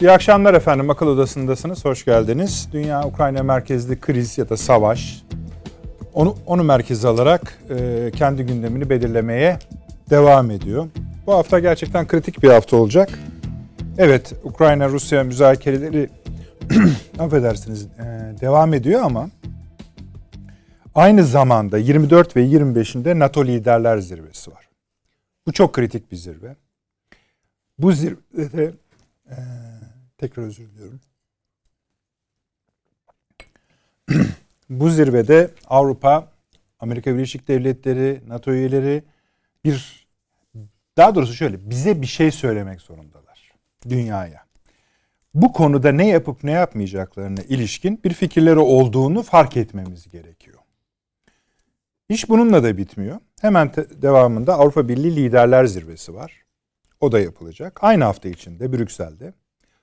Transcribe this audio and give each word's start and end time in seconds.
İyi 0.00 0.10
akşamlar 0.10 0.54
efendim. 0.54 0.90
Akıl 0.90 1.06
Odası'ndasınız. 1.06 1.84
Hoş 1.84 2.04
geldiniz. 2.04 2.68
Dünya 2.72 3.06
Ukrayna 3.06 3.42
merkezli 3.42 4.00
kriz 4.00 4.38
ya 4.38 4.48
da 4.48 4.56
savaş. 4.56 5.22
Onu, 6.14 6.36
onu 6.46 6.64
merkeze 6.64 7.08
alarak 7.08 7.58
e, 7.70 8.10
kendi 8.16 8.42
gündemini 8.42 8.90
belirlemeye 8.90 9.58
devam 10.10 10.50
ediyor. 10.50 10.86
Bu 11.26 11.34
hafta 11.34 11.58
gerçekten 11.58 12.06
kritik 12.06 12.42
bir 12.42 12.48
hafta 12.48 12.76
olacak. 12.76 13.10
Evet, 13.98 14.32
Ukrayna-Rusya 14.44 15.24
müzakereleri 15.24 16.10
affedersiniz 17.18 17.84
e, 17.84 17.88
devam 18.40 18.74
ediyor 18.74 19.02
ama 19.02 19.30
aynı 20.94 21.24
zamanda 21.24 21.78
24 21.78 22.36
ve 22.36 22.44
25'inde 22.44 23.18
NATO 23.18 23.44
Liderler 23.44 23.98
Zirvesi 23.98 24.50
var. 24.50 24.68
Bu 25.46 25.52
çok 25.52 25.72
kritik 25.72 26.12
bir 26.12 26.16
zirve. 26.16 26.56
Bu 27.78 27.92
zirvede 27.92 28.72
e, 29.30 29.36
tekrar 30.20 30.42
özür 30.42 30.68
diliyorum. 30.70 31.00
Bu 34.70 34.90
zirvede 34.90 35.50
Avrupa, 35.66 36.32
Amerika 36.80 37.14
Birleşik 37.14 37.48
Devletleri, 37.48 38.20
NATO 38.28 38.52
üyeleri 38.52 39.02
bir 39.64 40.06
daha 40.96 41.14
doğrusu 41.14 41.34
şöyle 41.34 41.70
bize 41.70 42.02
bir 42.02 42.06
şey 42.06 42.30
söylemek 42.30 42.80
zorundalar 42.80 43.52
dünyaya. 43.88 44.44
Bu 45.34 45.52
konuda 45.52 45.92
ne 45.92 46.08
yapıp 46.08 46.44
ne 46.44 46.50
yapmayacaklarına 46.50 47.42
ilişkin 47.42 48.00
bir 48.04 48.14
fikirleri 48.14 48.58
olduğunu 48.58 49.22
fark 49.22 49.56
etmemiz 49.56 50.08
gerekiyor. 50.08 50.58
İş 52.08 52.28
bununla 52.28 52.62
da 52.62 52.76
bitmiyor. 52.76 53.20
Hemen 53.40 53.72
devamında 54.02 54.54
Avrupa 54.54 54.88
Birliği 54.88 55.16
Liderler 55.16 55.64
Zirvesi 55.64 56.14
var. 56.14 56.32
O 57.00 57.12
da 57.12 57.20
yapılacak. 57.20 57.78
Aynı 57.84 58.04
hafta 58.04 58.28
içinde 58.28 58.72
Brüksel'de. 58.72 59.32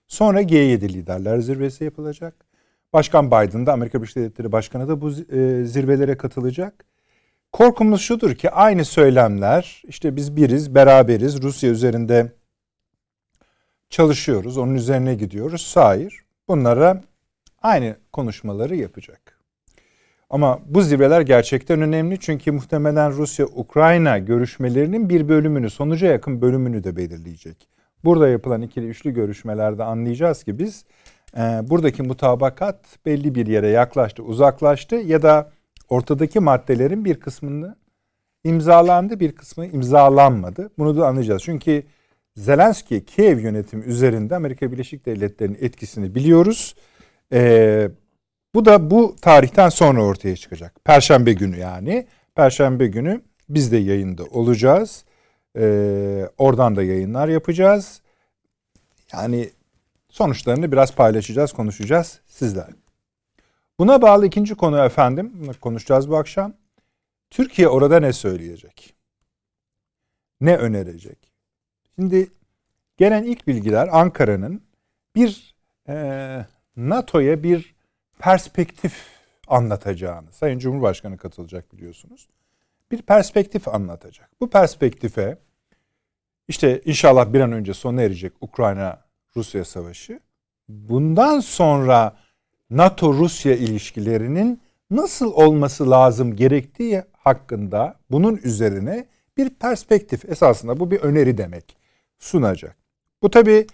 Sonra 0.08 0.42
G7 0.42 0.94
Liderler 0.94 1.40
Zirvesi 1.40 1.84
yapılacak. 1.84 2.34
Başkan 2.94 3.28
Biden 3.28 3.66
da 3.66 3.74
Amerika 3.74 3.98
Birleşik 4.02 4.16
Devletleri 4.16 4.52
Başkanı 4.52 4.88
da 4.88 5.02
bu 5.02 5.10
e, 5.10 5.64
zirvelere 5.66 6.18
katılacak. 6.18 6.86
Korkumuz 7.52 8.02
şudur 8.02 8.36
ki 8.36 8.50
aynı 8.50 8.86
söylemler 8.86 9.82
işte 9.88 10.16
biz 10.16 10.36
biriz, 10.36 10.76
beraberiz, 10.76 11.42
Rusya 11.42 11.70
üzerinde 11.70 12.32
çalışıyoruz, 13.90 14.58
onun 14.58 14.76
üzerine 14.76 15.16
gidiyoruz. 15.16 15.72
Hayır, 15.76 16.20
bunlara 16.48 17.04
aynı 17.62 17.96
konuşmaları 18.14 18.76
yapacak. 18.76 19.40
Ama 20.30 20.60
bu 20.66 20.82
zirveler 20.82 21.22
gerçekten 21.22 21.82
önemli 21.82 22.20
çünkü 22.20 22.52
muhtemelen 22.52 23.12
Rusya-Ukrayna 23.12 24.18
görüşmelerinin 24.18 25.10
bir 25.10 25.30
bölümünü, 25.30 25.70
sonuca 25.70 26.08
yakın 26.08 26.42
bölümünü 26.42 26.84
de 26.84 26.96
belirleyecek. 26.96 27.77
Burada 28.04 28.28
yapılan 28.28 28.62
ikili 28.62 28.88
üçlü 28.88 29.14
görüşmelerde 29.14 29.84
anlayacağız 29.84 30.44
ki 30.44 30.60
biz 30.60 30.86
e, 31.38 31.42
buradaki 31.42 32.04
mutabakat 32.04 32.80
belli 33.06 33.36
bir 33.36 33.48
yere 33.48 33.68
yaklaştı, 33.68 34.24
uzaklaştı 34.24 34.96
ya 34.96 35.22
da 35.22 35.52
ortadaki 35.90 36.40
maddelerin 36.40 37.06
bir 37.06 37.20
kısmını 37.20 37.76
imzalandı, 38.44 39.20
bir 39.20 39.32
kısmı 39.32 39.66
imzalanmadı. 39.66 40.70
Bunu 40.78 40.98
da 40.98 41.08
anlayacağız. 41.08 41.42
Çünkü 41.44 41.84
Zelenski 42.36 43.06
Kiev 43.06 43.40
yönetimi 43.40 43.84
üzerinde 43.84 44.36
Amerika 44.36 44.72
Birleşik 44.72 45.06
Devletleri'nin 45.06 45.58
etkisini 45.62 46.16
biliyoruz. 46.16 46.76
Ee, 47.34 47.90
bu 48.56 48.66
da 48.66 48.92
bu 48.92 49.16
tarihten 49.22 49.70
sonra 49.70 50.04
ortaya 50.04 50.36
çıkacak. 50.36 50.86
Perşembe 50.86 51.34
günü 51.34 51.58
yani. 51.58 52.08
Perşembe 52.36 52.88
günü 52.88 53.22
biz 53.50 53.72
de 53.72 53.78
yayında 53.78 54.24
olacağız. 54.24 55.06
Ee, 55.58 56.30
oradan 56.38 56.76
da 56.76 56.84
yayınlar 56.84 57.28
yapacağız. 57.28 58.02
Yani 59.14 59.50
sonuçlarını 60.10 60.72
biraz 60.72 60.96
paylaşacağız, 60.96 61.54
konuşacağız 61.54 62.20
sizler. 62.28 62.70
Buna 63.80 64.02
bağlı 64.02 64.26
ikinci 64.26 64.56
konu 64.56 64.80
efendim, 64.86 65.52
konuşacağız 65.62 66.10
bu 66.10 66.18
akşam. 66.18 66.54
Türkiye 67.30 67.68
orada 67.68 68.00
ne 68.00 68.14
söyleyecek? 68.14 68.94
Ne 70.42 70.58
önerecek? 70.58 71.32
Şimdi 71.96 72.32
gelen 72.98 73.24
ilk 73.24 73.48
bilgiler 73.48 73.90
Ankara'nın 73.92 74.62
bir 75.16 75.56
e, 75.90 76.46
NATO'ya 76.76 77.44
bir 77.44 77.76
perspektif 78.20 78.94
anlatacağını. 79.48 80.32
Sayın 80.32 80.60
Cumhurbaşkanı 80.60 81.18
katılacak 81.18 81.74
biliyorsunuz. 81.74 82.28
Bir 82.92 83.02
perspektif 83.02 83.68
anlatacak. 83.68 84.30
Bu 84.42 84.50
perspektife 84.50 85.38
işte 86.48 86.82
inşallah 86.86 87.34
bir 87.34 87.40
an 87.40 87.52
önce 87.52 87.74
sona 87.74 88.02
erecek 88.02 88.34
Ukrayna-Rusya 88.42 89.66
savaşı. 89.66 90.20
Bundan 90.70 91.40
sonra 91.40 92.16
NATO-Rusya 92.70 93.56
ilişkilerinin 93.56 94.62
nasıl 94.92 95.34
olması 95.34 95.90
lazım 95.90 96.36
gerektiği 96.36 97.04
hakkında 97.18 97.96
bunun 98.12 98.40
üzerine 98.44 99.08
bir 99.38 99.50
perspektif 99.50 100.26
esasında 100.30 100.80
bu 100.80 100.92
bir 100.92 101.00
öneri 101.00 101.38
demek 101.38 101.78
sunacak. 102.20 102.76
Bu 103.22 103.32
tabi 103.32 103.68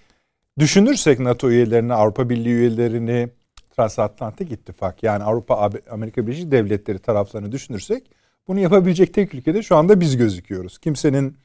düşünürsek 0.60 1.20
NATO 1.20 1.50
üyelerini, 1.50 1.94
Avrupa 1.94 2.30
Birliği 2.30 2.54
üyelerini, 2.54 3.30
Transatlantik 3.76 4.52
İttifak 4.52 5.04
yani 5.04 5.24
Avrupa 5.24 5.70
Amerika 5.90 6.28
Birleşik 6.28 6.52
Devletleri 6.52 7.00
taraflarını 7.00 7.52
düşünürsek 7.52 8.10
bunu 8.48 8.60
yapabilecek 8.60 9.14
tek 9.14 9.34
ülkede 9.34 9.64
şu 9.64 9.76
anda 9.76 10.00
biz 10.00 10.18
gözüküyoruz. 10.18 10.78
Kimsenin 10.78 11.38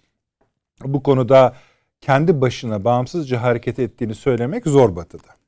bu 0.85 1.03
konuda 1.03 1.55
kendi 2.01 2.41
başına 2.41 2.85
bağımsızca 2.85 3.43
hareket 3.43 3.79
ettiğini 3.79 4.15
söylemek 4.15 4.67
zor 4.67 4.97
batıda. 4.97 5.39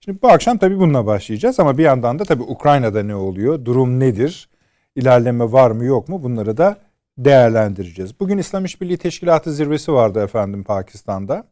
Şimdi 0.00 0.22
bu 0.22 0.28
akşam 0.28 0.58
tabii 0.58 0.78
bununla 0.78 1.06
başlayacağız 1.06 1.60
ama 1.60 1.78
bir 1.78 1.82
yandan 1.82 2.18
da 2.18 2.24
tabii 2.24 2.42
Ukrayna'da 2.42 3.02
ne 3.02 3.14
oluyor, 3.14 3.64
durum 3.64 4.00
nedir, 4.00 4.48
ilerleme 4.96 5.52
var 5.52 5.70
mı 5.70 5.84
yok 5.84 6.08
mu 6.08 6.22
bunları 6.22 6.56
da 6.56 6.78
değerlendireceğiz. 7.18 8.20
Bugün 8.20 8.38
İslam 8.38 8.64
İşbirliği 8.64 8.98
Teşkilatı 8.98 9.52
zirvesi 9.52 9.92
vardı 9.92 10.24
efendim 10.24 10.64
Pakistan'da. 10.64 11.46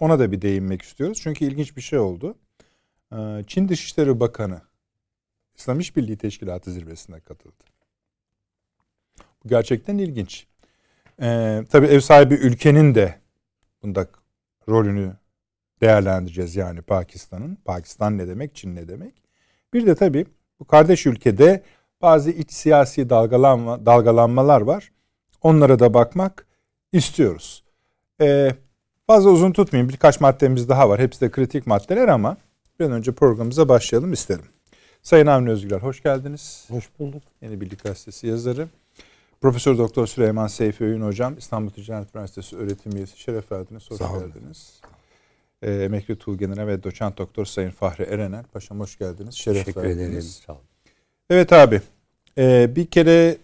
Ona 0.00 0.18
da 0.18 0.32
bir 0.32 0.42
değinmek 0.42 0.82
istiyoruz. 0.82 1.18
Çünkü 1.22 1.44
ilginç 1.44 1.76
bir 1.76 1.82
şey 1.82 1.98
oldu. 1.98 2.34
Ee, 3.12 3.44
Çin 3.46 3.68
Dışişleri 3.68 4.20
Bakanı 4.20 4.60
İslam 5.54 5.80
İşbirliği 5.80 6.16
Teşkilatı 6.16 6.70
zirvesine 6.70 7.20
katıldı. 7.20 7.64
Bu 9.44 9.48
gerçekten 9.48 9.98
ilginç. 9.98 10.46
Ee, 11.22 11.64
tabii 11.70 11.86
ev 11.86 12.00
sahibi 12.00 12.34
ülkenin 12.34 12.94
de 12.94 13.14
bunda 13.82 14.06
rolünü 14.68 15.12
değerlendireceğiz 15.80 16.56
yani 16.56 16.82
Pakistan'ın. 16.82 17.58
Pakistan 17.64 18.18
ne 18.18 18.28
demek, 18.28 18.54
Çin 18.54 18.76
ne 18.76 18.88
demek? 18.88 19.22
Bir 19.74 19.86
de 19.86 19.94
tabii 19.94 20.26
bu 20.60 20.64
kardeş 20.64 21.06
ülkede 21.06 21.62
bazı 22.02 22.30
iç 22.30 22.52
siyasi 22.52 23.10
dalgalanma, 23.10 23.86
dalgalanmalar 23.86 24.60
var. 24.60 24.92
Onlara 25.42 25.78
da 25.78 25.94
bakmak 25.94 26.46
istiyoruz. 26.92 27.64
Ee, 28.20 28.54
fazla 29.06 29.30
uzun 29.30 29.52
tutmayayım. 29.52 29.88
Birkaç 29.88 30.20
maddemiz 30.20 30.68
daha 30.68 30.88
var. 30.88 31.00
Hepsi 31.00 31.20
de 31.20 31.30
kritik 31.30 31.66
maddeler 31.66 32.08
ama 32.08 32.36
bir 32.80 32.84
an 32.84 32.92
önce 32.92 33.12
programımıza 33.12 33.68
başlayalım 33.68 34.12
isterim. 34.12 34.44
Sayın 35.02 35.26
Avni 35.26 35.50
Özgüler 35.50 35.80
hoş 35.80 36.02
geldiniz. 36.02 36.64
Hoş 36.70 36.88
bulduk. 36.98 37.22
Yeni 37.42 37.60
Birlik 37.60 37.84
Gazetesi 37.84 38.26
yazarı. 38.26 38.68
Profesör 39.40 39.78
Doktor 39.78 40.06
Süleyman 40.06 40.46
Seyfi 40.46 40.84
Öğün 40.84 41.00
Hocam, 41.02 41.38
İstanbul 41.38 41.70
Ticaret 41.70 42.14
Üniversitesi 42.14 42.56
öğretim 42.56 42.96
üyesi. 42.96 43.20
Şeref 43.20 43.52
verdiniz, 43.52 43.90
hoş 43.90 43.98
Sağ 43.98 44.18
geldiniz. 44.18 44.80
Ee, 45.62 45.72
emekli 45.72 46.16
Tuğgener'e 46.18 46.66
ve 46.66 46.82
doçent 46.82 47.18
doktor 47.18 47.44
Sayın 47.44 47.70
Fahri 47.70 48.02
Erenel. 48.02 48.44
Paşam 48.52 48.80
hoş 48.80 48.98
geldiniz. 48.98 49.34
Şeref 49.34 49.64
Teşekkür 49.66 49.82
verdiniz. 49.82 50.08
ederim. 50.08 50.22
Sağ 50.22 50.52
olun. 50.52 50.62
Evet 51.30 51.52
abi. 51.52 51.80
Ee, 52.38 52.76
bir 52.76 52.86
kere 52.86 53.36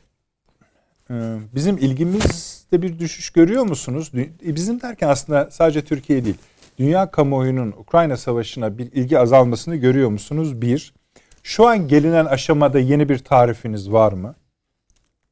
e, 1.10 1.14
bizim 1.54 1.78
ilgimizde 1.78 2.82
bir 2.82 2.98
düşüş 2.98 3.30
görüyor 3.30 3.62
musunuz? 3.62 4.12
E, 4.14 4.54
bizim 4.56 4.80
derken 4.80 5.08
aslında 5.08 5.48
sadece 5.50 5.84
Türkiye 5.84 6.24
değil. 6.24 6.38
Dünya 6.78 7.10
kamuoyunun 7.10 7.72
Ukrayna 7.72 8.16
Savaşı'na 8.16 8.78
bir 8.78 8.92
ilgi 8.92 9.18
azalmasını 9.18 9.76
görüyor 9.76 10.08
musunuz? 10.10 10.62
Bir. 10.62 10.94
Şu 11.42 11.66
an 11.66 11.88
gelinen 11.88 12.24
aşamada 12.24 12.78
yeni 12.78 13.08
bir 13.08 13.18
tarifiniz 13.18 13.92
var 13.92 14.12
mı? 14.12 14.34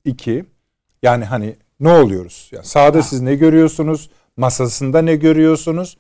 İki. 0.04 0.44
Yani 1.04 1.24
hani 1.24 1.56
ne 1.80 1.92
oluyoruz? 1.92 2.48
Yani 2.52 2.64
sahada 2.64 3.02
siz 3.02 3.20
ne 3.20 3.34
görüyorsunuz? 3.34 4.10
Masasında 4.36 5.02
ne 5.02 5.16
görüyorsunuz? 5.16 5.96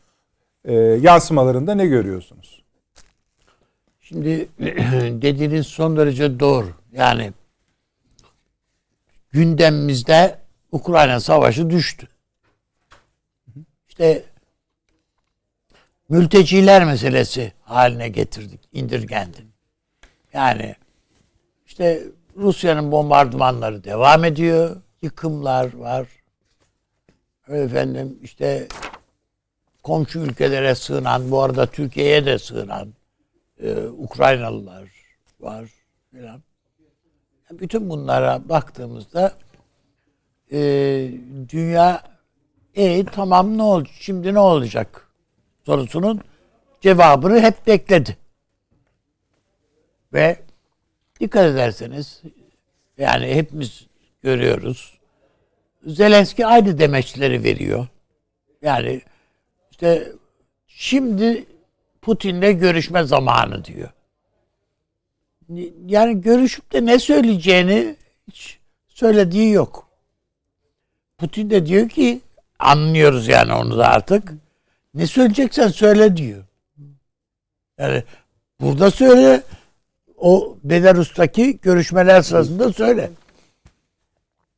Ee, 0.64 0.74
yansımalarında 0.74 1.74
ne 1.74 1.86
görüyorsunuz? 1.86 2.62
Şimdi 4.00 4.48
dediğiniz 5.22 5.66
son 5.66 5.96
derece 5.96 6.40
doğru. 6.40 6.68
Yani 6.92 7.32
gündemimizde 9.30 10.38
Ukrayna 10.72 11.20
Savaşı 11.20 11.70
düştü. 11.70 12.08
İşte 13.88 14.24
mülteciler 16.08 16.84
meselesi 16.84 17.52
haline 17.62 18.08
getirdik, 18.08 18.60
indirgendi. 18.72 19.38
Yani 20.32 20.76
işte 21.66 22.02
Rusya'nın 22.36 22.92
bombardımanları 22.92 23.84
devam 23.84 24.24
ediyor. 24.24 24.76
Yıkımlar 25.04 25.74
var. 25.74 26.08
Efendim 27.48 28.18
işte 28.22 28.68
komşu 29.82 30.18
ülkelere 30.18 30.74
sığınan, 30.74 31.30
bu 31.30 31.42
arada 31.42 31.66
Türkiye'ye 31.66 32.26
de 32.26 32.38
sığınan 32.38 32.94
e, 33.62 33.74
Ukraynalılar 33.86 34.88
var 35.40 35.70
filan. 36.10 36.42
Bütün 37.50 37.90
bunlara 37.90 38.48
baktığımızda 38.48 39.34
e, 40.52 40.58
dünya 41.48 42.02
e 42.74 43.04
tamam 43.04 43.58
ne 43.58 43.62
oldu 43.62 43.88
şimdi 44.00 44.34
ne 44.34 44.38
olacak 44.38 45.08
sorusunun 45.66 46.20
cevabını 46.80 47.40
hep 47.40 47.66
bekledi. 47.66 48.16
Ve 50.12 50.42
dikkat 51.20 51.46
ederseniz 51.46 52.22
yani 52.98 53.34
hepimiz 53.34 53.86
görüyoruz. 54.22 54.93
Zelenski 55.86 56.46
aynı 56.46 56.78
demeçleri 56.78 57.44
veriyor. 57.44 57.86
Yani 58.62 59.00
işte 59.70 60.12
şimdi 60.66 61.44
Putin'le 62.02 62.58
görüşme 62.60 63.04
zamanı 63.04 63.64
diyor. 63.64 63.88
Yani 65.86 66.20
görüşüp 66.20 66.72
de 66.72 66.86
ne 66.86 66.98
söyleyeceğini 66.98 67.96
hiç 68.28 68.58
söylediği 68.88 69.52
yok. 69.52 69.88
Putin 71.18 71.50
de 71.50 71.66
diyor 71.66 71.88
ki 71.88 72.20
anlıyoruz 72.58 73.28
yani 73.28 73.52
onu 73.52 73.78
da 73.78 73.88
artık. 73.88 74.32
Ne 74.94 75.06
söyleyeceksen 75.06 75.68
söyle 75.68 76.16
diyor. 76.16 76.44
Yani 77.78 78.02
burada 78.60 78.90
söyle 78.90 79.42
o 80.16 80.56
Belarus'taki 80.64 81.58
görüşmeler 81.62 82.22
sırasında 82.22 82.72
söyle. 82.72 83.10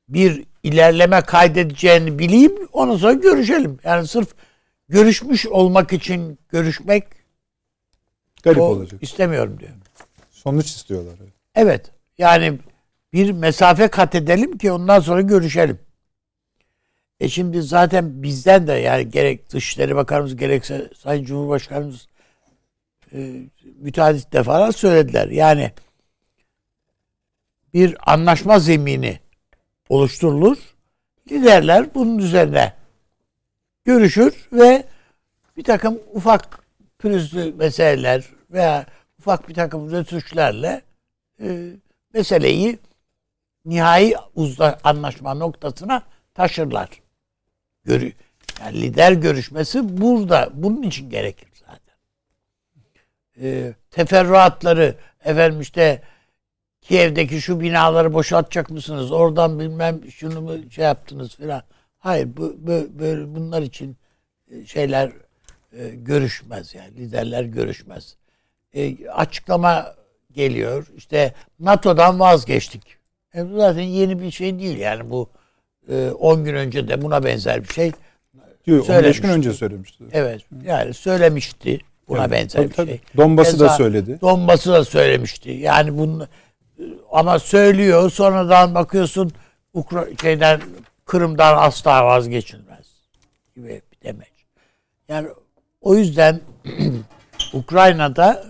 Bir 0.08 0.44
ilerleme 0.66 1.20
kaydedeceğini 1.20 2.18
bileyim 2.18 2.52
ondan 2.72 2.96
sonra 2.96 3.12
görüşelim. 3.12 3.78
Yani 3.84 4.06
sırf 4.06 4.34
görüşmüş 4.88 5.46
olmak 5.46 5.92
için 5.92 6.38
görüşmek 6.48 7.04
Garip 8.42 8.60
olacak. 8.60 9.02
istemiyorum 9.02 9.60
diyor. 9.60 9.70
Sonuç 10.30 10.66
istiyorlar. 10.66 11.14
Evet. 11.54 11.90
Yani 12.18 12.58
bir 13.12 13.32
mesafe 13.32 13.88
kat 13.88 14.14
edelim 14.14 14.58
ki 14.58 14.72
ondan 14.72 15.00
sonra 15.00 15.20
görüşelim. 15.20 15.78
E 17.20 17.28
şimdi 17.28 17.62
zaten 17.62 18.22
bizden 18.22 18.66
de 18.66 18.72
yani 18.72 19.10
gerek 19.10 19.50
Dışişleri 19.50 19.96
Bakanımız 19.96 20.36
gerekse 20.36 20.90
Sayın 20.98 21.24
Cumhurbaşkanımız 21.24 22.06
e, 23.12 23.40
müteahhit 23.78 24.32
defalar 24.32 24.72
söylediler. 24.72 25.28
Yani 25.28 25.72
bir 27.74 28.12
anlaşma 28.12 28.58
zemini 28.58 29.18
oluşturulur. 29.88 30.58
Liderler 31.30 31.94
bunun 31.94 32.18
üzerine 32.18 32.72
görüşür 33.84 34.48
ve 34.52 34.84
bir 35.56 35.64
takım 35.64 35.98
ufak 36.12 36.64
pürüzlü 36.98 37.52
meseleler 37.52 38.24
veya 38.50 38.86
ufak 39.18 39.48
bir 39.48 39.54
takım 39.54 39.90
rötuşlarla 39.90 40.82
e, 41.40 41.70
meseleyi 42.14 42.78
nihai 43.64 44.14
uzla 44.34 44.78
anlaşma 44.84 45.34
noktasına 45.34 46.02
taşırlar. 46.34 46.88
Görü 47.84 48.12
yani 48.60 48.82
lider 48.82 49.12
görüşmesi 49.12 50.00
burada 50.00 50.50
bunun 50.54 50.82
için 50.82 51.10
gerekir 51.10 51.48
zaten. 51.54 51.96
E, 53.40 53.72
teferruatları 53.90 54.94
efendim 55.24 55.60
işte 55.60 56.02
Kiev'deki 56.88 57.40
şu 57.40 57.60
binaları 57.60 58.14
boşaltacak 58.14 58.70
mısınız? 58.70 59.12
Oradan 59.12 59.60
bilmem 59.60 60.00
şunu 60.10 60.40
mu 60.40 60.52
şey 60.70 60.84
yaptınız 60.84 61.36
filan. 61.36 61.62
Hayır 61.98 62.28
bu 62.36 62.56
böyle 62.98 63.34
bunlar 63.34 63.62
için 63.62 63.96
e, 64.50 64.66
şeyler 64.66 65.12
e, 65.78 65.88
görüşmez 65.88 66.74
yani 66.74 66.96
liderler 66.96 67.44
görüşmez. 67.44 68.16
E, 68.74 69.08
açıklama 69.08 69.94
geliyor. 70.32 70.86
İşte 70.96 71.34
NATO'dan 71.60 72.20
vazgeçtik. 72.20 72.82
E, 73.34 73.44
zaten 73.44 73.82
yeni 73.82 74.22
bir 74.22 74.30
şey 74.30 74.58
değil 74.58 74.78
yani 74.78 75.10
bu 75.10 75.30
10 76.18 76.38
e, 76.38 76.42
gün 76.42 76.54
önce 76.54 76.88
de 76.88 77.02
buna 77.02 77.24
benzer 77.24 77.62
bir 77.62 77.74
şey 77.74 77.92
Yok, 78.66 78.90
15 78.90 79.20
gün 79.20 79.28
önce 79.28 79.52
söylemişti. 79.52 80.04
Evet. 80.12 80.42
Yani 80.64 80.94
söylemişti 80.94 81.78
buna 82.08 82.20
evet, 82.20 82.30
benzer 82.30 82.58
tabii, 82.58 82.70
bir 82.70 82.74
tabii. 82.74 82.88
şey. 82.88 83.00
Donbas'ı 83.16 83.60
da 83.60 83.68
söyledi. 83.68 84.18
Donbas'ı 84.20 84.72
da 84.72 84.84
söylemişti. 84.84 85.50
Yani 85.50 85.98
bunu 85.98 86.26
ama 87.12 87.38
söylüyor 87.38 88.10
sonradan 88.10 88.74
bakıyorsun 88.74 89.32
Ukra 89.74 90.06
şeyden 90.20 90.60
Kırım'dan 91.04 91.56
asla 91.58 92.04
vazgeçilmez 92.06 92.86
gibi 93.54 93.68
bir 93.92 94.08
demek. 94.08 94.32
Yani 95.08 95.28
o 95.80 95.94
yüzden 95.94 96.40
Ukrayna'da 97.52 98.44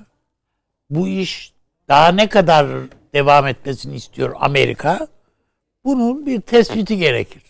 bu 0.90 1.08
iş 1.08 1.52
daha 1.88 2.08
ne 2.08 2.28
kadar 2.28 2.66
devam 3.14 3.46
etmesini 3.46 3.94
istiyor 3.94 4.36
Amerika? 4.40 5.08
Bunun 5.84 6.26
bir 6.26 6.40
tespiti 6.40 6.96
gerekir. 6.96 7.42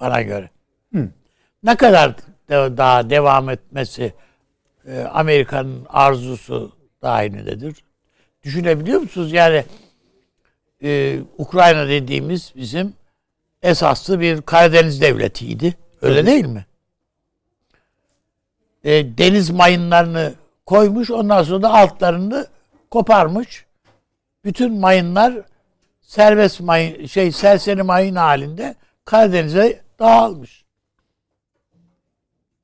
Bana 0.00 0.22
göre. 0.22 0.50
Hı. 0.94 1.08
Ne 1.62 1.76
kadar 1.76 2.16
daha 2.50 3.10
devam 3.10 3.50
etmesi 3.50 4.14
e, 4.86 5.00
Amerika'nın 5.00 5.86
arzusu 5.88 6.72
dahilindedir. 7.02 7.84
Düşünebiliyor 8.44 9.00
musunuz? 9.00 9.32
Yani 9.32 9.64
e, 10.82 11.18
Ukrayna 11.38 11.88
dediğimiz 11.88 12.52
bizim 12.56 12.94
esaslı 13.62 14.20
bir 14.20 14.42
Karadeniz 14.42 15.00
devletiydi. 15.00 15.74
Öyle 16.02 16.14
evet. 16.14 16.26
değil 16.26 16.44
mi? 16.44 16.66
E, 18.84 19.18
deniz 19.18 19.50
mayınlarını 19.50 20.34
koymuş. 20.66 21.10
Ondan 21.10 21.42
sonra 21.42 21.62
da 21.62 21.74
altlarını 21.74 22.46
koparmış. 22.90 23.66
Bütün 24.44 24.80
mayınlar 24.80 25.34
serbest 26.00 26.60
mayın 26.60 27.06
şey 27.06 27.32
serseri 27.32 27.82
mayın 27.82 28.16
halinde 28.16 28.74
Karadeniz'e 29.04 29.80
dağılmış. 29.98 30.64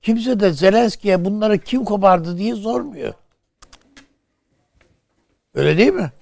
Kimse 0.02 0.40
de 0.40 0.52
Zelenski'ye 0.52 1.24
bunları 1.24 1.58
kim 1.58 1.84
kopardı 1.84 2.38
diye 2.38 2.54
sormuyor. 2.54 3.14
Öyle 5.58 5.78
değil 5.78 5.92
mi? 5.92 6.12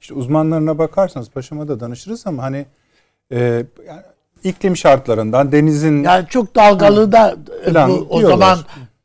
İşte 0.00 0.14
uzmanlarına 0.14 0.78
bakarsanız 0.78 1.30
paşama 1.30 1.68
da 1.68 1.80
danışırız 1.80 2.26
ama 2.26 2.42
hani 2.42 2.66
e, 3.32 3.38
yani 3.86 4.02
iklim 4.44 4.76
şartlarından 4.76 5.52
denizin 5.52 6.02
yani 6.02 6.26
çok 6.28 6.54
dalgalı 6.54 7.12
da 7.12 7.36
bu, 7.88 8.06
o 8.10 8.20
zaman 8.20 8.58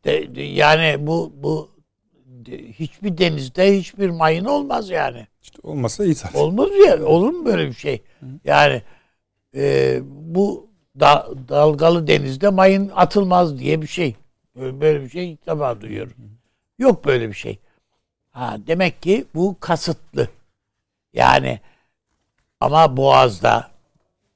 de, 0.06 0.36
de, 0.36 0.42
yani 0.42 1.08
bu 1.08 1.34
bu 1.44 1.70
de, 2.26 2.72
hiçbir 2.72 3.18
denizde 3.18 3.78
hiçbir 3.78 4.10
mayın 4.10 4.46
olmaz 4.46 4.90
yani. 4.90 5.28
İşte 5.42 5.60
olmasa 5.64 6.06
iyi 6.06 6.16
zaten. 6.16 6.40
Olmaz 6.40 6.70
ya. 6.88 7.06
Olur 7.06 7.30
mu 7.30 7.46
böyle 7.46 7.68
bir 7.68 7.74
şey? 7.74 8.02
Yani 8.44 8.82
e, 9.56 10.00
bu 10.10 10.68
da, 11.00 11.28
dalgalı 11.50 12.08
denizde 12.08 12.50
mayın 12.50 12.92
atılmaz 12.96 13.60
diye 13.60 13.82
bir 13.82 13.88
şey. 13.88 14.16
Böyle, 14.56 14.82
böyle 14.82 15.04
bir 15.04 15.10
şey 15.10 15.32
ilk 15.32 15.48
defa 15.48 15.82
duyuyorum. 15.82 16.14
Yok 16.80 17.06
böyle 17.06 17.30
bir 17.30 17.34
şey. 17.34 17.60
Ha, 18.38 18.58
demek 18.68 19.02
ki 19.02 19.26
bu 19.36 19.56
kasıtlı. 19.60 20.28
Yani 21.14 21.60
ama 22.60 22.98
Boğaz'da 22.98 23.72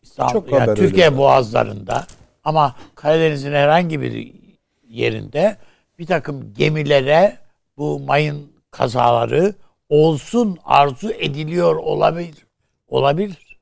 İstanbul, 0.01 0.33
Çok 0.33 0.51
yani 0.51 0.75
Türkiye 0.75 1.05
öyle. 1.05 1.17
boğazlarında 1.17 2.07
ama 2.43 2.75
Karadeniz'in 2.95 3.51
herhangi 3.51 4.01
bir 4.01 4.33
yerinde 4.87 5.57
bir 5.99 6.05
takım 6.05 6.53
gemilere 6.53 7.37
bu 7.77 7.99
mayın 7.99 8.51
kazaları 8.71 9.53
olsun 9.89 10.59
arzu 10.63 11.11
ediliyor 11.11 11.75
olabilir. 11.75 12.45
Olabilir. 12.87 13.59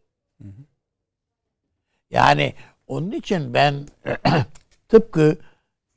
Yani 2.09 2.53
onun 2.87 3.11
için 3.11 3.53
ben 3.53 3.87
tıpkı 4.89 5.37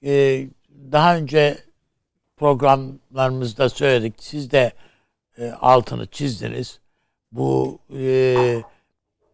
e, 0.05 0.45
daha 0.93 1.17
önce 1.17 1.59
programlarımızda 2.43 3.69
söyledik. 3.69 4.15
Siz 4.19 4.51
de 4.51 4.73
e, 5.39 5.51
altını 5.51 6.07
çizdiniz. 6.07 6.81
Bu 7.33 7.79
e, 7.99 8.37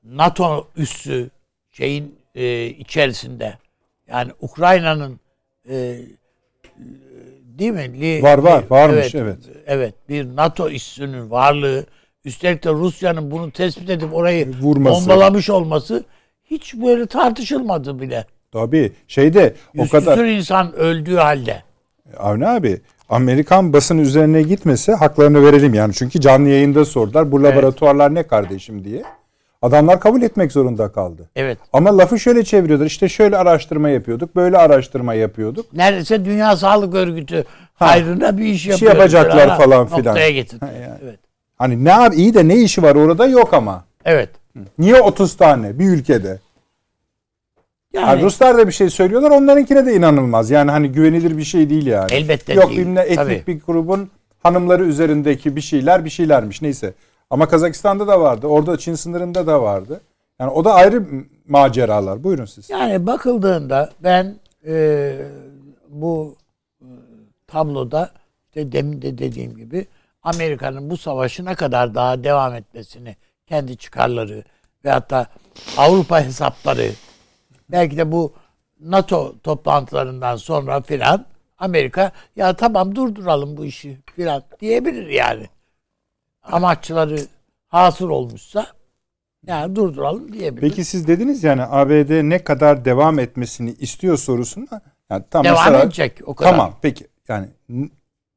NATO 0.05 0.69
üssü 0.77 1.31
şeyin 1.71 2.19
e, 2.35 2.67
içerisinde 2.67 3.59
yani 4.09 4.33
Ukrayna'nın 4.41 5.21
e, 5.69 5.99
değil 7.59 7.73
mi? 7.73 8.01
Li, 8.01 8.23
var 8.23 8.39
var 8.39 8.65
varmış 8.71 9.15
evet, 9.15 9.39
evet. 9.47 9.57
Evet 9.67 9.95
bir 10.09 10.37
NATO 10.37 10.71
üssünün 10.71 11.31
varlığı 11.31 11.87
üstelik 12.25 12.65
de 12.65 12.71
Rusya'nın 12.71 13.31
bunu 13.31 13.51
tespit 13.51 13.91
edip 13.91 14.15
orayı 14.15 14.49
Vurması. 14.61 15.01
bombalamış 15.01 15.51
olması 15.51 16.05
hiç 16.45 16.75
böyle 16.75 17.07
tartışılmadı 17.07 18.01
bile. 18.01 18.27
Tabii 18.53 18.93
şeyde 19.09 19.55
o 19.79 19.89
kadar 19.89 20.25
insan 20.25 20.73
öldüğü 20.73 21.17
halde. 21.17 21.63
Avni 22.17 22.47
abi 22.47 22.81
Amerikan 23.09 23.73
basın 23.73 23.99
üzerine 23.99 24.43
gitmese 24.43 24.93
haklarını 24.93 25.47
verelim 25.47 25.75
yani. 25.75 25.95
Çünkü 25.95 26.21
canlı 26.21 26.49
yayında 26.49 26.85
sordular. 26.85 27.33
Bu 27.33 27.43
laboratuvarlar 27.43 28.07
evet. 28.07 28.17
ne 28.17 28.23
kardeşim 28.23 28.85
diye. 28.85 29.03
Adamlar 29.63 30.01
kabul 30.01 30.23
etmek 30.23 30.53
zorunda 30.53 30.93
kaldı. 30.93 31.31
Evet. 31.37 31.59
Ama 31.73 31.99
lafı 31.99 32.19
şöyle 32.19 32.45
çeviriyorlar. 32.45 32.87
İşte 32.87 33.09
şöyle 33.09 33.37
araştırma 33.37 33.89
yapıyorduk, 33.89 34.37
böyle 34.37 34.59
araştırma 34.59 35.15
yapıyorduk. 35.15 35.73
Neredeyse 35.73 36.25
Dünya 36.25 36.57
Sağlık 36.57 36.95
Örgütü 36.95 37.45
hayrına 37.75 38.39
bir 38.39 38.45
iş 38.45 38.63
şey 38.63 38.71
yapıyor. 38.71 38.93
yapacaklar 38.93 39.59
falan 39.59 39.87
filan. 39.87 40.07
Noktaya 40.07 40.31
getirdi. 40.31 40.65
Ha, 40.65 40.73
yani. 40.73 40.99
Evet. 41.05 41.19
Hani 41.57 41.85
ne 41.85 41.91
yap 41.91 42.15
iyi 42.17 42.35
de 42.35 42.49
ne 42.49 42.57
işi 42.57 42.83
var 42.83 42.95
orada 42.95 43.27
yok 43.27 43.55
ama. 43.55 43.85
Evet. 44.05 44.31
Niye 44.79 45.01
30 45.01 45.37
tane 45.37 45.79
bir 45.79 45.89
ülkede? 45.89 46.39
Yani, 47.93 48.07
Yani 48.09 48.23
Ruslar 48.23 48.59
da 48.59 48.67
bir 48.67 48.73
şey 48.73 48.91
söylüyorlar. 48.91 49.31
Onlarınkine 49.31 49.87
de 49.87 49.95
inanılmaz. 49.95 50.51
Yani 50.51 50.71
hani 50.71 50.93
güvenilir 50.93 51.37
bir 51.37 51.45
şey 51.45 51.71
değil 51.71 51.87
yani. 51.87 52.13
Elbette 52.13 52.55
Yok 52.55 52.71
değil. 52.71 52.87
ne 52.87 53.01
etnik 53.01 53.17
Tabii. 53.17 53.43
bir 53.47 53.61
grubun 53.61 54.11
hanımları 54.43 54.85
üzerindeki 54.85 55.57
bir 55.57 55.61
şeyler 55.61 56.05
bir 56.05 56.11
şeylermiş 56.11 56.63
neyse. 56.63 56.95
Ama 57.31 57.49
Kazakistan'da 57.49 58.07
da 58.07 58.21
vardı. 58.21 58.47
Orada 58.47 58.79
Çin 58.79 58.95
sınırında 58.95 59.47
da 59.47 59.63
vardı. 59.63 60.01
Yani 60.41 60.51
o 60.51 60.65
da 60.65 60.75
ayrı 60.75 61.05
maceralar. 61.49 62.25
Buyurun 62.25 62.45
siz. 62.45 62.71
yani 62.71 63.07
bakıldığında 63.07 63.91
ben 64.03 64.35
e, 64.67 65.13
bu 65.89 66.37
e, 66.81 66.87
tabloda 67.47 68.11
işte 68.49 68.73
demin 68.73 69.03
de 69.03 69.19
dediğim 69.19 69.57
gibi 69.57 69.87
Amerika'nın 70.23 70.91
bu 70.91 70.97
savaşı 70.97 71.45
ne 71.45 71.55
kadar 71.55 71.95
daha 71.95 72.25
devam 72.25 72.55
etmesini 72.55 73.17
kendi 73.47 73.77
çıkarları 73.77 74.45
ve 74.85 74.91
hatta 74.91 75.27
Avrupa 75.77 76.21
hesapları 76.25 76.91
belki 77.71 77.97
de 77.97 78.13
bu 78.13 78.33
NATO 78.81 79.35
toplantılarından 79.43 80.37
sonra 80.37 80.83
filan 80.83 81.27
Amerika 81.59 82.13
ya 82.37 82.53
tamam 82.53 82.95
durduralım 82.95 83.57
bu 83.57 83.65
işi 83.65 83.99
filan 84.17 84.43
diyebilir 84.61 85.07
yani. 85.07 85.47
Amaçları 86.43 87.19
hasıl 87.69 88.11
olmuşsa 88.11 88.67
yani 89.47 89.77
durduralım 89.77 90.33
diyebilir. 90.33 90.61
Peki 90.61 90.85
siz 90.85 91.09
dediniz 91.09 91.45
yani 91.45 91.63
ABD 91.63 92.29
ne 92.29 92.45
kadar 92.45 92.85
devam 92.85 93.19
etmesini 93.19 93.71
istiyor 93.71 94.17
sorusuna. 94.17 94.81
Yani 95.11 95.25
tam 95.31 95.45
devam 95.45 95.65
mesela- 95.65 95.83
edecek 95.85 96.19
o 96.27 96.35
kadar. 96.35 96.51
Tamam 96.51 96.75
peki 96.83 97.07
yani 97.29 97.47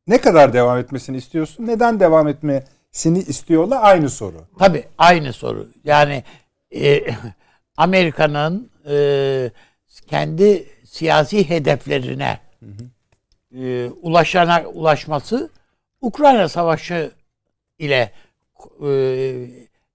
ne 0.07 0.17
kadar 0.17 0.53
devam 0.53 0.77
etmesini 0.77 1.17
istiyorsun? 1.17 1.67
Neden 1.67 1.99
devam 1.99 2.27
etmesini 2.27 3.19
istiyorlar? 3.19 3.79
Aynı 3.81 4.09
soru. 4.09 4.37
Tabii 4.59 4.85
aynı 4.97 5.33
soru. 5.33 5.67
Yani 5.83 6.23
e, 6.75 7.01
Amerika'nın 7.77 8.70
e, 8.89 9.51
kendi 10.07 10.69
siyasi 10.85 11.49
hedeflerine 11.49 12.39
e, 13.55 13.85
ulaşana 13.85 14.63
ulaşması 14.65 15.49
Ukrayna 16.01 16.49
Savaşı 16.49 17.11
ile 17.79 18.11
e, 18.87 18.91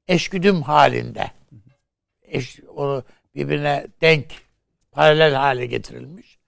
eşgüdüm 0.08 0.62
halinde 0.62 1.30
eş, 2.22 2.60
onu 2.60 3.04
birbirine 3.34 3.86
denk 4.00 4.26
paralel 4.92 5.34
hale 5.34 5.66
getirilmiş. 5.66 6.38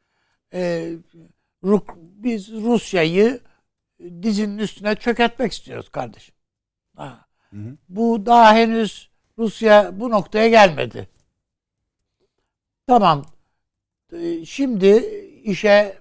E, 0.54 0.92
Ru- 1.64 1.96
biz 1.96 2.52
Rusya'yı 2.52 3.40
dizinin 4.22 4.58
üstüne 4.58 4.94
çökertmek 4.94 5.52
istiyoruz 5.52 5.88
kardeşim. 5.88 6.34
Ha. 6.96 7.26
Bu 7.88 8.26
daha 8.26 8.54
henüz 8.54 9.10
Rusya 9.38 10.00
bu 10.00 10.10
noktaya 10.10 10.48
gelmedi. 10.48 11.08
Tamam. 12.88 13.24
Ee, 14.12 14.44
Şimdi 14.46 14.96
işe 15.44 15.98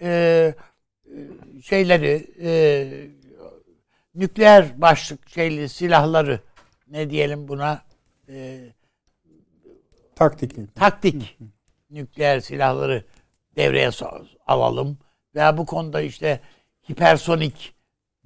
e, 0.00 0.54
şeyleri 1.64 2.26
e, 2.42 2.50
nükleer 4.14 4.80
başlık 4.80 5.28
şeyli 5.28 5.68
silahları 5.68 6.40
ne 6.88 7.10
diyelim 7.10 7.48
buna 7.48 7.82
e, 8.28 8.60
Taktik. 10.16 10.74
taktik 10.74 11.38
nükleer 11.90 12.40
silahları 12.40 13.04
devreye 13.56 13.90
alalım 14.46 14.98
veya 15.34 15.58
bu 15.58 15.66
konuda 15.66 16.00
işte 16.00 16.40
hipersonik 16.90 17.74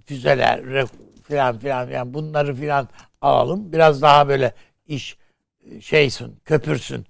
füzeler 0.06 0.86
filan 1.28 1.58
filan 1.58 1.88
yani 1.90 2.14
bunları 2.14 2.54
filan 2.54 2.88
alalım. 3.20 3.72
Biraz 3.72 4.02
daha 4.02 4.28
böyle 4.28 4.54
iş 4.86 5.16
e, 5.70 5.80
şeysin, 5.80 6.40
köpürsün 6.44 7.06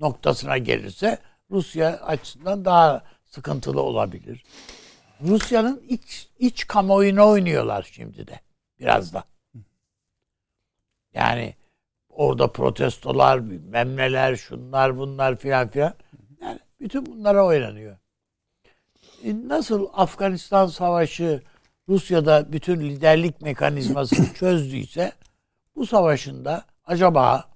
noktasına 0.00 0.58
gelirse 0.58 1.18
Rusya 1.50 2.00
açısından 2.00 2.64
daha 2.64 3.04
sıkıntılı 3.26 3.82
olabilir. 3.82 4.44
Rusya'nın 5.20 5.82
iç, 5.88 6.28
iç 6.38 6.66
kamuoyunu 6.66 7.28
oynuyorlar 7.28 7.88
şimdi 7.92 8.26
de 8.26 8.40
biraz 8.80 9.14
da. 9.14 9.24
Yani 11.14 11.54
orada 12.08 12.52
protestolar, 12.52 13.50
bilmem 13.50 13.96
neler, 13.96 14.36
şunlar 14.36 14.96
bunlar 14.98 15.36
filan 15.36 15.68
filan. 15.68 15.94
Yani 16.42 16.58
bütün 16.80 17.06
bunlara 17.06 17.46
oynanıyor. 17.46 17.96
E, 19.24 19.48
Nasıl 19.48 19.88
Afganistan 19.92 20.66
Savaşı 20.66 21.42
Rusya'da 21.88 22.52
bütün 22.52 22.80
liderlik 22.80 23.40
mekanizmasını 23.40 24.32
çözdüyse 24.34 25.12
bu 25.76 25.86
savaşın 25.86 26.44
da 26.44 26.64
acaba 26.84 27.44
e, 27.48 27.51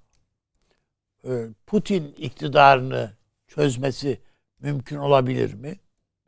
Putin 1.67 2.15
iktidarını 2.19 3.11
çözmesi 3.49 4.21
mümkün 4.61 4.97
olabilir 4.97 5.55
mi? 5.55 5.77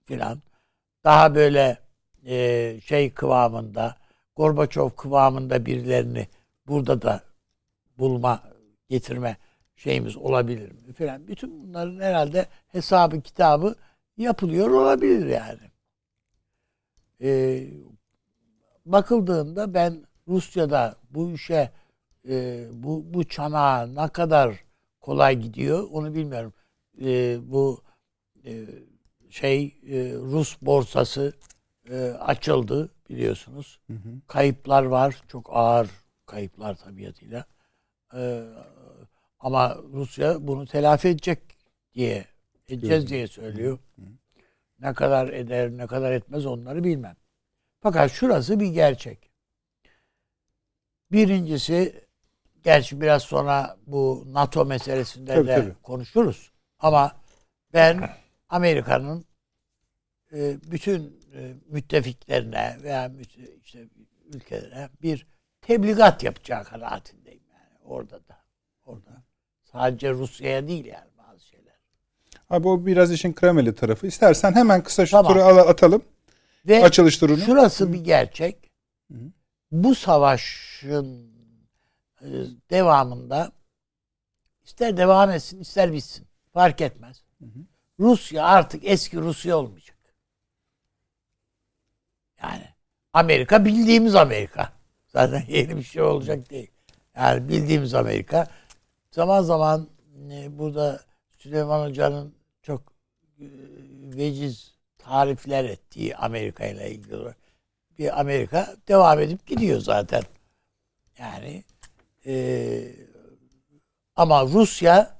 Filan. 0.05 0.43
Daha 1.05 1.35
böyle 1.35 1.78
e, 2.26 2.81
şey 2.85 3.11
kıvamında, 3.11 3.97
Gorbaçov 4.37 4.90
kıvamında 4.90 5.67
birilerini 5.67 6.28
burada 6.67 7.02
da 7.02 7.21
bulma, 7.99 8.43
getirme 8.88 9.37
şeyimiz 9.76 10.17
olabilir 10.17 10.73
mi 10.73 10.93
filan. 10.93 11.28
Bütün 11.28 11.69
bunların 11.69 12.00
herhalde 12.00 12.47
hesabı 12.69 13.21
kitabı 13.21 13.75
yapılıyor 14.17 14.71
olabilir 14.71 15.26
yani. 15.26 15.61
Ee, 17.23 17.67
bakıldığında 18.87 19.75
ben 19.75 20.07
Rusya'da 20.28 20.97
bu 21.11 21.31
işe 21.31 21.71
e, 22.28 22.64
bu 22.73 23.14
bu 23.14 23.25
çanağa 23.25 23.87
ne 23.87 24.09
kadar 24.09 24.64
kolay 25.09 25.41
gidiyor 25.41 25.88
onu 25.91 26.15
bilmiyorum. 26.15 26.53
E, 27.00 27.38
bu 27.43 27.83
e, 28.45 28.67
şey 29.31 29.65
e, 29.67 30.12
Rus 30.15 30.57
borsası 30.62 31.33
e, 31.91 32.00
açıldı 32.11 32.91
biliyorsunuz. 33.09 33.81
Kayıplar 34.27 34.83
var. 34.83 35.23
Çok 35.29 35.47
ağır 35.50 35.91
kayıplar 36.27 36.75
tabiatıyla. 36.75 37.45
E, 38.15 38.45
ama 39.41 39.77
Rusya 39.93 40.47
bunu 40.47 40.67
telafi 40.67 41.09
edecek 41.09 41.38
diye 41.95 42.25
edeceğiz 42.69 43.07
diye 43.09 43.27
söylüyor. 43.27 43.79
Ne 44.81 44.95
kadar 44.95 45.29
eder, 45.29 45.71
ne 45.71 45.87
kadar 45.87 46.12
etmez 46.12 46.47
onları 46.47 46.85
bilmem. 46.85 47.17
Fakat 47.81 48.12
şurası 48.12 48.61
bir 48.61 48.69
gerçek. 48.69 49.31
Birincisi, 51.12 52.08
gerçi 52.68 53.00
biraz 53.00 53.22
sonra 53.22 53.76
bu 53.87 54.25
NATO 54.32 54.64
meselesinde 54.64 55.34
Tabii, 55.34 55.46
de 55.46 55.54
tabii. 55.54 55.75
konuşuruz. 55.82 56.52
Ama 56.78 57.12
ben 57.72 58.10
Amerika'nın 58.48 59.25
e, 60.32 60.56
bütün 60.70 61.20
e, 61.34 61.54
müttefiklerine 61.68 62.76
veya 62.82 63.12
işte 63.64 63.88
ülkelere 64.34 64.88
bir 65.02 65.26
tebligat 65.60 66.22
yapacağı 66.25 66.64
kanaatindeyim 66.64 67.42
yani 67.52 67.78
orada 67.84 68.16
da. 68.28 68.37
Orada. 68.84 69.22
Sadece 69.72 70.10
Rusya'ya 70.12 70.68
değil 70.68 70.84
yani 70.84 71.10
bazı 71.18 71.46
şeyler. 71.46 71.75
Abi 72.50 72.68
o 72.68 72.87
biraz 72.87 73.12
işin 73.12 73.32
kremeli 73.34 73.75
tarafı. 73.75 74.06
İstersen 74.06 74.52
hemen 74.54 74.82
kısa 74.82 75.06
şu 75.06 75.10
Tamam. 75.10 75.32
turu 75.32 75.42
al- 75.42 75.68
atalım. 75.68 76.02
Ve 76.66 76.84
Açılış 76.84 77.18
turunu. 77.18 77.38
şurası 77.38 77.92
bir 77.92 78.04
gerçek. 78.04 78.70
Bu 79.72 79.94
savaşın 79.94 81.38
devamında 82.70 83.52
ister 84.64 84.96
devam 84.96 85.30
etsin 85.30 85.60
ister 85.60 85.92
bitsin. 85.92 86.26
Fark 86.52 86.80
etmez. 86.80 87.22
Rusya 88.00 88.44
artık 88.44 88.84
eski 88.84 89.16
Rusya 89.16 89.56
olmayacak. 89.56 89.96
Yani 92.42 92.64
Amerika 93.12 93.64
bildiğimiz 93.64 94.14
Amerika. 94.14 94.72
Zaten 95.08 95.44
yeni 95.48 95.76
bir 95.76 95.82
şey 95.82 96.02
olacak 96.02 96.50
değil. 96.50 96.70
Yani 97.16 97.48
bildiğimiz 97.48 97.94
Amerika. 97.94 98.46
Zaman 99.10 99.42
zaman 99.42 99.88
e, 100.30 100.58
burada 100.58 101.00
Süleyman 101.38 101.88
Hoca'nın 101.88 102.34
çok 102.62 102.80
e, 103.40 103.44
veciz 104.16 104.75
tarifler 104.98 105.64
ettiği 105.64 106.16
Amerika 106.16 106.66
ile 106.66 106.90
ilgili 106.90 107.16
olarak 107.16 107.37
bir 107.98 108.20
Amerika 108.20 108.76
devam 108.88 109.20
edip 109.20 109.46
gidiyor 109.46 109.80
zaten. 109.80 110.22
Yani 111.18 111.64
e, 112.28 112.94
ama 114.16 114.42
Rusya 114.42 115.18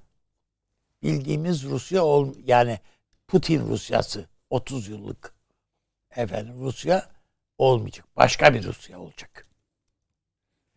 bildiğimiz 1.03 1.65
Rusya 1.65 2.05
ol 2.05 2.35
yani 2.45 2.79
Putin 3.29 3.69
Rusyası 3.69 4.27
30 4.51 4.89
yıllık 4.89 5.35
efendim 6.17 6.55
Rusya 6.61 7.09
olmayacak. 7.59 8.07
Başka 8.17 8.55
bir 8.55 8.65
Rusya 8.65 9.01
olacak. 9.01 9.47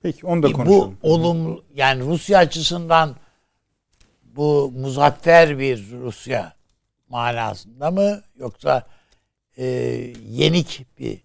Peki 0.01 0.25
onu 0.25 0.43
da 0.43 0.51
konuşalım. 0.51 0.97
Bu 1.03 1.13
olumlu 1.13 1.63
yani 1.73 2.03
Rusya 2.03 2.39
açısından 2.39 3.15
bu 4.23 4.71
muzaffer 4.71 5.59
bir 5.59 5.91
Rusya 5.91 6.53
manasında 7.09 7.91
mı 7.91 8.21
yoksa 8.35 8.88
e, 9.57 9.65
yenik 10.29 10.85
bir 11.00 11.21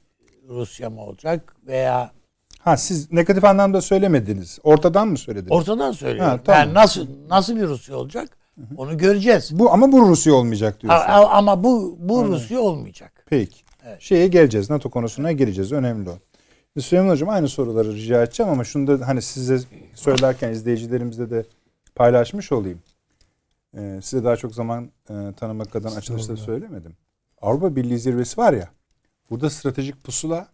Rusya 0.48 0.90
mı 0.90 1.00
olacak 1.00 1.56
veya 1.66 2.15
Ha 2.66 2.76
siz 2.76 3.12
negatif 3.12 3.44
anlamda 3.44 3.80
söylemediniz. 3.80 4.58
Ortadan 4.62 5.08
mı 5.08 5.18
söylediniz? 5.18 5.52
ortadan 5.52 5.92
söylüyorum. 5.92 6.30
Ha, 6.30 6.40
tamam. 6.44 6.61
Yani 6.61 6.75
nasıl 6.75 7.06
nasıl 7.28 7.56
bir 7.56 7.62
Rusya 7.68 7.96
olacak? 7.96 8.37
Onu 8.76 8.99
göreceğiz. 8.99 9.58
bu 9.58 9.73
ama 9.73 9.92
bu 9.92 10.08
Rusya 10.08 10.35
olmayacak 10.35 10.82
diyorsun. 10.82 11.00
a- 11.08 11.28
ama 11.28 11.64
bu 11.64 11.96
bu 12.00 12.25
Rusya 12.28 12.61
olmayacak. 12.61 13.25
Peki. 13.26 13.61
Şeye 13.99 14.28
geleceğiz. 14.28 14.70
NATO 14.70 14.90
konusuna 14.90 15.32
gireceğiz. 15.32 15.73
Önemli 15.73 16.11
o. 16.11 16.18
Süleyman 16.80 17.11
Hocam 17.11 17.28
aynı 17.28 17.49
soruları 17.49 17.92
rica 17.94 18.23
edeceğim 18.23 18.52
ama 18.52 18.64
şunu 18.64 18.87
da 19.00 19.08
hani 19.08 19.23
size 19.23 19.58
söylerken 19.94 20.50
izleyicilerimizle 20.50 21.30
de 21.30 21.44
paylaşmış 21.94 22.52
olayım. 22.52 22.82
Ee, 23.76 24.00
size 24.02 24.25
daha 24.25 24.37
çok 24.37 24.54
zaman 24.54 24.90
e, 25.11 25.14
tanımak 25.37 25.76
adına 25.76 25.96
açılışta 25.96 26.37
söylemedim. 26.37 26.96
Avrupa 27.42 27.76
Birliği 27.76 27.99
zirvesi 27.99 28.40
var 28.40 28.52
ya. 28.52 28.68
Burada 29.30 29.50
stratejik 29.50 30.04
pusula 30.04 30.46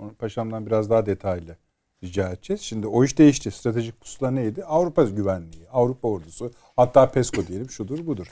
onu 0.00 0.14
paşamdan 0.14 0.66
biraz 0.66 0.90
daha 0.90 1.06
detaylı 1.06 1.56
rica 2.04 2.28
edeceğiz. 2.28 2.60
Şimdi 2.60 2.86
o 2.86 3.04
iş 3.04 3.18
değişti. 3.18 3.50
Stratejik 3.50 4.00
pusula 4.00 4.30
neydi? 4.30 4.64
Avrupa 4.64 5.04
güvenliği, 5.04 5.68
Avrupa 5.72 6.08
ordusu, 6.08 6.52
hatta 6.76 7.10
PESCO 7.10 7.46
diyelim 7.46 7.70
şudur 7.70 8.06
budur. 8.06 8.26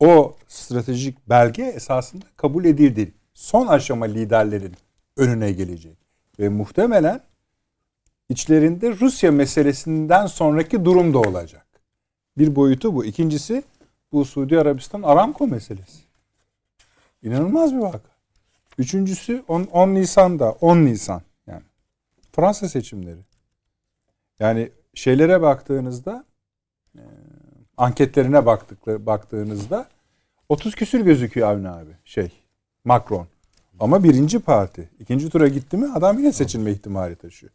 O 0.00 0.36
stratejik 0.48 1.28
belge 1.28 1.62
esasında 1.62 2.24
kabul 2.36 2.64
edildi. 2.64 3.12
Son 3.34 3.66
aşama 3.66 4.04
liderlerin 4.04 4.74
önüne 5.16 5.52
gelecek. 5.52 5.96
Ve 6.38 6.48
muhtemelen 6.48 7.20
içlerinde 8.28 8.90
Rusya 9.00 9.32
meselesinden 9.32 10.26
sonraki 10.26 10.84
durum 10.84 11.14
da 11.14 11.18
olacak. 11.18 11.66
Bir 12.38 12.56
boyutu 12.56 12.94
bu. 12.94 13.04
İkincisi 13.04 13.62
bu 14.12 14.24
Suudi 14.24 14.60
Arabistan 14.60 15.02
Aramco 15.02 15.46
meselesi. 15.46 16.02
İnanılmaz 17.22 17.72
bir 17.72 17.78
vaka. 17.78 18.11
Üçüncüsü 18.78 19.44
10, 19.48 19.62
10 19.62 19.88
Nisan'da 19.88 20.52
10 20.52 20.76
Nisan 20.76 21.22
yani 21.46 21.62
Fransa 22.32 22.68
seçimleri. 22.68 23.20
Yani 24.40 24.70
şeylere 24.94 25.42
baktığınızda 25.42 26.24
e, 26.94 27.02
anketlerine 27.76 28.46
baktıkları 28.46 29.06
baktığınızda 29.06 29.88
30 30.48 30.74
küsür 30.74 31.00
gözüküyor 31.00 31.50
Avni 31.50 31.68
abi 31.68 31.90
şey 32.04 32.32
Macron. 32.84 33.26
Ama 33.80 34.04
birinci 34.04 34.38
parti. 34.38 34.90
ikinci 35.00 35.30
tura 35.30 35.48
gitti 35.48 35.76
mi 35.76 35.92
adam 35.94 36.18
yine 36.18 36.32
seçilme 36.32 36.70
ihtimali 36.70 37.16
taşıyor. 37.16 37.52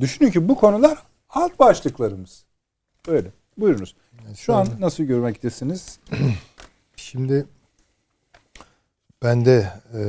Düşünün 0.00 0.30
ki 0.30 0.48
bu 0.48 0.56
konular 0.56 0.98
alt 1.30 1.58
başlıklarımız. 1.58 2.44
Öyle. 3.08 3.28
Buyurunuz. 3.58 3.96
Şu 4.36 4.54
an 4.54 4.68
nasıl 4.80 5.04
görmektesiniz? 5.04 5.98
Şimdi 6.96 7.46
ben 9.22 9.44
de 9.44 9.72
e, 9.94 10.02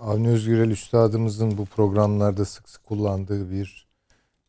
Avni 0.00 0.28
Özgürel 0.28 0.70
Üstadımızın 0.70 1.58
bu 1.58 1.66
programlarda 1.66 2.44
sık 2.44 2.68
sık 2.68 2.84
kullandığı 2.84 3.50
bir 3.50 3.86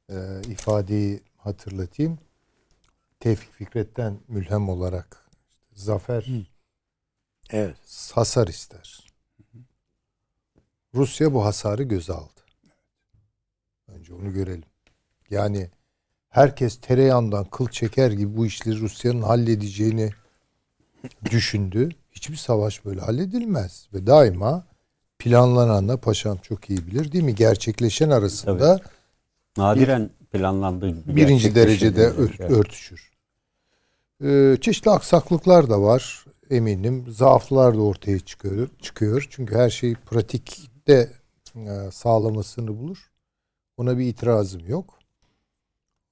e, 0.09 0.41
ifadeyi 0.47 1.23
hatırlatayım. 1.37 2.19
Tevfik 3.19 3.53
Fikret'ten 3.53 4.19
mülhem 4.27 4.69
olarak 4.69 5.25
zafer 5.73 6.25
Evet. 7.49 8.11
hasar 8.13 8.47
ister. 8.47 9.07
Rusya 10.93 11.33
bu 11.33 11.46
hasarı 11.46 11.83
göze 11.83 12.13
aldı. 12.13 12.41
Önce 13.87 14.13
onu 14.13 14.33
görelim. 14.33 14.70
Yani 15.29 15.70
herkes 16.29 16.81
tereyağından 16.81 17.46
kıl 17.46 17.67
çeker 17.67 18.11
gibi 18.11 18.37
bu 18.37 18.46
işleri 18.46 18.79
Rusya'nın 18.79 19.22
halledeceğini 19.22 20.11
düşündü. 21.31 21.89
Hiçbir 22.11 22.35
savaş 22.35 22.85
böyle 22.85 23.01
halledilmez. 23.01 23.87
Ve 23.93 24.07
daima 24.07 24.65
planlananla 25.20 25.98
paşam 25.98 26.37
çok 26.37 26.70
iyi 26.70 26.87
bilir 26.87 27.11
değil 27.11 27.24
mi? 27.24 27.35
Gerçekleşen 27.35 28.09
arasında 28.09 28.79
Nadiren 29.57 30.09
planlandığı 30.31 30.89
gibi. 30.89 31.15
birinci 31.15 31.55
derecede 31.55 32.01
gerçekleşebilir. 32.01 32.39
ör- 32.39 32.43
Evet. 32.43 32.51
örtüşür. 32.51 33.11
Ee, 34.24 34.57
çeşitli 34.61 34.91
aksaklıklar 34.91 35.70
da 35.70 35.81
var 35.81 36.25
eminim. 36.50 37.05
Zaaflar 37.11 37.75
da 37.77 37.81
ortaya 37.81 38.20
çıkıyor. 38.20 38.70
çıkıyor. 38.81 39.27
Çünkü 39.29 39.55
her 39.55 39.70
şey 39.70 39.96
pratikte 39.96 41.09
e, 41.55 41.91
sağlamasını 41.91 42.77
bulur. 42.79 43.11
Ona 43.77 43.98
bir 43.98 44.05
itirazım 44.05 44.67
yok. 44.67 45.00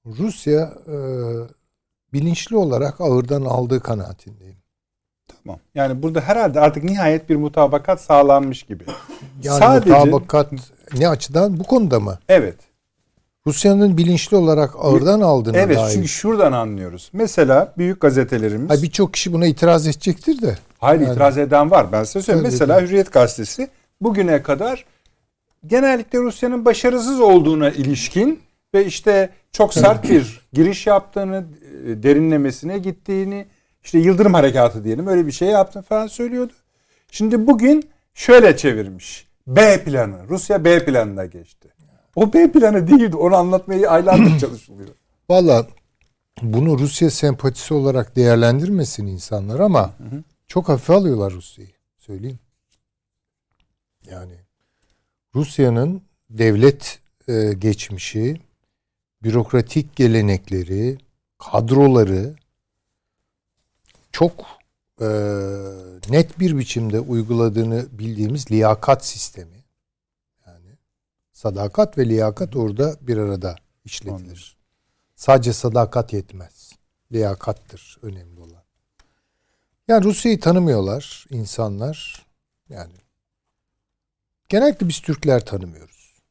Rusya 0.06 0.74
e, 0.86 0.96
bilinçli 2.12 2.56
olarak 2.56 3.00
ağırdan 3.00 3.42
aldığı 3.42 3.80
kanaatindeyim. 3.80 4.56
Tamam. 5.28 5.58
Yani 5.74 6.02
burada 6.02 6.20
herhalde 6.20 6.60
artık 6.60 6.84
nihayet 6.84 7.28
bir 7.28 7.36
mutabakat 7.36 8.00
sağlanmış 8.00 8.62
gibi. 8.62 8.84
Yani 9.42 9.58
Sadece 9.58 9.90
mutabakat 9.98 10.52
ne 10.98 11.08
açıdan? 11.08 11.58
Bu 11.60 11.62
konuda 11.64 12.00
mı? 12.00 12.18
evet. 12.28 12.54
Rusya'nın 13.46 13.96
bilinçli 13.96 14.36
olarak 14.36 14.74
ağırdan 14.78 15.20
aldığına 15.20 15.56
Evet 15.58 15.76
dair. 15.76 15.92
çünkü 15.94 16.08
şuradan 16.08 16.52
anlıyoruz. 16.52 17.10
Mesela 17.12 17.72
büyük 17.78 18.00
gazetelerimiz 18.00 18.82
Birçok 18.82 19.14
kişi 19.14 19.32
buna 19.32 19.46
itiraz 19.46 19.86
edecektir 19.86 20.42
de. 20.42 20.58
Hayır 20.78 21.00
Yani- 21.00 21.12
itiraz 21.12 21.38
eden 21.38 21.70
var. 21.70 21.92
Ben 21.92 22.04
size 22.04 22.22
söyleyeyim. 22.22 22.48
Mesela 22.52 22.74
tabii. 22.76 22.86
Hürriyet 22.86 23.12
Gazetesi 23.12 23.68
bugüne 24.00 24.42
kadar 24.42 24.84
genellikle 25.66 26.18
Rusya'nın 26.18 26.64
başarısız 26.64 27.20
olduğuna 27.20 27.70
ilişkin 27.70 28.40
ve 28.74 28.86
işte 28.86 29.30
çok 29.52 29.74
sert 29.74 30.10
bir 30.10 30.40
giriş 30.52 30.86
yaptığını, 30.86 31.44
e, 31.86 32.02
derinlemesine 32.02 32.78
gittiğini, 32.78 33.46
işte 33.86 33.98
Yıldırım 33.98 34.34
Harekatı 34.34 34.84
diyelim 34.84 35.06
öyle 35.06 35.26
bir 35.26 35.32
şey 35.32 35.48
yaptığını 35.48 35.82
falan 35.82 36.06
söylüyordu. 36.06 36.52
Şimdi 37.10 37.46
bugün 37.46 37.90
şöyle 38.14 38.56
çevirmiş. 38.56 39.26
B 39.46 39.84
planı. 39.84 40.28
Rusya 40.28 40.64
B 40.64 40.84
planına 40.84 41.24
geçti. 41.26 41.68
O 42.16 42.32
B 42.32 42.52
planı 42.52 42.88
değildi. 42.88 43.16
Onu 43.16 43.36
anlatmayı 43.36 43.90
aylardır 43.90 44.38
çalışılıyor. 44.40 44.88
Valla 45.30 45.66
bunu 46.42 46.78
Rusya 46.78 47.10
sempatisi 47.10 47.74
olarak 47.74 48.16
değerlendirmesin 48.16 49.06
insanlar 49.06 49.60
ama 49.60 49.94
çok 50.46 50.68
hafife 50.68 50.92
alıyorlar 50.92 51.32
Rusya'yı. 51.32 51.70
Söyleyeyim. 51.98 52.38
Yani 54.10 54.34
Rusya'nın 55.34 56.02
devlet 56.30 56.98
e, 57.28 57.52
geçmişi, 57.52 58.40
bürokratik 59.22 59.96
gelenekleri, 59.96 60.98
kadroları 61.38 62.34
çok 64.16 64.46
e, 65.00 65.06
net 66.08 66.40
bir 66.40 66.58
biçimde 66.58 67.00
uyguladığını 67.00 67.86
bildiğimiz 67.92 68.50
liyakat 68.50 69.06
sistemi. 69.06 69.64
Yani 70.46 70.70
sadakat 71.32 71.98
ve 71.98 72.08
liyakat 72.08 72.56
orada 72.56 72.96
bir 73.00 73.16
arada 73.16 73.56
işletilir. 73.84 74.56
Sadece 75.16 75.52
sadakat 75.52 76.12
yetmez. 76.12 76.72
Liyakattır 77.12 77.98
önemli 78.02 78.40
olan. 78.40 78.62
Yani 79.88 80.04
Rusya'yı 80.04 80.40
tanımıyorlar 80.40 81.26
insanlar. 81.30 82.26
Yani 82.68 82.94
genellikle 84.48 84.88
biz 84.88 85.00
Türkler 85.00 85.46
tanımıyoruz. 85.46 86.22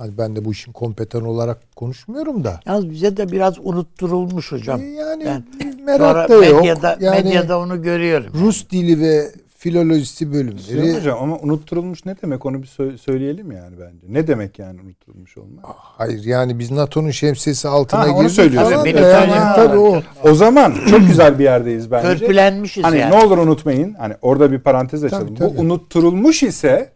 Hani 0.00 0.18
ben 0.18 0.36
de 0.36 0.44
bu 0.44 0.52
işin 0.52 0.72
kompetan 0.72 1.22
olarak 1.22 1.76
konuşmuyorum 1.76 2.44
da. 2.44 2.60
Yalnız 2.66 2.90
bize 2.90 3.16
de 3.16 3.32
biraz 3.32 3.58
unutturulmuş 3.58 4.52
hocam. 4.52 4.94
Yani 4.94 5.24
Ben 5.24 5.44
merak 5.84 5.98
Sonra 6.28 6.28
da 6.28 6.46
yok. 6.46 6.60
medyada, 6.60 6.96
yani 7.00 7.22
medyada 7.24 7.58
onu 7.58 7.82
görüyorum. 7.82 8.32
Rus 8.34 8.70
dili 8.70 9.00
ve 9.00 9.30
filolojisi 9.58 10.32
bölümleri. 10.32 10.96
Hocam 10.96 11.18
ama 11.22 11.38
unutturulmuş 11.38 12.04
ne 12.06 12.16
demek 12.22 12.46
onu 12.46 12.62
bir 12.62 12.66
sö- 12.66 12.98
söyleyelim 12.98 13.52
yani 13.52 13.76
bence. 13.80 14.06
Ne 14.08 14.26
demek 14.26 14.58
yani 14.58 14.80
unutturulmuş 14.80 15.38
olmak? 15.38 15.64
Hayır 15.66 16.24
yani 16.24 16.58
biz 16.58 16.70
NATO'nun 16.70 17.10
şemsiyesi 17.10 17.68
altına 17.68 18.00
Ha, 18.00 18.06
onu 18.10 18.18
girdik 18.22 18.30
söylüyorsun. 18.36 18.70
falan 18.72 18.84
da 18.84 19.00
yani, 19.00 19.56
tabii 19.56 19.78
o. 19.78 20.02
O 20.24 20.34
zaman 20.34 20.74
çok 20.90 21.00
güzel 21.06 21.38
bir 21.38 21.44
yerdeyiz 21.44 21.90
bence. 21.90 22.08
Törpülenmişiz 22.18 22.84
Hani 22.84 22.98
yani. 22.98 23.14
ne 23.16 23.24
olur 23.24 23.38
unutmayın. 23.38 23.94
Hani 23.94 24.14
orada 24.22 24.52
bir 24.52 24.58
parantez 24.58 25.04
açalım. 25.04 25.26
Tabii, 25.34 25.38
tabii. 25.38 25.56
Bu 25.58 25.60
unutturulmuş 25.60 26.42
ise 26.42 26.92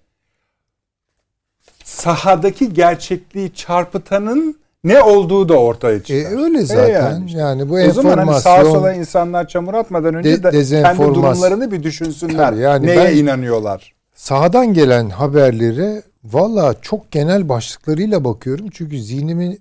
sahadaki 1.85 2.73
gerçekliği 2.75 3.55
çarpıtanın 3.55 4.57
ne 4.85 5.03
olduğu 5.03 5.49
da 5.49 5.55
ortaya 5.59 5.97
E, 5.97 6.03
çıkar. 6.03 6.43
öyle 6.45 6.63
zaten. 6.63 6.89
yani 6.89 7.33
yani, 7.33 7.63
işte. 7.63 7.69
bu 7.71 7.75
o 7.75 7.91
zaman 7.93 8.19
hani 8.19 8.41
sağa 8.41 8.51
enformasyon 8.57 8.75
sola 8.81 8.93
insanlar 8.93 9.49
çamur 9.49 9.75
atmadan 9.75 10.15
önce 10.15 10.43
De- 10.43 10.53
de 10.53 10.83
kendi 10.83 10.99
durumlarını 11.03 11.71
bir 11.73 11.83
düşünsünler. 11.83 12.51
Tabii, 12.51 12.61
yani 12.61 12.87
Neye 12.87 12.97
ben- 13.05 13.17
inanıyorlar? 13.17 13.95
sahadan 14.15 14.75
gelen 14.75 15.11
haberlere 15.11 16.03
valla 16.25 16.75
çok 16.83 17.11
genel 17.11 17.49
başlıklarıyla 17.49 18.25
bakıyorum. 18.25 18.67
Çünkü 18.73 19.03
zihnimi 19.03 19.59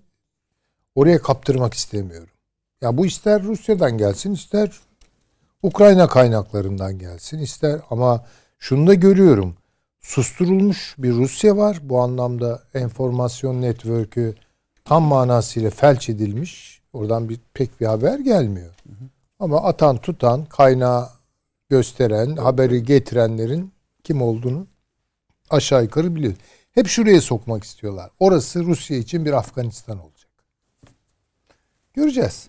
oraya 0.95 1.17
kaptırmak 1.21 1.73
istemiyorum. 1.73 2.27
Ya 2.81 2.97
bu 2.97 3.05
ister 3.05 3.43
Rusya'dan 3.43 3.97
gelsin 3.97 4.33
ister 4.33 4.71
Ukrayna 5.63 6.07
kaynaklarından 6.07 6.99
gelsin 6.99 7.39
ister 7.39 7.79
ama 7.89 8.25
şunu 8.59 8.87
da 8.87 8.93
görüyorum. 8.93 9.55
Susturulmuş 10.01 10.95
bir 10.97 11.11
Rusya 11.13 11.57
var. 11.57 11.77
Bu 11.83 11.99
anlamda 12.01 12.59
enformasyon 12.73 13.61
network'ü 13.61 14.35
tam 14.85 15.03
manasıyla 15.03 15.69
felç 15.69 16.09
edilmiş. 16.09 16.81
Oradan 16.93 17.29
bir 17.29 17.39
pek 17.53 17.81
bir 17.81 17.85
haber 17.85 18.19
gelmiyor. 18.19 18.73
Ama 19.39 19.63
atan 19.63 19.97
tutan, 19.97 20.45
kaynağı 20.45 21.09
gösteren, 21.69 22.35
haberi 22.35 22.83
getirenlerin 22.83 23.73
kim 24.03 24.21
olduğunu 24.21 24.67
aşağı 25.49 25.83
yukarı 25.83 26.15
biliyor. 26.15 26.33
Hep 26.71 26.87
şuraya 26.87 27.21
sokmak 27.21 27.63
istiyorlar. 27.63 28.09
Orası 28.19 28.63
Rusya 28.63 28.97
için 28.97 29.25
bir 29.25 29.33
Afganistan 29.33 29.99
olacak. 29.99 30.31
Göreceğiz. 31.93 32.47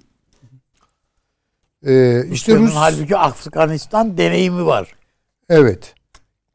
Ee, 1.86 2.24
işte 2.30 2.52
Rusya'nın 2.52 2.66
Rus 2.66 2.74
halbuki 2.74 3.16
Afganistan 3.16 4.18
deneyimi 4.18 4.66
var. 4.66 4.94
Evet. 5.48 5.94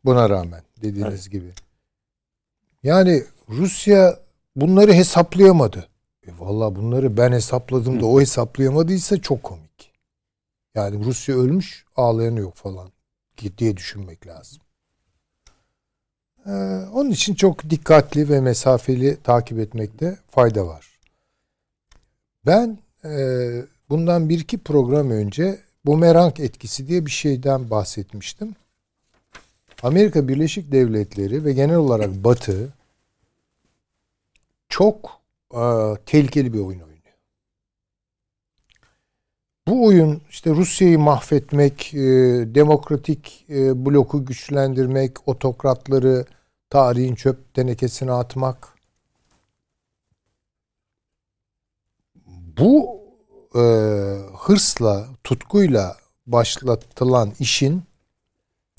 Buna 0.06 0.30
rağmen 0.30 0.64
dediğiniz 0.82 1.30
gibi. 1.30 1.54
Yani 2.84 3.24
Rusya 3.50 4.20
bunları 4.56 4.94
hesaplayamadı. 4.94 5.88
E 6.28 6.32
Valla 6.40 6.76
bunları 6.76 7.18
ben 7.18 7.32
hesapladım 7.32 8.02
da 8.02 8.06
o 8.06 8.22
hesaplayamadıysa 8.22 9.22
çok 9.22 9.44
komik. 9.44 9.92
Yani 10.76 11.06
Rusya 11.06 11.36
ölmüş 11.36 11.86
ağlayan 11.96 12.36
yok 12.36 12.56
falan 12.56 12.92
diye 13.58 13.78
düşünmek 13.78 14.28
lazım. 14.28 14.62
Ee, 16.46 16.50
onun 16.94 17.10
için 17.10 17.36
çok 17.36 17.70
dikkatli 17.70 18.30
ve 18.30 18.42
mesafeli 18.42 19.18
takip 19.24 19.60
etmekte 19.60 20.18
fayda 20.28 20.68
var. 20.68 21.00
Ben 22.46 22.78
e, 23.06 23.12
bundan 23.90 24.30
bir 24.30 24.40
iki 24.40 24.58
program 24.58 25.12
önce 25.12 25.60
bumerang 25.86 26.40
etkisi 26.40 26.88
diye 26.88 27.06
bir 27.06 27.12
şeyden 27.12 27.70
bahsetmiştim. 27.70 28.56
Amerika 29.84 30.28
Birleşik 30.28 30.72
Devletleri 30.72 31.46
ve 31.46 31.54
genel 31.54 31.76
olarak 31.76 32.24
Batı 32.24 32.74
çok 34.70 35.22
e, 35.54 35.62
tehlikeli 36.06 36.54
bir 36.54 36.60
oyun 36.60 36.80
oynuyor. 36.80 36.90
Bu 39.68 39.86
oyun 39.86 40.22
işte 40.30 40.50
Rusya'yı 40.50 41.00
mahvetmek, 41.00 41.94
e, 41.94 42.00
demokratik 42.56 43.46
e, 43.50 43.86
bloku 43.86 44.26
güçlendirmek, 44.26 45.28
otokratları 45.28 46.26
tarihin 46.70 47.16
çöp 47.16 47.54
tenekesine 47.54 48.12
atmak. 48.12 48.68
Bu 52.58 53.00
e, 53.56 53.62
hırsla, 54.38 55.08
tutkuyla 55.24 55.98
başlatılan 56.28 57.34
işin 57.40 57.84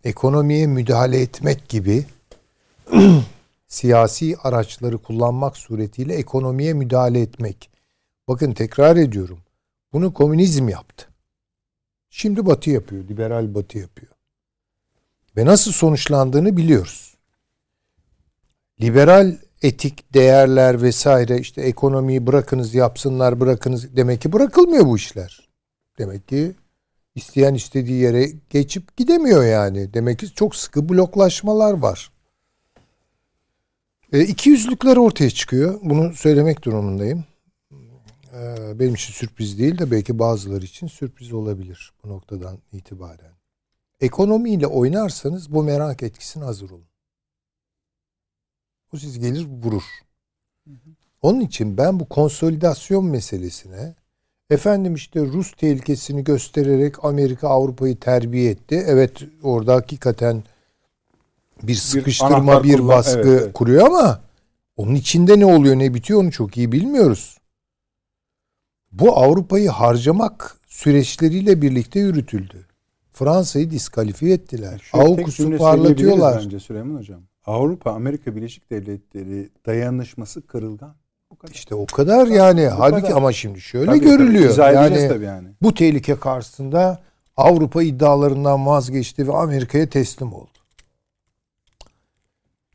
ekonomiye 0.04 0.66
müdahale 0.66 1.20
etmek 1.20 1.68
gibi 1.68 2.06
siyasi 3.70 4.36
araçları 4.42 4.98
kullanmak 4.98 5.56
suretiyle 5.56 6.14
ekonomiye 6.14 6.72
müdahale 6.72 7.20
etmek. 7.20 7.70
Bakın 8.28 8.52
tekrar 8.52 8.96
ediyorum. 8.96 9.38
Bunu 9.92 10.12
komünizm 10.12 10.68
yaptı. 10.68 11.08
Şimdi 12.10 12.46
Batı 12.46 12.70
yapıyor. 12.70 13.08
Liberal 13.08 13.54
Batı 13.54 13.78
yapıyor. 13.78 14.12
Ve 15.36 15.44
nasıl 15.44 15.72
sonuçlandığını 15.72 16.56
biliyoruz. 16.56 17.14
Liberal 18.80 19.36
etik 19.62 20.14
değerler 20.14 20.82
vesaire 20.82 21.38
işte 21.38 21.62
ekonomiyi 21.62 22.26
bırakınız 22.26 22.74
yapsınlar 22.74 23.40
bırakınız 23.40 23.96
demek 23.96 24.20
ki 24.20 24.32
bırakılmıyor 24.32 24.86
bu 24.86 24.96
işler. 24.96 25.48
Demek 25.98 26.28
ki 26.28 26.54
isteyen 27.14 27.54
istediği 27.54 28.02
yere 28.02 28.26
geçip 28.50 28.96
gidemiyor 28.96 29.44
yani. 29.44 29.94
Demek 29.94 30.18
ki 30.18 30.34
çok 30.34 30.56
sıkı 30.56 30.88
bloklaşmalar 30.88 31.72
var. 31.72 32.10
E, 34.12 34.24
iki 34.24 34.50
yüzlükler 34.50 34.96
ortaya 34.96 35.30
çıkıyor. 35.30 35.80
Bunu 35.82 36.14
söylemek 36.14 36.64
durumundayım. 36.64 37.24
E, 38.34 38.78
benim 38.78 38.94
için 38.94 39.12
sürpriz 39.12 39.58
değil 39.58 39.78
de 39.78 39.90
belki 39.90 40.18
bazıları 40.18 40.64
için 40.64 40.86
sürpriz 40.86 41.32
olabilir 41.32 41.92
bu 42.04 42.08
noktadan 42.08 42.58
itibaren. 42.72 43.32
Ekonomiyle 44.00 44.66
oynarsanız 44.66 45.54
bu 45.54 45.62
merak 45.62 46.02
etkisine 46.02 46.44
hazır 46.44 46.70
olun. 46.70 46.88
O 48.94 48.96
siz 48.96 49.18
gelir 49.18 49.44
vurur. 49.44 49.82
Onun 51.22 51.40
için 51.40 51.76
ben 51.76 52.00
bu 52.00 52.08
konsolidasyon 52.08 53.04
meselesine 53.04 53.94
efendim 54.50 54.94
işte 54.94 55.20
Rus 55.20 55.52
tehlikesini 55.52 56.24
göstererek 56.24 57.04
Amerika 57.04 57.48
Avrupa'yı 57.48 58.00
terbiye 58.00 58.50
etti. 58.50 58.84
Evet 58.86 59.22
orada 59.42 59.74
hakikaten 59.74 60.44
bir 61.62 61.74
sıkıştırma, 61.74 62.64
bir 62.64 62.72
kullan- 62.78 62.88
baskı 62.88 63.18
evet, 63.28 63.42
evet. 63.42 63.52
kuruyor 63.52 63.86
ama 63.86 64.20
onun 64.76 64.94
içinde 64.94 65.38
ne 65.40 65.46
oluyor 65.46 65.76
ne 65.78 65.94
bitiyor 65.94 66.20
onu 66.20 66.32
çok 66.32 66.56
iyi 66.56 66.72
bilmiyoruz. 66.72 67.38
Bu 68.92 69.16
Avrupa'yı 69.16 69.70
harcamak 69.70 70.56
süreçleriyle 70.66 71.62
birlikte 71.62 72.00
yürütüldü. 72.00 72.66
Fransa'yı 73.12 73.70
diskalifiye 73.70 74.34
ettiler. 74.34 74.82
Tek 74.92 75.00
AUKUS'u 75.00 75.56
parlatıyorlar. 75.58 76.40
Bence 76.44 76.60
Süleyman 76.60 76.98
Hocam. 76.98 77.20
Avrupa 77.46 77.90
Amerika 77.92 78.36
Birleşik 78.36 78.70
Devletleri 78.70 79.48
dayanışması 79.66 80.46
kırılgan. 80.46 80.94
Bu 81.30 81.36
kadar. 81.36 81.54
İşte 81.54 81.74
o 81.74 81.86
kadar 81.86 82.26
yani. 82.26 82.66
bu 82.66 82.78
Halbuki 82.80 83.02
kadar. 83.02 83.16
ama 83.16 83.32
şimdi 83.32 83.60
şöyle 83.60 83.86
Tabii, 83.86 84.00
görülüyor. 84.00 84.54
tabii. 84.56 84.74
Yani 84.74 85.08
tabii 85.08 85.24
yani. 85.24 85.48
bu 85.62 85.74
tehlike 85.74 86.14
karşısında 86.14 87.00
Avrupa 87.36 87.82
iddialarından 87.82 88.66
vazgeçti 88.66 89.28
ve 89.28 89.32
Amerika'ya 89.32 89.88
teslim 89.88 90.32
oldu. 90.32 90.50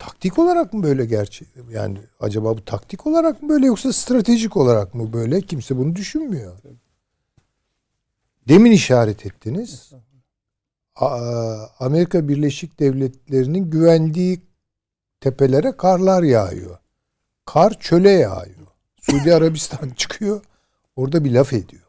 Taktik 0.06 0.40
olarak 0.40 0.74
mı 0.74 0.84
böyle 0.84 1.06
gerçi? 1.06 1.46
Yani 1.72 1.98
acaba 2.20 2.58
bu 2.58 2.66
taktik 2.66 3.08
olarak 3.08 3.44
mı 3.44 3.50
böyle 3.50 3.66
yoksa 3.66 3.94
stratejik 3.94 4.58
olarak 4.58 4.94
mı 4.96 5.14
böyle? 5.14 5.42
Kimse 5.42 5.78
bunu 5.78 5.96
düşünmüyor. 5.96 6.58
Demin 8.48 8.72
işaret 8.72 9.26
ettiniz. 9.26 9.92
A- 10.96 11.66
Amerika 11.80 12.28
Birleşik 12.28 12.80
Devletleri'nin 12.80 13.70
güvendiği 13.70 14.42
tepelere 15.20 15.72
karlar 15.78 16.24
yağıyor. 16.24 16.78
Kar 17.46 17.80
çöle 17.80 18.10
yağıyor. 18.12 18.68
Suudi 19.02 19.36
Arabistan 19.36 19.90
çıkıyor. 19.98 20.42
Orada 20.96 21.24
bir 21.26 21.32
laf 21.32 21.54
ediyor. 21.54 21.85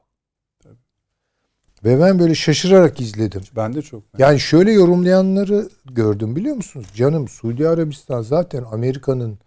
Ve 1.87 2.01
ben 2.01 2.19
böyle 2.19 2.35
şaşırarak 2.35 3.01
izledim. 3.01 3.43
Ben 3.57 3.75
de 3.75 3.83
çok. 3.83 4.03
Yani 4.19 4.41
şöyle 4.41 4.73
yorumlayanları 4.73 5.69
gördüm 5.85 6.37
biliyor 6.37 6.57
musunuz? 6.57 6.87
Canım 6.95 7.29
Suudi 7.29 7.69
Arabistan 7.69 8.23
zaten 8.23 8.65
Amerika'nın 8.73 9.39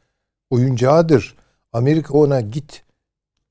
oyuncağıdır. 0.49 1.35
Amerika 1.73 2.13
ona 2.13 2.41
git 2.41 2.83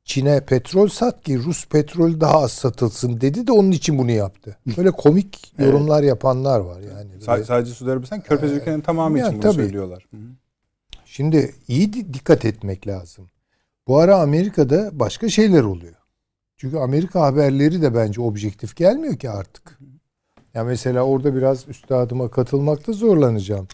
Çin'e 0.04 0.40
petrol 0.40 0.88
sat 0.88 1.22
ki 1.22 1.38
Rus 1.38 1.66
petrol 1.66 2.20
daha 2.20 2.38
az 2.42 2.52
satılsın 2.52 3.20
dedi 3.20 3.46
de 3.46 3.52
onun 3.52 3.70
için 3.70 3.98
bunu 3.98 4.10
yaptı. 4.10 4.56
Böyle 4.76 4.90
komik 4.90 5.52
yorumlar 5.58 6.02
yapanlar 6.02 6.60
var 6.60 6.80
yani. 6.80 7.10
Böyle- 7.28 7.44
sadece 7.44 7.72
Suudi 7.74 7.90
Arabistan, 7.92 8.20
Körfez 8.20 8.52
ülkelerinin 8.52 8.82
tamamı 8.82 9.18
Ee, 9.18 9.20
yani 9.20 9.28
için 9.28 9.42
bunu 9.42 9.52
tabii. 9.52 9.62
söylüyorlar. 9.62 10.06
Şimdi 11.04 11.54
iyi 11.68 11.92
di- 11.92 12.14
dikkat 12.14 12.44
etmek 12.44 12.86
lazım. 12.86 13.30
Bu 13.88 13.98
ara 13.98 14.16
Amerika'da 14.20 14.90
başka 14.92 15.28
şeyler 15.28 15.62
oluyor. 15.62 15.94
Çünkü 16.58 16.76
Amerika 16.78 17.20
haberleri 17.20 17.82
de 17.82 17.94
bence 17.94 18.20
objektif 18.20 18.76
gelmiyor 18.76 19.16
ki 19.16 19.30
artık. 19.30 19.78
Ya 20.54 20.64
mesela 20.64 21.02
orada 21.02 21.34
biraz 21.34 21.68
üstadıma 21.68 22.28
katılmakta 22.30 22.92
zorlanacağım. 22.92 23.68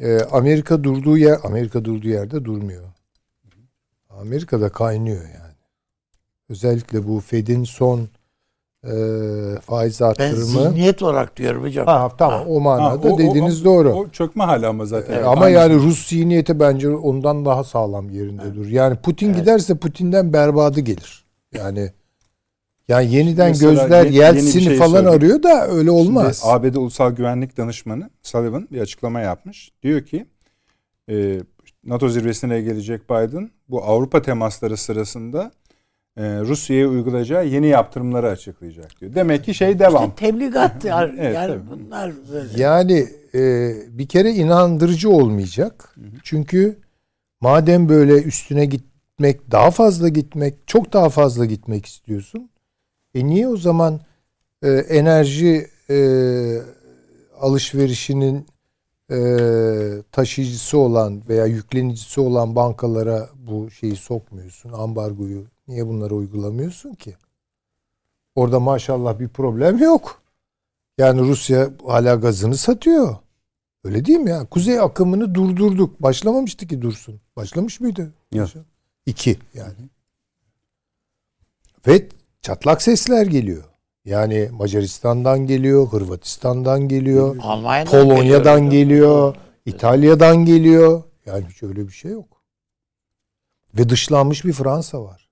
Ee, 0.00 0.18
Amerika 0.32 0.84
durduğu 0.84 1.18
yer, 1.18 1.38
Amerika 1.44 1.84
durduğu 1.84 2.08
yerde 2.08 2.44
durmuyor. 2.44 2.84
Amerika'da 4.20 4.68
kaynıyor 4.68 5.22
yani. 5.22 5.54
Özellikle 6.48 7.08
bu 7.08 7.20
Fed'in 7.20 7.64
son 7.64 8.08
e, 8.84 8.90
faiz 9.60 10.00
Ben 10.00 10.06
arttırımı. 10.06 10.44
zihniyet 10.46 11.02
olarak 11.02 11.36
diyorum 11.36 11.62
hocam. 11.62 11.86
Ha, 11.86 12.10
tamam 12.18 12.44
o 12.48 12.60
manada 12.60 13.08
Ha, 13.08 13.12
o- 13.12 13.18
dediğiniz 13.18 13.62
o- 13.62 13.64
doğru. 13.64 13.92
O 13.92 14.08
çökme 14.08 14.44
hali 14.44 14.66
ama 14.66 14.86
zaten. 14.86 15.14
Evet, 15.14 15.26
ama 15.26 15.44
aynı 15.44 15.54
yani 15.56 15.68
şey. 15.80 15.88
Rus 15.88 16.08
zihniyeti 16.08 16.60
bence 16.60 16.90
ondan 16.90 17.44
daha 17.44 17.64
sağlam 17.64 18.10
yerinde 18.10 18.54
dur. 18.54 18.66
Yani 18.66 18.96
Putin 18.96 19.34
giderse 19.34 19.74
Putin'den 19.78 20.32
berbadı 20.32 20.80
gelir. 20.80 21.23
Yani 21.54 21.90
yani 22.88 23.14
yeniden 23.14 23.48
Mesela 23.48 23.70
gözler 23.72 24.04
ye- 24.06 24.12
Yeltsin'i 24.22 24.62
şey 24.62 24.76
falan 24.76 24.90
söyleyeyim. 24.90 25.16
arıyor 25.16 25.42
da 25.42 25.68
öyle 25.68 25.90
olmaz. 25.90 26.38
Şimdi 26.42 26.52
ABD 26.54 26.74
Ulusal 26.74 27.10
Güvenlik 27.12 27.56
Danışmanı 27.56 28.10
Sullivan 28.22 28.68
bir 28.72 28.80
açıklama 28.80 29.20
yapmış. 29.20 29.72
Diyor 29.82 30.02
ki 30.02 30.26
e, 31.10 31.40
NATO 31.84 32.08
zirvesine 32.08 32.60
gelecek 32.60 33.10
Biden 33.10 33.50
bu 33.68 33.84
Avrupa 33.84 34.22
temasları 34.22 34.76
sırasında 34.76 35.52
e, 36.16 36.22
Rusya'ya 36.40 36.88
uygulayacağı 36.88 37.46
yeni 37.46 37.66
yaptırımları 37.66 38.28
açıklayacak 38.28 39.00
diyor. 39.00 39.14
Demek 39.14 39.44
ki 39.44 39.54
şey 39.54 39.78
devam. 39.78 40.04
İşte 40.04 40.14
tebligat 40.16 40.84
yani, 40.84 41.14
Evet, 41.20 41.34
yani 41.34 41.48
tabii. 41.48 41.70
bunlar 41.70 42.12
böyle. 42.32 42.62
Yani 42.62 43.08
e, 43.34 43.72
bir 43.98 44.06
kere 44.08 44.30
inandırıcı 44.30 45.10
olmayacak. 45.10 45.96
Çünkü 46.22 46.78
madem 47.40 47.88
böyle 47.88 48.12
üstüne 48.22 48.64
gitmek, 49.14 49.50
daha 49.50 49.70
fazla 49.70 50.08
gitmek, 50.08 50.54
çok 50.66 50.92
daha 50.92 51.08
fazla 51.08 51.44
gitmek 51.44 51.86
istiyorsun. 51.86 52.50
E 53.14 53.26
niye 53.26 53.48
o 53.48 53.56
zaman 53.56 54.00
e, 54.62 54.70
enerji 54.70 55.66
e, 55.90 56.58
alışverişinin 57.40 58.46
e, 59.10 59.16
taşıyıcısı 60.12 60.78
olan 60.78 61.22
veya 61.28 61.46
yüklenicisi 61.46 62.20
olan 62.20 62.56
bankalara 62.56 63.28
bu 63.34 63.70
şeyi 63.70 63.96
sokmuyorsun, 63.96 64.72
ambargoyu. 64.72 65.44
Niye 65.68 65.86
bunları 65.86 66.14
uygulamıyorsun 66.14 66.94
ki? 66.94 67.14
Orada 68.34 68.60
maşallah 68.60 69.20
bir 69.20 69.28
problem 69.28 69.78
yok. 69.78 70.22
Yani 70.98 71.20
Rusya 71.20 71.70
hala 71.86 72.14
gazını 72.14 72.56
satıyor. 72.56 73.16
Öyle 73.84 74.04
değil 74.04 74.18
mi 74.18 74.30
ya? 74.30 74.46
Kuzey 74.46 74.80
akımını 74.80 75.34
durdurduk. 75.34 76.02
Başlamamıştı 76.02 76.66
ki 76.66 76.82
dursun. 76.82 77.20
Başlamış 77.36 77.80
mıydı? 77.80 78.12
Yok. 78.32 78.48
İki 79.06 79.38
yani. 79.54 79.88
Ve 81.86 82.08
çatlak 82.42 82.82
sesler 82.82 83.26
geliyor. 83.26 83.64
Yani 84.04 84.48
Macaristan'dan 84.52 85.46
geliyor, 85.46 85.88
Hırvatistan'dan 85.88 86.88
geliyor, 86.88 87.36
Almanya'dan 87.42 87.90
Polonya'dan 87.90 88.60
geliyor. 88.60 88.70
geliyor, 88.70 89.36
İtalya'dan 89.66 90.44
geliyor. 90.44 91.02
Yani 91.26 91.44
hiç 91.50 91.62
öyle 91.62 91.86
bir 91.86 91.92
şey 91.92 92.10
yok. 92.10 92.42
Ve 93.78 93.88
dışlanmış 93.88 94.44
bir 94.44 94.52
Fransa 94.52 95.02
var. 95.04 95.28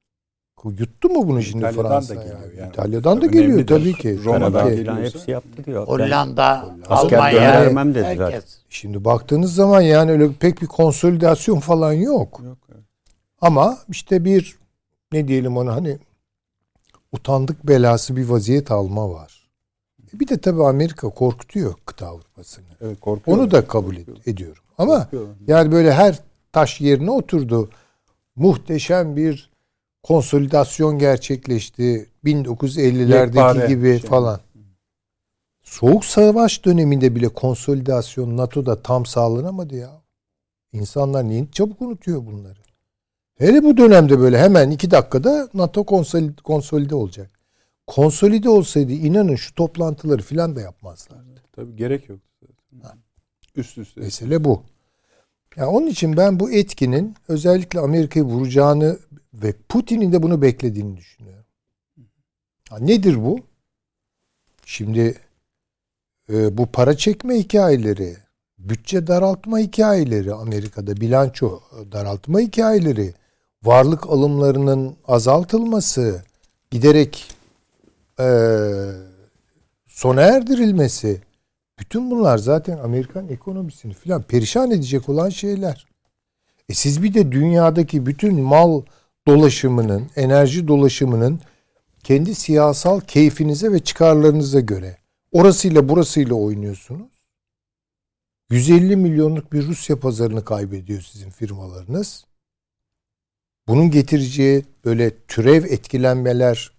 Yuttu 0.65 1.09
mu 1.09 1.29
bunu 1.29 1.43
şimdi 1.43 1.59
İtalya'dan 1.59 1.89
Fransa? 1.91 2.17
da 2.17 2.23
geliyor 2.23 2.41
yani? 2.41 2.61
yani. 2.61 2.69
İtalya'dan 2.69 3.23
da 3.23 3.27
geliyor 3.27 3.67
tabii 3.67 3.95
ki. 3.95 4.25
Roma'dan 4.25 4.85
falan 4.85 5.03
hepsi 5.03 5.31
yaptı 5.31 5.65
diyor. 5.65 5.87
Ben 5.87 5.93
Hollanda, 5.93 6.77
Asker 6.89 7.17
Almanya, 7.17 8.05
herkes. 8.05 8.45
Şimdi 8.71 9.05
baktığınız 9.05 9.55
zaman 9.55 9.81
yani 9.81 10.11
öyle 10.11 10.33
pek 10.33 10.63
bir 10.63 10.67
konsolidasyon 10.67 11.61
falan 11.61 11.93
yok. 11.93 12.41
Yok. 12.45 12.59
Ama 13.43 13.79
işte 13.89 14.25
bir 14.25 14.57
ne 15.13 15.29
diyelim 15.29 15.57
ona 15.57 15.75
hani 15.75 15.99
utandık 17.13 17.67
belası 17.67 18.17
bir 18.17 18.29
vaziyet 18.29 18.71
alma 18.71 19.11
var. 19.11 19.49
E 20.15 20.21
Bir 20.21 20.29
de 20.29 20.39
tabii 20.41 20.65
Amerika 20.65 21.09
korkutuyor 21.09 21.75
kıta 21.87 22.07
Avrupa'sını. 22.07 22.65
Evet, 22.81 23.01
korkuyor. 23.01 23.39
Onu 23.39 23.51
da 23.51 23.67
kabul 23.67 23.97
ed- 23.97 24.31
ediyorum. 24.31 24.63
Ama 24.79 24.99
Korkuyor. 25.03 25.27
yani 25.47 25.73
böyle 25.73 25.93
her 25.93 26.19
taş 26.53 26.81
yerine 26.81 27.11
oturdu. 27.11 27.71
Muhteşem 28.37 29.17
bir 29.17 29.51
konsolidasyon 30.03 30.99
gerçekleşti. 30.99 32.09
1950'lerdeki 32.25 33.37
Yekpare 33.37 33.67
gibi 33.67 34.01
şey. 34.01 34.11
falan. 34.11 34.41
Soğuk 35.63 36.05
savaş 36.05 36.65
döneminde 36.65 37.15
bile 37.15 37.29
konsolidasyon 37.29 38.37
NATO'da 38.37 38.83
tam 38.83 39.07
sağlanamadı 39.07 39.77
ya. 39.77 40.03
İnsanlar 40.73 41.25
niye 41.29 41.47
çabuk 41.53 41.83
unutuyor 41.83 42.27
bunları? 42.27 42.59
Hele 43.39 43.63
bu 43.63 43.77
dönemde 43.77 44.19
böyle 44.19 44.39
hemen 44.39 44.71
iki 44.71 44.91
dakikada 44.91 45.49
NATO 45.55 45.85
konsolide, 45.85 46.95
olacak. 46.95 47.31
Konsolide 47.87 48.49
olsaydı 48.49 48.93
inanın 48.93 49.37
şu 49.37 49.55
toplantıları 49.55 50.23
filan 50.23 50.57
da 50.57 50.61
yapmazlardı. 50.61 51.43
Tabii 51.53 51.77
gerek 51.77 52.09
yok. 52.09 52.21
Üst 53.57 53.79
üste. 53.79 54.01
Mesele 54.01 54.45
bu. 54.45 54.63
Yani 55.57 55.69
onun 55.69 55.87
için 55.87 56.17
ben 56.17 56.41
bu 56.41 56.51
etkinin 56.51 57.15
özellikle 57.29 57.81
Amerika'yı 57.81 58.25
vuracağını 58.25 58.99
ve 59.35 59.55
Putin'in 59.69 60.13
de 60.13 60.23
bunu 60.23 60.43
beklediğini 60.43 60.97
düşünüyorum. 60.97 61.45
Ha, 62.71 62.79
nedir 62.79 63.25
bu? 63.25 63.41
Şimdi 64.67 65.15
e, 66.33 66.59
bu 66.59 66.67
para 66.67 66.97
çekme 66.97 67.39
hikayeleri, 67.39 68.17
bütçe 68.59 69.07
daraltma 69.07 69.59
hikayeleri 69.59 70.35
Amerika'da, 70.35 70.97
bilanço 70.97 71.61
daraltma 71.93 72.41
hikayeleri, 72.41 73.15
varlık 73.65 74.11
alımlarının 74.11 74.97
azaltılması, 75.09 76.23
giderek 76.71 77.29
e, 78.21 78.27
sona 79.87 80.23
erdirilmesi, 80.23 81.21
bütün 81.79 82.11
bunlar 82.11 82.39
zaten 82.39 82.79
Amerikan 82.79 83.29
ekonomisini 83.29 83.95
filan 83.95 84.23
perişan 84.23 84.71
edecek 84.71 85.09
olan 85.09 85.29
şeyler. 85.29 85.87
E 86.69 86.75
siz 86.75 87.03
bir 87.03 87.15
de 87.15 87.33
dünyadaki 87.33 88.07
bütün 88.07 88.41
mal 88.41 88.83
dolaşımının, 89.27 90.11
enerji 90.17 90.69
dolaşımının 90.69 91.41
kendi 92.05 92.35
siyasal 92.35 93.01
keyfinize 93.01 93.73
ve 93.73 93.79
çıkarlarınıza 93.79 94.61
göre 94.61 94.97
orasıyla 95.33 95.89
burasıyla 95.89 96.35
oynuyorsunuz. 96.35 97.13
150 98.51 98.97
milyonluk 98.97 99.53
bir 99.53 99.67
Rusya 99.67 100.01
pazarını 100.01 100.45
kaybediyor 100.45 101.01
sizin 101.01 101.31
firmalarınız. 101.31 102.25
Bunun 103.69 103.91
getireceği 103.91 104.65
böyle 104.85 105.27
türev 105.27 105.65
etkilenmeler 105.65 106.73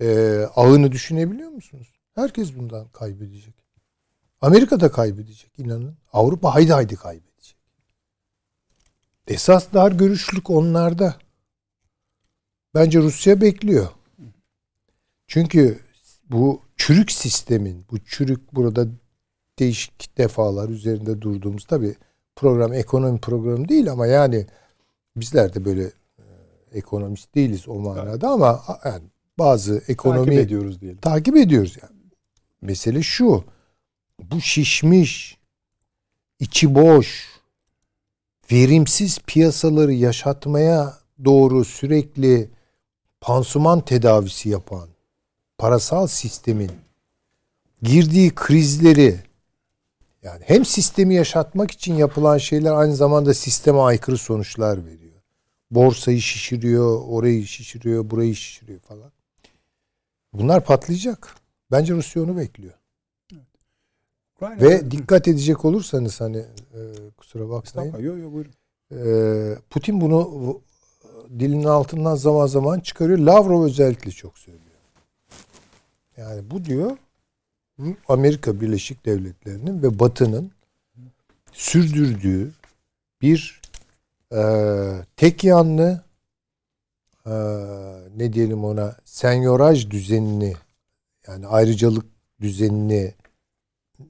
e, 0.00 0.38
ağını 0.56 0.92
düşünebiliyor 0.92 1.50
musunuz? 1.50 1.92
Herkes 2.14 2.56
bundan 2.56 2.88
kaybedecek. 2.88 3.54
Amerika 4.40 4.80
da 4.80 4.90
kaybedecek 4.90 5.58
inanın. 5.58 5.96
Avrupa 6.12 6.54
haydi 6.54 6.72
haydi 6.72 6.96
kaybedecek. 6.96 7.56
Esas 9.28 9.72
dar 9.72 9.92
görüşlük 9.92 10.50
onlarda. 10.50 11.16
Bence 12.74 12.98
Rusya 12.98 13.40
bekliyor. 13.40 13.88
Çünkü 15.26 15.78
bu 16.30 16.62
çürük 16.76 17.12
sistemin, 17.12 17.84
bu 17.90 17.98
çürük 17.98 18.54
burada 18.54 18.86
değişik 19.58 20.18
defalar 20.18 20.68
üzerinde 20.68 21.20
durduğumuz 21.22 21.64
tabi 21.64 21.94
program 22.36 22.72
ekonomi 22.72 23.20
programı 23.20 23.68
değil 23.68 23.90
ama 23.92 24.06
yani 24.06 24.46
bizler 25.20 25.54
de 25.54 25.64
böyle 25.64 25.82
e, 26.18 26.24
ekonomist 26.72 27.34
değiliz 27.34 27.68
o 27.68 27.74
manada 27.74 28.28
ama 28.28 28.64
yani 28.84 29.04
bazı 29.38 29.82
ekonomi 29.88 30.26
Takip 30.26 30.40
ediyoruz 30.40 30.80
diyelim. 30.80 30.98
takip 31.00 31.36
ediyoruz 31.36 31.76
yani. 31.82 31.98
Mesele 32.62 33.02
şu. 33.02 33.44
Bu 34.32 34.40
şişmiş, 34.40 35.38
içi 36.40 36.74
boş, 36.74 37.26
verimsiz 38.52 39.18
piyasaları 39.26 39.92
yaşatmaya 39.92 40.98
doğru 41.24 41.64
sürekli 41.64 42.50
pansuman 43.20 43.80
tedavisi 43.80 44.48
yapan 44.48 44.88
parasal 45.58 46.06
sistemin 46.06 46.70
girdiği 47.82 48.34
krizleri 48.34 49.20
yani 50.22 50.44
hem 50.46 50.64
sistemi 50.64 51.14
yaşatmak 51.14 51.70
için 51.70 51.94
yapılan 51.94 52.38
şeyler 52.38 52.72
aynı 52.72 52.96
zamanda 52.96 53.34
sisteme 53.34 53.78
aykırı 53.78 54.18
sonuçlar 54.18 54.86
veriyor. 54.86 55.07
Borsayı 55.70 56.20
şişiriyor, 56.20 57.02
orayı 57.08 57.46
şişiriyor, 57.46 58.10
burayı 58.10 58.34
şişiriyor 58.34 58.80
falan. 58.80 59.12
Bunlar 60.32 60.64
patlayacak. 60.64 61.34
Bence 61.70 61.94
Rusya 61.94 62.22
onu 62.22 62.36
bekliyor. 62.36 62.74
Ukrayna'da- 64.36 64.64
Ve 64.64 64.90
dikkat 64.90 65.28
edecek 65.28 65.64
olursanız 65.64 66.20
hani 66.20 66.36
e, 66.38 66.80
kusura 67.16 67.48
bakmayın. 67.48 67.92
Yok 67.98 68.18
yok 68.18 68.32
buyurun. 68.32 68.52
e, 68.92 69.58
Putin 69.70 70.00
bunu 70.00 70.60
dilinin 71.38 71.64
altından 71.64 72.14
zaman 72.14 72.46
zaman 72.46 72.80
çıkarıyor. 72.80 73.18
Lavrov 73.18 73.64
özellikle 73.64 74.10
çok 74.10 74.38
söylüyor. 74.38 74.64
Yani 76.16 76.50
bu 76.50 76.64
diyor 76.64 76.96
Amerika 78.08 78.60
Birleşik 78.60 79.06
Devletleri'nin 79.06 79.82
ve 79.82 79.98
Batı'nın 79.98 80.52
sürdürdüğü 81.52 82.52
bir 83.22 83.60
e, 84.34 84.40
tek 85.16 85.44
yanlı 85.44 86.04
e, 87.26 87.32
ne 88.16 88.32
diyelim 88.32 88.64
ona 88.64 88.96
senyoraj 89.04 89.90
düzenini 89.90 90.54
yani 91.26 91.46
ayrıcalık 91.46 92.06
düzenini 92.40 93.14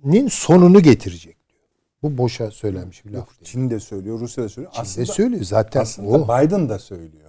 nin 0.04 0.28
sonunu 0.28 0.82
getirecek 0.82 1.36
diyor. 1.48 1.60
Bu 2.02 2.18
boşa 2.18 2.50
söylenmiş 2.50 3.04
bir 3.04 3.10
laf 3.10 3.28
değil. 3.28 3.44
Çin 3.44 3.70
de 3.70 3.80
söylüyor, 3.80 4.20
Rusya 4.20 4.44
da 4.44 4.48
söylüyor. 4.48 4.72
Çin 4.72 4.78
de 4.78 4.82
aslında 4.82 5.06
söylüyor 5.06 5.44
zaten 5.44 5.80
aslında 5.80 6.08
o. 6.08 6.24
Biden 6.24 6.68
da 6.68 6.78
söylüyor. 6.78 7.28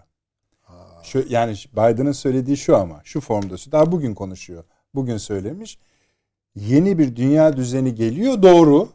Şu, 1.04 1.26
yani 1.30 1.56
Biden'ın 1.74 2.12
söylediği 2.12 2.58
şu 2.58 2.78
ama 2.78 3.02
şu 3.04 3.22
formda 3.22 3.56
daha 3.72 3.92
bugün 3.92 4.14
konuşuyor. 4.14 4.64
Bugün 4.96 5.18
söylemiş. 5.18 5.80
Yeni 6.56 6.98
bir 6.98 7.16
dünya 7.16 7.58
düzeni 7.58 7.96
geliyor 7.96 8.42
doğru. 8.42 8.90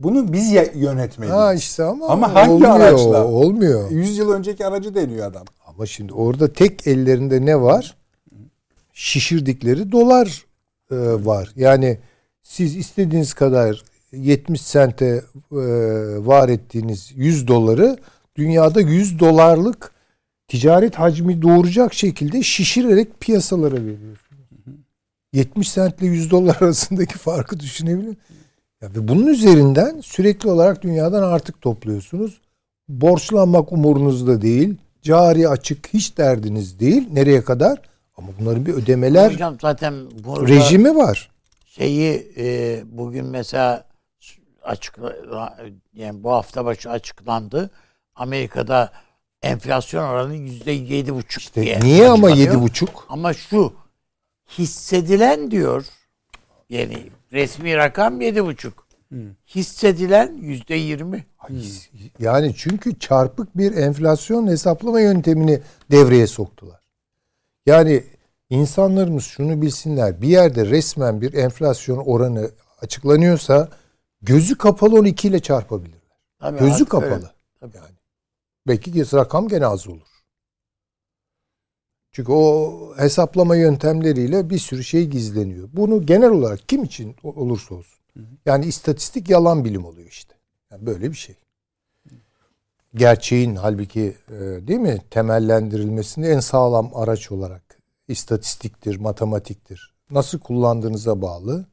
Bunu 0.00 0.32
biz 0.32 0.52
yönetmeliyiz. 0.74 1.36
Ha 1.36 1.54
işte 1.54 1.84
ama, 1.84 2.06
Ama 2.08 2.34
hangi 2.34 2.50
olmuyor, 2.50 2.76
araçla? 2.80 3.24
Olmuyor. 3.26 3.90
100 3.90 4.18
yıl 4.18 4.32
önceki 4.32 4.66
aracı 4.66 4.94
deniyor 4.94 5.26
adam. 5.26 5.44
Ama 5.66 5.86
şimdi 5.86 6.12
orada 6.12 6.52
tek 6.52 6.86
ellerinde 6.86 7.46
ne 7.46 7.60
var? 7.60 7.96
Şişirdikleri 8.92 9.92
dolar 9.92 10.44
e, 10.90 10.96
var. 11.24 11.52
Yani 11.56 11.98
siz 12.42 12.76
istediğiniz 12.76 13.34
kadar 13.34 13.82
70 14.12 14.60
sente 14.60 15.06
e, 15.06 15.22
var 16.26 16.48
ettiğiniz 16.48 17.12
100 17.14 17.48
doları 17.48 17.96
dünyada 18.36 18.80
100 18.80 19.18
dolarlık 19.18 19.92
ticaret 20.48 20.94
hacmi 20.94 21.42
doğuracak 21.42 21.94
şekilde 21.94 22.42
şişirerek 22.42 23.20
piyasalara 23.20 23.74
veriyorsunuz. 23.74 24.18
70 25.32 25.70
sentle 25.70 26.06
100 26.06 26.30
dolar 26.30 26.56
arasındaki 26.60 27.18
farkı 27.18 27.60
düşünebilir 27.60 28.08
misiniz? 28.08 28.43
Ve 28.90 29.08
bunun 29.08 29.26
üzerinden 29.26 30.00
sürekli 30.00 30.50
olarak 30.50 30.82
dünyadan 30.82 31.22
artık 31.22 31.60
topluyorsunuz. 31.60 32.40
Borçlanmak 32.88 33.72
umurunuzda 33.72 34.42
değil. 34.42 34.74
Cari 35.02 35.48
açık 35.48 35.88
hiç 35.94 36.18
derdiniz 36.18 36.80
değil. 36.80 37.08
Nereye 37.12 37.44
kadar? 37.44 37.78
Ama 38.16 38.28
bunların 38.40 38.66
bir 38.66 38.74
ödemeler 38.74 39.32
Hocam 39.32 39.56
zaten 39.60 39.94
rejimi 40.26 40.96
var. 40.96 41.30
şeyi 41.66 42.32
e, 42.36 42.82
bugün 42.86 43.26
mesela 43.26 43.84
açık 44.62 44.98
yani 45.94 46.24
bu 46.24 46.32
hafta 46.32 46.64
başı 46.64 46.90
açıklandı. 46.90 47.70
Amerika'da 48.14 48.92
enflasyon 49.42 50.04
oranı 50.04 50.34
yüzde 50.34 50.72
yedi 50.72 51.14
buçuk 51.14 51.42
İşte 51.42 51.62
diye. 51.62 51.80
niye 51.80 52.08
ama 52.08 52.30
yedi 52.30 52.60
buçuk? 52.60 53.06
Ama 53.08 53.32
şu 53.32 53.72
hissedilen 54.58 55.50
diyor 55.50 55.84
yani 56.70 56.96
resmi 57.34 57.76
rakam 57.76 58.20
yedi 58.20 58.44
buçuk. 58.44 58.84
Hissedilen 59.54 60.32
yüzde 60.40 60.74
yirmi. 60.74 61.26
Yani 62.18 62.54
çünkü 62.56 62.98
çarpık 62.98 63.58
bir 63.58 63.76
enflasyon 63.76 64.46
hesaplama 64.46 65.00
yöntemini 65.00 65.60
devreye 65.90 66.26
soktular. 66.26 66.80
Yani 67.66 68.04
insanlarımız 68.50 69.24
şunu 69.24 69.62
bilsinler. 69.62 70.22
Bir 70.22 70.28
yerde 70.28 70.66
resmen 70.66 71.20
bir 71.20 71.34
enflasyon 71.34 71.98
oranı 71.98 72.50
açıklanıyorsa 72.80 73.68
gözü 74.22 74.58
kapalı 74.58 74.98
12 74.98 75.28
ile 75.28 75.40
çarpabilirler. 75.40 76.00
Tabii 76.40 76.58
Gözü 76.58 76.84
kapalı. 76.84 77.14
öyle. 77.14 77.26
Tabii. 77.60 77.76
Yani. 77.76 77.94
Belki 78.68 79.16
rakam 79.16 79.48
gene 79.48 79.66
az 79.66 79.88
olur. 79.88 80.13
Çünkü 82.14 82.32
o 82.32 82.94
hesaplama 82.96 83.56
yöntemleriyle 83.56 84.50
bir 84.50 84.58
sürü 84.58 84.84
şey 84.84 85.06
gizleniyor. 85.06 85.68
Bunu 85.72 86.06
genel 86.06 86.30
olarak 86.30 86.68
kim 86.68 86.84
için 86.84 87.16
olursa 87.22 87.74
olsun. 87.74 88.00
Yani 88.46 88.66
istatistik 88.66 89.30
yalan 89.30 89.64
bilim 89.64 89.84
oluyor 89.84 90.08
işte. 90.08 90.34
Yani 90.70 90.86
böyle 90.86 91.10
bir 91.10 91.16
şey. 91.16 91.36
Gerçeğin 92.94 93.56
halbuki 93.56 94.16
e, 94.28 94.34
değil 94.38 94.80
mi 94.80 94.98
temellendirilmesinde 95.10 96.28
en 96.28 96.40
sağlam 96.40 96.90
araç 96.94 97.32
olarak 97.32 97.78
istatistiktir, 98.08 98.96
matematiktir. 98.96 99.94
Nasıl 100.10 100.38
kullandığınıza 100.38 101.22
bağlı, 101.22 101.66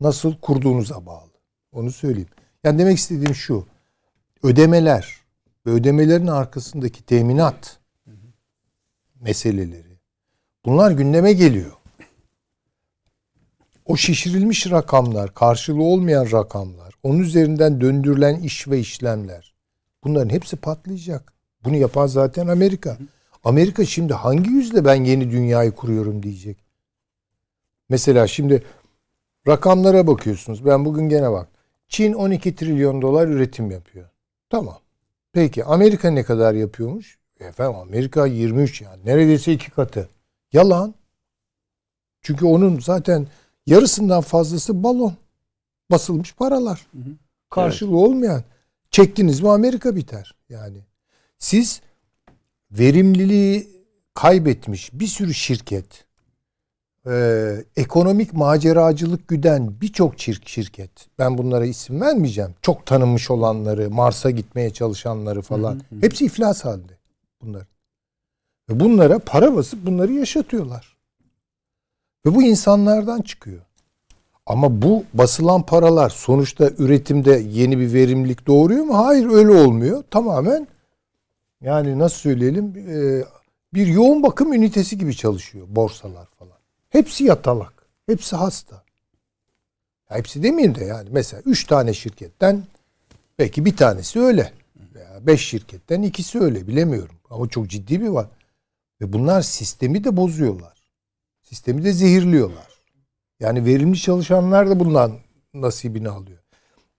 nasıl 0.00 0.36
kurduğunuza 0.40 1.06
bağlı. 1.06 1.32
Onu 1.72 1.92
söyleyeyim. 1.92 2.28
Yani 2.64 2.78
demek 2.78 2.98
istediğim 2.98 3.34
şu. 3.34 3.66
Ödemeler 4.42 5.20
ve 5.66 5.70
ödemelerin 5.70 6.26
arkasındaki 6.26 7.02
teminat 7.02 7.78
meseleleri. 9.20 9.85
Bunlar 10.66 10.90
gündeme 10.90 11.32
geliyor. 11.32 11.72
O 13.84 13.96
şişirilmiş 13.96 14.70
rakamlar, 14.70 15.34
karşılığı 15.34 15.82
olmayan 15.82 16.32
rakamlar, 16.32 16.94
onun 17.02 17.18
üzerinden 17.18 17.80
döndürülen 17.80 18.34
iş 18.34 18.68
ve 18.68 18.78
işlemler. 18.78 19.54
Bunların 20.04 20.28
hepsi 20.30 20.56
patlayacak. 20.56 21.32
Bunu 21.64 21.76
yapan 21.76 22.06
zaten 22.06 22.46
Amerika. 22.46 22.98
Amerika 23.44 23.84
şimdi 23.84 24.14
hangi 24.14 24.50
yüzle 24.50 24.84
ben 24.84 25.04
yeni 25.04 25.30
dünyayı 25.30 25.72
kuruyorum 25.72 26.22
diyecek. 26.22 26.58
Mesela 27.88 28.26
şimdi 28.26 28.64
rakamlara 29.48 30.06
bakıyorsunuz. 30.06 30.66
Ben 30.66 30.84
bugün 30.84 31.08
gene 31.08 31.30
bak. 31.30 31.48
Çin 31.88 32.12
12 32.12 32.56
trilyon 32.56 33.02
dolar 33.02 33.28
üretim 33.28 33.70
yapıyor. 33.70 34.08
Tamam. 34.50 34.78
Peki 35.32 35.64
Amerika 35.64 36.10
ne 36.10 36.22
kadar 36.22 36.54
yapıyormuş? 36.54 37.18
Efendim 37.40 37.76
Amerika 37.76 38.26
23 38.26 38.82
yani. 38.82 39.04
Neredeyse 39.04 39.52
iki 39.52 39.70
katı. 39.70 40.08
Yalan. 40.56 40.94
Çünkü 42.22 42.46
onun 42.46 42.80
zaten 42.80 43.26
yarısından 43.66 44.20
fazlası 44.20 44.82
balon. 44.82 45.14
Basılmış 45.90 46.34
paralar. 46.34 46.86
Karşılığı 47.50 47.96
olmayan. 47.96 48.42
Çektiniz 48.90 49.40
mi 49.40 49.50
Amerika 49.50 49.96
biter. 49.96 50.34
Yani 50.48 50.78
siz 51.38 51.80
verimliliği 52.70 53.68
kaybetmiş 54.14 54.90
bir 54.92 55.06
sürü 55.06 55.34
şirket, 55.34 56.04
e, 57.06 57.64
ekonomik 57.76 58.32
maceracılık 58.32 59.28
güden 59.28 59.80
birçok 59.80 60.18
çirk 60.18 60.48
şirket, 60.48 60.90
ben 61.18 61.38
bunlara 61.38 61.66
isim 61.66 62.00
vermeyeceğim, 62.00 62.54
çok 62.62 62.86
tanınmış 62.86 63.30
olanları, 63.30 63.90
Mars'a 63.90 64.30
gitmeye 64.30 64.70
çalışanları 64.70 65.42
falan, 65.42 65.80
hepsi 66.00 66.24
iflas 66.24 66.64
halinde 66.64 66.98
bunlar. 67.42 67.66
Ve 68.68 68.80
bunlara 68.80 69.18
para 69.18 69.56
basıp 69.56 69.86
bunları 69.86 70.12
yaşatıyorlar. 70.12 70.96
Ve 72.26 72.34
bu 72.34 72.42
insanlardan 72.42 73.22
çıkıyor. 73.22 73.62
Ama 74.46 74.82
bu 74.82 75.04
basılan 75.14 75.62
paralar 75.62 76.10
sonuçta 76.10 76.70
üretimde 76.78 77.42
yeni 77.50 77.78
bir 77.78 77.92
verimlilik 77.92 78.46
doğuruyor 78.46 78.84
mu? 78.84 78.98
Hayır 78.98 79.26
öyle 79.26 79.52
olmuyor. 79.52 80.04
Tamamen 80.10 80.66
yani 81.60 81.98
nasıl 81.98 82.16
söyleyelim 82.16 82.64
e, 82.88 83.24
bir 83.74 83.86
yoğun 83.86 84.22
bakım 84.22 84.52
ünitesi 84.52 84.98
gibi 84.98 85.16
çalışıyor 85.16 85.66
borsalar 85.70 86.26
falan. 86.38 86.58
Hepsi 86.88 87.24
yatalak. 87.24 87.72
Hepsi 88.06 88.36
hasta. 88.36 88.82
Hepsi 90.08 90.42
demeyeyim 90.42 90.74
de 90.74 90.84
yani 90.84 91.08
mesela 91.12 91.42
üç 91.46 91.64
tane 91.64 91.94
şirketten 91.94 92.64
belki 93.38 93.64
bir 93.64 93.76
tanesi 93.76 94.20
öyle. 94.20 94.52
Veya 94.94 95.26
beş 95.26 95.48
şirketten 95.48 96.02
ikisi 96.02 96.40
öyle 96.40 96.66
bilemiyorum. 96.66 97.14
Ama 97.30 97.48
çok 97.48 97.68
ciddi 97.68 98.00
bir 98.00 98.08
var. 98.08 98.26
Ve 99.00 99.12
bunlar 99.12 99.42
sistemi 99.42 100.04
de 100.04 100.16
bozuyorlar. 100.16 100.78
Sistemi 101.42 101.84
de 101.84 101.92
zehirliyorlar. 101.92 102.68
Yani 103.40 103.64
verimli 103.64 103.98
çalışanlar 103.98 104.70
da 104.70 104.80
bundan 104.80 105.12
nasibini 105.54 106.08
alıyor. 106.08 106.38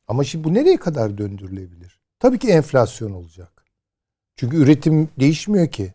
Ama 0.08 0.24
şimdi 0.24 0.44
bu 0.44 0.54
nereye 0.54 0.78
kadar 0.78 1.18
döndürülebilir? 1.18 2.00
Tabii 2.20 2.40
ki 2.40 2.48
enflasyon 2.48 3.12
olacak. 3.12 3.64
Çünkü 4.36 4.58
üretim 4.58 5.10
değişmiyor 5.20 5.68
ki. 5.68 5.94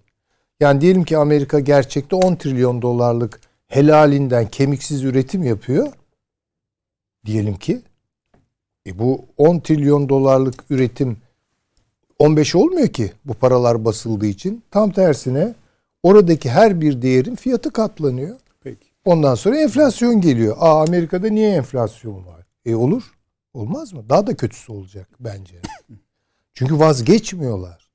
Yani 0.61 0.81
diyelim 0.81 1.05
ki 1.05 1.19
Amerika 1.19 1.61
gerçekte 1.61 2.17
10 2.17 2.37
trilyon 2.37 2.83
dolarlık 2.83 3.41
helalinden 3.69 4.49
kemiksiz 4.49 5.05
üretim 5.05 5.43
yapıyor. 5.43 5.93
Diyelim 7.27 7.55
ki. 7.55 7.83
E 8.87 8.99
bu 8.99 9.27
10 9.37 9.61
trilyon 9.61 10.09
dolarlık 10.09 10.65
üretim 10.71 11.17
15 12.19 12.55
olmuyor 12.55 12.89
ki 12.89 13.13
bu 13.25 13.35
paralar 13.35 13.85
basıldığı 13.85 14.27
için. 14.27 14.63
Tam 14.71 14.91
tersine 14.91 15.55
oradaki 16.03 16.51
her 16.51 16.81
bir 16.81 17.03
değerin 17.03 17.35
fiyatı 17.35 17.73
katlanıyor. 17.73 18.37
Peki. 18.63 18.87
Ondan 19.05 19.35
sonra 19.35 19.61
enflasyon 19.61 20.21
geliyor. 20.21 20.57
Aa 20.61 20.83
Amerika'da 20.83 21.29
niye 21.29 21.55
enflasyon 21.55 22.27
var? 22.27 22.47
E 22.67 22.75
olur. 22.75 23.03
Olmaz 23.55 23.93
mı? 23.93 24.09
Daha 24.09 24.27
da 24.27 24.37
kötüsü 24.37 24.73
olacak 24.73 25.09
bence. 25.21 25.55
Çünkü 26.55 26.79
vazgeçmiyorlar. 26.79 27.91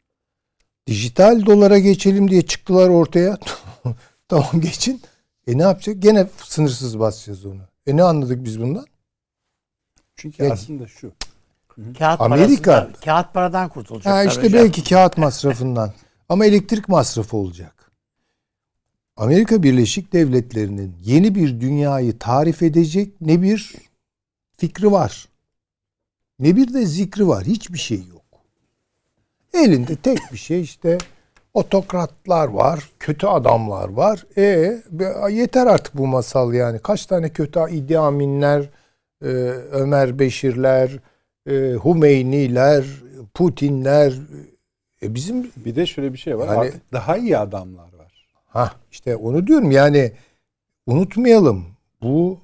Dijital 0.88 1.46
dolara 1.46 1.80
geçelim 1.80 2.32
diye 2.32 2.41
çıktılar 2.41 2.89
ortaya. 2.89 3.38
tamam 4.28 4.62
geçin. 4.62 5.02
E 5.48 5.58
ne 5.58 5.62
yapacak? 5.62 5.96
Gene 6.02 6.28
sınırsız 6.43 7.00
basacağız 7.00 7.46
onu. 7.46 7.62
E 7.88 7.98
ne 7.98 8.04
anladık 8.04 8.43
biz 8.43 8.62
bundan? 8.62 8.86
Çünkü 10.15 10.43
Yani- 10.43 10.54
aslında 10.54 10.88
şu. 10.88 11.12
Kağıt 12.00 12.22
Amerika- 12.22 12.89
kağıt 13.06 13.34
paradan 13.34 13.70
kurtulacaklar. 13.70 14.13
Ha 14.13 14.24
işte 14.24 14.43
hocam. 14.43 14.54
belki 14.54 14.84
kağıt 14.84 15.17
masrafından. 15.17 15.93
Ama 16.30 16.46
elektrik 16.46 16.89
masrafı 16.89 17.38
olacak. 17.38 17.77
Amerika 19.17 19.63
Birleşik 19.63 20.13
Devletleri'nin 20.13 20.95
yeni 21.03 21.36
bir 21.36 21.60
dünyayı 21.60 22.17
tarif 22.19 22.63
edecek 22.63 23.21
ne 23.21 23.41
bir 23.41 23.75
fikri 24.58 24.91
var. 24.91 25.27
Ne 26.39 26.56
bir 26.56 26.73
de 26.73 26.86
zikri 26.86 27.27
var. 27.27 27.43
Hiçbir 27.43 27.77
şey 27.77 27.97
yok. 27.97 28.41
Elinde 29.53 29.95
tek 29.95 30.19
bir 30.32 30.38
şey 30.38 30.62
işte 30.62 30.97
otokratlar 31.53 32.47
var, 32.47 32.89
kötü 32.99 33.27
adamlar 33.27 33.89
var. 33.89 34.25
E 34.38 34.77
yeter 35.32 35.67
artık 35.67 35.97
bu 35.97 36.08
masal 36.08 36.53
yani. 36.53 36.80
Kaç 36.80 37.06
tane 37.06 37.30
kötü 37.30 37.60
İdi 37.71 37.99
Aminler, 37.99 38.69
e, 39.21 39.27
Ömer 39.71 40.19
Beşirler, 40.19 40.99
e, 41.49 41.73
Humeyniler, 41.73 42.86
Putinler. 43.34 44.13
E 45.01 45.15
bizim 45.15 45.51
Bir 45.58 45.75
de 45.75 45.86
şöyle 45.86 46.13
bir 46.13 46.17
şey 46.17 46.38
var. 46.38 46.56
Yani- 46.56 46.74
daha 46.93 47.18
iyi 47.18 47.38
adamlar. 47.38 47.97
Ha 48.58 48.72
işte 48.91 49.16
onu 49.16 49.47
diyorum 49.47 49.72
yani 49.72 50.12
unutmayalım. 50.86 51.66
Bu 52.01 52.38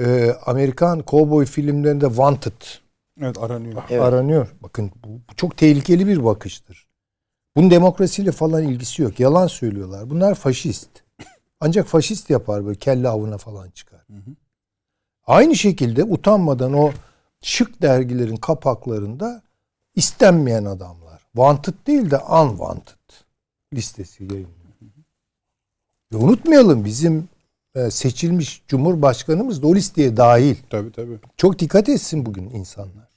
e, 0.00 0.30
Amerikan 0.46 1.02
kovboy 1.02 1.44
filmlerinde 1.44 2.06
Wanted 2.06 2.62
Evet 3.20 3.38
aranıyor. 3.38 3.82
Evet. 3.90 4.02
aranıyor. 4.02 4.54
Bakın 4.62 4.92
bu, 5.04 5.08
bu 5.08 5.36
çok 5.36 5.56
tehlikeli 5.56 6.06
bir 6.06 6.24
bakıştır. 6.24 6.88
Bunun 7.56 7.70
demokrasiyle 7.70 8.32
falan 8.32 8.62
ilgisi 8.62 9.02
yok. 9.02 9.20
Yalan 9.20 9.46
söylüyorlar. 9.46 10.10
Bunlar 10.10 10.34
faşist. 10.34 10.90
Ancak 11.60 11.86
faşist 11.86 12.30
yapar 12.30 12.66
böyle 12.66 12.78
kelle 12.78 13.08
avına 13.08 13.38
falan 13.38 13.70
çıkar. 13.70 14.06
Aynı 15.26 15.56
şekilde 15.56 16.04
utanmadan 16.04 16.72
o 16.72 16.90
şık 17.42 17.82
dergilerin 17.82 18.36
kapaklarında 18.36 19.42
istenmeyen 19.94 20.64
adamlar. 20.64 21.20
Wanted 21.32 21.74
değil 21.86 22.10
de 22.10 22.18
unwanted 22.18 23.12
listesi 23.74 24.24
yayınlıyor. 24.24 24.59
Ve 26.12 26.16
unutmayalım 26.16 26.84
bizim 26.84 27.28
e, 27.74 27.90
seçilmiş 27.90 28.62
cumhurbaşkanımız 28.68 29.62
da 29.62 29.66
o 29.66 29.74
listeye 29.74 30.16
dahil. 30.16 30.56
Tabii 30.70 30.92
tabii. 30.92 31.18
Çok 31.36 31.58
dikkat 31.58 31.88
etsin 31.88 32.26
bugün 32.26 32.50
insanlar. 32.50 33.10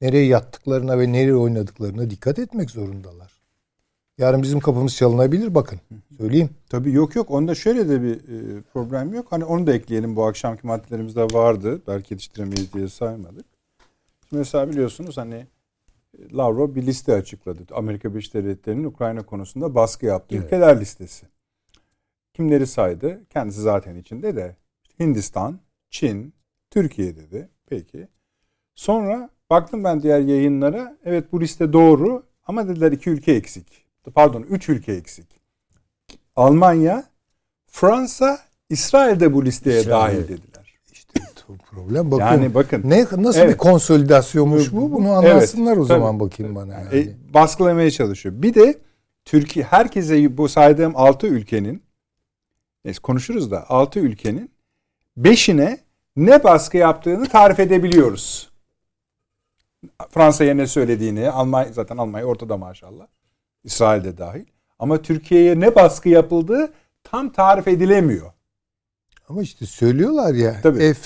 Nereye 0.00 0.26
yattıklarına 0.26 0.98
ve 0.98 1.12
nereye 1.12 1.36
oynadıklarına 1.36 2.10
dikkat 2.10 2.38
etmek 2.38 2.70
zorundalar. 2.70 3.32
Yarın 4.18 4.42
bizim 4.42 4.60
kapımız 4.60 4.96
çalınabilir 4.96 5.54
bakın. 5.54 5.80
Söyleyeyim. 6.18 6.50
Tabii 6.68 6.92
yok 6.92 7.16
yok. 7.16 7.30
Onda 7.30 7.54
şöyle 7.54 7.88
de 7.88 8.02
bir 8.02 8.14
e, 8.14 8.62
problem 8.72 9.14
yok. 9.14 9.26
Hani 9.30 9.44
onu 9.44 9.66
da 9.66 9.72
ekleyelim. 9.74 10.16
Bu 10.16 10.24
akşamki 10.24 10.66
maddelerimizde 10.66 11.22
vardı. 11.22 11.82
Belki 11.88 12.14
yetiştiremeyiz 12.14 12.72
diye 12.72 12.88
saymadık. 12.88 13.44
Mesela 14.30 14.70
biliyorsunuz 14.70 15.16
hani 15.16 15.46
Lavrov 16.32 16.74
bir 16.74 16.86
liste 16.86 17.14
açıkladı. 17.14 17.62
Amerika 17.74 18.10
Birleşik 18.10 18.34
Devletleri'nin 18.34 18.84
Ukrayna 18.84 19.22
konusunda 19.22 19.74
baskı 19.74 20.06
yaptığı 20.06 20.34
Evet. 20.34 20.44
ülkeler 20.46 20.80
listesi. 20.80 21.26
Kimleri 22.36 22.66
saydı? 22.66 23.20
Kendisi 23.30 23.60
zaten 23.60 23.94
içinde 23.96 24.36
de. 24.36 24.56
Hindistan, 25.00 25.58
Çin, 25.90 26.34
Türkiye 26.70 27.16
dedi. 27.16 27.48
Peki. 27.66 28.08
Sonra 28.74 29.30
baktım 29.50 29.84
ben 29.84 30.02
diğer 30.02 30.20
yayınlara. 30.20 30.96
Evet 31.04 31.32
bu 31.32 31.40
liste 31.40 31.72
doğru 31.72 32.22
ama 32.46 32.68
dediler 32.68 32.92
iki 32.92 33.10
ülke 33.10 33.32
eksik. 33.32 33.66
Pardon 34.14 34.42
üç 34.42 34.68
ülke 34.68 34.92
eksik. 34.92 35.26
Almanya, 36.36 37.04
Fransa, 37.66 38.38
İsrail 38.70 39.20
de 39.20 39.32
bu 39.32 39.44
listeye 39.44 39.80
İsrail. 39.80 39.90
dahil 40.14 40.22
dediler. 40.28 40.74
İşte 40.92 41.20
problem. 41.70 42.10
Bakın 42.10 42.24
Yani 42.24 42.54
bakın. 42.54 42.82
ne 42.84 43.06
nasıl 43.16 43.40
Evet. 43.40 43.52
bir 43.52 43.58
konsolidasyonmuş 43.58 44.72
bu? 44.72 44.92
Bunu 44.92 45.08
Evet, 45.22 45.32
anlatsınlar 45.32 45.72
o 45.72 45.80
tabii. 45.80 45.86
zaman 45.86 46.20
bakayım 46.20 46.54
bana. 46.54 46.72
Yani. 46.74 46.98
E, 46.98 47.34
baskılamaya 47.34 47.90
çalışıyor. 47.90 48.34
Bir 48.42 48.54
de 48.54 48.78
Türkiye 49.24 49.64
herkese 49.64 50.36
bu 50.36 50.48
saydığım 50.48 50.92
6 50.96 51.26
ülkenin 51.26 51.85
neyse 52.86 53.00
konuşuruz 53.00 53.50
da 53.50 53.70
6 53.70 53.98
ülkenin 54.00 54.50
5'ine 55.20 55.78
ne 56.16 56.44
baskı 56.44 56.76
yaptığını 56.76 57.28
tarif 57.28 57.60
edebiliyoruz. 57.60 58.50
Fransa'ya 60.10 60.54
ne 60.54 60.66
söylediğini, 60.66 61.30
Almanya 61.30 61.72
zaten 61.72 61.96
Almanya 61.96 62.24
ortada 62.26 62.56
maşallah. 62.56 63.06
İsrail 63.64 64.04
de 64.04 64.18
dahil. 64.18 64.44
Ama 64.78 65.02
Türkiye'ye 65.02 65.60
ne 65.60 65.74
baskı 65.74 66.08
yapıldığı 66.08 66.72
tam 67.04 67.32
tarif 67.32 67.68
edilemiyor. 67.68 68.32
Ama 69.28 69.42
işte 69.42 69.66
söylüyorlar 69.66 70.34
ya 70.34 70.60
Tabii. 70.62 70.94
F 70.94 71.00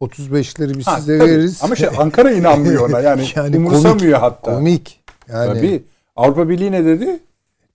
35'leri 0.00 0.78
biz 0.78 0.86
Ha, 0.86 0.96
size 1.00 1.18
tabii. 1.18 1.30
veririz. 1.30 1.62
Ama 1.62 1.76
şey 1.76 1.88
Ankara 1.98 2.32
inanmıyor 2.32 2.88
ona. 2.88 3.00
Yani, 3.00 3.26
Yani 3.36 3.56
umursamıyor 3.56 4.18
hatta. 4.18 4.54
komik. 4.54 5.00
Yani 5.28 5.54
Tabii. 5.54 5.84
Avrupa 6.16 6.48
Birliği 6.48 6.72
ne 6.72 6.84
dedi? 6.84 7.20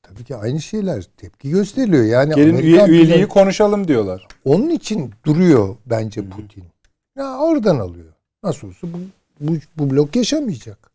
Tabii 0.10 0.24
ki 0.24 0.36
aynı 0.36 0.62
şeyler 0.62 1.04
tepki 1.18 1.50
gösteriliyor. 1.50 2.04
Yani 2.06 2.36
Gelin 2.36 2.58
üye, 2.58 2.76
Amerikan 2.78 2.90
üyeliği 2.90 3.16
planı- 3.18 3.28
konuşalım 3.28 3.88
diyorlar. 3.88 4.28
onun 4.46 4.70
için 4.70 5.12
duruyor 5.26 5.76
bence 5.86 6.30
Putin. 6.30 6.64
Ya 7.18 7.38
oradan 7.38 7.80
alıyor. 7.80 8.14
Nasıl 8.44 8.68
olsa 8.68 8.88
bu, 8.94 8.98
bu, 9.40 9.58
bu 9.78 9.90
blok 9.92 10.16
yaşamayacak. 10.16 10.92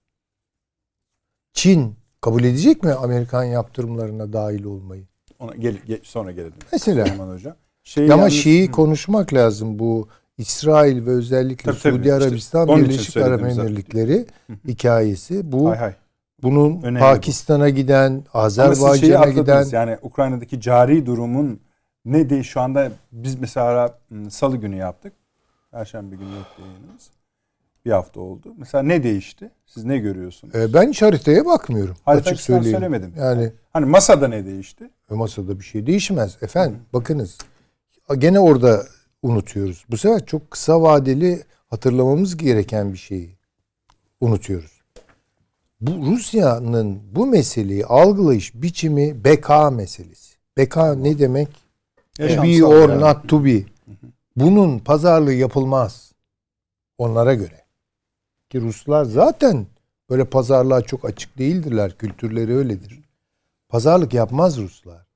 Çin 1.53 1.95
kabul 2.21 2.45
edecek 2.45 2.83
mi 2.83 2.93
Amerikan 2.93 3.45
yaptırımlarına 3.45 4.33
dahil 4.33 4.65
olmayı? 4.65 5.05
Ona 5.39 5.55
gel, 5.55 5.77
gel- 5.87 6.01
sonra 6.03 6.31
gelelim. 6.33 6.53
Mesela. 6.73 7.05
Süleyman 7.07 7.35
Hocam. 7.35 7.55
Şey 7.83 8.05
Ama 8.13 8.23
yalnız- 8.23 8.33
şeyi 8.35 8.71
konuşmak 8.71 9.35
lazım 9.35 9.79
bu 9.79 10.09
İsrail 10.39 11.07
ve 11.07 11.11
özellikle 11.11 11.71
Tabii, 11.73 11.81
tabii. 11.83 11.93
Suudi 11.95 12.09
İşte 12.09 12.15
Arabistan 12.15 12.69
için 12.69 12.85
Birleşik 12.85 13.17
Arap. 13.17 13.41
Emirlikleri 13.41 14.27
hikayesi. 14.69 15.53
Bu 15.53 15.71
Hay 15.71 15.79
hay. 15.79 15.95
Bunun 16.45 16.83
Önemli 16.83 17.01
Pakistan'a 17.01 17.69
giden, 17.69 18.13
siz 18.17 18.55
şeyi 18.55 18.69
Azerbaycan'a 18.69 19.29
giden. 19.31 19.67
Yani 19.73 19.99
Ukrayna'daki 20.03 20.61
cari 20.61 21.07
durumun 21.07 21.61
ne 22.05 22.31
değil 22.31 22.43
şu 22.43 22.61
anda 22.61 22.93
biz 23.13 23.41
mesela 23.41 23.99
m, 24.11 24.31
salı 24.31 24.57
günü 24.57 24.77
yaptık. 24.77 25.13
Perşembe 25.71 26.17
günü 26.17 26.35
yok 26.35 26.47
yayınımız. 26.59 27.11
Bir 27.87 27.91
hafta 27.91 28.21
oldu. 28.21 28.55
Mesela 28.59 28.83
ne 28.83 29.03
değişti? 29.03 29.51
Siz 29.67 29.85
ne 29.85 29.99
görüyorsunuz? 29.99 30.55
E, 30.55 30.75
ben 30.75 30.89
hiç 30.89 31.03
haritaya 31.03 31.47
bakmıyorum. 31.47 31.97
Harita 32.05 32.31
açık 32.31 32.41
söyleyeyim. 32.45 32.77
söylemedim. 32.77 33.13
Yani 33.19 33.53
Hani 33.73 33.87
masada 33.87 34.29
ne 34.29 34.45
değişti? 34.47 34.91
e, 35.11 35.15
masada 35.15 35.59
bir 35.59 35.65
şey 35.65 35.87
değişmez. 35.87 36.37
Efendim 36.43 36.79
bakınız. 36.93 37.39
Gene 38.19 38.41
orada 38.41 38.83
unutuyoruz. 39.23 39.85
Bu 39.91 39.97
sefer 39.97 40.27
çok 40.27 40.51
kısa 40.51 40.83
vadeli 40.83 41.43
hatırlamamız 41.71 42.37
gereken 42.37 42.93
bir 42.93 42.99
şeyi 42.99 43.37
unutuyoruz. 44.21 44.83
Bu 45.81 46.07
Rusya'nın 46.07 47.03
bu 47.13 47.27
meseleyi 47.27 47.87
algılayış 47.87 48.55
biçimi 48.55 49.25
beka 49.25 49.71
meselesi. 49.71 50.35
Beka 50.57 50.95
ne 50.95 51.19
demek? 51.19 51.49
To 52.19 52.43
be 52.43 52.65
or 52.65 52.89
yani. 52.89 53.01
not 53.01 53.29
to 53.29 53.45
be. 53.45 53.63
Bunun 54.37 54.79
pazarlığı 54.79 55.33
yapılmaz. 55.33 56.13
Onlara 56.99 57.35
göre. 57.35 57.65
Ki 58.51 58.61
Ruslar 58.61 59.05
zaten 59.05 59.67
böyle 60.11 60.25
pazarlığa 60.25 60.83
çok 60.83 61.05
açık 61.05 61.39
değildirler. 61.39 61.99
Kültürleri 61.99 62.57
öyledir. 62.57 63.01
Pazarlık 63.69 64.15
yapmaz 64.15 64.59
Ruslar. 64.59 65.07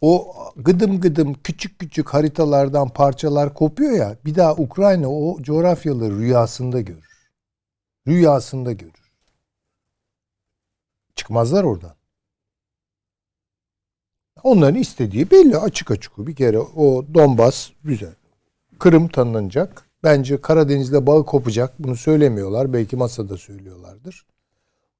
O 0.00 0.34
gıdım 0.56 1.00
gıdım 1.00 1.34
küçük 1.34 1.78
küçük 1.78 2.08
haritalardan 2.08 2.88
parçalar 2.88 3.54
kopuyor 3.54 3.92
ya. 3.92 4.16
Bir 4.24 4.34
daha 4.34 4.52
Ukrayna 4.54 5.08
o 5.08 5.42
coğrafyaları 5.42 6.18
rüyasında 6.18 6.80
görür. 6.80 7.30
Rüyasında 8.08 8.72
görür. 8.72 9.01
Çıkmazlar 11.16 11.64
oradan. 11.64 11.94
Onların 14.42 14.80
istediği 14.80 15.30
belli 15.30 15.56
açık 15.56 15.90
açık. 15.90 16.18
Bir 16.18 16.36
kere 16.36 16.58
o 16.58 17.04
Donbas 17.14 17.70
güzel. 17.84 18.14
Kırım 18.78 19.08
tanınacak. 19.08 19.86
Bence 20.04 20.40
Karadeniz'le 20.40 21.06
bağı 21.06 21.26
kopacak. 21.26 21.78
Bunu 21.78 21.96
söylemiyorlar. 21.96 22.72
Belki 22.72 22.96
masada 22.96 23.36
söylüyorlardır. 23.36 24.26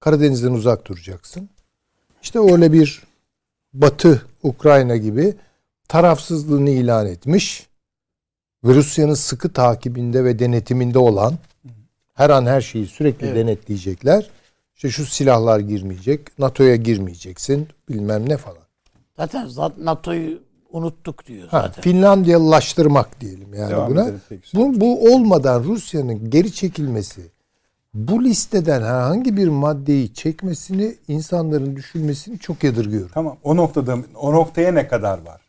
Karadeniz'den 0.01 0.53
uzak 0.53 0.87
duracaksın. 0.87 1.49
İşte 2.23 2.39
öyle 2.39 2.73
bir 2.73 3.03
Batı 3.73 4.27
Ukrayna 4.43 4.97
gibi 4.97 5.35
tarafsızlığını 5.89 6.71
ilan 6.71 7.07
etmiş 7.07 7.67
ve 8.65 8.75
Rusya'nın 8.75 9.15
sıkı 9.15 9.53
takibinde 9.53 10.25
ve 10.25 10.39
denetiminde 10.39 10.99
olan 10.99 11.39
her 12.15 12.31
an 12.31 12.47
her 12.47 12.61
şeyi 12.61 12.87
sürekli 12.87 13.27
Evet. 13.27 13.37
denetleyecekler. 13.37 14.31
İşte 14.77 14.91
şu 14.91 15.07
silahlar 15.07 15.61
girmeyecek, 15.61 16.39
NATO'ya 16.39 16.77
girmeyeceksin, 16.77 17.69
bilmem 17.89 18.29
ne 18.29 18.37
falan. 18.37 18.63
Zaten 19.17 19.47
zat- 19.47 19.79
NATO'yu 19.79 20.39
unuttuk 20.71 21.27
diyor 21.27 21.49
Ha, 21.49 21.61
zaten. 21.63 21.83
Finlandiyalılaştırmak 21.83 23.21
diyelim 23.21 23.55
yani 23.55 23.71
Devam 23.71 23.91
buna. 23.91 24.11
Bu, 24.55 24.81
bu 24.81 25.15
olmadan 25.15 25.65
Rusya'nın 25.65 26.31
geri 26.31 26.53
çekilmesi, 26.53 27.23
bu 27.95 28.25
listeden 28.25 28.83
herhangi 28.83 29.37
bir 29.37 29.49
maddeyi 29.49 30.15
çekmesini, 30.15 30.95
insanların 31.09 31.77
düşünmesini 31.77 32.39
çok 32.39 32.65
yadırgıyorum. 32.65 33.11
Tamam. 33.15 33.37
O 33.43 33.57
noktada 33.57 33.97
o 34.15 34.33
noktaya 34.33 34.73
ne 34.73 34.89
kadar 34.89 35.19
var? 35.27 35.41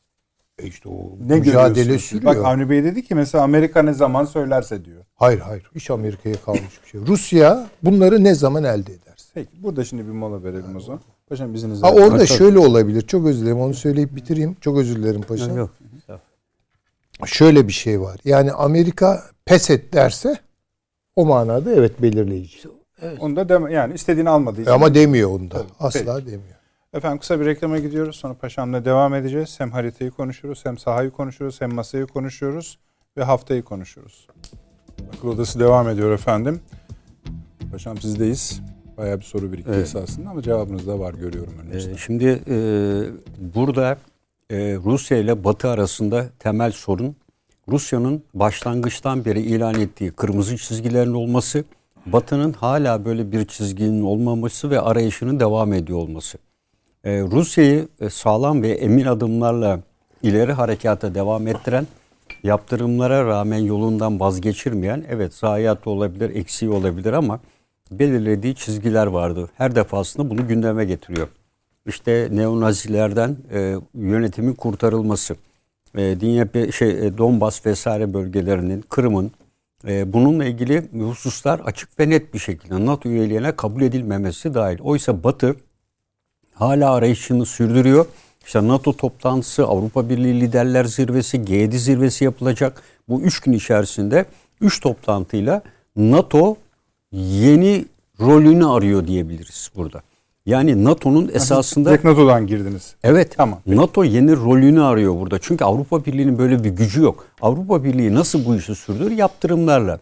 E 0.59 0.67
işte 0.67 0.89
o 0.89 1.11
Ne 1.28 1.36
mücadele 1.36 1.99
sürüyor. 1.99 2.36
Bak 2.36 2.45
Avni 2.45 2.69
Bey 2.69 2.84
dedi 2.84 3.03
ki 3.05 3.15
mesela 3.15 3.43
Amerika 3.43 3.82
ne 3.84 3.93
zaman 3.93 4.26
söylerse 4.26 4.86
diyor. 4.86 5.05
Hayır 5.15 5.39
hayır. 5.39 5.71
Hiç 5.76 5.89
Amerika'ya 5.91 6.36
kalmış 6.45 6.80
bir 6.84 6.89
şey. 6.89 7.01
Rusya 7.01 7.67
bunları 7.84 8.24
ne 8.24 8.36
zaman 8.36 8.63
elde 8.63 8.93
ederse. 8.93 9.12
Peki 9.34 9.49
burada 9.63 9.86
şimdi 9.86 10.07
bir 10.07 10.11
mola 10.11 10.43
verelim 10.43 10.75
o 10.75 10.79
zaman. 10.79 11.01
Paşam 11.29 11.55
izninizle. 11.55 11.88
Ha 11.88 11.93
orada 11.93 12.17
Tabii. 12.17 12.27
şöyle 12.27 12.59
olabilir. 12.59 13.01
Çok 13.01 13.25
özür 13.25 13.41
dilerim. 13.41 13.59
Onu 13.59 13.73
söyleyip 13.73 14.15
bitireyim. 14.15 14.55
Çok 14.61 14.77
özür 14.77 14.95
dilerim 14.95 15.21
paşam. 15.21 15.57
Yok. 15.57 15.69
Şöyle 17.25 17.67
bir 17.67 17.73
şey 17.73 18.01
var. 18.01 18.19
Yani 18.25 18.51
Amerika 18.51 19.23
pes 19.45 19.69
et 19.69 19.93
derse 19.93 20.38
o 21.15 21.25
manada 21.25 21.71
evet 21.71 22.01
belirleyici. 22.01 22.57
Onu 23.19 23.36
da 23.36 23.49
deme, 23.49 23.73
yani 23.73 23.93
istediğini 23.93 24.29
almadığı 24.29 24.61
için. 24.61 24.71
Ama 24.71 24.95
demiyor 24.95 25.29
onda. 25.29 25.57
Tabii, 25.57 25.71
Asla 25.79 26.25
demiyor. 26.25 26.55
Efendim 26.93 27.19
kısa 27.19 27.39
bir 27.39 27.45
reklama 27.45 27.79
gidiyoruz. 27.79 28.15
Sonra 28.15 28.34
paşamla 28.34 28.86
devam 28.86 29.13
edeceğiz. 29.13 29.59
Hem 29.59 29.71
haritayı 29.71 30.11
konuşuruz, 30.11 30.65
hem 30.65 30.77
sahayı 30.77 31.11
konuşuruz, 31.11 31.61
hem 31.61 31.73
masayı 31.73 32.07
konuşuyoruz 32.07 32.79
ve 33.17 33.23
haftayı 33.23 33.63
konuşuyoruz. 33.63 34.27
Akıl 35.17 35.27
odası 35.27 35.59
devam 35.59 35.89
ediyor 35.89 36.11
efendim. 36.11 36.61
Paşam 37.71 37.97
sizdeyiz. 37.97 38.61
Bayağı 38.97 39.19
bir 39.19 39.25
soru 39.25 39.51
birikti 39.51 39.71
Evet. 39.73 39.83
esasında 39.83 40.29
ama 40.29 40.41
cevabınız 40.41 40.87
da 40.87 40.99
var 40.99 41.13
görüyorum 41.13 41.53
önünüzde. 41.63 41.91
Ee, 41.91 41.97
şimdi 41.97 42.41
e, 42.49 42.57
burada 43.55 43.97
e, 44.49 44.57
Rusya 44.85 45.17
ile 45.17 45.43
Batı 45.43 45.69
arasında 45.69 46.25
temel 46.39 46.71
sorun 46.71 47.15
Rusya'nın 47.69 48.23
başlangıçtan 48.33 49.25
beri 49.25 49.41
ilan 49.41 49.79
ettiği 49.79 50.11
kırmızı 50.11 50.57
çizgilerin 50.57 51.13
olması, 51.13 51.63
Batı'nın 52.05 52.53
hala 52.53 53.05
böyle 53.05 53.31
bir 53.31 53.45
çizginin 53.45 54.01
olmaması 54.03 54.69
ve 54.69 54.79
arayışının 54.79 55.39
devam 55.39 55.73
ediyor 55.73 55.99
olması. 55.99 56.37
Ee, 57.03 57.21
Rusya'yı 57.21 57.87
e, 57.99 58.09
sağlam 58.09 58.61
ve 58.61 58.69
emin 58.71 59.05
adımlarla 59.05 59.79
ileri 60.23 60.53
harekata 60.53 61.15
devam 61.15 61.47
ettiren, 61.47 61.87
yaptırımlara 62.43 63.25
rağmen 63.25 63.57
yolundan 63.57 64.19
vazgeçirmeyen, 64.19 65.03
evet 65.09 65.33
zayiatı 65.33 65.89
olabilir, 65.89 66.35
eksiği 66.35 66.71
olabilir 66.71 67.13
ama 67.13 67.39
belirlediği 67.99 68.55
çizgiler 68.55 69.07
vardı. 69.07 69.49
Her 69.57 69.75
defasında 69.75 70.29
bunu 70.29 70.47
gündeme 70.47 70.85
getiriyor. 70.85 71.27
İşte 71.87 72.27
neonazilerden 72.31 73.37
e, 73.53 73.75
yönetimin 73.95 74.53
kurtarılması, 74.53 75.35
e, 75.97 76.19
Dinyepe, 76.19 76.71
şey, 76.71 77.07
e, 77.07 77.17
Donbas 77.17 77.65
vesaire 77.65 78.13
bölgelerinin, 78.13 78.81
Kırım'ın 78.81 79.31
e, 79.87 80.13
bununla 80.13 80.45
ilgili 80.45 80.83
hususlar 80.99 81.59
açık 81.59 81.99
ve 81.99 82.09
net 82.09 82.33
bir 82.33 82.39
şekilde 82.39 82.85
NATO 82.85 83.09
üyeliğine 83.09 83.55
kabul 83.55 83.81
edilmemesi 83.81 84.53
dahil. 84.53 84.79
Oysa 84.79 85.23
Batı 85.23 85.55
hala 86.53 86.91
arayışını 86.93 87.45
sürdürüyor. 87.45 88.05
İşte 88.45 88.67
NATO 88.67 88.97
toplantısı, 88.97 89.65
Avrupa 89.65 90.09
Birliği 90.09 90.41
Liderler 90.41 90.85
Zirvesi, 90.85 91.37
G7 91.37 91.77
zirvesi 91.77 92.23
yapılacak. 92.23 92.81
Bu 93.09 93.21
üç 93.21 93.39
gün 93.39 93.53
içerisinde 93.53 94.25
üç 94.61 94.79
toplantıyla 94.79 95.61
NATO 95.95 96.57
yeni 97.14 97.86
rolünü 98.20 98.66
arıyor 98.66 99.07
diyebiliriz 99.07 99.72
burada. 99.76 100.01
Yani 100.45 100.84
NATO'nun 100.84 101.32
esasında 101.34 101.89
Direkt 101.89 102.03
NATO'dan 102.03 102.47
girdiniz. 102.47 102.95
Evet. 103.03 103.34
Tamam. 103.38 103.59
NATO 103.66 104.03
yeni 104.03 104.36
rolünü 104.36 104.82
arıyor 104.82 105.20
burada. 105.20 105.39
Çünkü 105.39 105.64
Avrupa 105.64 106.05
Birliği'nin 106.05 106.38
böyle 106.38 106.64
bir 106.64 106.70
gücü 106.70 107.01
yok. 107.01 107.26
Avrupa 107.41 107.84
Birliği 107.84 108.14
nasıl 108.14 108.45
bu 108.45 108.55
işi 108.55 108.76
sürdürür? 108.76 109.11
Yaptırımlarla. 109.11 109.99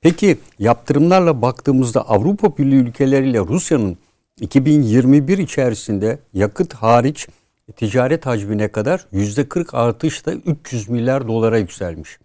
Peki 0.00 0.38
yaptırımlarla 0.58 1.42
baktığımızda 1.42 2.08
Avrupa 2.08 2.56
Birliği 2.56 2.76
ülkeleriyle 2.76 3.38
Rusya'nın 3.38 3.96
2021 4.40 5.38
içerisinde 5.38 6.18
yakıt 6.34 6.74
hariç 6.74 7.28
ticaret 7.76 8.26
hacmine 8.26 8.68
kadar 8.68 9.06
%40 9.12 9.76
artışla 9.76 10.32
300 10.32 10.88
milyar 10.88 11.28
dolara 11.28 11.58
yükselmiş. 11.58 12.18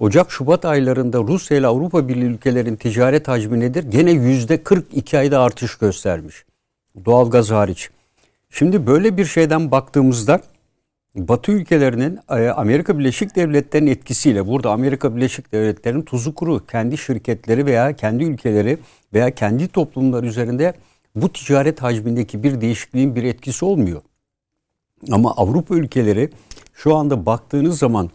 Ocak-Şubat 0.00 0.64
aylarında 0.64 1.18
Rusya 1.18 1.56
ile 1.56 1.66
Avrupa 1.66 2.08
Birliği 2.08 2.24
ülkelerin 2.24 2.76
ticaret 2.76 3.28
hacmi 3.28 3.60
nedir? 3.60 3.84
Gene 3.90 4.10
%40 4.10 4.82
iki 4.92 5.18
ayda 5.18 5.40
artış 5.40 5.74
göstermiş. 5.74 6.44
Doğalgaz 7.04 7.50
hariç. 7.50 7.90
Şimdi 8.50 8.86
böyle 8.86 9.16
bir 9.16 9.24
şeyden 9.24 9.70
baktığımızda 9.70 10.40
Batı 11.14 11.52
ülkelerinin 11.52 12.18
e, 12.30 12.48
Amerika 12.48 12.98
Birleşik 12.98 13.36
Devletleri'nin 13.36 13.90
etkisiyle 13.90 14.46
burada 14.46 14.70
Amerika 14.70 15.16
Birleşik 15.16 15.52
Devletleri'nin 15.52 16.02
tuzu 16.02 16.34
kuru 16.34 16.66
kendi 16.66 16.98
şirketleri 16.98 17.66
veya 17.66 17.96
kendi 17.96 18.24
ülkeleri 18.24 18.78
veya 19.14 19.30
kendi 19.30 19.68
toplumlar 19.68 20.24
üzerinde 20.24 20.74
bu 21.14 21.32
ticaret 21.32 21.82
hacmindeki 21.82 22.42
bir 22.42 22.60
değişikliğin 22.60 23.16
bir 23.16 23.24
etkisi 23.24 23.64
olmuyor. 23.64 24.02
Ama 25.10 25.32
Avrupa 25.36 25.74
ülkeleri 25.74 26.30
şu 26.74 26.94
anda 26.94 27.26
baktığınız 27.26 27.78
zaman 27.78 28.10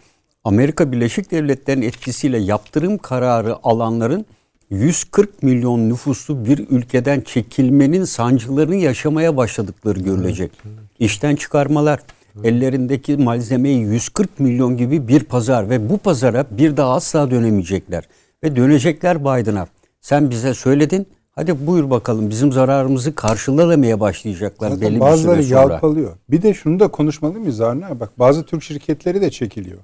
Amerika 0.45 0.91
Birleşik 0.91 1.31
Devletleri'nin 1.31 1.85
etkisiyle 1.85 2.37
yaptırım 2.37 2.97
kararı 2.97 3.55
alanların 3.63 4.25
140 4.69 5.43
milyon 5.43 5.89
nüfuslu 5.89 6.45
bir 6.45 6.69
ülkeden 6.69 7.21
çekilmenin 7.21 8.03
sancılarını 8.03 8.75
yaşamaya 8.75 9.37
başladıkları 9.37 9.99
görülecek. 9.99 10.51
İşten 10.99 11.35
çıkarmalar, 11.35 11.99
ellerindeki 12.43 13.17
malzemeyi 13.17 13.79
140 13.79 14.39
milyon 14.39 14.77
gibi 14.77 15.07
bir 15.07 15.23
pazar 15.23 15.69
ve 15.69 15.89
bu 15.89 15.97
pazara 15.97 16.45
bir 16.51 16.77
daha 16.77 16.93
asla 16.93 17.31
dönemeyecekler. 17.31 18.03
Ve 18.43 18.55
dönecekler 18.55 19.21
Biden'a. 19.21 19.67
Sen 20.01 20.29
bize 20.29 20.53
söyledin, 20.53 21.07
hadi 21.31 21.67
buyur 21.67 21.89
bakalım 21.89 22.29
bizim 22.29 22.51
zararımızı 22.51 23.15
karşılamaya 23.15 23.99
başlayacaklar 23.99 24.69
Zaten 24.69 24.81
belli 24.81 24.95
bir 24.95 24.99
bazıları 24.99 25.43
süre 25.43 25.55
sonra. 25.55 25.73
yalpalıyor. 25.73 26.11
Bir 26.29 26.41
de 26.41 26.53
şunu 26.53 26.79
da 26.79 26.87
konuşmalı 26.87 27.39
mıyız 27.39 27.61
Arne? 27.61 27.99
Bak 27.99 28.19
bazı 28.19 28.43
Türk 28.43 28.63
şirketleri 28.63 29.21
de 29.21 29.31
çekiliyor. 29.31 29.79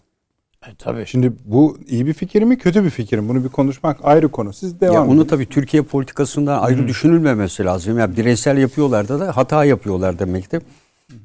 E, 0.67 0.75
tabii. 0.77 1.05
Şimdi 1.05 1.33
bu 1.45 1.77
iyi 1.87 2.05
bir 2.07 2.13
fikir 2.13 2.43
mi 2.43 2.57
kötü 2.57 2.83
bir 2.83 2.89
fikir 2.89 3.19
mi? 3.19 3.29
Bunu 3.29 3.43
bir 3.43 3.49
konuşmak 3.49 3.97
ayrı 4.03 4.27
konu. 4.29 4.53
Siz 4.53 4.81
devam 4.81 4.95
Ya 4.95 5.01
edin. 5.01 5.11
onu 5.11 5.27
tabii 5.27 5.45
Türkiye 5.45 5.83
politikasından 5.83 6.59
ayrı 6.59 6.87
düşünülmemesi 6.87 7.65
lazım. 7.65 7.99
Ya 7.99 8.15
bireysel 8.17 8.57
yapıyorlar 8.57 9.07
da 9.07 9.19
da 9.19 9.37
hata 9.37 9.65
yapıyorlar 9.65 10.19
demektir. 10.19 10.61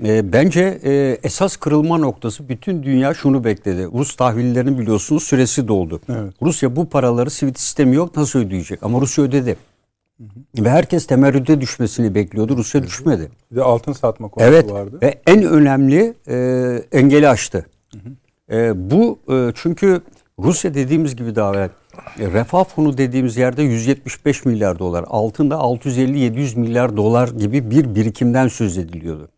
E, 0.04 0.32
bence 0.32 0.80
e, 0.84 1.18
esas 1.22 1.56
kırılma 1.56 1.98
noktası 1.98 2.48
bütün 2.48 2.82
dünya 2.82 3.14
şunu 3.14 3.44
bekledi. 3.44 3.84
Rus 3.92 4.16
tahvillerinin 4.16 4.78
biliyorsunuz 4.78 5.22
süresi 5.22 5.68
doldu. 5.68 6.00
Evet. 6.08 6.34
Rusya 6.42 6.76
bu 6.76 6.88
paraları 6.88 7.30
sivit 7.30 7.58
sistemi 7.58 7.96
yok 7.96 8.16
nasıl 8.16 8.38
ödeyecek? 8.38 8.82
Ama 8.82 9.00
Rusya 9.00 9.24
ödedi. 9.24 9.56
Ve 10.58 10.70
herkes 10.70 11.06
temerrüde 11.06 11.60
düşmesini 11.60 12.14
bekliyordu. 12.14 12.56
Rusya 12.56 12.82
düşmedi. 12.82 13.30
Bir 13.50 13.56
de 13.56 13.62
altın 13.62 13.92
satma 13.92 14.28
konusu 14.28 14.50
Evet 14.52 14.72
vardı. 14.72 14.98
ve 15.02 15.20
en 15.26 15.42
önemli 15.42 16.14
e, 16.28 16.36
engeli 16.92 17.28
aştı. 17.28 17.66
E, 18.52 18.90
bu 18.90 19.18
e, 19.28 19.52
çünkü 19.54 20.02
Rusya 20.38 20.74
dediğimiz 20.74 21.16
gibi 21.16 21.34
daha 21.34 21.54
e, 21.56 21.70
refah 22.18 22.64
fonu 22.64 22.98
dediğimiz 22.98 23.36
yerde 23.36 23.62
175 23.62 24.44
milyar 24.44 24.78
dolar, 24.78 25.04
altında 25.08 25.54
650-700 25.54 26.58
milyar 26.58 26.96
dolar 26.96 27.28
gibi 27.28 27.70
bir 27.70 27.94
birikimden 27.94 28.48
söz 28.48 28.78
ediliyordu. 28.78 29.28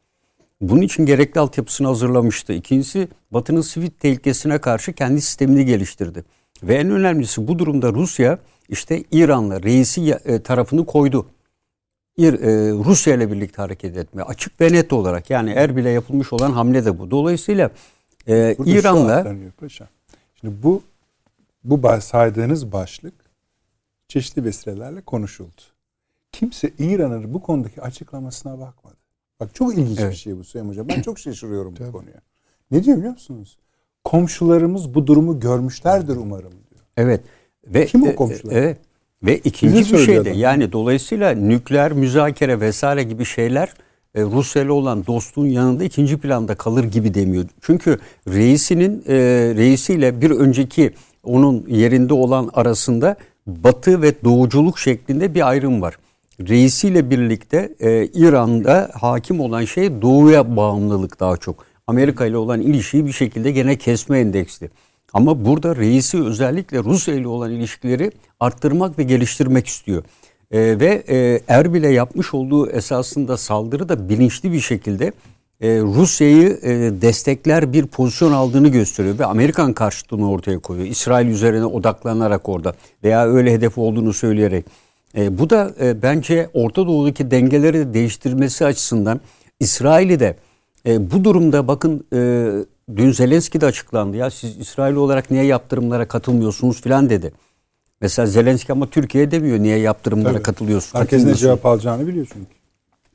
Bunun 0.60 0.80
için 0.80 1.06
gerekli 1.06 1.40
altyapısını 1.40 1.86
hazırlamıştı. 1.86 2.52
İkincisi 2.52 3.08
Batı'nın 3.30 3.60
sivit 3.60 4.00
tehlikesine 4.00 4.58
karşı 4.58 4.92
kendi 4.92 5.20
sistemini 5.20 5.64
geliştirdi. 5.64 6.24
Ve 6.62 6.74
en 6.74 6.90
önemlisi 6.90 7.48
bu 7.48 7.58
durumda 7.58 7.92
Rusya 7.92 8.38
işte 8.68 9.04
İran'la 9.12 9.62
reisi 9.62 10.18
e, 10.24 10.42
tarafını 10.42 10.86
koydu. 10.86 11.26
E, 12.18 12.32
Rusya 12.84 13.14
ile 13.14 13.32
birlikte 13.32 13.62
hareket 13.62 13.96
etme 13.96 14.22
açık 14.22 14.60
ve 14.60 14.72
net 14.72 14.92
olarak 14.92 15.30
yani 15.30 15.50
Erbil'e 15.50 15.90
yapılmış 15.90 16.32
olan 16.32 16.52
hamle 16.52 16.84
de 16.84 16.98
bu. 16.98 17.10
Dolayısıyla 17.10 17.70
e, 18.28 18.54
Burada 18.58 18.70
şu 18.70 18.76
İran'la. 18.76 19.36
Şimdi 20.40 20.62
bu 20.62 20.82
bu 21.64 22.00
saydığınız 22.00 22.72
başlık 22.72 23.14
çeşitli 24.08 24.44
vesilelerle 24.44 25.00
konuşuldu. 25.00 25.62
Kimse 26.32 26.70
İran'ın 26.78 27.34
bu 27.34 27.42
konudaki 27.42 27.82
açıklamasına 27.82 28.60
bakmadı. 28.60 28.96
Bak 29.40 29.54
çok 29.54 29.74
ilginç 29.74 29.98
bir 29.98 30.02
Evet. 30.02 30.14
şey 30.14 30.38
bu 30.38 30.44
Süleyman 30.44 30.70
Hocam. 30.70 30.88
Ben 30.88 31.02
çok 31.02 31.18
şaşırıyorum 31.18 31.74
bu 31.80 31.92
konuya. 31.92 32.20
Ne 32.70 32.84
diyor 32.84 32.96
biliyor 32.96 33.12
musunuz? 33.12 33.58
Komşularımız 34.04 34.94
bu 34.94 35.06
durumu 35.06 35.40
görmüşlerdir 35.40 36.16
umarım 36.16 36.52
diyor. 36.52 36.80
Evet. 36.96 37.20
Ve 37.66 37.86
Kim 37.86 38.02
o 38.02 38.06
e, 38.06 38.16
komşular? 38.16 38.52
Evet. 38.52 38.78
Ve 39.22 39.38
ikinci 39.38 39.92
bir 39.92 39.98
şey 39.98 40.24
de 40.24 40.30
yani 40.30 40.72
dolayısıyla 40.72 41.30
nükleer 41.30 41.92
müzakere 41.92 42.60
vesaire 42.60 43.02
gibi 43.02 43.24
şeyler 43.24 43.74
e, 44.18 44.22
Rusya 44.22 44.62
ile 44.62 44.72
olan 44.72 45.06
dostluğun 45.06 45.46
yanında 45.46 45.84
ikinci 45.84 46.18
planda 46.18 46.54
kalır 46.54 46.84
gibi 46.84 47.14
demiyor. 47.14 47.44
Çünkü 47.62 47.98
reisinin 48.28 49.04
e, 49.08 49.14
reisiyle 49.56 50.20
bir 50.20 50.30
önceki 50.30 50.94
onun 51.24 51.64
yerinde 51.68 52.14
olan 52.14 52.50
arasında 52.54 53.16
batı 53.46 54.02
ve 54.02 54.14
doğuculuk 54.24 54.78
şeklinde 54.78 55.34
bir 55.34 55.48
ayrım 55.48 55.82
var. 55.82 55.98
Reisiyle 56.40 57.10
birlikte 57.10 57.74
e, 57.80 58.06
İran'da 58.06 58.90
hakim 58.94 59.40
olan 59.40 59.64
şey 59.64 60.02
doğuya 60.02 60.56
bağımlılık 60.56 61.20
daha 61.20 61.36
çok. 61.36 61.64
Amerika 61.86 62.26
ile 62.26 62.36
olan 62.36 62.60
ilişkiyi 62.60 63.06
bir 63.06 63.12
şekilde 63.12 63.50
gene 63.50 63.76
kesme 63.76 64.18
endeksli. 64.18 64.70
Ama 65.12 65.44
burada 65.44 65.76
reisi 65.76 66.22
özellikle 66.22 66.78
Rusya 66.78 67.14
ile 67.14 67.28
olan 67.28 67.50
ilişkileri 67.50 68.12
arttırmak 68.40 68.98
ve 68.98 69.02
geliştirmek 69.02 69.66
istiyor. 69.66 70.02
Ee, 70.52 70.80
ve 70.80 71.04
e, 71.08 71.40
Erbil'e 71.48 71.88
yapmış 71.88 72.34
olduğu 72.34 72.70
esasında 72.70 73.36
saldırı 73.36 73.88
da 73.88 74.08
bilinçli 74.08 74.52
bir 74.52 74.60
şekilde 74.60 75.12
e, 75.60 75.80
Rusya'yı 75.80 76.58
e, 76.62 76.70
destekler 77.02 77.72
bir 77.72 77.86
pozisyon 77.86 78.32
aldığını 78.32 78.68
gösteriyor 78.68 79.18
ve 79.18 79.24
Amerikan 79.24 79.72
karşıtlığını 79.72 80.30
ortaya 80.30 80.58
koyuyor. 80.58 80.86
İsrail 80.86 81.26
üzerine 81.26 81.64
odaklanarak 81.64 82.48
orada 82.48 82.74
veya 83.04 83.26
öyle 83.26 83.52
hedef 83.52 83.78
olduğunu 83.78 84.12
söyleyerek. 84.12 84.64
E, 85.16 85.38
bu 85.38 85.50
da 85.50 85.74
e, 85.80 86.02
bence 86.02 86.48
Orta 86.52 86.86
Doğu'daki 86.86 87.30
dengeleri 87.30 87.78
de 87.78 87.94
değiştirmesi 87.94 88.66
açısından 88.66 89.20
İsrail'i 89.60 90.20
de 90.20 90.36
e, 90.86 91.10
bu 91.10 91.24
durumda 91.24 91.68
bakın 91.68 92.06
e, 92.12 92.50
dün 92.96 93.12
Zelenski 93.12 93.60
de 93.60 93.66
açıklandı 93.66 94.16
ya 94.16 94.30
siz 94.30 94.58
İsrail 94.58 94.94
olarak 94.94 95.30
niye 95.30 95.44
yaptırımlara 95.44 96.08
katılmıyorsunuz 96.08 96.80
filan 96.80 97.10
dedi. 97.10 97.32
Mesela 98.00 98.26
Zelenski 98.26 98.72
ama 98.72 98.90
Türkiye 98.90 99.30
demiyor 99.30 99.58
niye 99.58 99.78
yaptırımlara 99.78 100.32
Tabii. 100.32 100.42
katılıyorsun. 100.42 100.98
Herkes 100.98 101.24
ne 101.24 101.34
cevap 101.34 101.66
alacağını 101.66 102.06
biliyor 102.06 102.26
çünkü. 102.32 102.50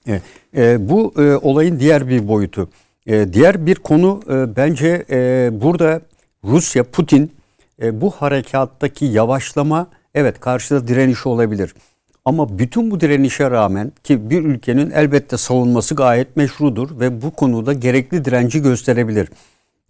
Evet. 0.08 0.22
E, 0.58 0.90
bu 0.90 1.14
e, 1.18 1.36
olayın 1.36 1.80
diğer 1.80 2.08
bir 2.08 2.28
boyutu. 2.28 2.70
E, 3.08 3.34
diğer 3.34 3.66
bir 3.66 3.76
konu 3.76 4.22
e, 4.30 4.56
bence 4.56 5.06
e, 5.10 5.50
burada 5.62 6.02
Rusya, 6.44 6.84
Putin 6.84 7.32
e, 7.82 8.02
bu 8.02 8.12
harekattaki 8.12 9.06
yavaşlama 9.06 9.88
evet 10.16 10.40
karşıda 10.40 10.88
direniş 10.88 11.26
olabilir. 11.26 11.74
Ama 12.26 12.60
bütün 12.60 12.92
bu 12.92 13.00
direnişe 13.00 13.52
rağmen 13.52 13.92
ki 14.04 14.30
bir 14.30 14.44
ülkenin 14.44 14.92
elbette 14.92 15.38
savunması 15.38 15.96
gayet 15.96 16.38
meşrudur 16.38 17.00
ve 17.00 17.22
bu 17.22 17.32
konuda 17.32 17.74
gerekli 17.74 18.26
direnci 18.26 18.62
gösterebilir. 18.62 19.30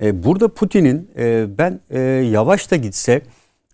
E, 0.01 0.23
burada 0.23 0.47
Putin'in 0.47 1.09
e, 1.17 1.45
ben 1.57 1.79
e, 1.89 1.99
yavaş 2.01 2.71
da 2.71 2.75
gitse 2.75 3.21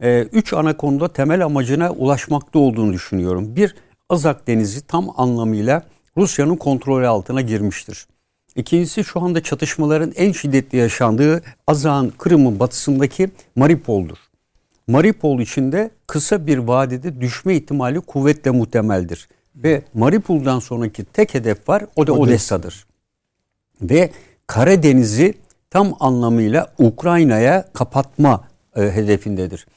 e, 0.04 0.22
üç 0.22 0.54
ana 0.54 0.78
konuda 0.78 1.14
temel 1.14 1.46
amacına 1.46 1.92
ulaşmakta 1.92 2.60
olduğunu 2.60 2.94
düşünüyorum. 2.94 3.56
Bir, 3.56 3.76
Azak 4.10 4.48
Denizi 4.48 4.82
tam 4.82 5.10
anlamıyla 5.18 5.84
Rusya'nın 6.18 6.56
kontrolü 6.56 7.08
altına 7.08 7.42
girmiştir. 7.42 8.08
İkincisi 8.56 9.04
şu 9.04 9.22
anda 9.22 9.44
çatışmaların 9.44 10.14
en 10.16 10.32
şiddetli 10.32 10.78
yaşandığı 10.78 11.44
Azak'ın 11.68 12.10
Kırım'ın 12.10 12.60
batısındaki 12.60 13.30
Mariupol'dur. 13.56 14.18
Mariupol 14.88 15.40
içinde 15.40 15.92
kısa 16.08 16.48
bir 16.48 16.58
vadede 16.58 17.22
düşme 17.22 17.56
ihtimali 17.56 18.00
kuvvetle 18.02 18.52
muhtemeldir. 18.52 19.30
Ve 19.56 19.82
Mariupol'dan 19.94 20.60
sonraki 20.60 21.04
tek 21.04 21.34
hedef 21.34 21.70
var 21.70 21.86
o 21.96 22.08
da 22.08 22.14
Odessa. 22.14 22.24
Odessa'dır. 22.24 22.86
Ve 23.82 24.12
Karadeniz'i 24.48 25.34
tam 25.70 25.96
anlamıyla 26.00 26.74
Ukrayna'ya 26.78 27.70
kapatma 27.74 28.44
e, 28.76 28.82
hedefindedir. 28.82 29.68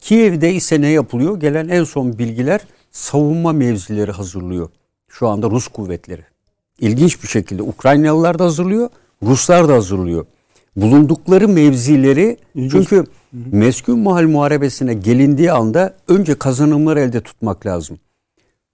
Kiev'de 0.00 0.52
ise 0.54 0.80
ne 0.80 0.88
yapılıyor? 0.88 1.40
Gelen 1.40 1.68
en 1.68 1.84
son 1.84 2.18
bilgiler 2.18 2.60
savunma 2.90 3.52
mevzileri 3.52 4.12
hazırlıyor. 4.12 4.68
Şu 5.08 5.28
anda 5.28 5.50
Rus 5.50 5.68
kuvvetleri. 5.68 6.22
İlginç 6.78 7.22
bir 7.22 7.28
şekilde 7.28 7.62
Ukraynalılar 7.62 8.38
da 8.38 8.44
hazırlıyor, 8.44 8.88
Ruslar 9.22 9.68
da 9.68 9.74
hazırlıyor. 9.74 10.26
Bulundukları 10.76 11.48
mevzileri 11.48 12.36
İlginç. 12.54 12.72
çünkü 12.72 13.04
Meskun 13.32 13.98
mahal 13.98 14.22
muharebesine 14.22 14.94
gelindiği 14.94 15.52
anda 15.52 15.94
önce 16.08 16.34
kazanımları 16.34 17.00
elde 17.00 17.20
tutmak 17.20 17.66
lazım. 17.66 17.98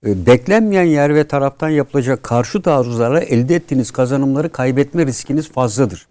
E, 0.06 0.26
beklenmeyen 0.26 0.84
yer 0.84 1.14
ve 1.14 1.24
taraftan 1.24 1.68
yapılacak 1.68 2.22
karşı 2.22 2.62
taarruzlarla 2.62 3.20
elde 3.20 3.54
ettiğiniz 3.54 3.90
kazanımları 3.90 4.48
kaybetme 4.48 5.06
riskiniz 5.06 5.48
fazladır. 5.48 6.06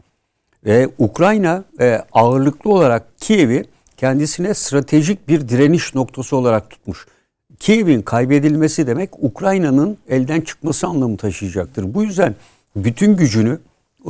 Ve 0.65 0.89
Ukrayna 0.97 1.63
e, 1.79 2.01
ağırlıklı 2.11 2.71
olarak 2.71 3.19
Kiev'i 3.19 3.65
kendisine 3.97 4.53
stratejik 4.53 5.27
bir 5.27 5.49
direniş 5.49 5.95
noktası 5.95 6.35
olarak 6.35 6.69
tutmuş. 6.69 7.07
Kiev'in 7.59 8.01
kaybedilmesi 8.01 8.87
demek 8.87 9.09
Ukrayna'nın 9.19 9.97
elden 10.09 10.41
çıkması 10.41 10.87
anlamı 10.87 11.17
taşıyacaktır. 11.17 11.93
Bu 11.93 12.03
yüzden 12.03 12.35
bütün 12.75 13.15
gücünü 13.15 13.59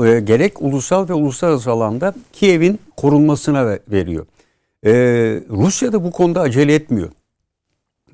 e, 0.05 0.19
gerek 0.19 0.61
ulusal 0.61 1.09
ve 1.09 1.13
uluslararası 1.13 1.71
alanda 1.71 2.13
Kiev'in 2.33 2.79
korunmasına 2.97 3.79
veriyor. 3.91 4.25
E, 4.86 4.91
Rusya 5.49 5.93
da 5.93 6.03
bu 6.03 6.11
konuda 6.11 6.41
acele 6.41 6.73
etmiyor. 6.75 7.09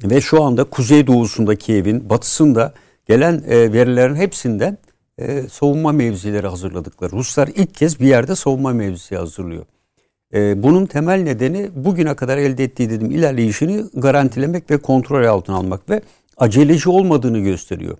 Ve 0.04 0.22
şu 0.22 0.44
anda 0.44 0.64
kuzeydoğusunda 0.64 1.56
Kiev'in, 1.56 2.10
batısında 2.10 2.74
gelen 3.06 3.44
e, 3.48 3.74
verilerin 3.74 4.16
hepsinden 4.16 4.78
e, 5.18 5.42
savunma 5.52 5.92
mevzileri 5.92 6.48
hazırladıkları. 6.48 7.12
Ruslar 7.12 7.48
ilk 7.48 7.76
kez 7.76 8.00
bir 8.00 8.08
yerde 8.08 8.36
savunma 8.36 8.74
mevzisi 8.74 9.18
hazırlıyor. 9.18 9.66
E, 10.34 10.64
bunun 10.64 10.86
temel 10.86 11.22
nedeni 11.24 11.70
bugüne 11.76 12.16
kadar 12.16 12.38
elde 12.38 12.64
ettiği 12.64 12.90
dedim 12.90 13.12
ilerleyişini 13.12 13.84
garantilemek 13.94 14.72
ve 14.72 14.78
kontrol 14.78 15.26
altına 15.26 15.56
almak 15.56 15.90
ve 15.90 16.02
aceleci 16.38 16.90
olmadığını 16.90 17.40
gösteriyor. 17.40 17.98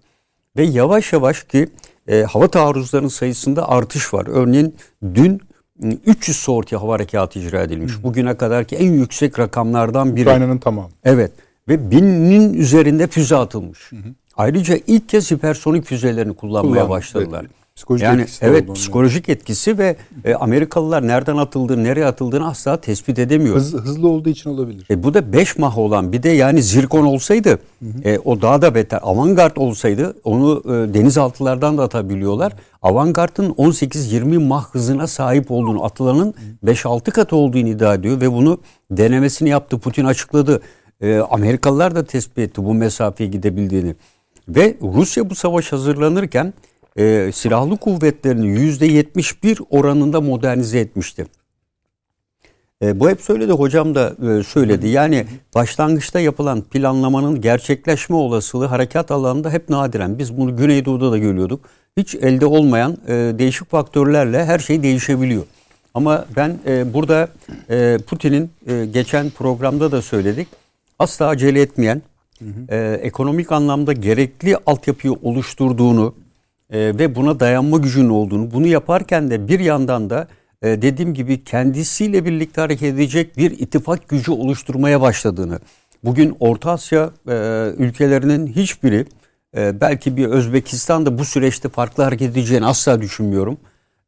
Ve 0.58 0.64
yavaş 0.64 1.14
yavaş 1.14 1.44
ki 1.44 1.68
e, 2.08 2.22
hava 2.22 2.48
taarruzlarının 2.48 3.08
sayısında 3.08 3.70
artış 3.70 4.14
var. 4.14 4.28
Örneğin 4.30 4.76
dün 5.16 5.42
300 6.06 6.38
sorti 6.38 6.76
hava 6.76 6.94
harekatı 6.94 7.40
icra 7.40 7.62
edilmiş. 7.62 7.94
Hı. 7.94 8.04
Bugüne 8.04 8.38
kadarki 8.38 8.76
en 8.76 8.92
yüksek 8.92 9.40
rakamlardan 9.40 10.16
biri. 10.16 10.30
Ukrayna'nın 10.30 10.58
tamamı. 10.58 10.90
Evet 11.04 11.32
ve 11.68 11.92
binin 11.92 12.54
üzerinde 12.54 13.08
füze 13.08 13.36
atılmış. 13.36 13.92
Hı 13.92 13.96
hı. 13.96 14.14
Ayrıca 14.38 14.80
ilk 14.88 15.10
kez 15.10 15.32
hipersonik 15.32 15.86
füzelerini 15.86 16.34
kullanmaya 16.34 16.86
Kullanmış, 16.86 16.90
başladılar. 16.90 17.42
Evet. 17.42 17.61
Psikolojik 17.76 18.06
yani 18.06 18.22
etkisi 18.22 18.46
evet 18.46 18.76
psikolojik 18.76 19.28
yani. 19.28 19.38
etkisi 19.38 19.78
ve 19.78 19.96
e, 20.26 20.34
Amerikalılar 20.34 21.08
nereden 21.08 21.38
atıldığını, 21.38 21.84
nereye 21.84 22.06
atıldığını 22.06 22.48
asla 22.48 22.82
tespit 22.82 23.20
edemiyor. 23.20 23.56
Hız, 23.56 23.74
hızlı 23.74 24.08
olduğu 24.08 24.30
için 24.30 24.50
olabilir. 24.50 24.88
E, 24.90 25.04
bu 25.04 25.14
da 25.14 25.34
5 25.34 25.58
mah 25.58 25.78
olan 25.78 26.14
bir 26.14 26.24
de 26.24 26.30
yani 26.30 26.64
zirkon 26.64 27.06
olsaydı 27.06 27.50
hı 27.50 27.86
hı. 27.86 28.10
E, 28.10 28.20
o 28.20 28.42
daha 28.42 28.62
da 28.62 28.76
beter. 28.76 29.00
Avantgard 29.04 29.58
olsaydı 29.58 30.16
onu 30.24 30.64
e, 30.66 30.94
denizaltılardan 30.94 31.78
da 31.78 31.84
atabiliyorlar. 31.84 32.54
Avantgard'ın 32.82 33.50
18-20 33.50 34.48
mah 34.48 34.70
hızına 34.70 35.08
sahip 35.08 35.52
olduğunu, 35.52 35.86
atılanın 35.86 36.34
5-6 36.66 37.12
katı 37.12 37.36
olduğunu 37.36 37.68
iddia 37.68 37.94
ediyor 37.94 38.22
ve 38.22 38.32
bunu 38.32 38.58
denemesini 38.92 39.50
yaptı. 39.50 39.80
Putin 39.80 40.06
açıkladı. 40.06 40.62
E, 41.02 41.18
Amerikalılar 41.18 41.96
da 41.96 42.06
tespit 42.06 42.38
etti 42.38 42.66
bu 42.66 42.74
mesafeye 42.74 43.30
gidebildiğini. 43.30 43.96
Ve 44.48 44.78
Rusya 44.82 45.30
bu 45.30 45.36
savaş 45.36 45.72
hazırlanırken 45.72 46.54
e, 46.98 47.32
silahlı 47.34 47.78
kuvvetlerini 47.78 48.48
yüzde 48.48 48.86
71 48.86 49.60
oranında 49.70 50.22
modernize 50.22 50.80
etmişti. 50.80 51.26
E, 52.82 53.00
bu 53.00 53.10
hep 53.10 53.22
söyledi 53.22 53.52
hocam 53.52 53.96
da 53.96 54.16
e, 54.32 54.44
söyledi. 54.44 54.88
Yani 54.88 55.26
başlangıçta 55.56 56.20
yapılan 56.20 56.62
planlamanın 56.62 57.42
gerçekleşme 57.42 58.16
olasılığı 58.16 58.66
harekat 58.66 59.12
alanında 59.12 59.50
hep 59.50 59.70
nadiren. 59.70 60.20
Biz 60.20 60.38
bunu 60.38 60.58
Güneydoğu'da 60.58 61.12
da 61.12 61.18
görüyorduk. 61.18 61.66
Hiç 61.98 62.16
elde 62.16 62.46
olmayan 62.46 62.98
e, 63.08 63.14
değişik 63.14 63.72
faktörlerle 63.72 64.46
her 64.46 64.60
şey 64.60 64.84
değişebiliyor. 64.84 65.44
Ama 65.94 66.26
ben 66.36 66.60
e, 66.68 66.94
burada 66.94 67.28
e, 67.70 67.98
Putin'in 68.08 68.52
e, 68.68 68.86
geçen 68.86 69.30
programda 69.30 69.92
da 69.92 70.02
söyledik. 70.02 70.48
Asla 71.00 71.28
acele 71.28 71.62
etmeyen, 71.62 72.02
hı 72.40 72.46
hı. 72.46 72.76
E, 72.76 73.00
ekonomik 73.02 73.52
anlamda 73.52 73.94
gerekli 73.94 74.58
altyapıyı 74.66 75.14
oluşturduğunu, 75.14 76.16
e, 76.72 76.78
ve 76.80 77.16
buna 77.16 77.40
dayanma 77.40 77.78
gücünün 77.78 78.10
olduğunu, 78.10 78.52
bunu 78.52 78.68
yaparken 78.68 79.30
de 79.30 79.48
bir 79.48 79.60
yandan 79.60 80.10
da 80.10 80.28
e, 80.62 80.82
dediğim 80.82 81.14
gibi 81.14 81.44
kendisiyle 81.44 82.26
birlikte 82.26 82.62
hareket 82.62 82.94
edecek 82.94 83.38
bir 83.38 83.52
ittifak 83.52 84.10
gücü 84.10 84.32
oluşturmaya 84.32 85.02
başladığını, 85.02 85.60
bugün 86.04 86.36
Orta 86.40 86.72
Asya 86.72 87.10
e, 87.28 87.34
ülkelerinin 87.78 88.48
hiçbiri, 88.48 89.06
e, 89.58 89.82
belki 89.82 90.18
bir 90.18 90.26
Özbekistan 90.26 91.06
da 91.06 91.18
bu 91.18 91.26
süreçte 91.26 91.70
farklı 91.70 92.04
hareket 92.04 92.32
edeceğini 92.32 92.66
asla 92.66 93.02
düşünmüyorum. 93.02 93.58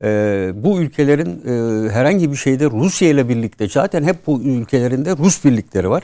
E, 0.04 0.52
bu 0.56 0.82
ülkelerin 0.82 1.42
herhangi 1.90 2.32
bir 2.32 2.36
şeyde 2.36 2.66
Rusya 2.66 3.10
ile 3.10 3.30
birlikte, 3.30 3.68
zaten 3.68 4.04
hep 4.04 4.28
bu 4.28 4.42
ülkelerinde 4.42 5.18
Rus 5.18 5.46
birlikleri 5.46 5.90
var. 5.90 6.04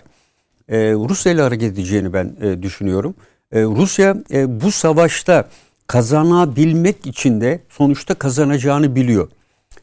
E, 0.69 0.77
Rusya 0.93 1.31
ile 1.31 1.41
hareket 1.41 1.73
edeceğini 1.73 2.13
ben 2.13 2.35
düşünüyorum. 2.61 3.15
Rusya 3.53 4.15
bu 4.61 4.71
savaşta 4.71 5.45
kazanabilmek 5.89 7.07
için 7.07 7.41
de 7.41 7.59
sonuçta 7.69 8.13
kazanacağını 8.13 8.95
biliyor. 8.95 9.27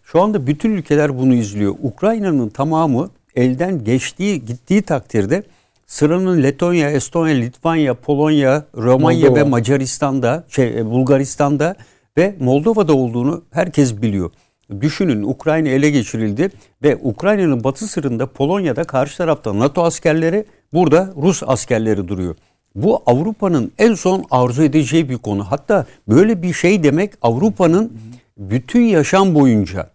Şu 0.03 0.23
anda 0.23 0.47
bütün 0.47 0.71
ülkeler 0.71 1.19
bunu 1.19 1.35
izliyor. 1.35 1.75
Ukrayna'nın 1.83 2.49
tamamı 2.49 3.11
elden 3.37 3.85
geçtiği 3.85 4.45
gittiği 4.45 4.83
takdirde 4.83 5.43
sıranın 5.87 6.43
Letonya, 6.43 6.91
Estonya, 6.91 7.35
Litvanya, 7.35 7.95
Polonya, 7.95 8.65
Romanya 8.77 9.29
Moldova. 9.29 9.41
ve 9.41 9.49
Macaristan'da, 9.49 10.45
şey, 10.49 10.79
e, 10.79 10.87
Bulgaristan'da 10.87 11.75
ve 12.19 12.37
Moldova'da 12.41 12.95
olduğunu 12.95 13.45
herkes 13.51 14.03
biliyor. 14.03 14.31
Düşünün 14.81 15.23
Ukrayna 15.23 15.69
ele 15.69 15.91
geçirildi 15.91 16.51
ve 16.83 16.99
Ukrayna'nın 17.03 17.65
batı 17.65 17.87
sırrında 17.87 18.27
Polonya'da 18.27 18.85
karşı 18.85 19.17
tarafta 19.17 19.59
NATO 19.59 19.85
askerleri, 19.85 20.45
burada 20.73 21.13
Rus 21.23 21.43
askerleri 21.47 22.09
duruyor. 22.09 22.37
Bu 22.77 23.03
Avrupa'nın 23.07 23.73
en 23.79 23.95
son 23.95 24.25
arzu 24.31 24.63
edeceği 24.63 25.09
bir 25.09 25.19
konu. 25.19 25.45
Hatta 25.45 25.87
böyle 26.09 26.43
bir 26.43 26.53
şey 26.53 26.83
demek 26.83 27.13
Avrupa'nın 27.23 27.93
bütün 28.39 28.83
yaşam 28.83 29.35
boyunca 29.35 29.91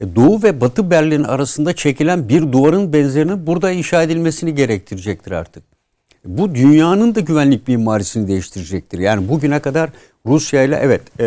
e, 0.00 0.16
Doğu 0.16 0.42
ve 0.42 0.60
Batı 0.60 0.90
Berlin 0.90 1.24
arasında 1.24 1.72
çekilen 1.72 2.28
bir 2.28 2.52
duvarın 2.52 2.92
benzerinin 2.92 3.46
burada 3.46 3.70
inşa 3.70 4.02
edilmesini 4.02 4.54
gerektirecektir 4.54 5.32
artık. 5.32 5.62
Bu 6.24 6.54
dünyanın 6.54 7.14
da 7.14 7.20
güvenlik 7.20 7.68
mimarisini 7.68 8.28
değiştirecektir. 8.28 8.98
Yani 8.98 9.28
bugüne 9.28 9.58
kadar 9.58 9.90
Rusya 10.26 10.62
ile 10.62 10.78
evet 10.82 11.02
e, 11.20 11.24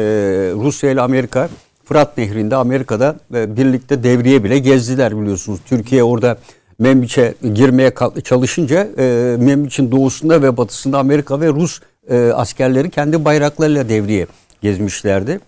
Rusya 0.56 0.92
ile 0.92 1.02
Amerika 1.02 1.50
Fırat 1.86 2.18
Nehri'nde 2.18 2.56
Amerika'da 2.56 3.16
e, 3.34 3.58
birlikte 3.58 4.04
devriye 4.04 4.44
bile 4.44 4.60
gezdiler 4.60 5.22
biliyorsunuz. 5.22 5.60
Türkiye 5.66 6.04
orada 6.04 6.38
Membiç'e 6.80 7.34
girmeye 7.54 7.94
çalışınca 8.24 8.88
e, 8.98 9.36
Membiç'in 9.40 9.92
doğusunda 9.92 10.42
ve 10.42 10.58
batısında 10.58 11.00
Amerika 11.00 11.42
ve 11.42 11.48
Rus 11.48 11.82
e, 12.10 12.18
askerleri 12.18 12.90
kendi 12.90 13.26
bayraklarıyla 13.26 13.90
devriye 13.90 14.28
gezmişlerdi. 14.62 15.40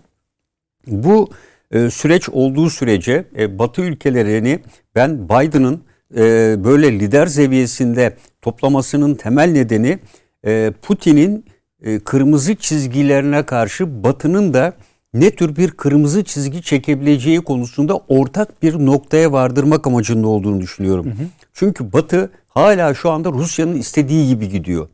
Bu 0.86 1.30
e, 1.70 1.90
süreç 1.90 2.28
olduğu 2.28 2.70
sürece 2.70 3.24
e, 3.38 3.58
Batı 3.58 3.82
ülkelerini 3.82 4.58
ben 4.94 5.28
Biden'ın 5.28 5.82
e, 6.16 6.56
böyle 6.64 6.92
lider 6.92 7.26
seviyesinde 7.26 8.16
toplamasının 8.42 9.14
temel 9.14 9.50
nedeni 9.50 9.98
e, 10.46 10.72
Putin'in 10.82 11.44
e, 11.82 11.98
kırmızı 11.98 12.54
çizgilerine 12.54 13.42
karşı 13.42 14.04
Batı'nın 14.04 14.54
da 14.54 14.72
ne 15.14 15.30
tür 15.30 15.56
bir 15.56 15.70
kırmızı 15.70 16.24
çizgi 16.24 16.62
çekebileceği 16.62 17.40
konusunda 17.40 18.00
ortak 18.08 18.62
bir 18.62 18.74
noktaya 18.74 19.32
vardırmak 19.32 19.86
amacında 19.86 20.28
olduğunu 20.28 20.60
düşünüyorum. 20.60 21.06
Hı 21.06 21.10
hı. 21.10 21.26
Çünkü 21.54 21.92
Batı 21.92 22.30
hala 22.48 22.94
şu 22.94 23.10
anda 23.10 23.32
Rusya'nın 23.32 23.76
istediği 23.76 24.28
gibi 24.28 24.48
gidiyor. 24.48 24.88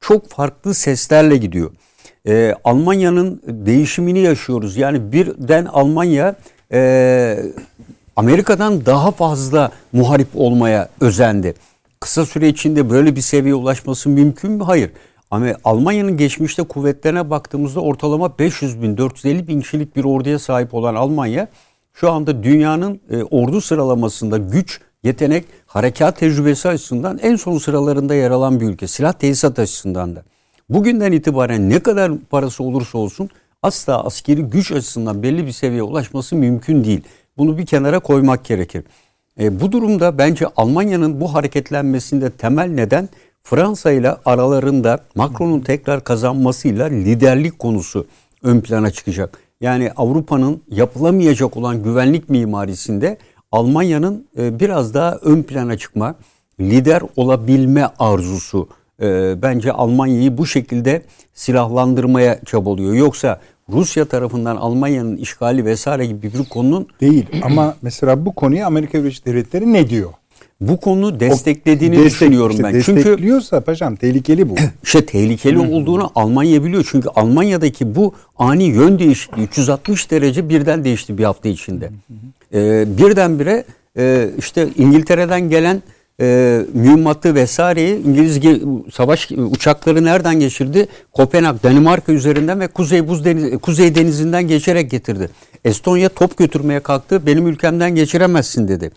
Çok 0.00 0.30
farklı 0.30 0.74
seslerle 0.74 1.36
gidiyor. 1.36 1.70
Ee, 2.26 2.54
Almanya'nın 2.64 3.42
değişimini 3.46 4.18
yaşıyoruz. 4.18 4.76
Yani 4.76 5.12
birden 5.12 5.64
Almanya 5.64 6.34
e, 6.72 7.38
Amerika'dan 8.16 8.86
daha 8.86 9.10
fazla 9.10 9.70
muharip 9.92 10.28
olmaya 10.34 10.88
özendi. 11.00 11.54
Kısa 12.00 12.26
süre 12.26 12.48
içinde 12.48 12.90
böyle 12.90 13.16
bir 13.16 13.20
seviyeye 13.20 13.54
ulaşması 13.54 14.08
mümkün 14.08 14.50
mü? 14.50 14.64
Hayır. 14.64 14.90
Ama 15.32 15.54
Almanya'nın 15.64 16.16
geçmişte 16.16 16.62
kuvvetlerine 16.62 17.30
baktığımızda 17.30 17.80
ortalama 17.80 18.38
500 18.38 18.82
bin, 18.82 18.96
450 18.96 19.48
bin 19.48 19.60
kişilik 19.60 19.96
bir 19.96 20.04
orduya 20.04 20.38
sahip 20.38 20.74
olan 20.74 20.94
Almanya 20.94 21.48
şu 21.92 22.10
anda 22.10 22.42
dünyanın 22.42 23.00
e, 23.10 23.22
ordu 23.22 23.60
sıralamasında 23.60 24.38
güç, 24.38 24.80
yetenek, 25.02 25.44
harekat 25.66 26.18
tecrübesi 26.18 26.68
açısından 26.68 27.18
en 27.22 27.36
son 27.36 27.58
sıralarında 27.58 28.14
yer 28.14 28.30
alan 28.30 28.60
bir 28.60 28.66
ülke. 28.66 28.86
Silah 28.86 29.12
tesisat 29.12 29.58
açısından 29.58 30.16
da. 30.16 30.22
Bugünden 30.68 31.12
itibaren 31.12 31.70
ne 31.70 31.80
kadar 31.80 32.12
parası 32.30 32.64
olursa 32.64 32.98
olsun 32.98 33.28
asla 33.62 34.04
askeri 34.04 34.42
güç 34.42 34.72
açısından 34.72 35.22
belli 35.22 35.46
bir 35.46 35.52
seviyeye 35.52 35.82
ulaşması 35.82 36.36
mümkün 36.36 36.84
değil. 36.84 37.00
Bunu 37.36 37.58
bir 37.58 37.66
kenara 37.66 38.00
koymak 38.00 38.44
gerekir. 38.44 38.84
E, 39.40 39.60
bu 39.60 39.72
durumda 39.72 40.18
bence 40.18 40.46
Almanya'nın 40.56 41.20
bu 41.20 41.34
hareketlenmesinde 41.34 42.30
temel 42.30 42.66
neden 42.66 43.08
Fransa 43.42 43.92
ile 43.92 44.16
aralarında 44.24 44.98
Macron'un 45.14 45.60
tekrar 45.60 46.04
kazanmasıyla 46.04 46.86
liderlik 46.86 47.58
konusu 47.58 48.06
ön 48.42 48.60
plana 48.60 48.90
çıkacak. 48.90 49.38
Yani 49.60 49.90
Avrupa'nın 49.96 50.62
yapılamayacak 50.70 51.56
olan 51.56 51.82
güvenlik 51.82 52.28
mimarisinde 52.28 53.18
Almanya'nın 53.52 54.26
e, 54.38 54.60
biraz 54.60 54.94
daha 54.94 55.18
ön 55.22 55.42
plana 55.42 55.78
çıkma, 55.78 56.14
lider 56.60 57.02
olabilme 57.16 57.88
arzusu 57.98 58.68
e, 59.02 59.34
bence 59.42 59.72
Almanya'yı 59.72 60.38
bu 60.38 60.46
şekilde 60.46 61.02
silahlandırmaya 61.34 62.40
çabalıyor. 62.44 62.94
Yoksa 62.94 63.40
Rusya 63.68 64.04
tarafından 64.04 64.56
Almanya'nın 64.56 65.16
işgali 65.16 65.64
vesaire 65.64 66.06
gibi 66.06 66.32
bir 66.32 66.44
konunun 66.48 66.86
değil 67.00 67.26
ama 67.42 67.76
mesela 67.82 68.26
bu 68.26 68.34
konuyu 68.34 68.66
Amerika 68.66 68.98
Birleşik 68.98 69.26
Devletleri 69.26 69.72
ne 69.72 69.90
diyor? 69.90 70.10
Bu 70.68 70.76
konu 70.76 71.20
desteklediğini 71.20 71.96
Destek- 71.96 72.10
düşünüyorum 72.10 72.50
işte 72.50 72.64
ben. 72.64 72.80
Çünkü 72.80 73.04
Destekliyorsa 73.04 73.60
paşam 73.60 73.96
tehlikeli 73.96 74.48
bu. 74.48 74.54
işte 74.82 75.06
tehlikeli 75.06 75.58
olduğunu 75.58 76.10
Almanya 76.14 76.64
biliyor. 76.64 76.88
Çünkü 76.90 77.08
Almanya'daki 77.08 77.94
bu 77.94 78.14
ani 78.38 78.64
yön 78.64 78.98
değişikliği 78.98 79.42
360 79.42 80.10
derece 80.10 80.48
birden 80.48 80.84
değişti 80.84 81.18
bir 81.18 81.24
hafta 81.24 81.48
içinde. 81.48 81.90
Ee, 82.54 82.84
birdenbire 82.98 83.64
e, 83.98 84.30
işte 84.38 84.68
İngiltere'den 84.76 85.40
gelen 85.40 85.82
e, 86.22 86.60
mühimmatı 86.74 87.34
vesaireyi 87.34 88.02
İngiliz 88.02 88.40
savaş 88.94 89.30
uçakları 89.30 90.04
nereden 90.04 90.40
geçirdi? 90.40 90.88
Kopenhag, 91.12 91.62
Danimarka 91.62 92.12
üzerinden 92.12 92.60
ve 92.60 92.68
Kuzey 92.68 93.08
Buz 93.08 93.24
Denizi, 93.24 93.58
Kuzey 93.58 93.94
Denizi'nden 93.94 94.48
geçerek 94.48 94.90
getirdi. 94.90 95.30
Estonya 95.64 96.08
top 96.08 96.36
götürmeye 96.36 96.80
kalktı. 96.80 97.26
Benim 97.26 97.46
ülkemden 97.46 97.94
geçiremezsin 97.94 98.68
dedi. 98.68 98.90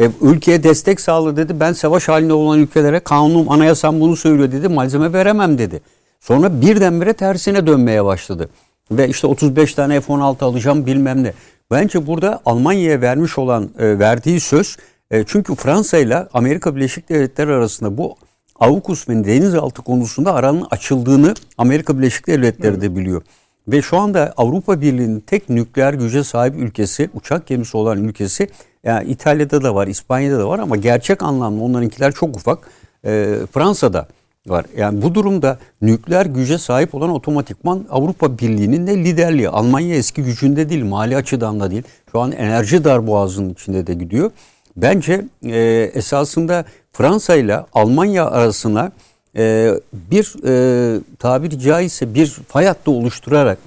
E, 0.00 0.10
ülkeye 0.20 0.62
destek 0.62 1.00
sağladı 1.00 1.36
dedi. 1.36 1.60
Ben 1.60 1.72
savaş 1.72 2.08
halinde 2.08 2.32
olan 2.32 2.58
ülkelere 2.58 3.00
kanunum, 3.00 3.50
anayasam 3.50 4.00
bunu 4.00 4.16
söylüyor 4.16 4.52
dedi. 4.52 4.68
Malzeme 4.68 5.12
veremem 5.12 5.58
dedi. 5.58 5.80
Sonra 6.20 6.60
birdenbire 6.60 7.12
tersine 7.12 7.66
dönmeye 7.66 8.04
başladı. 8.04 8.48
Ve 8.90 9.08
işte 9.08 9.26
35 9.26 9.74
tane 9.74 10.00
F-16 10.00 10.44
alacağım 10.44 10.86
bilmem 10.86 11.22
ne. 11.22 11.32
Bence 11.70 12.06
burada 12.06 12.40
Almanya'ya 12.44 13.00
vermiş 13.00 13.38
olan 13.38 13.70
e, 13.78 13.98
verdiği 13.98 14.40
söz 14.40 14.76
e, 15.10 15.24
çünkü 15.26 15.54
Fransa 15.54 15.98
ile 15.98 16.26
Amerika 16.32 16.76
Birleşik 16.76 17.08
Devletleri 17.08 17.52
arasında 17.52 17.98
bu 17.98 18.16
AUKUS 18.60 19.08
ve 19.08 19.24
denizaltı 19.24 19.82
konusunda 19.82 20.34
aranın 20.34 20.66
açıldığını 20.70 21.34
Amerika 21.58 21.98
Birleşik 21.98 22.26
Devletleri 22.26 22.80
de 22.80 22.96
biliyor. 22.96 23.22
Ve 23.68 23.82
şu 23.82 23.96
anda 23.96 24.34
Avrupa 24.36 24.80
Birliği'nin 24.80 25.20
tek 25.20 25.48
nükleer 25.48 25.94
güce 25.94 26.24
sahip 26.24 26.54
ülkesi, 26.54 27.10
uçak 27.14 27.46
gemisi 27.46 27.76
olan 27.76 28.04
ülkesi 28.04 28.48
yani 28.84 29.08
İtalya'da 29.10 29.62
da 29.62 29.74
var, 29.74 29.86
İspanya'da 29.86 30.38
da 30.38 30.48
var 30.48 30.58
ama 30.58 30.76
gerçek 30.76 31.22
anlamda 31.22 31.62
onlarınkiler 31.62 32.12
çok 32.12 32.36
ufak. 32.36 32.70
E, 33.04 33.36
Fransa'da 33.52 34.08
var. 34.46 34.64
Yani 34.76 35.02
bu 35.02 35.14
durumda 35.14 35.58
nükleer 35.82 36.26
güce 36.26 36.58
sahip 36.58 36.94
olan 36.94 37.10
otomatikman 37.10 37.86
Avrupa 37.90 38.38
Birliği'nin 38.38 38.86
de 38.86 38.96
liderliği. 38.96 39.48
Almanya 39.48 39.96
eski 39.96 40.22
gücünde 40.22 40.68
değil, 40.68 40.84
mali 40.84 41.16
açıdan 41.16 41.60
da 41.60 41.70
değil. 41.70 41.82
Şu 42.12 42.20
an 42.20 42.32
enerji 42.32 42.84
darboğazının 42.84 43.50
içinde 43.50 43.86
de 43.86 43.94
gidiyor. 43.94 44.30
Bence 44.76 45.24
e, 45.44 45.90
esasında 45.94 46.64
Fransa 46.92 47.36
ile 47.36 47.60
Almanya 47.72 48.26
arasına 48.26 48.92
e, 49.36 49.70
bir 49.92 50.34
e, 50.46 51.00
tabiri 51.18 51.60
caizse 51.60 52.14
bir 52.14 52.26
fay 52.26 52.66
hattı 52.66 52.90
oluşturarak 52.90 53.58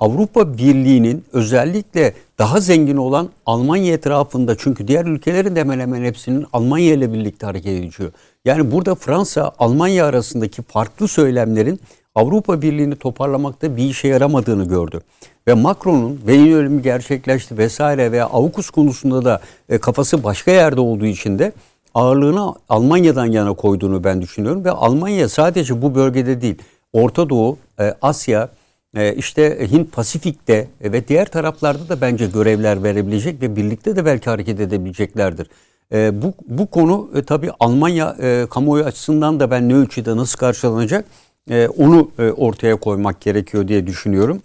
Avrupa 0.00 0.58
Birliği'nin 0.58 1.24
özellikle 1.32 2.14
daha 2.38 2.60
zengin 2.60 2.96
olan 2.96 3.28
Almanya 3.46 3.94
etrafında 3.94 4.56
çünkü 4.58 4.88
diğer 4.88 5.04
ülkelerin 5.04 5.56
de 5.56 5.60
hemen 5.60 5.80
hemen 5.80 6.04
hepsinin 6.04 6.46
Almanya 6.52 6.94
ile 6.94 7.12
birlikte 7.12 7.46
hareket 7.46 7.72
ediyor. 7.72 8.12
Yani 8.44 8.72
burada 8.72 8.94
Fransa 8.94 9.52
Almanya 9.58 10.06
arasındaki 10.06 10.62
farklı 10.62 11.08
söylemlerin 11.08 11.80
Avrupa 12.14 12.62
Birliği'ni 12.62 12.96
toparlamakta 12.96 13.76
bir 13.76 13.84
işe 13.84 14.08
yaramadığını 14.08 14.68
gördü. 14.68 15.00
Ve 15.48 15.54
Macron'un 15.54 16.20
beyin 16.26 16.52
ölümü 16.52 16.82
gerçekleşti 16.82 17.58
vesaire 17.58 18.12
veya 18.12 18.26
AUKUS 18.26 18.70
konusunda 18.70 19.24
da 19.24 19.40
e, 19.68 19.78
kafası 19.78 20.24
başka 20.24 20.50
yerde 20.50 20.80
olduğu 20.80 21.06
için 21.06 21.38
de 21.38 21.52
ağırlığını 21.94 22.54
Almanya'dan 22.68 23.26
yana 23.26 23.52
koyduğunu 23.52 24.04
ben 24.04 24.22
düşünüyorum. 24.22 24.64
Ve 24.64 24.70
Almanya 24.70 25.28
sadece 25.28 25.82
bu 25.82 25.94
bölgede 25.94 26.40
değil 26.40 26.58
Orta 26.92 27.28
Doğu, 27.28 27.58
e, 27.80 27.94
Asya, 28.02 28.48
e, 28.96 29.14
işte 29.14 29.68
Hint 29.70 29.92
Pasifik'te 29.92 30.68
e, 30.80 30.92
ve 30.92 31.08
diğer 31.08 31.26
taraflarda 31.26 31.88
da 31.88 32.00
bence 32.00 32.26
görevler 32.26 32.82
verebilecek 32.82 33.42
ve 33.42 33.56
birlikte 33.56 33.96
de 33.96 34.04
belki 34.04 34.30
hareket 34.30 34.60
edebileceklerdir. 34.60 35.50
E, 35.92 36.22
bu, 36.22 36.34
bu 36.48 36.66
konu 36.66 37.10
e, 37.14 37.22
tabii 37.22 37.50
Almanya 37.60 38.16
e, 38.20 38.46
kamuoyu 38.50 38.84
açısından 38.84 39.40
da 39.40 39.50
ben 39.50 39.68
ne 39.68 39.74
ölçüde 39.74 40.16
nasıl 40.16 40.38
karşılanacak 40.38 41.04
e, 41.50 41.68
onu 41.68 42.10
e, 42.18 42.30
ortaya 42.30 42.76
koymak 42.76 43.20
gerekiyor 43.20 43.68
diye 43.68 43.86
düşünüyorum. 43.86 44.42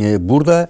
E, 0.00 0.28
burada 0.28 0.68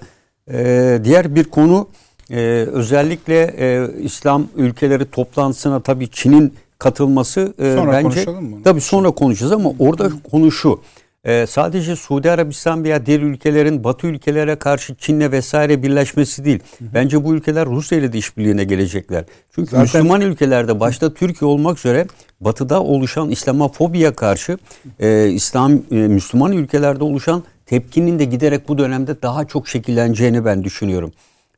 e, 0.53 1.01
diğer 1.05 1.35
bir 1.35 1.45
konu 1.45 1.89
e, 2.31 2.41
özellikle 2.73 3.55
e, 3.59 3.89
İslam 4.03 4.47
ülkeleri 4.57 5.11
toplantısına 5.11 5.81
tabii 5.81 6.11
Çin'in 6.11 6.55
katılması 6.79 7.55
e, 7.59 7.75
Sonra 7.75 7.93
bence 7.93 8.25
tabii 8.65 8.81
sonra 8.81 9.11
konuşacağız 9.11 9.53
ama 9.53 9.73
orada 9.79 10.11
konu 10.31 10.51
şu. 10.53 10.81
E, 11.25 11.47
sadece 11.47 11.97
Suudi 11.97 12.31
Arabistan 12.31 12.85
veya 12.85 13.07
diğer 13.07 13.21
ülkelerin 13.21 13.85
Batı 13.85 14.07
ülkelere 14.07 14.57
karşı 14.57 14.95
Çin'le 14.95 15.33
vesaire 15.33 15.83
birleşmesi 15.83 16.45
değil. 16.45 16.59
Bence 16.81 17.25
bu 17.25 17.35
ülkeler 17.35 17.67
Rusya 17.67 17.99
ile 17.99 18.13
de 18.13 18.19
işbirliğine 18.19 18.65
gelecekler. 18.65 19.25
Çünkü 19.55 19.71
Zaten- 19.71 19.83
Müslüman 19.83 20.21
ülkelerde 20.21 20.81
başta 20.81 21.15
Türkiye 21.15 21.51
olmak 21.51 21.79
üzere 21.79 22.07
Batı'da 22.41 22.83
oluşan 22.83 23.31
İslamofobiye 23.31 24.13
karşı 24.13 24.59
e, 25.01 25.29
İslam 25.29 25.73
e, 25.73 25.95
Müslüman 25.95 26.53
ülkelerde 26.53 27.05
oluşan 27.05 27.43
tepkinin 27.67 28.19
de 28.19 28.25
giderek 28.25 28.69
bu 28.69 28.79
dönemde 28.79 29.23
daha 29.23 29.45
çok 29.45 29.69
şekilleneceğini 29.69 30.45
ben 30.45 30.65
düşünüyorum. 30.65 31.13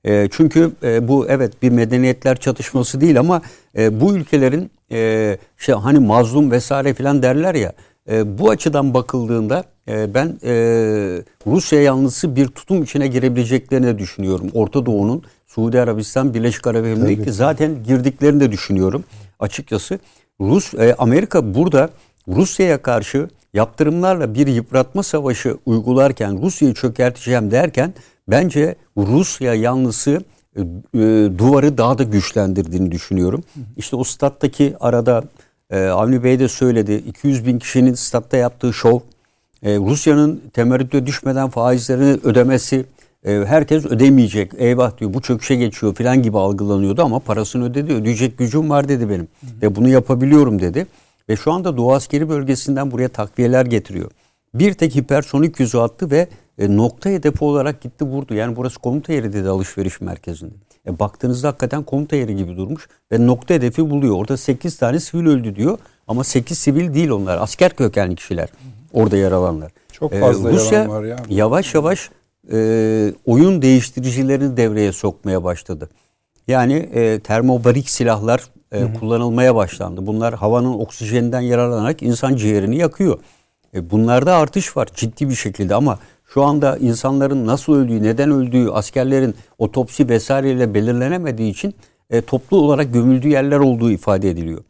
E, 0.05 0.29
çünkü 0.33 0.71
e, 0.83 1.09
bu 1.09 1.27
evet 1.29 1.63
bir 1.63 1.71
medeniyetler 1.71 2.37
çatışması 2.37 3.01
değil 3.01 3.21
ama 3.21 3.43
e, 3.79 4.01
bu 4.01 4.17
ülkelerin 4.17 4.71
e, 4.93 5.39
işte 5.59 5.73
hani 5.73 5.99
mazlum 5.99 6.51
vesaire 6.51 6.95
filan 6.95 7.23
derler 7.23 7.55
ya 7.55 7.73
e, 8.11 8.39
bu 8.39 8.51
açıdan 8.51 8.95
bakıldığında 8.95 9.65
e, 9.89 10.15
ben 10.15 10.39
e, 10.45 10.53
Rusya 11.47 11.83
yanlısı 11.83 12.37
bir 12.37 12.49
tutum 12.49 12.83
içine 12.83 13.07
girebileceklerini 13.07 13.99
düşünüyorum. 13.99 14.51
Orta 14.55 14.87
Doğu'nun 14.87 15.23
Suudi 15.47 15.81
Arabistan, 15.81 16.35
Birleşik 16.35 16.67
Arap 16.67 16.87
Emirlikleri 16.87 17.33
zaten 17.33 17.83
girdiklerini 17.87 18.41
de 18.41 18.53
düşünüyorum 18.53 19.05
açıkçası. 19.41 19.99
Rus 20.41 20.75
e, 20.75 20.95
Amerika 20.99 21.55
burada 21.55 21.91
Rusya'ya 22.29 22.83
karşı 22.83 23.29
yaptırımlarla 23.55 24.35
bir 24.35 24.47
yıpratma 24.47 25.03
savaşı 25.03 25.57
uygularken 25.67 26.43
Rusya'yı 26.43 26.75
çökerteceğim 26.75 27.51
derken 27.51 27.95
bence 28.29 28.77
Rusya 28.97 29.55
yanlısı 29.55 30.21
e, 30.57 30.61
e, 30.61 30.65
duvarı 31.39 31.79
daha 31.79 31.99
da 31.99 32.03
güçlendirdiğini 32.03 32.93
düşünüyorum. 32.93 33.45
İşte 33.77 33.97
o 33.97 34.05
stat'taki 34.05 34.75
arada 34.81 35.25
e, 35.71 35.85
Avni 35.85 36.25
Bey 36.25 36.39
de 36.39 36.49
söyledi 36.49 36.95
200 36.95 37.47
bin 37.47 37.59
kişinin 37.59 37.95
statta 37.95 38.37
yaptığı 38.37 38.73
şov 38.73 38.99
e, 39.63 39.77
Rusya'nın 39.77 40.43
temerrüte 40.53 41.07
düşmeden 41.07 41.49
faizlerini 41.49 42.21
ödemesi 42.25 42.85
e, 43.25 43.33
herkes 43.47 43.85
ödemeyecek. 43.85 44.53
Eyvah 44.57 44.99
diyor 44.99 45.15
bu 45.15 45.23
çöküşe 45.23 45.57
geçiyor 45.57 45.95
falan 45.95 46.23
gibi 46.23 46.39
algılanıyordu 46.39 47.03
ama 47.03 47.19
parasını 47.19 47.65
ödedi. 47.65 47.93
Ödeyecek 47.93 48.39
gücüm 48.39 48.71
var 48.71 48.89
dedi 48.89 49.11
benim. 49.11 49.29
Ve 49.63 49.77
bunu 49.77 49.89
yapabiliyorum 49.89 50.61
dedi. 50.61 50.87
Ve 51.29 51.37
şu 51.37 51.53
anda 51.53 51.77
Doğu 51.77 51.93
Askeri 51.93 52.29
bölgesinden 52.29 52.91
buraya 52.91 53.09
takviyeler 53.09 53.67
getiriyor. 53.67 54.11
Bir 54.55 54.75
tek 54.75 54.97
hipersonik 54.97 55.61
yüzü 55.61 55.79
attı 55.79 56.11
ve 56.11 56.29
e, 56.59 56.77
nokta 56.77 57.11
hedefi 57.11 57.45
olarak 57.45 57.81
gitti 57.81 58.05
vurdu. 58.05 58.35
Yani 58.35 58.57
burası 58.57 58.79
komuta 58.79 59.13
yeri 59.13 59.33
dedi 59.33 59.49
alışveriş 59.49 60.01
merkezinde. 60.01 60.55
E, 60.87 60.99
baktığınızda 60.99 61.49
hakikaten 61.49 61.83
komuta 61.83 62.17
yeri 62.17 62.37
gibi 62.37 62.57
durmuş 62.57 62.89
ve 63.13 63.27
nokta 63.27 63.55
hedefi 63.55 63.91
buluyor. 63.91 64.17
Orada 64.17 64.37
8 64.37 64.77
tane 64.77 65.01
sivil 65.01 65.27
öldü 65.27 65.57
diyor 65.57 65.79
ama 66.09 66.25
8 66.25 66.59
sivil 66.59 66.95
değil 66.95 67.11
onlar. 67.11 67.39
Asker 67.39 67.77
kökenli 67.77 68.17
kişiler 68.17 68.49
orada 68.93 69.17
yer 69.17 69.33
alanlar. 69.33 69.73
Çok 69.93 70.13
E, 70.13 70.21
fazla 70.21 70.53
Rusya 70.53 70.79
yalan 70.83 70.91
var 70.97 71.05
ya. 71.05 71.17
yavaş 71.29 71.75
yavaş 71.75 72.11
e, 72.53 73.13
oyun 73.27 73.63
değiştiricilerini 73.63 74.57
devreye 74.57 74.93
sokmaya 74.93 75.45
başladı. 75.45 75.89
Yani 76.49 76.75
e, 76.75 77.21
termobarik 77.21 77.91
silahlar 77.91 78.45
e, 78.73 78.95
kullanılmaya 79.01 79.55
başlandı. 79.55 80.07
Bunlar 80.07 80.35
havanın 80.35 80.73
oksijeninden 80.75 81.41
yararlanarak 81.41 82.03
insan 82.03 82.37
ciğerini 82.37 82.77
yakıyor. 82.77 83.19
E, 83.75 83.91
bunlarda 83.91 84.35
artış 84.37 84.77
var 84.77 84.89
ciddi 84.95 85.29
bir 85.29 85.35
şekilde 85.35 85.75
ama 85.75 85.99
şu 86.37 86.43
anda 86.43 86.77
insanların 86.77 87.47
nasıl 87.47 87.75
öldüğü, 87.75 88.03
neden 88.03 88.31
öldüğü, 88.31 88.71
askerlerin 88.71 89.35
otopsi 89.59 90.09
vesaireyle 90.09 90.75
belirlenemediği 90.75 91.51
için 91.51 91.75
e, 92.11 92.21
toplu 92.21 92.57
olarak 92.57 92.93
gömüldüğü 92.93 93.29
yerler 93.29 93.59
olduğu 93.59 93.91
ifade 93.91 94.31
ediliyor. 94.31 94.61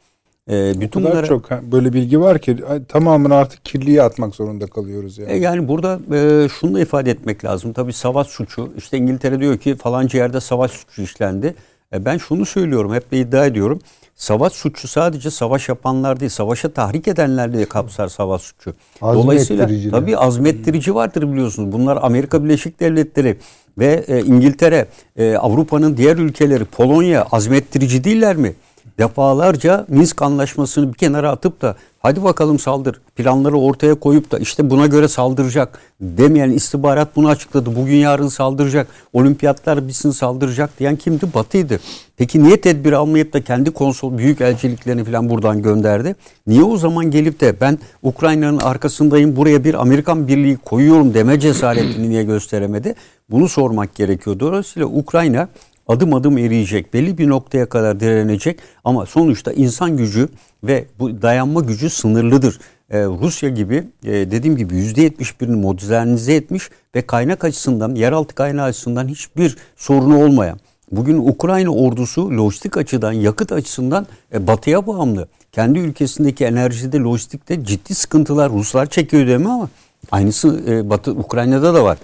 E, 0.48 0.72
O 0.76 0.80
bütün 0.80 1.00
kadar 1.02 1.12
bunlara- 1.12 1.26
çok 1.26 1.50
böyle 1.72 1.92
bilgi 1.92 2.20
var 2.20 2.38
ki 2.38 2.56
tamamını 2.88 3.34
artık 3.34 3.64
kirliye 3.64 4.02
atmak 4.02 4.34
zorunda 4.34 4.66
kalıyoruz 4.66 5.18
yani. 5.18 5.32
E 5.32 5.36
yani 5.36 5.68
burada 5.68 5.98
e, 6.14 6.48
şunu 6.48 6.74
da 6.74 6.80
ifade 6.80 7.10
etmek 7.10 7.44
lazım. 7.44 7.72
Tabii 7.72 7.92
savaş 7.92 8.26
suçu. 8.26 8.72
İşte 8.76 8.98
İngiltere 8.98 9.40
diyor 9.40 9.58
ki 9.58 9.74
falanca 9.76 10.18
yerde 10.18 10.40
savaş 10.40 10.70
suçu 10.70 11.02
işlendi. 11.02 11.54
E 11.92 12.04
ben 12.04 12.18
şunu 12.18 12.44
söylüyorum, 12.46 12.94
hep 12.94 13.10
de 13.10 13.18
iddia 13.20 13.46
ediyorum. 13.46 13.80
Savaş 14.16 14.52
suçu 14.52 14.88
sadece 14.88 15.30
savaş 15.30 15.68
yapanlar 15.68 16.20
değil, 16.20 16.30
savaşa 16.30 16.68
tahrik 16.68 17.08
edenler 17.08 17.52
de 17.52 17.64
kapsar 17.64 18.08
savaş 18.08 18.42
suçu. 18.42 18.74
Azmettiriciler. 19.02 19.90
tabii 19.90 20.16
azmettirici 20.16 20.94
vardır 20.94 21.32
biliyorsunuz. 21.32 21.72
Bunlar 21.72 21.98
Amerika 22.02 22.44
Birleşik 22.44 22.80
Devletleri 22.80 23.38
ve 23.78 24.04
e, 24.08 24.20
İngiltere, 24.20 24.86
e, 25.16 25.36
Avrupa'nın 25.36 25.96
diğer 25.96 26.16
ülkeleri, 26.16 26.64
Polonya 26.64 27.26
azmettirici 27.32 28.04
değiller 28.04 28.36
mi? 28.36 28.54
Defalarca 28.98 29.86
Minsk 29.88 30.22
anlaşmasını 30.22 30.92
bir 30.92 30.98
kenara 30.98 31.30
atıp 31.30 31.62
da 31.62 31.76
hadi 32.06 32.24
bakalım 32.24 32.58
saldır 32.58 33.00
planları 33.16 33.56
ortaya 33.58 33.94
koyup 33.94 34.30
da 34.30 34.38
işte 34.38 34.70
buna 34.70 34.86
göre 34.86 35.08
saldıracak 35.08 35.78
demeyen 36.00 36.50
istihbarat 36.50 37.16
bunu 37.16 37.28
açıkladı. 37.28 37.76
Bugün 37.76 37.96
yarın 37.96 38.28
saldıracak, 38.28 38.88
olimpiyatlar 39.12 39.88
bitsin 39.88 40.10
saldıracak 40.10 40.78
diyen 40.78 40.96
kimdi? 40.96 41.34
Batı'ydı. 41.34 41.80
Peki 42.16 42.42
niye 42.42 42.60
tedbir 42.60 42.92
almayıp 42.92 43.32
da 43.32 43.44
kendi 43.44 43.70
konsol 43.70 44.18
büyük 44.18 44.40
elçiliklerini 44.40 45.04
falan 45.04 45.28
buradan 45.28 45.62
gönderdi? 45.62 46.16
Niye 46.46 46.62
o 46.62 46.76
zaman 46.76 47.10
gelip 47.10 47.40
de 47.40 47.60
ben 47.60 47.78
Ukrayna'nın 48.02 48.58
arkasındayım 48.58 49.36
buraya 49.36 49.64
bir 49.64 49.74
Amerikan 49.74 50.28
birliği 50.28 50.56
koyuyorum 50.56 51.14
deme 51.14 51.40
cesaretini 51.40 52.10
niye 52.10 52.24
gösteremedi? 52.24 52.94
Bunu 53.30 53.48
sormak 53.48 53.94
gerekiyor. 53.94 54.40
Dolayısıyla 54.40 54.88
Ukrayna 54.88 55.48
adım 55.86 56.14
adım 56.14 56.38
eriyecek. 56.38 56.94
Belli 56.94 57.18
bir 57.18 57.28
noktaya 57.28 57.68
kadar 57.68 58.00
direnecek 58.00 58.58
ama 58.84 59.06
sonuçta 59.06 59.52
insan 59.52 59.96
gücü 59.96 60.28
ve 60.64 60.84
bu 60.98 61.22
dayanma 61.22 61.60
gücü 61.60 61.90
sınırlıdır. 61.90 62.58
Ee, 62.90 63.04
Rusya 63.04 63.48
gibi 63.48 63.84
e, 64.04 64.10
dediğim 64.12 64.56
gibi 64.56 64.74
%71'ini 64.74 65.56
modernize 65.56 66.34
etmiş 66.34 66.70
ve 66.94 67.02
kaynak 67.02 67.44
açısından, 67.44 67.94
yeraltı 67.94 68.34
kaynağı 68.34 68.66
açısından 68.66 69.08
hiçbir 69.08 69.56
sorunu 69.76 70.24
olmayan. 70.24 70.58
Bugün 70.90 71.18
Ukrayna 71.18 71.70
ordusu 71.70 72.30
lojistik 72.30 72.76
açıdan, 72.76 73.12
yakıt 73.12 73.52
açısından 73.52 74.06
e, 74.34 74.46
batıya 74.46 74.86
bağımlı. 74.86 75.28
Kendi 75.52 75.78
ülkesindeki 75.78 76.44
enerjide, 76.44 76.98
lojistikte 76.98 77.64
ciddi 77.64 77.94
sıkıntılar 77.94 78.52
Ruslar 78.52 78.86
çekiyor 78.86 79.36
mi 79.36 79.48
ama 79.48 79.68
aynısı 80.10 80.60
e, 80.68 80.90
Batı 80.90 81.10
Ukrayna'da 81.10 81.74
da 81.74 81.84
var. 81.84 81.98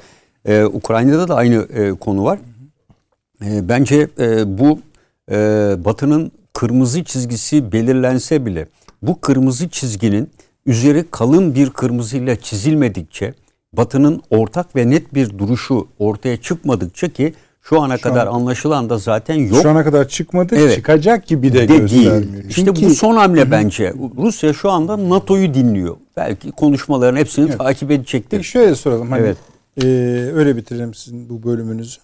E, 0.44 0.64
Ukrayna'da 0.64 1.28
da 1.28 1.34
aynı 1.34 1.54
e, 1.54 1.90
konu 1.90 2.24
var. 2.24 2.38
E, 3.46 3.68
bence 3.68 4.08
e, 4.18 4.58
bu 4.58 4.80
e, 5.30 5.36
Batı'nın 5.84 6.32
kırmızı 6.52 7.04
çizgisi 7.04 7.72
belirlense 7.72 8.46
bile 8.46 8.66
bu 9.02 9.20
kırmızı 9.20 9.68
çizginin 9.68 10.30
üzeri 10.66 11.04
kalın 11.10 11.54
bir 11.54 11.70
kırmızıyla 11.70 12.36
çizilmedikçe 12.36 13.34
Batı'nın 13.72 14.22
ortak 14.30 14.76
ve 14.76 14.90
net 14.90 15.14
bir 15.14 15.38
duruşu 15.38 15.88
ortaya 15.98 16.36
çıkmadıkça 16.36 17.08
ki 17.08 17.34
şu 17.62 17.80
ana 17.80 17.96
şu 17.96 18.02
kadar 18.02 18.26
an, 18.26 18.32
anlaşılan 18.32 18.90
da 18.90 18.98
zaten 18.98 19.34
yok. 19.34 19.62
Şu 19.62 19.70
ana 19.70 19.84
kadar 19.84 20.08
çıkmadı, 20.08 20.56
evet. 20.56 20.74
çıkacak 20.74 21.26
gibi 21.26 21.52
de, 21.52 21.68
de 21.68 21.76
göstermiyor. 21.76 22.22
Değil. 22.22 22.44
İşte 22.48 22.64
Çünkü, 22.64 22.86
bu 22.86 22.90
son 22.90 23.16
hamle 23.16 23.50
bence. 23.50 23.94
Rusya 24.16 24.52
şu 24.52 24.70
anda 24.70 25.08
NATO'yu 25.08 25.54
dinliyor. 25.54 25.96
Belki 26.16 26.50
konuşmaların 26.50 27.16
hepsini 27.16 27.48
evet. 27.48 27.58
takip 27.58 27.90
edecektir. 27.90 28.36
Peki 28.36 28.48
şöyle 28.48 28.74
soralım. 28.74 29.10
Hani, 29.10 29.22
evet. 29.22 29.36
E, 29.82 29.86
öyle 30.34 30.56
bitirelim 30.56 30.94
sizin 30.94 31.28
bu 31.28 31.42
bölümünüzü 31.42 31.98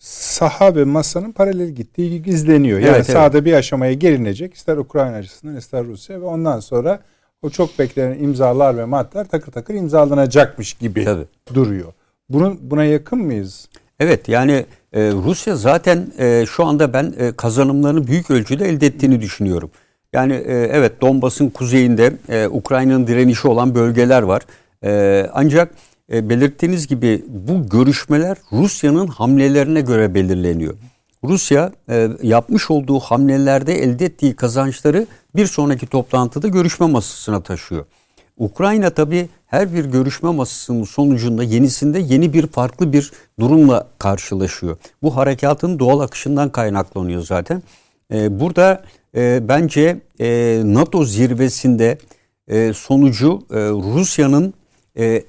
saha 0.00 0.74
ve 0.74 0.84
masanın 0.84 1.32
paralel 1.32 1.68
gittiği 1.68 2.26
izleniyor. 2.26 2.78
Yani 2.78 2.96
evet, 2.96 3.06
sahada 3.06 3.38
evet. 3.38 3.46
bir 3.46 3.52
aşamaya 3.52 3.92
gelinecek 3.92 4.54
ister 4.54 4.76
Ukrayna 4.76 5.16
açısından 5.16 5.56
ister 5.56 5.84
Rusya 5.84 6.20
ve 6.20 6.24
ondan 6.24 6.60
sonra 6.60 7.00
o 7.42 7.50
çok 7.50 7.78
beklenen 7.78 8.18
imzalar 8.18 8.76
ve 8.76 8.84
maddeler 8.84 9.28
takır 9.28 9.52
takır 9.52 9.74
imzalanacakmış 9.74 10.74
gibi 10.74 11.04
Tabii. 11.04 11.26
duruyor. 11.54 11.92
Bunun 12.28 12.58
buna 12.62 12.84
yakın 12.84 13.18
mıyız? 13.18 13.68
Evet 14.00 14.28
yani 14.28 14.66
e, 14.92 15.00
Rusya 15.10 15.56
zaten 15.56 16.12
e, 16.18 16.44
şu 16.46 16.64
anda 16.64 16.92
ben 16.92 17.14
e, 17.18 17.32
kazanımlarını 17.32 18.06
büyük 18.06 18.30
ölçüde 18.30 18.68
elde 18.68 18.86
ettiğini 18.86 19.20
düşünüyorum. 19.20 19.70
Yani 20.12 20.32
e, 20.32 20.54
evet 20.54 21.00
Donbas'ın 21.00 21.50
kuzeyinde 21.50 22.12
e, 22.28 22.48
Ukrayna'nın 22.48 23.06
direnişi 23.06 23.48
olan 23.48 23.74
bölgeler 23.74 24.22
var. 24.22 24.42
E, 24.84 25.30
ancak 25.34 25.74
e, 26.12 26.28
belirttiğiniz 26.28 26.86
gibi 26.86 27.24
bu 27.28 27.68
görüşmeler 27.68 28.36
Rusya'nın 28.52 29.06
hamlelerine 29.06 29.80
göre 29.80 30.14
belirleniyor. 30.14 30.74
Rusya 31.24 31.72
e, 31.88 32.08
yapmış 32.22 32.70
olduğu 32.70 32.98
hamlelerde 32.98 33.74
elde 33.74 34.04
ettiği 34.04 34.36
kazançları 34.36 35.06
bir 35.36 35.46
sonraki 35.46 35.86
toplantıda 35.86 36.48
görüşme 36.48 36.86
masasına 36.86 37.40
taşıyor. 37.40 37.84
Ukrayna 38.38 38.90
tabi 38.90 39.28
her 39.46 39.74
bir 39.74 39.84
görüşme 39.84 40.30
masasının 40.30 40.84
sonucunda 40.84 41.42
yenisinde 41.42 41.98
yeni 41.98 42.32
bir 42.32 42.46
farklı 42.46 42.92
bir 42.92 43.12
durumla 43.40 43.88
karşılaşıyor. 43.98 44.76
Bu 45.02 45.16
harekatın 45.16 45.78
doğal 45.78 46.00
akışından 46.00 46.52
kaynaklanıyor 46.52 47.22
zaten. 47.22 47.62
E, 48.12 48.40
burada 48.40 48.82
e, 49.14 49.48
bence 49.48 50.00
e, 50.20 50.60
NATO 50.64 51.04
zirvesinde 51.04 51.98
e, 52.48 52.72
sonucu 52.72 53.42
e, 53.50 53.56
Rusya'nın 53.68 54.54
e, 54.98 55.22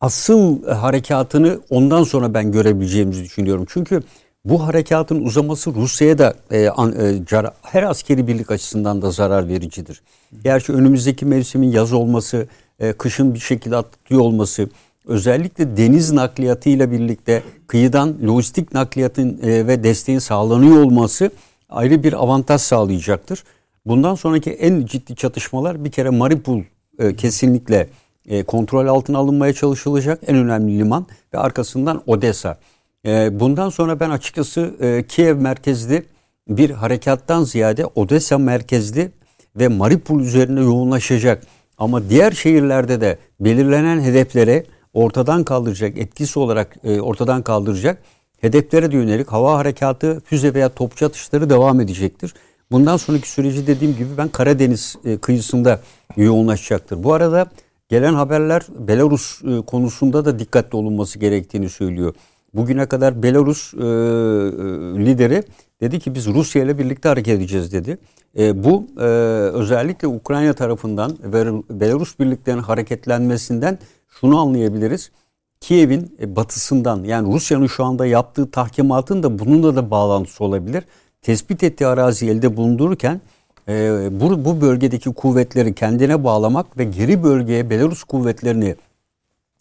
asıl 0.00 0.66
harekatını 0.66 1.60
ondan 1.70 2.02
sonra 2.02 2.34
ben 2.34 2.52
görebileceğimizi 2.52 3.24
düşünüyorum. 3.24 3.64
Çünkü 3.68 4.02
bu 4.44 4.66
harekatın 4.66 5.24
uzaması 5.24 5.74
Rusya'ya 5.74 6.18
da 6.18 6.34
e, 6.50 6.68
an, 6.68 6.94
e, 7.00 7.26
car, 7.26 7.52
her 7.62 7.82
askeri 7.82 8.26
birlik 8.26 8.50
açısından 8.50 9.02
da 9.02 9.10
zarar 9.10 9.48
vericidir. 9.48 10.02
Gerçi 10.44 10.72
önümüzdeki 10.72 11.26
mevsimin 11.26 11.70
yaz 11.70 11.92
olması, 11.92 12.48
e, 12.78 12.92
kışın 12.92 13.34
bir 13.34 13.38
şekilde 13.38 13.76
atlıyor 13.76 14.22
olması, 14.22 14.68
özellikle 15.06 15.76
deniz 15.76 16.12
nakliyatıyla 16.12 16.90
birlikte 16.90 17.42
kıyıdan 17.66 18.16
lojistik 18.26 18.74
nakliyatın 18.74 19.38
e, 19.42 19.66
ve 19.66 19.84
desteğin 19.84 20.18
sağlanıyor 20.18 20.84
olması 20.84 21.30
ayrı 21.68 22.02
bir 22.02 22.12
avantaj 22.12 22.60
sağlayacaktır. 22.60 23.44
Bundan 23.86 24.14
sonraki 24.14 24.50
en 24.50 24.86
ciddi 24.86 25.16
çatışmalar 25.16 25.84
bir 25.84 25.90
kere 25.90 26.10
Mariupol 26.10 26.62
e, 26.98 27.16
kesinlikle 27.16 27.88
e, 28.28 28.42
kontrol 28.42 28.86
altına 28.86 29.18
alınmaya 29.18 29.52
çalışılacak 29.52 30.20
en 30.26 30.36
önemli 30.36 30.78
liman 30.78 31.06
ve 31.34 31.38
arkasından 31.38 32.02
Odessa. 32.06 32.58
E, 33.06 33.40
bundan 33.40 33.68
sonra 33.68 34.00
ben 34.00 34.10
açıkçası 34.10 34.74
e, 34.80 35.04
Kiev 35.08 35.36
merkezli 35.36 36.04
bir 36.48 36.70
harekattan 36.70 37.44
ziyade 37.44 37.86
Odessa 37.86 38.38
merkezli 38.38 39.10
ve 39.56 39.68
Mariupol 39.68 40.20
üzerine 40.20 40.60
yoğunlaşacak. 40.60 41.42
Ama 41.78 42.10
diğer 42.10 42.32
şehirlerde 42.32 43.00
de 43.00 43.18
belirlenen 43.40 44.00
hedeflere 44.00 44.64
ortadan 44.92 45.44
kaldıracak, 45.44 45.98
etkisi 45.98 46.38
olarak 46.38 46.76
ortadan 47.00 47.42
kaldıracak 47.42 48.02
hedeflere 48.40 48.92
de 48.92 48.96
yönelik 48.96 49.28
hava 49.28 49.58
harekatı, 49.58 50.20
füze 50.24 50.54
veya 50.54 50.68
topçu 50.68 51.06
atışları 51.06 51.50
devam 51.50 51.80
edecektir. 51.80 52.34
Bundan 52.70 52.96
sonraki 52.96 53.30
süreci 53.30 53.66
dediğim 53.66 53.96
gibi 53.96 54.08
ben 54.18 54.28
Karadeniz 54.28 54.96
kıyısında 55.20 55.80
yoğunlaşacaktır. 56.16 57.04
Bu 57.04 57.12
arada 57.12 57.50
Gelen 57.88 58.14
haberler 58.14 58.62
Belarus 58.78 59.42
e, 59.44 59.60
konusunda 59.66 60.24
da 60.24 60.38
dikkatli 60.38 60.76
olunması 60.76 61.18
gerektiğini 61.18 61.68
söylüyor. 61.68 62.14
Bugüne 62.54 62.86
kadar 62.86 63.22
Belarus 63.22 63.74
e, 63.74 63.78
e, 63.78 63.84
lideri 65.06 65.42
dedi 65.80 66.00
ki 66.00 66.14
biz 66.14 66.26
Rusya 66.26 66.62
ile 66.62 66.78
birlikte 66.78 67.08
hareket 67.08 67.38
edeceğiz 67.38 67.72
dedi. 67.72 67.98
E, 68.38 68.64
bu 68.64 68.86
e, 68.98 69.04
özellikle 69.54 70.08
Ukrayna 70.08 70.52
tarafından 70.52 71.18
ve 71.22 71.44
Belarus 71.70 72.18
birliklerinin 72.18 72.62
hareketlenmesinden 72.62 73.78
şunu 74.08 74.38
anlayabiliriz. 74.38 75.10
Kiev'in 75.60 76.16
e, 76.20 76.36
batısından 76.36 77.04
yani 77.04 77.34
Rusya'nın 77.34 77.66
şu 77.66 77.84
anda 77.84 78.06
yaptığı 78.06 78.50
tahkimatın 78.50 79.22
da 79.22 79.38
bununla 79.38 79.76
da 79.76 79.90
bağlantısı 79.90 80.44
olabilir. 80.44 80.84
Tespit 81.22 81.62
ettiği 81.62 81.86
arazi 81.86 82.26
elde 82.26 82.56
bulundururken 82.56 83.20
e, 83.68 84.08
bu, 84.20 84.44
bu 84.44 84.60
bölgedeki 84.60 85.12
kuvvetleri 85.12 85.74
kendine 85.74 86.24
bağlamak 86.24 86.78
ve 86.78 86.84
geri 86.84 87.22
bölgeye 87.22 87.70
Belarus 87.70 88.04
kuvvetlerini 88.04 88.74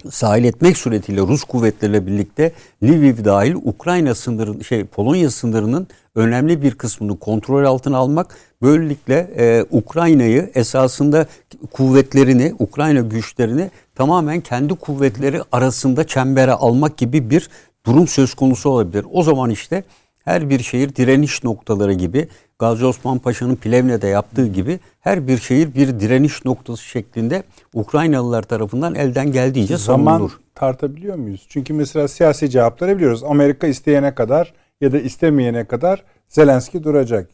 sahil 0.10 0.44
etmek 0.44 0.78
suretiyle 0.78 1.22
Rus 1.22 1.44
kuvvetleriyle 1.44 2.08
birlikte 2.08 2.52
Lviv 2.84 3.26
dahil 3.26 3.56
Ukrayna 3.56 4.16
sınırı 4.16 4.64
şey 4.64 4.86
Polonya 4.86 5.32
sınırının 5.32 5.88
önemli 6.16 6.62
bir 6.62 6.76
kısmını 6.76 7.20
kontrol 7.20 7.66
altına 7.66 7.98
almak 7.98 8.38
böylelikle 8.62 9.32
e, 9.38 9.66
Ukrayna'yı 9.72 10.52
esasında 10.56 11.26
kuvvetlerini 11.72 12.56
Ukrayna 12.60 13.00
güçlerini 13.00 13.72
tamamen 13.96 14.42
kendi 14.42 14.76
kuvvetleri 14.76 15.42
arasında 15.52 16.08
çembere 16.08 16.52
almak 16.52 16.98
gibi 16.98 17.30
bir 17.30 17.50
durum 17.86 18.08
söz 18.08 18.34
konusu 18.34 18.70
olabilir. 18.70 19.06
O 19.12 19.24
zaman 19.24 19.50
işte 19.50 19.84
her 20.26 20.50
bir 20.50 20.60
şehir 20.60 20.96
direniş 20.96 21.44
noktaları 21.44 21.94
gibi 21.94 22.28
Gazi 22.60 22.86
Osman 22.86 23.20
Paşa'nın 23.20 23.56
Plevne'de 23.56 24.08
yaptığı 24.08 24.48
gibi 24.48 24.80
her 25.00 25.28
bir 25.28 25.38
şehir 25.38 25.76
bir 25.76 26.00
direniş 26.00 26.46
noktası 26.46 26.84
şeklinde 26.84 27.44
Ukraynalılar 27.74 28.44
tarafından 28.44 28.96
elden 28.96 29.32
geldiğince 29.32 29.78
Zaman 29.78 30.14
savunulur. 30.14 30.40
tartabiliyor 30.56 31.16
muyuz? 31.16 31.46
Çünkü 31.50 31.74
mesela 31.74 32.08
siyasi 32.08 32.50
cevapları 32.50 32.98
biliyoruz. 32.98 33.24
Amerika 33.24 33.68
isteyene 33.68 34.16
kadar 34.16 34.54
ya 34.82 34.92
da 34.92 35.00
istemeyene 35.00 35.66
kadar 35.66 36.04
Zelenski 36.28 36.84
duracak. 36.84 37.30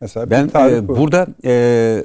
Mesela 0.00 0.30
ben 0.30 0.50
e, 0.54 0.88
burada 0.88 1.26
e, 1.44 2.04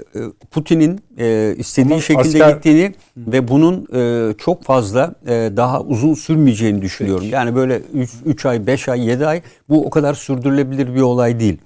Putin'in 0.52 1.00
e, 1.18 1.56
istediği 1.58 1.94
Ama 1.94 2.02
şekilde 2.02 2.44
asker... 2.44 2.56
gittiğini 2.56 2.94
ve 3.18 3.48
bunun 3.48 3.88
e, 3.94 4.34
çok 4.38 4.64
fazla 4.64 5.16
e, 5.28 5.52
daha 5.58 5.82
uzun 5.82 6.14
sürmeyeceğini 6.14 6.82
düşünüyorum. 6.82 7.24
Peki. 7.24 7.36
Yani 7.36 7.56
böyle 7.56 7.82
3 8.26 8.46
ay, 8.46 8.68
5 8.68 8.90
ay, 8.90 9.08
7 9.08 9.26
ay 9.26 9.42
bu 9.70 9.86
o 9.86 9.90
kadar 9.90 10.14
sürdürülebilir 10.14 10.96
bir 10.96 11.02
olay 11.02 11.40
değil. 11.40 11.58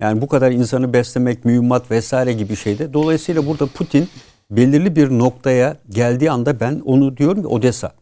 Yani 0.00 0.20
bu 0.20 0.28
kadar 0.28 0.50
insanı 0.50 0.92
beslemek, 0.92 1.44
mühimmat 1.44 1.90
vesaire 1.90 2.32
gibi 2.32 2.56
şeyde. 2.56 2.92
Dolayısıyla 2.92 3.46
burada 3.46 3.66
Putin 3.66 4.08
belirli 4.50 4.96
bir 4.96 5.10
noktaya 5.10 5.76
geldiği 5.90 6.30
anda 6.30 6.60
ben 6.60 6.82
onu 6.84 7.16
diyorum 7.16 7.42
ki 7.42 7.48
Odessa. 7.48 7.92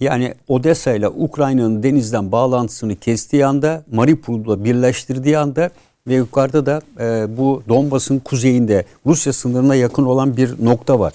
Yani 0.00 0.34
Odessa 0.48 0.92
ile 0.92 1.08
Ukrayna'nın 1.08 1.82
denizden 1.82 2.32
bağlantısını 2.32 2.96
kestiği 2.96 3.46
anda, 3.46 3.84
Mariupol'la 3.92 4.64
birleştirdiği 4.64 5.38
anda 5.38 5.70
ve 6.06 6.14
yukarıda 6.14 6.66
da 6.66 6.80
e, 7.00 7.36
bu 7.36 7.62
Donbas'ın 7.68 8.18
kuzeyinde 8.18 8.84
Rusya 9.06 9.32
sınırına 9.32 9.74
yakın 9.74 10.04
olan 10.04 10.36
bir 10.36 10.64
nokta 10.64 10.98
var. 10.98 11.12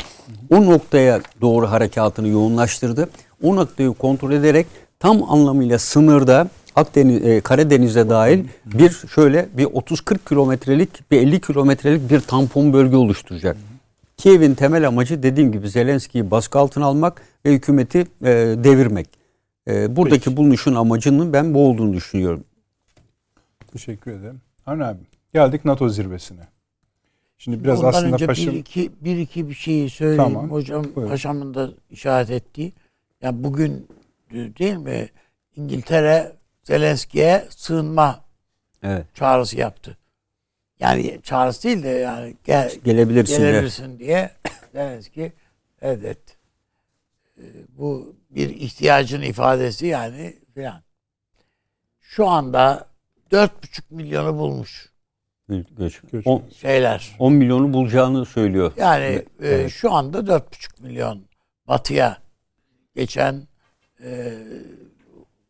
O 0.50 0.66
noktaya 0.66 1.22
doğru 1.42 1.72
harekatını 1.72 2.28
yoğunlaştırdı. 2.28 3.10
O 3.44 3.56
noktayı 3.56 3.94
kontrol 3.94 4.32
ederek 4.32 4.68
tam 5.00 5.32
anlamıyla 5.32 5.80
sınırda 5.80 6.48
Akdeniz, 6.76 7.24
e, 7.26 7.42
Karadeniz'e 7.42 8.10
dahil 8.10 8.46
bir 8.66 8.90
şöyle 8.90 9.50
bir 9.58 9.66
30-40 9.66 10.18
kilometrelik 10.30 11.12
bir 11.12 11.18
50 11.22 11.42
kilometrelik 11.42 12.10
bir 12.10 12.20
tampon 12.20 12.74
bölge 12.74 12.96
oluşturacak. 12.96 13.58
Kiev'in 14.18 14.56
temel 14.56 14.88
amacı 14.88 15.24
dediğim 15.24 15.52
gibi 15.52 15.70
Zelenski'yi 15.70 16.32
baskı 16.32 16.60
altına 16.60 16.86
almak 16.86 17.22
ve 17.46 17.54
hükümeti 17.54 18.00
e, 18.00 18.06
devirmek. 18.64 19.08
E, 19.68 19.96
buradaki 19.96 20.26
Peki. 20.26 20.38
bulunuşun 20.38 20.76
amacının 20.76 21.34
ben 21.34 21.54
bu 21.54 21.68
olduğunu 21.68 21.94
düşünüyorum. 21.94 22.44
Teşekkür 23.72 24.12
ederim. 24.12 24.42
Harun 24.66 24.80
abi 24.80 25.00
geldik 25.34 25.66
NATO 25.66 25.90
zirvesine. 25.90 26.48
Şimdi 27.38 27.64
biraz 27.64 27.80
Ondan 27.80 27.90
aslında 27.90 28.14
önce 28.14 28.28
paşam... 28.28 28.54
bir 28.54 28.60
iki, 28.60 28.92
bir 29.02 29.18
iki 29.18 29.50
bir 29.50 29.54
şeyi 29.54 29.90
söyleyeyim. 29.90 30.24
Tamam, 30.24 30.52
Hocam 30.52 30.86
buyurun. 30.96 31.12
paşamın 31.12 31.54
da 31.54 31.70
işaret 31.90 32.30
ettiği. 32.30 32.74
Ya 33.22 33.44
bugün 33.44 33.88
e, 34.32 34.36
değil 34.36 34.78
mi 34.78 35.10
İngiltere 35.56 36.32
Zelenski'ye 36.66 37.46
sığınma 37.50 38.26
Evet. 38.84 39.06
çağrısı 39.16 39.58
yaptı. 39.58 39.98
Yani 40.80 41.20
çağrısı 41.24 41.64
değil 41.64 41.84
de 41.84 41.88
yani 41.90 42.36
gel, 42.44 42.72
Gelebilirsin. 42.84 43.34
de. 43.34 43.38
gelebilirsin 43.38 44.00
diye 44.00 44.32
Zelenski 44.72 45.34
evet 45.82 46.20
Ee, 47.38 47.44
bu 47.70 48.16
bir 48.30 48.50
ihtiyacın 48.50 49.22
ifadesi 49.22 49.86
yani 49.88 50.36
filan. 50.54 50.84
Şu 52.02 52.28
anda 52.28 52.88
dört 53.32 53.64
buçuk 53.64 53.92
milyonu 53.92 54.38
bulmuş 54.38 54.90
Göç. 55.50 56.02
Göç. 56.12 56.28
10, 56.28 56.44
şeyler. 56.62 57.16
10 57.20 57.34
milyonu 57.34 57.74
bulacağını 57.74 58.26
söylüyor. 58.26 58.72
Yani 58.78 59.06
e, 59.06 59.26
Evet. 59.42 59.72
şu 59.72 59.92
anda 59.94 60.28
dört 60.28 60.54
buçuk 60.54 60.80
milyon 60.80 61.26
batıya 61.68 62.18
geçen 62.96 63.48
e, 64.04 64.34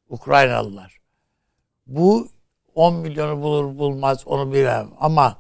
Ukraynalılar. 0.09 0.95
Bu 1.88 2.28
10 2.76 2.96
milyonu 2.96 3.42
bulur 3.42 3.78
bulmaz 3.78 4.28
onu 4.28 4.54
bilemem 4.54 4.90
ama 5.00 5.38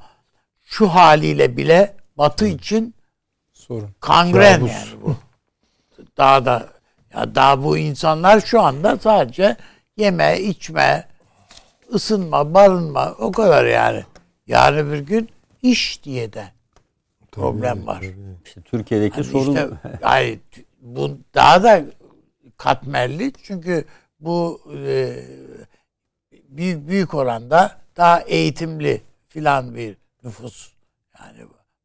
şu 0.63 0.87
haliyle 0.87 1.57
bile 1.57 1.95
Batı 2.17 2.47
için 2.47 2.95
Sorun. 3.53 3.89
kangren 3.99 4.59
Kabus. 4.59 4.71
yani 4.71 5.01
bu. 5.05 5.15
Daha 6.17 6.45
da 6.45 6.69
ya 7.13 7.35
daha 7.35 7.63
bu 7.63 7.77
insanlar 7.77 8.41
şu 8.41 8.61
anda 8.61 8.97
sadece 8.97 9.57
yeme, 9.97 10.39
içme, 10.39 11.07
ısınma, 11.93 12.53
barınma 12.53 13.15
o 13.19 13.31
kadar 13.31 13.65
yani. 13.65 14.03
Yarın 14.47 14.93
bir 14.93 14.99
gün 14.99 15.29
iş 15.61 16.03
diye 16.03 16.33
de 16.33 16.45
problem 17.31 17.87
var. 17.87 18.03
İşte 18.45 18.61
Türkiye'deki 18.61 19.15
Hani 19.15 19.25
sorun 19.25 19.53
işte, 19.53 19.69
yani 20.01 20.39
bu 20.81 21.17
daha 21.33 21.63
da 21.63 21.83
katmerli 22.57 23.33
çünkü 23.43 23.85
bu 24.19 24.61
e, 24.87 25.15
büyük 26.57 26.87
büyük 26.87 27.13
oranda 27.13 27.71
daha 27.97 28.21
eğitimli 28.21 29.01
filan 29.29 29.75
bir 29.75 29.97
nüfus 30.23 30.71
yani 31.19 31.37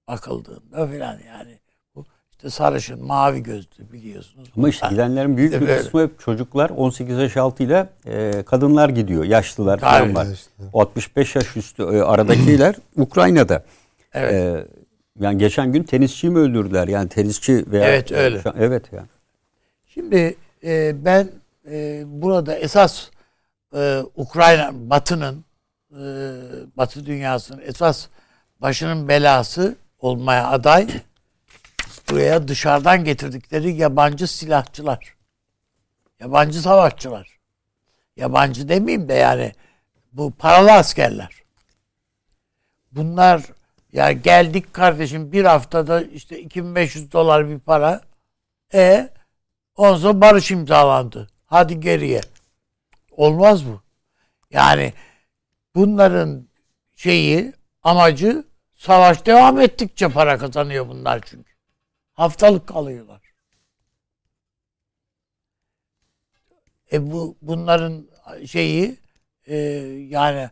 bakıldığında 0.08 0.86
filan 0.86 1.18
yani 1.26 1.58
bu 1.94 2.04
işte 2.30 2.50
sarışın 2.50 3.04
mavi 3.04 3.42
gözlü 3.42 3.92
biliyorsunuz. 3.92 4.48
ama 4.56 4.68
işte 4.68 4.86
gidenlerin 4.90 5.36
büyük 5.36 5.52
İşte 5.52 5.62
bir 5.62 5.68
böyle. 5.68 5.82
kısmı 5.82 6.02
hep 6.02 6.20
çocuklar 6.20 6.70
18 6.70 7.18
yaş 7.18 7.36
altıyla 7.36 7.88
e, 8.06 8.42
kadınlar 8.46 8.88
gidiyor. 8.88 9.24
Yaşlılar 9.24 9.78
falan 9.78 10.14
var. 10.14 10.26
O 10.72 10.80
65 10.80 11.36
yaş 11.36 11.56
üstü 11.56 11.82
e, 11.82 12.02
aradakiler 12.02 12.74
Ukrayna'da. 12.96 13.64
Evet. 14.12 14.32
E, 14.32 14.66
yani 15.20 15.38
geçen 15.38 15.72
gün 15.72 15.82
tenisçiyi 15.82 16.32
mi 16.32 16.38
öldürdüler? 16.38 16.88
Yani 16.88 17.08
tenisçi 17.08 17.64
veya 17.70 17.88
Evet, 17.88 18.12
öyle. 18.12 18.42
Evet 18.58 18.84
yani. 18.92 19.06
Şimdi 19.86 20.36
e, 20.64 21.04
ben 21.04 21.28
e, 21.70 22.02
burada 22.06 22.54
esas 22.54 23.10
e, 23.74 24.02
Ukrayna 24.16 24.70
Batı'nın 24.72 25.44
e, 25.92 26.02
Batı 26.76 27.06
dünyasının 27.06 27.60
esas 27.64 28.06
başının 28.60 29.08
belası 29.08 29.76
olmaya 29.98 30.48
aday 30.48 30.88
buraya 32.10 32.48
dışarıdan 32.48 33.04
getirdikleri 33.04 33.74
yabancı 33.74 34.26
silahçılar. 34.26 35.14
Yabancı 36.20 36.62
savaşçılar. 36.62 37.38
Yabancı 38.16 38.68
demeyeyim 38.68 39.08
de 39.08 39.14
yani 39.14 39.52
bu 40.12 40.30
paralı 40.30 40.72
askerler. 40.72 41.42
Bunlar 42.92 43.42
ya 43.92 44.12
geldik 44.12 44.74
kardeşim 44.74 45.32
bir 45.32 45.44
haftada 45.44 46.02
işte 46.02 46.40
2500 46.40 47.12
dolar 47.12 47.48
bir 47.48 47.58
para. 47.58 48.00
E 48.74 49.10
Ondan 49.80 49.96
sonra 49.96 50.20
barış 50.20 50.50
imzalandı. 50.50 51.28
Hadi 51.46 51.80
geriye. 51.80 52.20
Olmaz 53.10 53.66
bu. 53.66 53.82
Yani 54.50 54.92
bunların 55.74 56.48
şeyi 56.96 57.52
amacı 57.82 58.44
savaş 58.74 59.26
devam 59.26 59.60
ettikçe 59.60 60.08
para 60.08 60.38
kazanıyor 60.38 60.88
bunlar 60.88 61.20
çünkü. 61.26 61.52
Haftalık 62.12 62.68
kalıyorlar. 62.68 63.20
E 66.92 67.10
bu 67.12 67.36
bunların 67.42 68.08
şeyi 68.46 68.98
e, 69.46 69.56
yani 70.08 70.50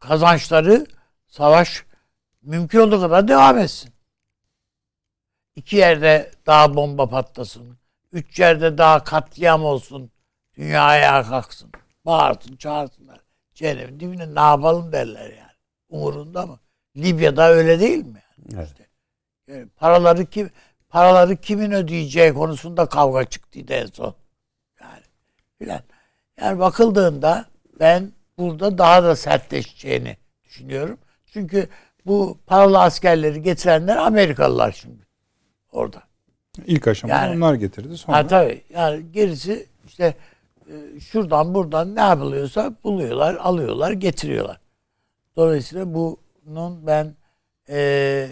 kazançları 0.00 0.86
savaş 1.26 1.84
mümkün 2.42 2.78
olduğu 2.78 3.00
kadar 3.00 3.28
devam 3.28 3.58
etsin. 3.58 3.92
İki 5.56 5.76
yerde 5.76 6.30
daha 6.46 6.74
bomba 6.74 7.08
patlasın. 7.08 7.78
Üç 8.12 8.38
yerde 8.38 8.78
daha 8.78 9.04
katliam 9.04 9.64
olsun. 9.64 10.10
Dünya 10.58 10.82
ayağa 10.82 11.22
kalksın. 11.22 11.70
Bağırsın, 12.06 12.56
çağırsınlar. 12.56 13.20
Cehennemin 13.54 14.00
dibine 14.00 14.34
ne 14.34 14.40
yapalım 14.40 14.92
derler 14.92 15.24
yani. 15.30 15.52
Umurunda 15.88 16.46
mı? 16.46 16.58
Libya'da 16.96 17.48
öyle 17.48 17.80
değil 17.80 18.04
mi? 18.04 18.22
Yani? 18.38 18.54
Evet. 18.54 18.68
İşte, 18.68 18.86
yani 19.48 19.68
paraları 19.76 20.26
kim 20.26 20.50
paraları 20.88 21.36
kimin 21.36 21.72
ödeyeceği 21.72 22.34
konusunda 22.34 22.86
kavga 22.86 23.24
çıktıydı 23.24 23.72
en 23.72 23.86
son. 23.86 24.14
Yani 24.80 25.02
filan. 25.58 25.80
Yani 26.40 26.58
bakıldığında 26.58 27.44
ben 27.80 28.12
burada 28.38 28.78
daha 28.78 29.04
da 29.04 29.16
sertleşeceğini 29.16 30.16
düşünüyorum. 30.44 30.98
Çünkü 31.26 31.68
bu 32.06 32.38
paralı 32.46 32.80
askerleri 32.80 33.42
getirenler 33.42 33.96
Amerikalılar 33.96 34.72
şimdi 34.72 35.06
orada. 35.72 36.02
İlk 36.66 36.88
aşamada 36.88 37.16
Yani- 37.20 37.36
onlar 37.36 37.54
getirdi. 37.54 37.98
Sonra 37.98 38.16
Ha 38.16 38.26
tabii. 38.26 38.64
Yani 38.70 39.12
gerisi 39.12 39.66
işte 39.86 40.14
şuradan 41.00 41.54
buradan 41.54 41.94
ne 41.94 42.00
yapılıyorsa 42.00 42.74
buluyorlar, 42.84 43.34
alıyorlar, 43.34 43.92
getiriyorlar. 43.92 44.60
Dolayısıyla 45.36 45.94
bunun 45.94 46.86
ben 46.86 47.16
e, 47.68 48.28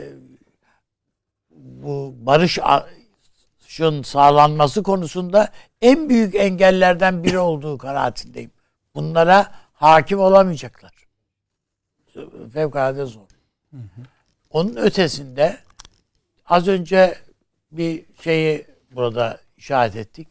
bu 1.51 2.15
barışın 2.19 4.03
sağlanması 4.03 4.83
konusunda 4.83 5.49
en 5.83 6.09
büyük 6.09 6.35
engellerden 6.35 7.25
biri 7.25 7.39
olduğu 7.39 7.79
kanaatindeyim. 7.79 8.51
Bunlara 8.95 9.55
hakim 9.73 10.21
olamayacaklar. 10.21 10.93
Fevkalade 12.53 13.05
zor. 13.05 13.29
Onun 14.51 14.77
ötesinde 14.77 15.59
az 16.47 16.69
önce 16.69 17.19
bir 17.73 18.05
şeyi 18.23 18.67
burada 18.91 19.41
işaret 19.57 19.97
ettik. 19.97 20.29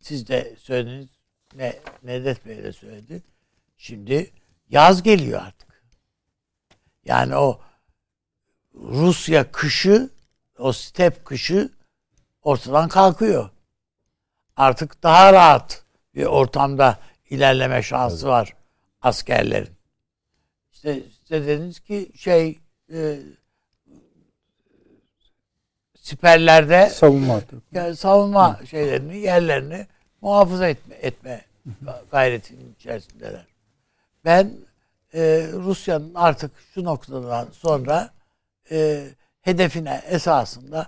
Siz 0.00 0.28
de 0.28 0.56
söylediniz. 0.58 1.15
Ne, 1.56 1.76
Nedet 2.02 2.46
Bey 2.46 2.64
de 2.64 2.72
söyledi. 2.72 3.22
Şimdi 3.76 4.30
yaz 4.68 5.02
geliyor 5.02 5.42
artık. 5.42 5.82
Yani 7.04 7.36
o 7.36 7.60
Rusya 8.74 9.52
kışı, 9.52 10.10
o 10.58 10.72
step 10.72 11.24
kışı 11.24 11.70
ortadan 12.42 12.88
kalkıyor. 12.88 13.50
Artık 14.56 15.02
daha 15.02 15.32
rahat 15.32 15.84
bir 16.14 16.24
ortamda 16.24 16.98
ilerleme 17.30 17.82
şansı 17.82 18.28
var 18.28 18.56
askerlerin. 19.00 19.76
İşte 20.72 21.02
size 21.18 21.46
dediniz 21.46 21.80
ki 21.80 22.12
şey 22.16 22.58
e, 22.92 23.18
siperlerde 25.94 26.88
savunma 26.88 27.40
yani 27.72 27.96
savunma 27.96 28.60
şeylerini, 28.70 29.16
yerlerini 29.16 29.86
muhafaza 30.20 30.68
etme, 30.68 30.94
etme 31.00 31.44
gayretinin 32.10 32.74
içerisindeler. 32.74 33.46
Ben 34.24 34.52
e, 35.14 35.50
Rusya'nın 35.52 36.14
artık 36.14 36.50
şu 36.74 36.84
noktadan 36.84 37.48
sonra 37.52 38.10
e, 38.70 39.06
hedefine 39.40 40.02
esasında 40.06 40.86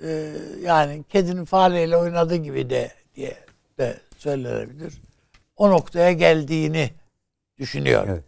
e, 0.00 0.32
yani 0.62 1.04
kedinin 1.08 1.44
fareyle 1.44 1.96
oynadığı 1.96 2.36
gibi 2.36 2.70
de 2.70 2.92
diye 3.16 3.36
de 3.78 4.00
söylenebilir. 4.18 4.94
O 5.56 5.70
noktaya 5.70 6.12
geldiğini 6.12 6.90
düşünüyorum. 7.58 8.10
Evet. 8.10 8.24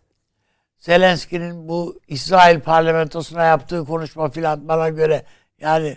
Zelenski'nin 0.78 1.68
bu 1.68 2.00
İsrail 2.08 2.60
parlamentosuna 2.60 3.44
yaptığı 3.44 3.84
konuşma 3.84 4.30
filan 4.30 4.68
bana 4.68 4.88
göre 4.88 5.24
yani 5.60 5.96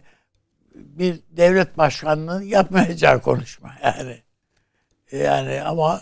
bir 0.75 1.19
devlet 1.29 1.77
başkanının 1.77 2.41
yapmayacağı 2.41 3.21
konuşma 3.21 3.71
yani. 3.83 4.21
Yani 5.11 5.61
ama 5.61 6.01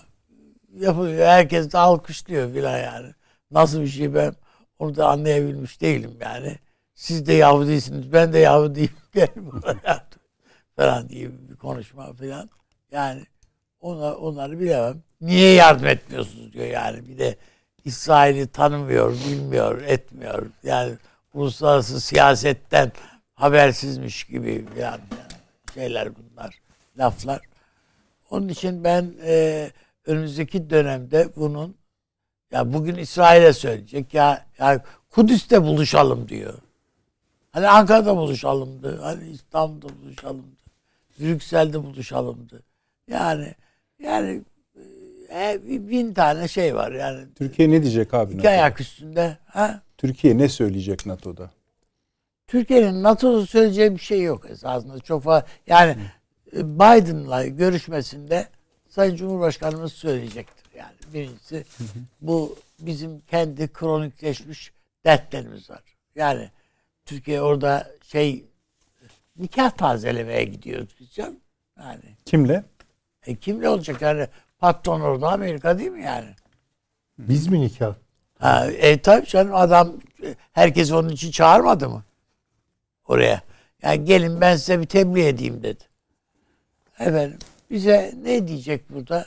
yapılıyor. 0.79 1.27
Herkes 1.27 1.71
de 1.71 1.77
alkışlıyor 1.77 2.53
filan 2.53 2.77
yani. 2.77 3.13
Nasıl 3.51 3.81
bir 3.81 3.87
şey 3.87 4.13
ben 4.13 4.33
onu 4.79 4.95
da 4.95 5.07
anlayabilmiş 5.07 5.81
değilim 5.81 6.17
yani. 6.21 6.57
Siz 6.93 7.25
de 7.27 7.33
Yahudisiniz, 7.33 8.13
ben 8.13 8.33
de 8.33 8.39
Yahudiyim. 8.39 8.91
Falan 10.75 11.09
diye 11.09 11.29
bir 11.49 11.55
konuşma 11.55 12.13
filan. 12.13 12.49
Yani 12.91 13.23
ona, 13.79 14.15
onları 14.15 14.59
bilemem. 14.59 15.03
Niye 15.21 15.53
yardım 15.53 15.87
etmiyorsunuz 15.87 16.53
diyor 16.53 16.65
yani. 16.65 17.07
Bir 17.07 17.17
de 17.17 17.35
İsrail'i 17.85 18.47
tanımıyor, 18.47 19.13
bilmiyor, 19.13 19.81
etmiyor. 19.81 20.45
Yani 20.63 20.93
uluslararası 21.33 22.01
siyasetten 22.01 22.91
habersizmiş 23.35 24.23
gibi 24.23 24.65
yani 24.79 25.01
şeyler 25.73 26.09
bunlar, 26.15 26.61
laflar. 26.97 27.41
Onun 28.29 28.47
için 28.47 28.83
ben 28.83 29.13
e, 29.23 29.71
önümüzdeki 30.05 30.69
dönemde 30.69 31.29
bunun 31.35 31.75
ya 32.51 32.73
bugün 32.73 32.95
İsrail'e 32.95 33.53
söyleyecek 33.53 34.13
ya, 34.13 34.45
ya 34.59 34.83
Kudüs'te 35.09 35.63
buluşalım 35.63 36.29
diyor. 36.29 36.53
Hani 37.51 37.67
Ankara'da 37.67 38.17
buluşalımdı. 38.17 39.01
Hani 39.01 39.29
İstanbul'da 39.29 39.87
buluşalımdı. 40.01 40.57
Brüksel'de 41.19 41.83
buluşalımdı. 41.83 42.63
Yani 43.07 43.55
yani 44.03 44.41
e, 45.33 45.59
bin 45.65 46.13
tane 46.13 46.47
şey 46.47 46.75
var 46.75 46.91
yani. 46.91 47.33
Türkiye 47.35 47.69
ne 47.71 47.81
diyecek 47.81 48.13
abi? 48.13 48.31
İki 48.31 48.37
NATO'da? 48.37 48.49
ayak 48.49 48.81
üstünde. 48.81 49.37
Ha? 49.45 49.81
Türkiye 49.97 50.37
ne 50.37 50.49
söyleyecek 50.49 51.05
NATO'da? 51.05 51.51
Türkiye'nin 52.47 53.03
NATO'da 53.03 53.45
söyleyeceği 53.45 53.95
bir 53.95 53.99
şey 53.99 54.23
yok 54.23 54.49
esasında. 54.49 54.99
Çok 54.99 55.23
fazla 55.23 55.45
yani 55.67 55.91
e, 55.91 55.95
Biden'la 56.53 57.47
görüşmesinde 57.47 58.47
Sayın 58.89 59.15
Cumhurbaşkanımız 59.15 59.93
söyleyecektir. 59.93 60.65
Yani 60.77 60.95
birincisi 61.13 61.65
bu 62.21 62.55
bizim 62.79 63.19
kendi 63.19 63.73
kronikleşmiş 63.73 64.71
dertlerimiz 65.05 65.69
var. 65.69 65.81
Yani 66.15 66.49
Türkiye 67.05 67.41
orada 67.41 67.91
şey 68.03 68.45
nikah 69.37 69.71
tazelemeye 69.71 70.43
gidiyoruz 70.43 70.89
biz 70.99 71.09
canım. 71.09 71.37
Yani 71.79 72.03
Kimle? 72.25 72.63
e, 73.27 73.35
kimle 73.35 73.69
olacak 73.69 74.01
yani 74.01 74.27
patron 74.59 75.01
orada 75.01 75.31
Amerika 75.31 75.79
değil 75.79 75.91
mi 75.91 76.03
yani? 76.03 76.29
Biz 77.19 77.47
mi 77.47 77.61
nikah? 77.61 77.95
Ha, 78.39 78.67
e 78.71 79.01
tabii 79.01 79.25
canım 79.25 79.55
adam 79.55 79.93
e, 80.23 80.35
herkes 80.51 80.91
onun 80.91 81.09
için 81.09 81.31
çağırmadı 81.31 81.89
mı? 81.89 82.03
Oraya. 83.07 83.41
Yani 83.81 84.05
gelin 84.05 84.41
ben 84.41 84.55
size 84.55 84.79
bir 84.81 84.85
tebliğ 84.85 85.27
edeyim 85.27 85.63
dedi. 85.63 85.83
Efendim 86.99 87.37
bize 87.71 88.13
ne 88.23 88.47
diyecek 88.47 88.89
burada 88.89 89.25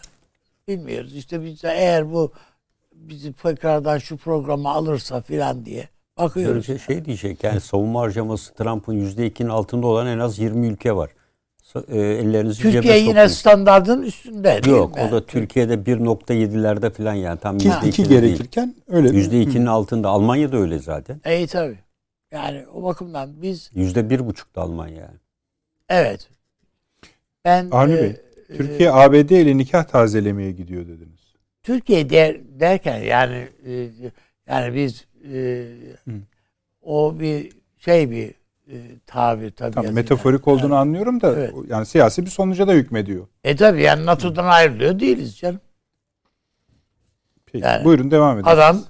bilmiyoruz. 0.69 1.17
İşte 1.17 1.45
biz 1.45 1.63
de 1.63 1.69
eğer 1.69 2.13
bu 2.13 2.33
bizi 2.95 3.33
tekrardan 3.33 3.99
şu 3.99 4.17
programa 4.17 4.75
alırsa 4.75 5.21
filan 5.21 5.65
diye 5.65 5.89
bakıyoruz. 6.19 6.53
Böylece 6.69 6.79
şey 6.79 7.05
diyecek 7.05 7.45
yani 7.45 7.61
savunma 7.61 8.01
harcaması 8.01 8.55
Trump'ın 8.55 8.95
%2'nin 8.95 9.49
altında 9.49 9.87
olan 9.87 10.07
en 10.07 10.19
az 10.19 10.39
20 10.39 10.67
ülke 10.67 10.97
var. 10.97 11.11
E, 11.89 11.99
ellerinizi 12.01 12.63
Türkiye 12.63 12.99
yine 12.99 13.29
sokun. 13.29 13.35
standardın 13.35 14.03
üstünde 14.03 14.63
değil 14.63 14.77
Yok 14.77 14.97
mi? 14.97 15.03
o 15.09 15.13
da 15.13 15.27
Türkiye'de 15.27 15.75
1.7'lerde 15.75 16.91
falan 16.91 17.15
yani 17.15 17.39
tam 17.39 17.59
Ki 17.59 17.69
%2'de 17.69 17.89
iki 17.89 18.09
değil. 18.09 18.21
gerekirken 18.21 18.75
öyle. 18.89 19.09
%2'nin 19.09 19.67
altında. 19.67 20.09
Almanya 20.09 20.53
da 20.53 20.57
öyle 20.57 20.79
zaten. 20.79 21.21
İyi 21.27 21.47
tabii. 21.47 21.79
Yani 22.33 22.67
o 22.75 22.83
bakımdan 22.83 23.43
biz 23.43 23.71
%1.5'da 23.77 24.61
Almanya 24.63 24.97
yani. 24.97 25.19
evet 25.89 26.29
ben 27.45 27.69
Avni 27.71 27.93
e, 27.95 28.03
Bey, 28.03 28.17
Türkiye 28.57 28.93
ABD 28.93 29.31
ile 29.31 29.57
nikah 29.57 29.85
tazelemeye 29.85 30.53
gidiyor 30.53 30.87
dediniz. 30.89 31.21
Türkiye 31.63 32.11
der, 32.11 32.37
derken 32.61 32.99
yani 32.99 33.49
e, 33.67 33.89
yani 34.49 34.75
biz 34.75 35.05
e, 35.35 35.65
o 36.83 37.21
bir 37.21 37.53
şey 37.79 38.11
bir 38.11 38.29
e, 38.69 38.77
tabir 39.07 39.51
tabii. 39.51 39.75
Tamam, 39.75 39.93
metaforik 39.93 40.47
yani. 40.47 40.57
olduğunu 40.57 40.75
anlıyorum 40.77 41.21
da 41.21 41.33
Evet. 41.37 41.55
yani 41.69 41.87
siyasi 41.87 42.23
bir 42.25 42.31
sonuca 42.31 42.69
da 42.69 42.73
hükmediyor. 42.73 43.27
E 43.45 43.57
tabii 43.57 43.83
yani 43.83 44.07
NATO'dan 44.07 44.45
ayrılıyor 44.45 45.01
değiliz 45.01 45.39
canım. 45.39 45.61
Peki, 47.47 47.65
Yani 47.65 47.85
buyurun 47.85 48.11
devam 48.11 48.35
edelim. 48.39 48.49
Adam 48.49 48.85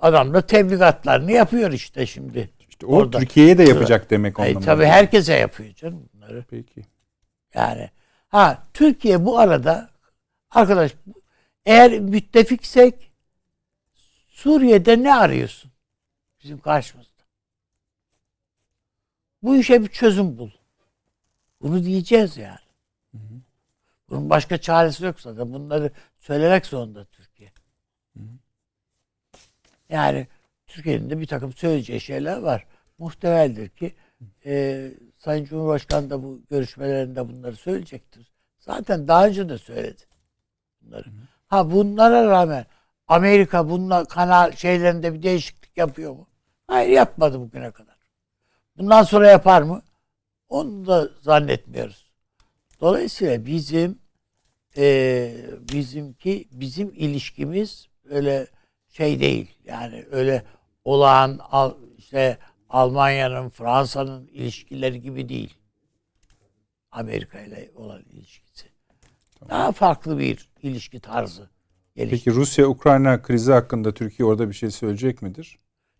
adam 0.00 0.34
da 0.34 0.40
tebligatlarını 0.46 1.32
yapıyor 1.32 1.72
işte 1.72 2.06
şimdi. 2.06 2.50
İşte 2.68 2.86
o 2.86 2.96
orada. 2.96 3.18
Türkiye'ye 3.18 3.58
de 3.58 3.62
yapacak 3.62 4.10
demek 4.10 4.38
E, 4.38 4.42
anlamında. 4.42 4.64
tabii 4.64 4.84
herkese 4.84 5.34
yapıyor 5.34 5.74
canım 5.74 6.08
bunları. 6.14 6.44
Peki. 6.50 6.82
Yani 7.54 7.90
ha 8.28 8.62
Türkiye 8.74 9.24
bu 9.24 9.38
arada 9.38 9.90
arkadaş 10.50 10.94
eğer 11.66 11.98
müttefiksek 11.98 13.12
Suriye'de 14.28 15.02
ne 15.02 15.14
arıyorsun? 15.14 15.70
Bizim 16.42 16.60
karşımızda. 16.60 17.10
Bu 19.42 19.56
işe 19.56 19.82
bir 19.82 19.88
çözüm 19.88 20.38
bul. 20.38 20.50
Bunu 21.62 21.84
diyeceğiz 21.84 22.36
yani. 22.36 22.58
Bunun 24.08 24.30
başka 24.30 24.58
çaresi 24.58 25.04
yok 25.04 25.20
zaten. 25.20 25.52
Bunları 25.52 25.90
söylemek 26.18 26.66
zorunda 26.66 27.04
Türkiye. 27.04 27.52
Yani 29.88 30.26
Türkiye'nin 30.66 31.10
de 31.10 31.20
bir 31.20 31.26
takım 31.26 31.52
söyleyeceği 31.52 32.00
şeyler 32.00 32.36
var. 32.36 32.66
Muhtemeldir 32.98 33.68
ki 33.68 33.94
e, 34.46 34.90
Sayın 35.20 35.44
Cumhurbaşkanı 35.44 36.10
da 36.10 36.22
bu 36.22 36.42
görüşmelerinde 36.50 37.28
bunları 37.28 37.56
söyleyecektir. 37.56 38.32
Zaten 38.60 39.08
daha 39.08 39.26
önce 39.26 39.48
de 39.48 39.58
söyledi 39.58 40.02
bunları. 40.80 41.04
Ha 41.46 41.70
bunlara 41.70 42.26
rağmen 42.26 42.66
Amerika 43.08 43.70
bununla 43.70 44.04
kanal 44.04 44.52
şeylerinde 44.52 45.14
bir 45.14 45.22
değişiklik 45.22 45.76
yapıyor 45.76 46.12
mu? 46.12 46.28
Hayır 46.66 46.88
yapmadı 46.88 47.40
bugüne 47.40 47.70
kadar. 47.70 47.96
Bundan 48.78 49.02
sonra 49.02 49.30
yapar 49.30 49.62
mı? 49.62 49.82
Onu 50.48 50.86
da 50.86 51.08
zannetmiyoruz. 51.20 52.12
Dolayısıyla 52.80 53.46
bizim 53.46 53.98
e, 54.76 55.32
bizimki 55.72 56.48
bizim 56.50 56.88
ilişkimiz 56.94 57.88
öyle 58.10 58.46
şey 58.88 59.20
değil. 59.20 59.58
Yani 59.64 60.06
öyle 60.10 60.44
olağan 60.84 61.40
al, 61.50 61.74
işte 61.96 62.38
Almanya'nın, 62.70 63.48
Fransa'nın 63.48 64.26
ilişkileri 64.26 65.00
gibi 65.02 65.28
değil. 65.28 65.54
Amerika 66.92 67.40
ile 67.40 67.70
olan 67.74 68.02
ilişkisi. 68.02 68.66
Daha 69.48 69.72
farklı 69.72 70.18
bir 70.18 70.48
ilişki 70.62 71.00
tarzı 71.00 71.50
gelişti. 71.96 72.24
Peki 72.24 72.36
Rusya-Ukrayna 72.36 73.22
krizi 73.22 73.52
hakkında 73.52 73.94
Türkiye 73.94 74.28
orada 74.28 74.48
bir 74.48 74.54
şey 74.54 74.70
söyleyecek 74.70 75.22
midir? 75.22 75.58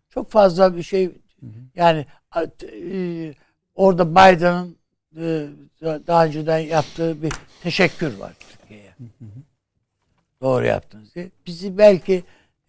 Çok 0.09 0.31
fazla 0.31 0.75
bir 0.75 0.83
şey 0.83 1.11
yani 1.75 2.05
e, 2.63 3.33
orada 3.75 4.11
Biden'ın 4.11 4.77
e, 5.15 5.47
daha 5.81 6.25
önceden 6.25 6.59
yaptığı 6.59 7.21
bir 7.21 7.33
teşekkür 7.63 8.17
var 8.17 8.33
Türkiye'ye. 8.39 8.95
Doğru 10.41 10.65
yaptınız 10.65 11.15
diye. 11.15 11.31
Bizi 11.45 11.77
belki 11.77 12.23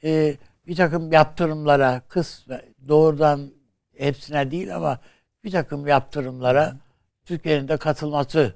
e, 0.04 0.36
bir 0.66 0.76
takım 0.76 1.12
yaptırımlara 1.12 2.02
kıs 2.08 2.46
doğrudan 2.88 3.50
hepsine 4.02 4.50
değil 4.50 4.76
ama 4.76 4.98
bir 5.44 5.50
takım 5.50 5.86
yaptırımlara 5.86 6.76
Türkiye'nin 7.24 7.68
de 7.68 7.76
katılması 7.76 8.54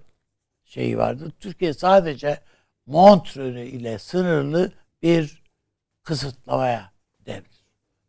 şeyi 0.65 0.99
vardı. 0.99 1.33
Türkiye 1.41 1.75
sadece 1.75 2.41
Montreux 2.87 3.73
ile 3.73 3.99
sınırlı 3.99 4.73
bir 5.03 5.43
kısıtlamaya 6.03 6.93
devrilir. 7.27 7.65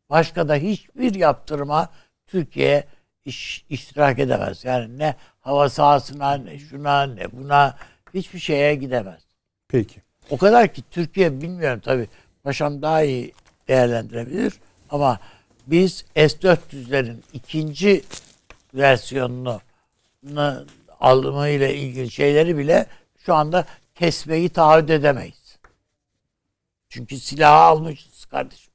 Başka 0.10 0.48
da 0.48 0.56
hiçbir 0.56 1.16
yaptırıma 1.16 1.90
Türkiye 2.28 2.84
iş, 3.26 3.66
iştirak 3.70 4.20
edemez. 4.20 4.66
Yani 4.66 4.98
ne 4.98 5.16
hava 5.40 5.70
sahasına 5.70 6.34
ne 6.34 6.60
şuna 6.60 7.04
ne 7.04 7.32
buna 7.32 7.78
hiçbir 8.14 8.40
şeye 8.40 8.76
gidemez. 8.76 9.22
Peki. 9.68 10.02
O 10.30 10.38
kadar 10.38 10.74
ki 10.74 10.84
Türkiye 10.92 11.42
bilmiyorum 11.42 11.80
tabi 11.80 12.08
paşam 12.44 12.82
daha 12.82 13.04
iyi 13.04 13.34
değerlendirebilir 13.68 14.54
ama 14.90 15.20
biz 15.68 16.06
S-400'lerin 16.16 17.18
ikinci 17.34 18.04
versiyonunu 18.74 19.62
alımıyla 21.00 21.68
ilgili 21.68 22.12
şeyleri 22.12 22.58
bile 22.58 22.86
şu 23.18 23.34
anda 23.34 23.66
kesmeyi 23.96 24.50
taahhüt 24.50 24.90
edemeyiz. 24.90 25.58
Çünkü 26.90 27.18
silahı 27.18 27.62
almışız 27.62 28.26
kardeşim. 28.26 28.74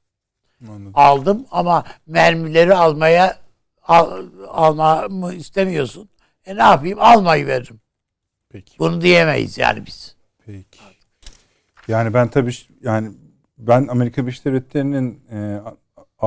Anladım. 0.67 0.91
Aldım 0.95 1.45
ama 1.51 1.83
mermileri 2.07 2.75
almaya 2.75 3.39
al, 3.83 4.25
almamı 4.47 5.33
istemiyorsun. 5.33 6.09
E 6.45 6.55
ne 6.55 6.61
yapayım? 6.61 6.99
Almayı 7.01 7.47
veririm. 7.47 7.81
Peki. 8.49 8.79
Bunu 8.79 9.01
diyemeyiz 9.01 9.57
yani 9.57 9.85
biz. 9.85 10.15
Peki. 10.45 10.79
Yani 11.87 12.13
ben 12.13 12.27
tabii 12.27 12.53
yani 12.81 13.11
ben 13.57 13.87
Amerika 13.87 14.21
Birleşik 14.21 14.45
Devletleri'nin 14.45 15.23
e, 15.31 15.61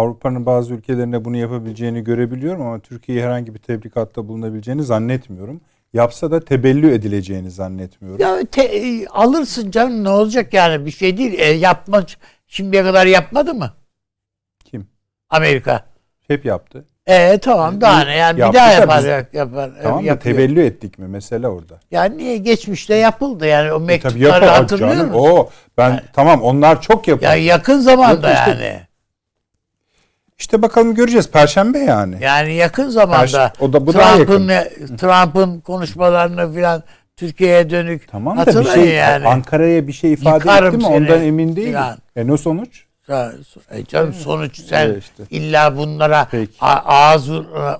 Avrupa'nın 0.00 0.46
bazı 0.46 0.74
ülkelerinde 0.74 1.24
bunu 1.24 1.36
yapabileceğini 1.36 2.04
görebiliyorum 2.04 2.60
ama 2.66 2.78
Türkiye'ye 2.80 3.24
herhangi 3.24 3.54
bir 3.54 3.58
tebligatta 3.58 4.28
bulunabileceğini 4.28 4.82
zannetmiyorum. 4.82 5.60
Yapsa 5.92 6.30
da 6.30 6.40
tebellü 6.40 6.92
edileceğini 6.94 7.50
zannetmiyorum. 7.50 8.20
Ya 8.20 8.44
te- 8.52 8.62
e, 8.62 9.06
alırsın 9.06 9.70
canım 9.70 10.04
ne 10.04 10.08
olacak 10.08 10.54
yani 10.54 10.86
bir 10.86 10.90
şey 10.90 11.16
değil. 11.18 11.38
E, 11.38 11.44
yapma 11.44 12.02
şimdiye 12.46 12.82
kadar 12.82 13.06
yapmadı 13.06 13.54
mı 13.54 13.72
Kim? 14.64 14.86
Amerika? 15.30 15.80
Hep 16.28 16.44
yaptı. 16.44 16.84
E 17.06 17.38
tamam 17.38 17.80
daha 17.80 18.00
ne 18.04 18.16
yani 18.16 18.36
bir 18.36 18.42
daha 18.42 18.52
da 18.54 18.58
yapar 18.72 18.98
biz- 18.98 19.04
yapar. 19.06 19.26
yapar 19.32 19.70
Tamam 19.82 20.06
da 20.06 20.18
tebellü 20.18 20.64
ettik 20.64 20.98
mi? 20.98 21.08
Mesele 21.08 21.48
orada. 21.48 21.80
Yani 21.90 22.18
niye 22.18 22.36
geçmişte 22.36 22.94
yapıldı 22.94 23.46
yani 23.46 23.72
o 23.72 23.76
E 23.76 23.78
tabii 23.78 23.86
mektupları 23.86 24.24
yapar 24.44 24.48
hatırlıyor 24.48 24.90
canım. 24.94 25.06
musun? 25.06 25.20
O 25.30 25.50
ben 25.78 26.02
tamam 26.12 26.42
onlar 26.42 26.80
çok 26.82 27.08
yapar. 27.08 27.26
Ya 27.26 27.34
yakın 27.34 27.78
zamanda 27.78 28.28
Yok 28.30 28.38
işte- 28.38 28.50
yani. 28.64 28.85
İşte 30.38 30.62
bakalım 30.62 30.94
göreceğiz 30.94 31.30
perşembe 31.30 31.78
yani. 31.78 32.16
Yani 32.20 32.54
yakın 32.54 32.88
zamanda 32.88 33.16
Karşı- 33.20 33.52
o 33.60 33.72
da 33.72 33.86
bu 33.86 33.92
Trump'ın 33.92 34.48
Trump'ın 34.96 35.60
konuşmalarını 35.60 36.54
filan 36.54 36.82
Türkiye'ye 37.16 37.70
dönük 37.70 38.08
Tamam 38.08 38.38
da 38.38 38.46
bir 38.64 38.70
şey 38.70 38.88
yani. 38.94 39.28
Ankara'ya 39.28 39.86
bir 39.86 39.92
şey 39.92 40.12
ifade 40.12 40.34
Yıkarım 40.34 40.66
etti 40.68 40.76
mi 40.76 40.82
seni 40.82 40.94
ondan 40.96 41.22
emin 41.22 41.56
değilim. 41.56 41.80
E 42.16 42.26
ne 42.26 42.36
sonuç? 42.36 42.84
E 43.70 43.84
canım 43.88 44.12
sonuç 44.12 44.60
sen 44.60 44.86
Evet 44.86 45.02
işte. 45.02 45.22
illa 45.30 45.76
bunlara 45.76 46.28
Peki. 46.30 46.52
ağız 46.60 47.30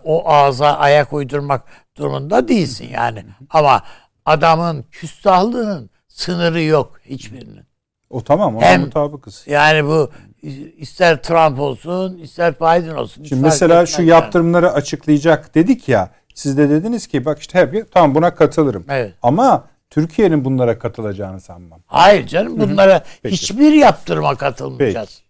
o 0.04 0.28
ağza 0.28 0.66
ayak 0.72 1.12
uydurmak 1.12 1.62
durumunda 1.96 2.48
değilsin 2.48 2.88
yani. 2.92 3.24
Ama 3.50 3.82
adamın 4.24 4.82
küstahlığının 4.92 5.90
sınırı 6.08 6.62
yok 6.62 7.00
hiçbirinin. 7.04 7.66
O 8.10 8.24
tamam 8.24 8.56
ona 8.56 8.64
Hem- 8.64 8.80
mutabıkız. 8.80 9.44
Yani 9.46 9.84
bu 9.86 10.10
ister 10.76 11.22
Trump 11.22 11.60
olsun, 11.60 12.18
ister 12.18 12.54
Biden 12.54 12.94
olsun. 12.94 13.24
Şimdi 13.24 13.42
mesela 13.42 13.86
şu 13.86 14.02
yani. 14.02 14.10
yaptırımları 14.10 14.72
açıklayacak 14.72 15.54
dedik 15.54 15.88
ya. 15.88 16.10
Siz 16.34 16.58
de 16.58 16.70
dediniz 16.70 17.06
ki 17.06 17.24
bak 17.24 17.38
işte 17.38 17.58
hep 17.58 17.92
tamam 17.92 18.14
buna 18.14 18.34
katılırım. 18.34 18.84
Evet. 18.88 19.14
Ama 19.22 19.64
Türkiye'nin 19.90 20.44
bunlara 20.44 20.78
katılacağını 20.78 21.40
sanmam. 21.40 21.80
Hayır 21.86 22.26
canım 22.26 22.60
bunlara 22.60 23.04
Peki. 23.22 23.32
hiçbir 23.36 23.72
yaptırıma 23.72 24.34
katılmayacağız. 24.34 25.22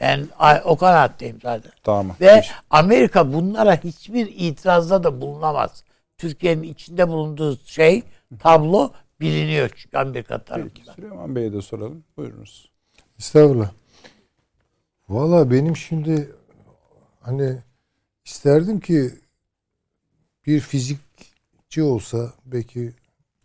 Ben 0.00 0.28
a- 0.38 0.60
o 0.64 0.76
kanaatteyim 0.76 1.38
zaten. 1.42 1.72
Tamam. 1.84 2.16
Ve 2.20 2.42
Amerika 2.70 3.32
bunlara 3.32 3.76
hiçbir 3.84 4.26
itirazda 4.36 5.04
da 5.04 5.20
bulunamaz. 5.20 5.84
Türkiye'nin 6.18 6.62
içinde 6.62 7.08
bulunduğu 7.08 7.58
şey 7.64 8.02
tablo 8.40 8.90
biliniyor 9.20 9.70
çünkü 9.76 9.98
Amerika 9.98 10.38
Peki. 10.38 10.48
tarafından. 10.48 10.94
Süleyman 10.94 11.36
Bey'e 11.36 11.52
de 11.52 11.62
soralım. 11.62 12.04
Buyurunuz. 12.16 12.70
Estağfurullah. 13.18 13.68
Valla 15.08 15.50
benim 15.50 15.76
şimdi 15.76 16.36
hani 17.20 17.58
isterdim 18.24 18.80
ki 18.80 19.10
bir 20.46 20.60
fizikçi 20.60 21.82
olsa 21.82 22.32
belki 22.44 22.92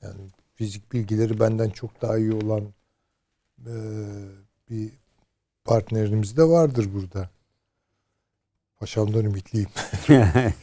yani 0.02 0.22
fizik 0.56 0.92
bilgileri 0.94 1.40
benden 1.40 1.70
çok 1.70 2.02
daha 2.02 2.18
iyi 2.18 2.34
olan 2.34 2.74
eee, 3.66 3.74
bir 4.70 4.92
partnerimiz 5.66 6.38
de 6.38 6.44
vardır 6.44 6.90
burada. 6.94 7.30
Paşamdan 8.80 9.26
ümitliyim. 9.26 9.70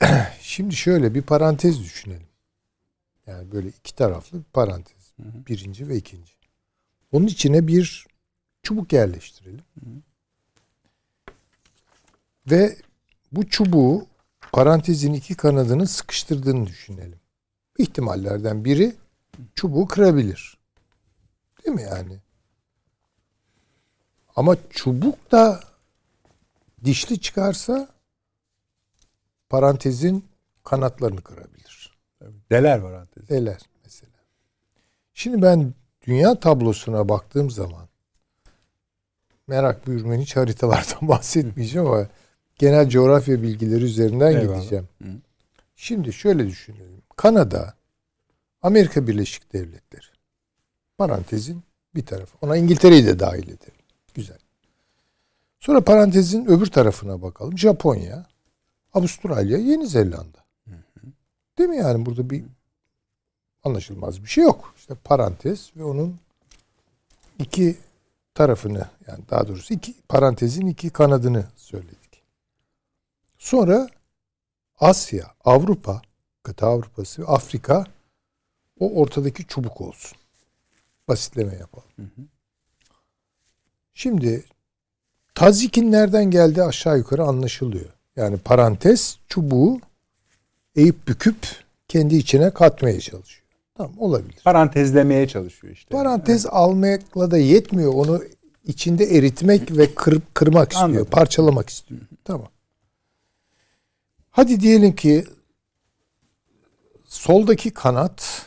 Şimdi 0.40 0.76
şöyle 0.76 1.14
bir 1.14 1.22
parantez 1.22 1.80
düşünelim. 1.80 2.28
Yani 3.26 3.52
böyle 3.52 3.68
iki 3.68 3.94
taraflı 3.94 4.38
bir 4.38 4.44
parantez. 4.52 5.14
Birinci 5.18 5.88
ve 5.88 5.96
ikinci. 5.96 6.32
Onun 7.12 7.26
içine 7.26 7.66
bir 7.66 8.06
çubuk 8.62 8.92
yerleştirelim. 8.92 9.64
Ve 12.50 12.76
bu 13.32 13.48
çubuğu 13.48 14.06
parantezin 14.52 15.12
iki 15.12 15.34
kanadını 15.34 15.86
sıkıştırdığını 15.86 16.66
düşünelim. 16.66 17.20
İhtimallerden 17.78 18.64
biri 18.64 18.96
çubuğu 19.54 19.88
kırabilir. 19.88 20.58
Değil 21.64 21.74
mi 21.74 21.82
yani? 21.82 22.18
Ama 24.36 24.56
çubuk 24.70 25.32
da 25.32 25.60
dişli 26.84 27.20
çıkarsa 27.20 27.88
parantezin 29.48 30.28
kanatlarını 30.64 31.22
kırabilir. 31.22 31.98
Deler 32.50 32.78
var 32.78 32.92
antezi. 32.92 33.28
Deler 33.28 33.60
mesela. 33.84 34.12
Şimdi 35.14 35.42
ben 35.42 35.74
dünya 36.02 36.40
tablosuna 36.40 37.08
baktığım 37.08 37.50
zaman 37.50 37.89
merak 39.50 39.86
buyurmayın 39.86 40.20
hiç 40.20 40.36
haritalardan 40.36 40.98
bahsetmeyeceğim 41.08 41.88
ama 41.88 42.06
genel 42.58 42.88
coğrafya 42.88 43.42
bilgileri 43.42 43.84
üzerinden 43.84 44.36
Eyvallah. 44.36 44.56
gideceğim. 44.56 44.88
Hı. 45.02 45.08
Şimdi 45.76 46.12
şöyle 46.12 46.46
düşünelim. 46.46 47.02
Kanada, 47.16 47.74
Amerika 48.62 49.06
Birleşik 49.06 49.52
Devletleri. 49.52 50.06
Parantezin 50.98 51.62
bir 51.94 52.06
tarafı. 52.06 52.36
Ona 52.42 52.56
İngiltere'yi 52.56 53.06
de 53.06 53.18
dahil 53.18 53.42
edelim. 53.42 53.84
Güzel. 54.14 54.38
Sonra 55.60 55.80
parantezin 55.80 56.46
öbür 56.46 56.66
tarafına 56.66 57.22
bakalım. 57.22 57.58
Japonya, 57.58 58.26
Avustralya, 58.94 59.58
Yeni 59.58 59.86
Zelanda. 59.86 60.44
Değil 61.58 61.70
mi 61.70 61.76
yani 61.76 62.06
burada 62.06 62.30
bir 62.30 62.44
anlaşılmaz 63.64 64.22
bir 64.22 64.28
şey 64.28 64.44
yok. 64.44 64.74
İşte 64.76 64.94
parantez 64.94 65.70
ve 65.76 65.84
onun 65.84 66.18
iki 67.38 67.76
tarafını 68.34 68.88
yani 69.06 69.24
daha 69.30 69.48
doğrusu 69.48 69.74
iki 69.74 69.94
parantezin 70.08 70.66
iki 70.66 70.90
kanadını 70.90 71.44
söyledik. 71.56 72.22
Sonra 73.38 73.88
Asya, 74.78 75.26
Avrupa, 75.44 76.02
kıta 76.42 76.66
Avrupası 76.66 77.22
ve 77.22 77.26
Afrika 77.26 77.86
o 78.80 79.00
ortadaki 79.00 79.46
çubuk 79.46 79.80
olsun. 79.80 80.18
Basitleme 81.08 81.54
yapalım. 81.54 81.88
Şimdi 83.94 84.44
tazikin 85.34 85.92
nereden 85.92 86.30
geldiği 86.30 86.62
aşağı 86.62 86.98
yukarı 86.98 87.24
anlaşılıyor. 87.24 87.90
Yani 88.16 88.38
parantez 88.38 89.18
çubuğu 89.28 89.80
eğip 90.76 91.08
büküp 91.08 91.36
kendi 91.88 92.16
içine 92.16 92.50
katmaya 92.50 93.00
çalışıyor. 93.00 93.39
Tamam 93.80 93.94
olabilir. 93.98 94.40
Parantezlemeye 94.44 95.28
çalışıyor 95.28 95.74
işte. 95.74 95.88
Parantez 95.90 96.46
almakla 96.46 97.30
da 97.30 97.38
yetmiyor. 97.38 97.94
Onu 97.94 98.22
içinde 98.64 99.04
eritmek 99.04 99.76
ve 99.76 99.94
kırıp 99.94 100.34
kırmak 100.34 100.72
istiyor. 100.72 100.88
Anladım. 100.88 101.08
Parçalamak 101.10 101.68
istiyor. 101.68 102.00
Tamam. 102.24 102.48
Hadi 104.30 104.60
diyelim 104.60 104.94
ki 104.94 105.24
soldaki 107.06 107.70
kanat 107.70 108.46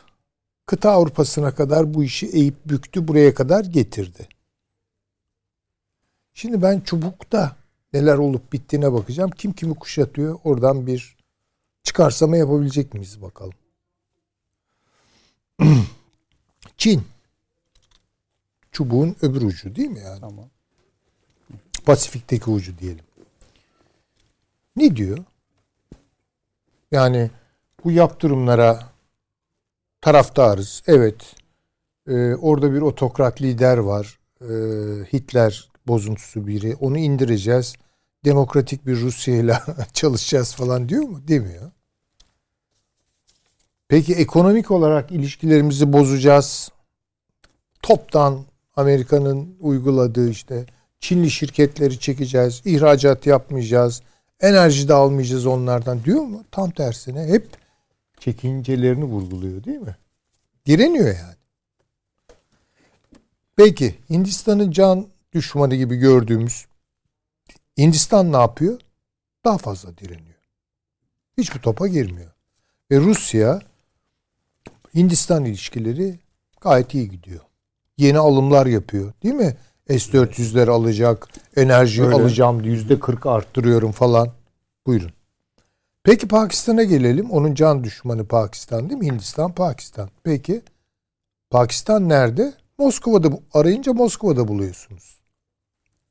kıta 0.66 0.92
Avrupa'sına 0.92 1.56
kadar 1.56 1.94
bu 1.94 2.04
işi 2.04 2.28
eğip 2.28 2.56
büktü 2.66 3.08
buraya 3.08 3.34
kadar 3.34 3.66
getirdi. 3.66 4.28
Şimdi 6.34 6.62
ben 6.62 6.80
çubukta 6.80 7.56
neler 7.94 8.18
olup 8.18 8.54
bittiğine 8.54 8.94
bakacağım. 8.94 9.32
Kim 9.32 9.54
kimi 9.54 9.76
kuşatıyor 9.76 10.40
oradan 10.44 10.88
bir 10.88 11.18
çıkarsama 11.84 12.38
yapabilecek 12.38 12.94
miyiz 12.94 13.22
bakalım. 13.22 13.54
Çin. 16.78 17.04
Çubuğun 18.72 19.16
öbür 19.22 19.42
ucu 19.42 19.76
değil 19.76 19.90
mi 19.90 20.00
yani? 20.00 20.20
Tamam. 20.20 20.50
Pasifik'teki 21.86 22.50
ucu 22.50 22.78
diyelim. 22.78 23.06
Ne 24.76 24.96
diyor? 24.96 25.18
Yani 26.92 27.32
bu 27.84 27.92
yaptırımlara 27.92 28.84
taraftarız. 30.02 30.84
Evet. 30.88 31.36
Ee, 32.08 32.36
orada 32.36 32.74
bir 32.74 32.82
otokrat 32.82 33.42
lider 33.42 33.78
var. 33.78 34.20
Ee, 34.42 34.46
Hitler 35.14 35.70
bozuntusu 35.88 36.48
biri. 36.48 36.76
Onu 36.76 36.98
indireceğiz. 36.98 37.76
Demokratik 38.26 38.88
bir 38.88 39.02
Rusya 39.02 39.36
ile 39.36 39.60
çalışacağız 39.94 40.56
falan 40.56 40.90
diyor 40.90 41.04
mu? 41.04 41.28
Demiyor. 41.28 41.72
Peki 43.94 44.14
ekonomik 44.14 44.72
olarak 44.72 45.12
ilişkilerimizi 45.12 45.94
bozacağız. 45.94 46.70
Toptan 47.82 48.46
Amerika'nın 48.76 49.56
uyguladığı 49.60 50.30
işte 50.30 50.66
Çinli 51.00 51.32
şirketleri 51.32 52.00
çekeceğiz, 52.00 52.62
ihracat 52.66 53.26
yapmayacağız, 53.26 54.02
enerji 54.40 54.88
de 54.88 54.94
almayacağız 54.94 55.46
onlardan 55.46 56.04
diyor 56.04 56.22
mu? 56.22 56.44
Tam 56.52 56.72
tersine 56.72 57.28
hep 57.28 57.48
çekincelerini 58.20 59.04
vurguluyor 59.04 59.64
değil 59.64 59.80
mi? 59.80 59.96
Direniyor 60.66 61.08
yani. 61.08 61.36
Peki 63.56 63.96
Hindistan'ın 64.10 64.72
can 64.72 65.08
düşmanı 65.34 65.76
gibi 65.76 65.96
gördüğümüz 65.96 66.66
Hindistan 67.78 68.34
ne 68.34 68.38
yapıyor? 68.38 68.82
Daha 69.46 69.58
fazla 69.58 69.98
direniyor. 69.98 70.40
Hiçbir 71.38 71.60
topa 71.60 71.88
girmiyor. 71.88 72.32
Ve 72.92 73.00
Rusya 73.00 73.73
Hindistan 74.96 75.46
ilişkileri 75.46 76.20
gayet 76.62 76.94
iyi 76.94 77.10
gidiyor. 77.10 77.40
Yeni 77.98 78.18
alımlar 78.20 78.66
yapıyor. 78.66 79.14
Değil 79.24 79.36
mi? 79.36 79.58
S-400'ler 79.88 80.70
alacak, 80.70 81.28
enerji 81.56 82.04
Öyle. 82.04 82.16
alacağım, 82.16 82.62
yüzde 82.64 83.00
40 83.00 83.26
arttırıyorum 83.26 83.92
falan. 83.92 84.30
Buyurun. 84.88 85.12
Peki 86.04 86.28
Pakistan'a 86.28 86.84
gelelim. 86.84 87.32
Onun 87.32 87.54
can 87.54 87.84
düşmanı 87.84 88.26
Pakistan 88.28 88.90
değil 88.90 89.00
mi? 89.00 89.06
Hindistan, 89.06 89.52
Pakistan. 89.52 90.10
Peki 90.24 90.62
Pakistan 91.50 92.10
nerede? 92.10 92.54
Moskova'da 92.78 93.32
bu- 93.32 93.42
arayınca 93.54 93.94
Moskova'da 93.94 94.48
buluyorsunuz. 94.48 95.18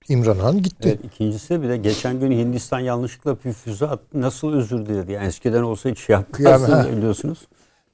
İmran 0.09 0.39
Han 0.39 0.63
gitti. 0.63 0.89
Evet, 0.89 1.05
ikincisi 1.15 1.63
bir 1.63 1.69
de 1.69 1.77
geçen 1.77 2.21
gün 2.21 2.31
Hindistan 2.31 2.81
yanlışlıkla 2.81 3.37
bir 3.45 3.53
füze 3.53 3.87
attı. 3.87 4.21
Nasıl 4.21 4.53
özür 4.53 4.87
diledi? 4.87 5.13
Yani 5.13 5.27
eskiden 5.27 5.63
olsa 5.63 5.91
hiç 5.91 5.99
şey 5.99 6.15
yapmazdı 6.15 6.73
ha. 6.73 6.97
biliyorsunuz. 6.97 7.39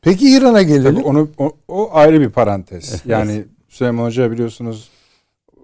Peki 0.03 0.31
İran'a 0.37 0.63
gelelim. 0.63 0.95
Tabii 0.95 1.05
onu 1.05 1.29
o, 1.39 1.53
o 1.69 1.89
ayrı 1.93 2.21
bir 2.21 2.31
parantez. 2.31 3.03
Yani 3.07 3.45
Süleyman 3.69 4.05
Hoca 4.05 4.31
biliyorsunuz 4.31 4.89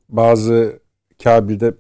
bazı 0.09 0.81
Kabil'de 1.24 1.74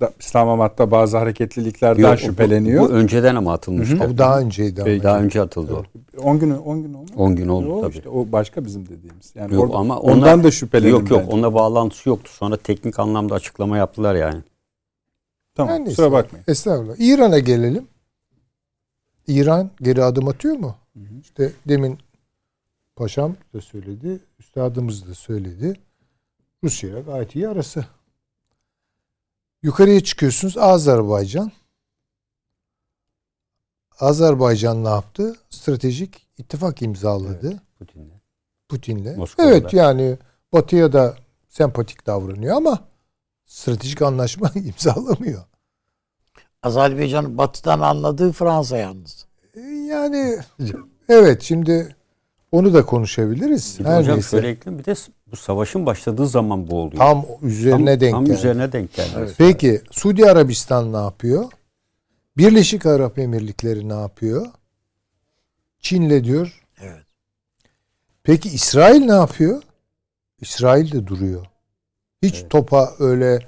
da, 0.00 0.12
İslamabad'da 0.20 0.90
bazı 0.90 1.16
hareketliliklerden 1.18 2.02
Yok, 2.02 2.12
bu- 2.14 2.16
şüpheleniyor. 2.18 2.82
Bu, 2.84 2.88
önceden 2.92 3.34
ama 3.34 3.52
atılmıştı. 3.52 4.10
Bu 4.10 4.18
daha 4.18 4.40
önceydi 4.40 4.80
ama. 4.82 4.84
Peki. 4.90 5.02
Daha 5.04 5.20
önce 5.20 5.40
atıldı 5.40 5.74
o. 5.74 5.84
10 6.22 6.38
gün 6.38 6.50
10 6.50 6.82
gün 6.82 6.94
oldu. 6.94 7.10
10 7.16 7.36
gün 7.36 7.48
oldu 7.48 7.72
O 7.72 7.80
tabii. 7.80 7.96
işte, 7.96 8.08
o 8.08 8.32
başka 8.32 8.64
bizim 8.64 8.88
dediğimiz. 8.88 9.32
Yani 9.34 9.54
Yok, 9.54 9.64
orada- 9.64 9.76
ama 9.76 9.98
ondan 10.00 10.34
ona- 10.38 10.44
da 10.44 10.50
şüphelenim 10.50 10.90
Yok 10.92 11.10
yok 11.10 11.20
bence. 11.20 11.32
onunla 11.32 11.54
bağlantısı 11.54 12.08
yoktu. 12.08 12.30
Sonra 12.34 12.56
teknik 12.56 12.98
anlamda 12.98 13.34
açıklama 13.34 13.76
yaptılar 13.76 14.14
yani. 14.14 14.42
Tamam 15.54 15.74
neyse. 15.78 15.84
kusura 15.90 16.12
bakmayın. 16.12 16.44
Estağfurullah. 16.48 16.94
İran'a 16.98 17.38
gelelim. 17.38 17.86
İran 19.26 19.70
geri 19.82 20.04
adım 20.04 20.28
atıyor 20.28 20.56
mu? 20.56 20.74
İşte 21.22 21.52
demin 21.68 21.98
paşam 22.96 23.36
da 23.54 23.60
söyledi, 23.60 24.20
üstadımız 24.38 25.08
da 25.08 25.14
söyledi. 25.14 25.80
Rusya'ya 26.64 27.00
gayet 27.00 27.36
iyi 27.36 27.48
arası. 27.48 27.84
Yukarıya 29.62 30.00
çıkıyorsunuz 30.00 30.58
Azerbaycan. 30.58 31.52
Azerbaycan 34.00 34.84
ne 34.84 34.88
yaptı? 34.88 35.36
Stratejik 35.50 36.26
ittifak 36.38 36.82
imzaladı 36.82 37.62
Putin'le. 37.78 38.20
Putin'le. 38.68 39.16
Moskova'da. 39.16 39.50
Evet 39.50 39.72
yani 39.72 40.18
Batı'ya 40.52 40.92
da 40.92 41.16
sempatik 41.48 42.06
davranıyor 42.06 42.56
ama 42.56 42.88
stratejik 43.46 44.02
anlaşma 44.02 44.50
imzalamıyor. 44.54 45.44
Azerbaycan'ın 46.62 47.38
batıdan 47.38 47.80
anladığı 47.80 48.32
Fransa 48.32 48.76
yalnız. 48.76 49.27
E, 49.58 49.60
Yani 49.70 50.38
evet 51.08 51.42
şimdi 51.42 51.96
onu 52.52 52.74
da 52.74 52.86
konuşabiliriz. 52.86 53.76
Bir 53.80 53.84
de 53.84 53.88
Her 53.88 53.98
hocam 54.00 54.14
neyse. 54.14 54.28
şöyle 54.30 54.48
ekleyeyim 54.48 54.78
bir 54.78 54.84
de 54.84 54.94
bu 55.30 55.36
savaşın 55.36 55.86
başladığı 55.86 56.26
zaman 56.26 56.70
bu 56.70 56.76
oluyor. 56.78 56.96
Tam 57.02 57.24
üzerine 57.42 57.90
Tam- 57.92 58.00
denk 58.00 58.12
tam 58.12 58.24
geldi. 58.24 58.36
üzerine 58.36 58.72
denk 58.72 58.94
geldi. 58.94 59.32
Peki 59.38 59.82
Suudi 59.90 60.30
Arabistan 60.30 60.92
ne 60.92 60.96
yapıyor? 60.96 61.44
Birleşik 62.36 62.86
Arap 62.86 63.18
Emirlikleri 63.18 63.88
ne 63.88 63.94
yapıyor? 64.00 64.46
Çin'le 65.80 66.24
diyor. 66.24 66.64
Evet. 66.80 67.02
Peki 68.22 68.48
İsrail 68.48 69.00
ne 69.04 69.12
yapıyor? 69.12 69.62
İsrail 70.40 70.92
de 70.92 71.06
duruyor. 71.06 71.46
Hiç 72.22 72.44
topa 72.50 72.92
öyle 72.98 73.38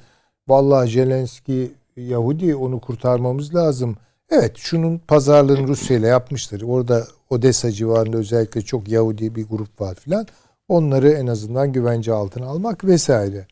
vallahi 0.49 0.91
Zelenski 0.91 1.73
Yahudi 1.97 2.55
onu 2.55 2.81
kurtarmamız 2.81 3.55
lazım. 3.55 3.97
Evet 4.31 4.57
şunun 4.57 4.99
pazarlığını 4.99 5.69
Rusya 5.69 5.97
ile 5.97 6.07
yapmıştır. 6.07 6.63
Orada 6.63 7.07
Odessa 7.31 7.73
civarında 7.73 8.17
özellikle 8.17 8.63
çok 8.63 8.89
Yahudi 8.89 9.35
bir 9.35 9.47
grup 9.47 9.81
var 9.81 9.95
filan. 9.95 10.27
Onları 10.69 11.11
en 11.11 11.27
azından 11.27 11.73
güvence 11.73 12.13
altına 12.13 12.47
almak 12.47 12.85
vesaire. 12.85 13.47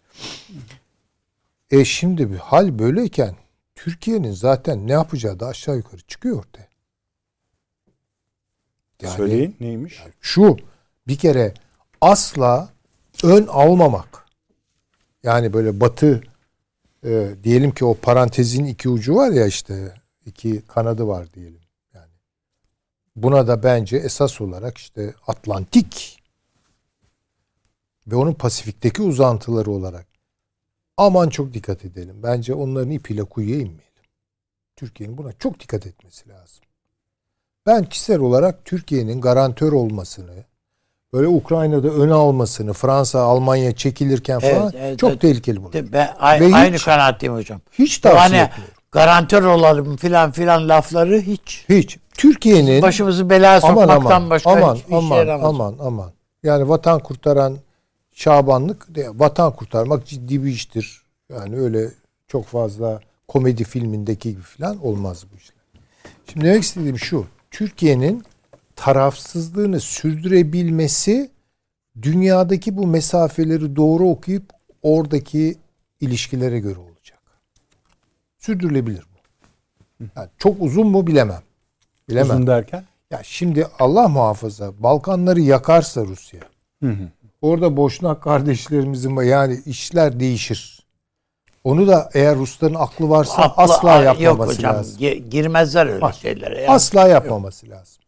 E 1.70 1.84
şimdi 1.84 2.32
bir 2.32 2.36
hal 2.36 2.78
böyleyken 2.78 3.34
Türkiye'nin 3.74 4.32
zaten 4.32 4.88
ne 4.88 4.92
yapacağı 4.92 5.40
da 5.40 5.46
aşağı 5.46 5.76
yukarı 5.76 6.00
çıkıyor 6.00 6.38
ortaya. 6.38 6.68
Yani 9.02 9.16
Söyleyin 9.16 9.56
neymiş? 9.60 10.02
şu 10.20 10.56
bir 11.06 11.18
kere 11.18 11.54
asla 12.00 12.68
ön 13.22 13.46
almamak. 13.46 14.24
Yani 15.22 15.52
böyle 15.52 15.80
batı 15.80 16.22
e, 17.04 17.28
diyelim 17.44 17.70
ki 17.70 17.84
o 17.84 17.94
parantezin 17.94 18.64
iki 18.64 18.88
ucu 18.88 19.14
var 19.14 19.30
ya 19.30 19.46
işte 19.46 19.94
iki 20.28 20.62
kanadı 20.66 21.08
var 21.08 21.32
diyelim. 21.34 21.60
Yani 21.94 22.10
buna 23.16 23.48
da 23.48 23.62
bence 23.62 23.96
esas 23.96 24.40
olarak 24.40 24.78
işte 24.78 25.14
Atlantik 25.26 26.18
ve 28.06 28.16
onun 28.16 28.32
Pasifik'teki 28.32 29.02
uzantıları 29.02 29.70
olarak 29.70 30.06
aman 30.96 31.28
çok 31.28 31.54
dikkat 31.54 31.84
edelim. 31.84 32.22
Bence 32.22 32.54
onların 32.54 32.90
ipiyle 32.90 33.24
kuyuya 33.24 33.56
inmeyelim. 33.56 33.84
Türkiye'nin 34.76 35.18
buna 35.18 35.32
çok 35.32 35.60
dikkat 35.60 35.86
etmesi 35.86 36.28
lazım. 36.28 36.64
Ben 37.66 37.84
kişisel 37.84 38.18
olarak 38.18 38.64
Türkiye'nin 38.64 39.20
garantör 39.20 39.72
olmasını, 39.72 40.44
böyle 41.12 41.28
Ukrayna'da 41.28 41.88
öne 41.88 42.12
almasını, 42.12 42.72
Fransa, 42.72 43.20
Almanya 43.20 43.76
çekilirken 43.76 44.40
Evet, 44.42 44.54
falan 44.58 44.72
evet, 44.76 44.98
çok 44.98 45.10
evet. 45.10 45.20
tehlikeli 45.20 45.62
buluyorum. 45.62 45.88
De- 45.88 45.92
Ben 45.92 46.14
a- 46.18 46.40
Ve 46.40 46.46
hiç- 46.48 46.54
aynı 46.54 46.76
kanaatteyim 46.78 47.34
hocam. 47.34 47.60
Hiç 47.72 47.98
tavsiye 47.98 48.38
Yani 48.40 48.48
etmiyorum. 48.50 48.74
Garantör 48.92 49.42
olalım 49.42 49.96
filan 49.96 50.32
filan 50.32 50.68
lafları 50.68 51.20
hiç. 51.20 51.64
Hiç. 51.68 51.98
Türkiye'nin 52.14 52.82
Başımızı 52.82 53.30
belaya 53.30 53.60
aman 53.62 53.74
sokmaktan 53.74 54.10
aman 54.16 54.30
başka 54.30 54.50
aman 54.50 54.74
hiçbir 54.74 54.94
aman 54.94 55.16
yaramaz. 55.16 55.48
aman 55.48 55.76
aman. 55.80 56.12
Yani 56.42 56.68
vatan 56.68 56.98
kurtaran 56.98 57.58
Şabanlık 58.12 58.88
vatan 59.14 59.52
kurtarmak 59.56 60.06
ciddi 60.06 60.44
bir 60.44 60.50
iştir. 60.50 61.02
Yani 61.32 61.56
öyle 61.56 61.90
çok 62.28 62.46
fazla 62.46 63.00
komedi 63.28 63.64
filmindeki 63.64 64.30
gibi 64.30 64.42
falan 64.42 64.86
olmaz 64.86 65.24
bu 65.32 65.36
işler. 65.36 65.56
Şimdi 66.32 66.46
demek 66.46 66.62
istediğim 66.62 66.98
şu. 66.98 67.26
Türkiye'nin 67.50 68.24
tarafsızlığını 68.76 69.80
sürdürebilmesi 69.80 71.30
dünyadaki 72.02 72.76
bu 72.76 72.86
mesafeleri 72.86 73.76
doğru 73.76 74.08
okuyup 74.08 74.44
oradaki 74.82 75.58
ilişkilere 76.00 76.58
göre 76.58 76.78
olacak. 76.78 76.97
Sürdürülebilir 78.38 79.02
bu. 79.02 80.04
Yani 80.16 80.28
çok 80.38 80.56
uzun 80.62 80.86
mu 80.86 81.06
bilemem. 81.06 81.42
Bilemem. 82.08 82.30
Uzun 82.36 82.46
derken? 82.46 82.84
Ya 83.10 83.20
şimdi 83.22 83.66
Allah 83.78 84.08
muhafaza 84.08 84.72
Balkanları 84.82 85.40
yakarsa 85.40 86.04
Rusya. 86.04 86.40
Orada 87.42 87.76
Boşnak 87.76 88.22
kardeşlerimizin 88.22 89.16
yani 89.16 89.60
işler 89.66 90.20
değişir. 90.20 90.78
Onu 91.64 91.88
da 91.88 92.10
eğer 92.14 92.36
Rusların 92.36 92.74
aklı 92.74 93.10
varsa 93.10 93.42
Aklı- 93.42 93.62
asla 93.62 94.02
yapmaması 94.02 94.50
Yok 94.52 94.58
hocam 94.58 94.74
lazım. 94.76 95.00
gi- 95.00 95.28
girmezler 95.28 95.86
öyle 95.86 96.00
Bak, 96.00 96.14
şeylere. 96.14 96.60
Yani. 96.60 96.70
Asla 96.70 97.08
yapmaması 97.08 97.68
lazım. 97.68 98.02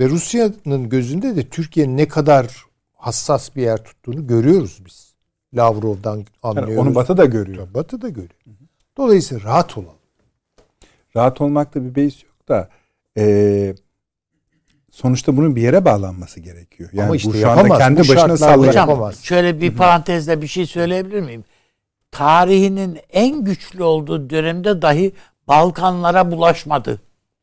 Ve 0.00 0.08
Rusya'nın 0.08 0.88
gözünde 0.88 1.36
de 1.36 1.48
Türkiye'nin 1.48 1.96
ne 1.96 2.08
kadar 2.08 2.64
hassas 2.96 3.56
bir 3.56 3.62
yer 3.62 3.84
tuttuğunu 3.84 4.26
görüyoruz 4.26 4.82
biz. 4.86 5.12
Lavrov'dan 5.54 6.24
anlıyoruz. 6.42 6.74
Yani 6.74 6.80
onu 6.80 6.94
Batı 6.94 7.16
da 7.16 7.24
görüyor. 7.24 7.68
Batı 7.74 8.02
da 8.02 8.08
görüyor. 8.08 8.30
Dolayısıyla 8.96 9.44
rahat 9.44 9.78
olalım. 9.78 9.94
Rahat 11.16 11.40
olmakta 11.40 11.84
bir 11.84 11.94
beis 11.94 12.22
yok 12.24 12.48
da 12.48 12.68
e, 13.18 13.74
sonuçta 14.90 15.36
bunun 15.36 15.56
bir 15.56 15.62
yere 15.62 15.84
bağlanması 15.84 16.40
gerekiyor. 16.40 16.90
Yani 16.92 17.06
Ama 17.06 17.16
işte 17.16 17.28
bu 17.28 17.34
şu 17.34 17.50
anda 17.50 17.60
yapamaz. 17.60 17.78
kendi 17.78 18.00
Bu 18.00 18.08
başına 18.08 18.72
yapamaz. 18.72 19.22
şöyle 19.22 19.60
bir 19.60 19.76
parantezle 19.76 20.42
bir 20.42 20.46
şey 20.46 20.66
söyleyebilir 20.66 21.20
miyim? 21.20 21.44
Tarihinin 22.10 22.98
en 23.12 23.44
güçlü 23.44 23.82
olduğu 23.82 24.30
dönemde 24.30 24.82
dahi 24.82 25.12
Balkanlara 25.48 26.30
bulaşmadı 26.30 27.00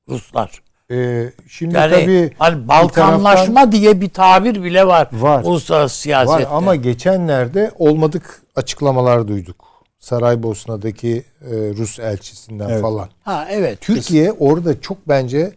Ruslar. 0.09 0.61
Ee, 0.91 1.31
şimdi 1.47 1.75
Yani 1.75 1.91
tabii 1.93 2.31
hani 2.39 2.63
bir 2.63 2.67
Balkanlaşma 2.67 3.71
diye 3.71 4.01
bir 4.01 4.09
tabir 4.09 4.63
bile 4.63 4.87
var. 4.87 5.07
Var. 5.11 5.43
Uluslararası 5.43 5.93
Var 5.99 6.01
siyasette. 6.03 6.47
ama 6.47 6.75
geçenlerde 6.75 7.71
olmadık 7.79 8.41
açıklamalar 8.55 9.27
duyduk. 9.27 9.68
Saraybosna'daki 9.99 11.23
e, 11.41 11.49
Rus 11.51 11.99
elçisinden 11.99 12.69
Evet. 12.69 12.81
falan. 12.81 13.09
ha 13.23 13.47
evet. 13.49 13.81
Türkiye 13.81 14.31
orada 14.31 14.81
çok 14.81 15.07
bence 15.07 15.53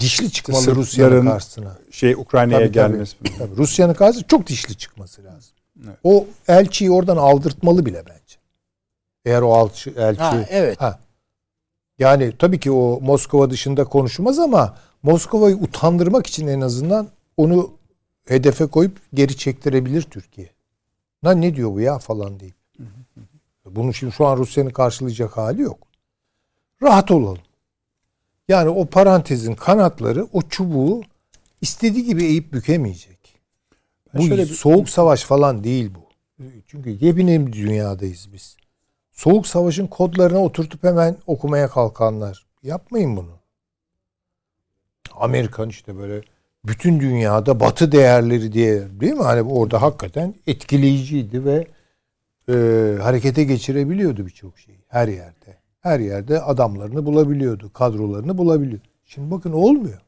dişli 0.00 0.30
çıkmalı 0.30 0.74
Rusya'nın 0.74 1.26
karşısına. 1.26 1.78
Şey 1.90 2.12
Ukrayna'ya 2.12 2.58
Tabii, 2.58 2.72
tabii. 2.72 2.92
gelmesi. 2.92 3.16
Tabii, 3.38 3.56
Rusya'nın 3.56 3.94
karşısına 3.94 4.28
çok 4.28 4.46
dişli 4.46 4.74
çıkması 4.76 5.24
lazım. 5.24 5.52
O 6.04 6.26
elçiyi 6.48 6.90
oradan 6.90 7.16
aldırtmalı 7.16 7.86
bile 7.86 8.02
bence. 8.06 8.36
Eğer 9.24 9.42
o 9.42 9.64
elçi, 9.66 9.90
elçi 9.96 10.20
Ha, 10.20 10.46
evet. 10.50 10.80
Ha. 10.80 10.98
Yani 11.98 12.32
tabii 12.38 12.60
ki 12.60 12.70
o 12.72 13.00
Moskova 13.00 13.50
dışında 13.50 13.84
konuşmaz 13.84 14.38
ama 14.38 14.76
Moskova'yı 15.02 15.56
utandırmak 15.56 16.26
için 16.26 16.46
en 16.46 16.60
azından 16.60 17.08
onu 17.36 17.70
hedefe 18.26 18.66
koyup 18.66 18.98
geri 19.14 19.36
çektirebilir 19.36 20.02
Türkiye. 20.02 20.50
Lan 21.24 21.40
ne 21.40 21.56
diyor 21.56 21.72
bu 21.72 21.80
ya 21.80 21.98
falan 21.98 22.40
deyip. 22.40 22.54
Bunu 23.64 23.94
şimdi 23.94 24.12
şu 24.12 24.26
an 24.26 24.36
Rusya'nın 24.36 24.70
karşılayacak 24.70 25.36
hali 25.36 25.62
yok. 25.62 25.78
Rahat 26.82 27.10
olalım. 27.10 27.38
Yani 28.48 28.68
o 28.68 28.86
parantezin 28.86 29.54
kanatları 29.54 30.26
o 30.32 30.42
çubuğu 30.42 31.02
istediği 31.60 32.04
gibi 32.04 32.24
eğip 32.24 32.52
bükemeyecek. 32.52 33.18
Ben 34.14 34.22
Bu 34.22 34.26
şöyle 34.26 34.42
bir- 34.42 34.48
soğuk 34.48 34.88
savaş 34.88 35.24
falan 35.24 35.64
değil 35.64 35.90
bu. 35.94 36.02
Çünkü 36.66 36.90
yepyeni 36.90 37.46
bir 37.46 37.52
dünyadayız 37.52 38.28
biz. 38.32 38.56
Soğuk 39.12 39.46
savaşın 39.46 39.86
kodlarına 39.86 40.38
oturtup 40.44 40.84
hemen 40.84 41.16
okumaya 41.26 41.68
kalkanlar. 41.68 42.46
Yapmayın 42.62 43.16
bunu. 43.16 43.38
Amerikan 45.14 45.68
işte 45.68 45.96
böyle 45.98 46.22
bütün 46.64 47.00
dünyada 47.00 47.60
batı 47.60 47.92
değerleri 47.92 48.52
diye 48.52 49.00
değil 49.00 49.12
mi? 49.12 49.22
Hani 49.22 49.42
orada 49.42 49.82
hakikaten 49.82 50.34
etkileyiciydi 50.46 51.44
ve 51.44 51.66
e, 52.48 52.52
harekete 53.02 53.44
geçirebiliyordu 53.44 54.26
birçok 54.26 54.58
şeyi 54.58 54.78
her 54.88 55.08
yerde. 55.08 55.56
Her 55.80 56.00
yerde 56.00 56.40
adamlarını 56.40 57.06
bulabiliyordu, 57.06 57.72
kadrolarını 57.72 58.38
bulabiliyordu. 58.38 58.86
Şimdi 59.04 59.30
bakın 59.30 59.52
olmuyor. 59.52 60.00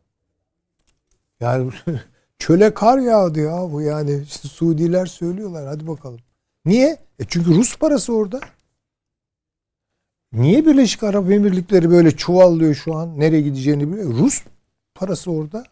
Yani 1.41 1.73
çöle 2.39 2.75
kar 2.75 2.99
yağdı 2.99 3.41
ya 3.41 3.73
bu 3.73 3.83
yani 3.83 4.23
işte 4.23 4.49
Suudiler 4.49 5.07
söylüyorlar 5.07 5.67
hadi 5.67 5.87
bakalım. 5.87 6.21
Niye? 6.65 6.99
E 7.19 7.25
çünkü 7.29 7.55
Rus 7.55 7.79
parası 7.79 8.15
orada. 8.15 8.41
Niye 10.33 10.67
Birleşik 10.67 11.03
Arap 11.03 11.31
Emirlikleri 11.31 11.91
böyle 11.91 12.11
çuvallıyor 12.11 12.75
şu 12.75 12.95
an? 12.95 13.21
Nereye 13.21 13.41
gideceğini 13.41 13.93
biliyor. 13.93 14.15
Rus 14.15 14.43
parası 14.95 15.31
orada. 15.31 15.65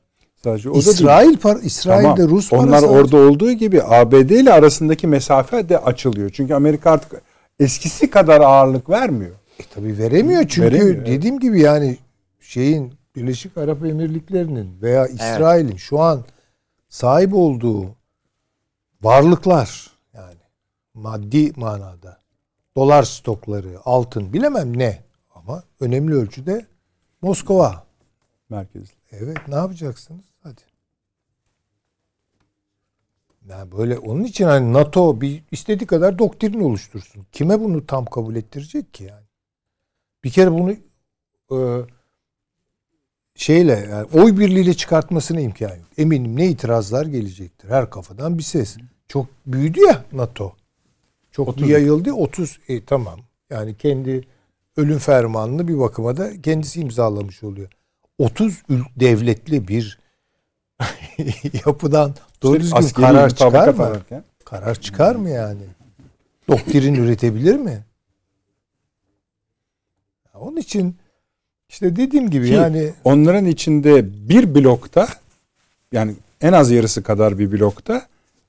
Sadece 0.45 0.71
o 0.71 0.73
da 0.73 0.77
değil. 0.77 0.89
İsrail 0.89 1.37
par 1.37 1.57
İsrail'de 1.63 2.15
Tamam. 2.17 2.31
Rus 2.31 2.51
parası. 2.51 2.67
Onlar 2.67 2.83
orada 2.83 3.17
olduğu 3.17 3.53
gibi 3.53 3.83
ABD 3.83 4.31
ile 4.31 4.53
arasındaki 4.53 5.07
mesafe 5.07 5.69
de 5.69 5.79
açılıyor. 5.79 6.31
Çünkü 6.31 6.55
Amerika 6.55 6.91
artık 6.91 7.23
eskisi 7.61 8.11
kadar 8.11 8.41
ağırlık 8.41 8.91
vermiyor. 8.91 9.37
E 9.59 9.63
tabii 9.75 9.99
veremiyor 9.99 10.43
çünkü 10.49 10.63
Veremiyor, 10.63 10.97
evet. 10.97 11.07
dediğim 11.07 11.41
gibi 11.41 11.61
yani 11.61 11.99
şeyin 12.41 12.95
Birleşik 13.17 13.59
Arap 13.59 13.85
Emirlikleri'nin 13.85 14.83
veya 14.83 15.07
İsrail'in 15.07 15.77
şu 15.77 16.01
an 16.01 16.25
sahip 16.89 17.35
olduğu 17.35 17.97
varlıklar 19.03 19.91
yani 20.15 20.41
maddi 20.95 21.53
manada 21.57 22.19
dolar 22.77 23.03
stokları, 23.03 23.79
altın 23.85 24.33
bilemem 24.33 24.79
ne 24.79 24.99
ama 25.35 25.63
önemli 25.81 26.15
ölçüde 26.15 26.67
Moskova. 27.23 27.85
Merkezli. 28.49 28.95
Evet 29.11 29.39
ne 29.49 29.55
yapacaksınız? 29.55 30.25
Hadi. 30.43 30.61
Yani 33.49 33.73
böyle 33.73 33.99
onun 33.99 34.25
için 34.25 34.45
hani 34.45 34.73
NATO 34.73 35.21
bir 35.21 35.43
istediği 35.51 35.87
kadar 35.87 36.19
doktrin 36.19 36.61
oluştursun. 36.61 37.27
Kime 37.33 37.61
bunu 37.61 37.87
tam 37.87 38.05
kabul 38.07 38.37
ettirecek 38.37 38.95
ki 38.95 39.05
yani? 39.05 39.27
Bir 40.25 40.31
kere 40.31 40.53
bunu 40.53 40.73
e, 41.53 41.59
şeyle 43.35 43.89
yani 43.91 44.07
oy 44.15 44.39
birliğiyle 44.39 44.75
çıkartmasına 44.75 45.41
imkan 45.41 45.69
yok. 45.77 45.87
Eminim 45.99 46.37
ne 46.37 46.49
itirazlar 46.49 47.07
gelecektir. 47.07 47.69
Her 47.69 47.91
kafadan 47.91 48.39
bir 48.39 48.43
ses. 48.43 48.77
Çok 49.09 49.27
büyüdü 49.47 49.81
ya 49.81 50.05
NATO. 50.13 50.53
Çok 51.33 51.49
30. 51.49 51.69
yayıldı. 51.69 52.13
30 52.13 52.59
e, 52.69 52.85
tamam. 52.85 53.21
Yani 53.51 53.77
kendi 53.77 54.29
ölüm 54.77 54.99
fermanını 54.99 55.69
bir 55.69 55.79
bakıma 55.79 56.17
da 56.17 56.43
kendisi 56.43 56.81
imzalamış 56.81 57.43
oluyor. 57.43 57.69
30 58.19 58.63
ül- 58.71 59.01
devletli 59.01 59.69
bir 59.69 59.99
yapıdan 61.67 62.15
doğru 62.43 62.61
düzgün 62.61 62.77
Askeri 62.77 63.07
karar 63.07 63.31
çıkar 63.31 63.69
mı? 63.69 63.87
ararken. 63.87 64.25
Karar 64.45 64.75
çıkar 64.75 65.15
mı 65.15 65.31
yani? 65.31 65.63
Doktrin 66.49 66.95
üretebilir 66.95 67.57
mi? 67.57 67.85
Onun 70.35 70.57
için 70.57 70.97
işte 71.69 71.97
dediğim 71.97 72.31
gibi 72.31 72.47
Ki 72.47 72.53
yani 72.53 72.93
onların 73.05 73.47
içinde 73.47 74.29
bir 74.29 74.55
blokta 74.55 75.09
yani 75.93 76.15
en 76.41 76.53
az 76.53 76.71
yarısı 76.71 77.03
kadar 77.03 77.39
bir 77.39 77.53
blokta 77.53 78.07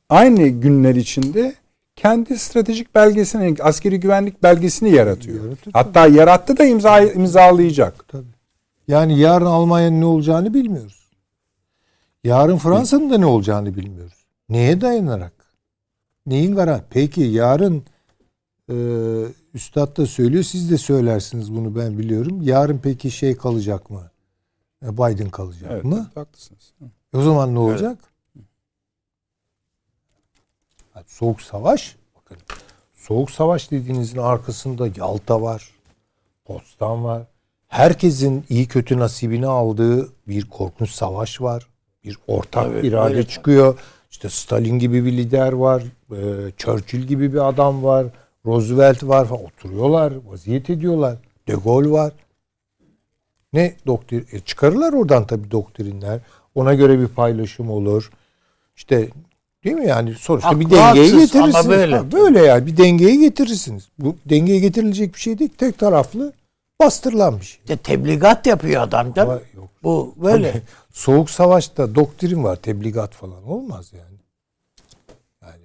aynı 0.09 0.47
günler 0.47 0.95
içinde 0.95 1.55
kendi 1.95 2.37
stratejik 2.39 2.95
belgesini, 2.95 3.55
askeri 3.61 3.99
güvenlik 3.99 4.43
belgesini 4.43 4.91
yaratıyor. 4.95 5.43
Yaratır 5.45 5.73
Hatta 5.73 6.07
yarattı 6.07 6.57
da 6.57 6.65
imza, 6.65 6.99
imzalayacak. 7.01 8.05
yani 8.87 9.19
yarın 9.19 9.45
Almanya'nın 9.45 10.01
ne 10.01 10.05
olacağını 10.05 10.53
bilmiyoruz. 10.53 11.02
Yarın 12.23 12.57
Fransa'nın 12.57 13.09
da 13.09 13.17
ne 13.17 13.25
olacağını 13.25 13.75
bilmiyoruz. 13.75 14.25
Neye 14.49 14.81
dayanarak? 14.81 15.33
Neyin 16.25 16.55
garanti? 16.55 16.85
Peki 16.89 17.21
yarın 17.21 17.83
e, 18.69 18.75
Üstad 19.53 19.97
da 19.97 20.05
söylüyor, 20.05 20.43
siz 20.43 20.71
de 20.71 20.77
söylersiniz 20.77 21.55
bunu 21.55 21.75
ben 21.75 21.97
biliyorum. 21.97 22.41
Yarın 22.41 22.79
peki 22.83 23.11
şey 23.11 23.37
kalacak 23.37 23.89
mı? 23.89 24.11
E, 24.85 24.93
Biden 24.97 25.29
kalacak 25.29 25.71
Evet, 25.73 25.83
mı? 25.83 26.11
haklısınız. 26.15 26.73
E 27.13 27.17
O 27.17 27.21
zaman 27.21 27.55
ne 27.55 27.59
olacak? 27.59 27.97
Ha, 30.93 31.03
Soğuk 31.07 31.41
savaş. 31.41 31.95
Bakın. 32.15 32.37
Soğuk 32.93 33.31
savaş 33.31 33.71
dediğinizin 33.71 34.17
arkasında 34.17 34.87
Yalta 34.97 35.41
var. 35.41 35.71
Potsdam 36.45 37.03
var. 37.03 37.27
Herkesin 37.67 38.45
iyi 38.49 38.67
kötü 38.67 38.99
nasibini 38.99 39.47
aldığı 39.47 40.09
bir 40.27 40.49
korkunç 40.49 40.89
savaş 40.89 41.41
var. 41.41 41.67
Bir 42.03 42.17
ortak 42.27 42.63
Tabii, 42.63 42.87
irade 42.87 43.13
öyle. 43.13 43.27
çıkıyor. 43.27 43.79
İşte 44.11 44.29
Stalin 44.29 44.79
gibi 44.79 45.05
bir 45.05 45.11
lider 45.11 45.53
var. 45.53 45.83
e, 46.11 46.51
Churchill 46.57 47.01
gibi 47.01 47.33
bir 47.33 47.47
adam 47.49 47.83
var. 47.83 48.05
Roosevelt 48.45 49.03
var 49.03 49.25
falan. 49.27 49.43
Oturuyorlar, 49.43 50.13
vaziyet 50.27 50.69
ediyorlar. 50.69 51.17
De 51.47 51.53
Gaulle 51.65 51.89
var. 51.91 52.11
Ne 53.53 53.75
doktrin? 53.87 54.25
E 54.31 54.39
çıkarırlar 54.39 54.93
oradan 54.93 55.27
tabii 55.27 55.51
doktrinler. 55.51 56.19
Ona 56.55 56.73
göre 56.73 56.99
bir 56.99 57.07
paylaşım 57.07 57.69
olur. 57.69 58.11
İşte 58.75 59.09
değil 59.63 59.75
mi 59.75 59.87
yani 59.87 60.13
sonuçta 60.13 60.59
bir 60.59 60.65
Haklı, 60.65 60.77
dengeyi 60.77 61.11
haksız 61.11 61.35
ama 61.35 61.45
getirirsiniz. 61.47 61.69
böyle. 61.69 61.95
Ha, 61.95 62.11
böyle 62.11 62.39
yani 62.39 62.65
bir 62.67 62.77
dengeyi 62.77 63.19
getirirsiniz. 63.19 63.87
Bu 63.99 64.15
dengeye 64.25 64.59
getirilecek 64.59 65.13
bir 65.15 65.19
şey 65.19 65.39
değil. 65.39 65.49
Tek 65.57 65.77
taraflı 65.77 66.33
bastırılan. 66.79 67.39
İşte 67.41 67.77
tebligat 67.77 68.47
yapıyor 68.47 68.81
adam 68.81 69.13
canım. 69.13 69.29
Ama 69.29 69.41
yok. 69.55 69.69
Bu 69.83 70.13
böyle. 70.17 70.51
Tabii, 70.51 70.61
Soğuk 70.93 71.29
savaşta 71.29 71.95
doktrin 71.95 72.43
var, 72.43 72.55
tebligat 72.55 73.13
falan 73.13 73.43
olmaz 73.43 73.91
yani. 73.93 74.19
Yani 75.41 75.63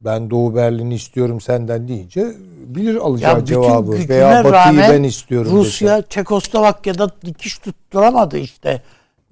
ben 0.00 0.30
Doğu 0.30 0.54
Berlin'i 0.54 0.94
istiyorum 0.94 1.40
senden 1.40 1.88
deyince 1.88 2.34
bilir 2.66 2.96
alacağı 2.96 3.38
Ya 3.38 3.44
cevabı 3.44 3.92
veya 4.08 4.44
Batı'yı 4.44 4.80
ben 4.80 5.02
istiyorum 5.02 5.52
Rusya 5.52 5.96
dese. 5.96 6.08
Çekoslovakya'da 6.08 7.10
dikiş 7.24 7.58
tutturamadı 7.58 8.38
işte. 8.38 8.82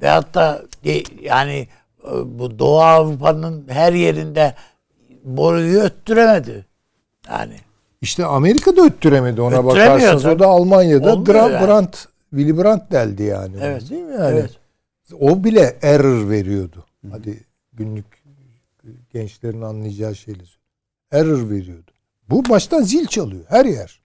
Veyahut 0.03 0.35
da 0.35 0.63
yani 1.23 1.69
e, 2.05 2.39
bu 2.39 2.59
Doğu 2.59 2.81
Avrupa'nın 2.81 3.69
her 3.69 3.93
yerinde 3.93 4.55
boruyu 5.25 5.81
öttüremedi. 5.81 6.67
Yani 7.29 7.57
İşte 8.03 8.25
Amerika 8.25 8.77
da 8.77 8.83
öttüremedi 8.85 9.41
ona 9.41 9.65
bakarsanız. 9.65 10.27
O 10.27 10.39
da 10.39 10.47
Almanya'da 10.47 11.13
Olmuyor 11.13 11.51
yani. 11.51 11.67
Brandt, 11.67 12.09
Willy 12.31 12.59
Brandt 12.59 12.93
deldi 12.93 13.23
yani. 13.23 13.57
Evet, 13.61 13.91
Değil 13.91 14.03
mi 14.03 14.13
yani? 14.13 14.39
evet. 14.39 14.51
O 15.21 15.45
bile 15.45 15.79
error 15.83 16.31
veriyordu. 16.31 16.85
Hadi 17.11 17.45
günlük 17.73 18.07
gençlerin 19.13 19.63
anlayacağı 19.63 20.15
şeyle. 20.15 20.43
Error 21.13 21.51
veriyordu. 21.51 21.91
Bu 22.31 22.49
baştan 22.49 22.83
zil 22.83 23.07
çalıyor 23.07 23.45
her 23.49 23.65
yer. 23.65 24.01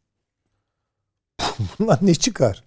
Bundan 1.79 1.97
ne 2.01 2.15
çıkar? 2.15 2.63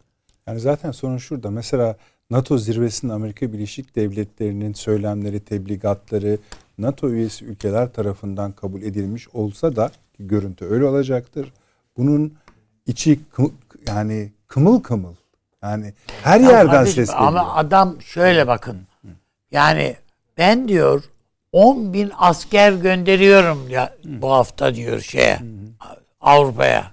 Yani 0.46 0.60
zaten 0.60 0.90
sorun 0.90 1.18
şurada. 1.18 1.50
Mesela 1.50 1.96
NATO 2.30 2.58
zirvesinde 2.58 3.12
Amerika 3.12 3.52
Birleşik 3.52 3.96
Devletleri'nin 3.96 4.72
söylemleri, 4.72 5.40
tebligatları 5.40 6.38
NATO 6.78 7.10
üyesi 7.10 7.44
ülkeler 7.44 7.92
tarafından 7.92 8.52
kabul 8.52 8.82
edilmiş 8.82 9.28
olsa 9.28 9.76
da 9.76 9.90
görüntü 10.18 10.64
öyle 10.64 10.84
olacaktır. 10.84 11.52
Bunun 11.96 12.34
içi 12.86 13.20
kım- 13.32 13.54
yani 13.88 14.32
kımıl 14.48 14.80
kımıl. 14.82 15.14
Yani 15.62 15.92
her 16.22 16.40
Ya 16.40 16.50
yerden 16.50 16.70
kardeşim, 16.70 16.94
ses 17.06 17.14
geliyor. 17.14 17.28
Ama 17.28 17.54
adam 17.54 18.02
şöyle 18.02 18.46
bakın. 18.46 18.78
Yani 19.50 19.96
ben 20.38 20.68
diyor 20.68 21.04
10 21.52 21.92
bin 21.92 22.12
asker 22.18 22.72
gönderiyorum 22.72 23.68
ya 23.70 23.94
bu 24.04 24.32
hafta 24.32 24.74
diyor 24.74 25.00
şeye 25.00 25.40
Avrupa'ya. 26.20 26.92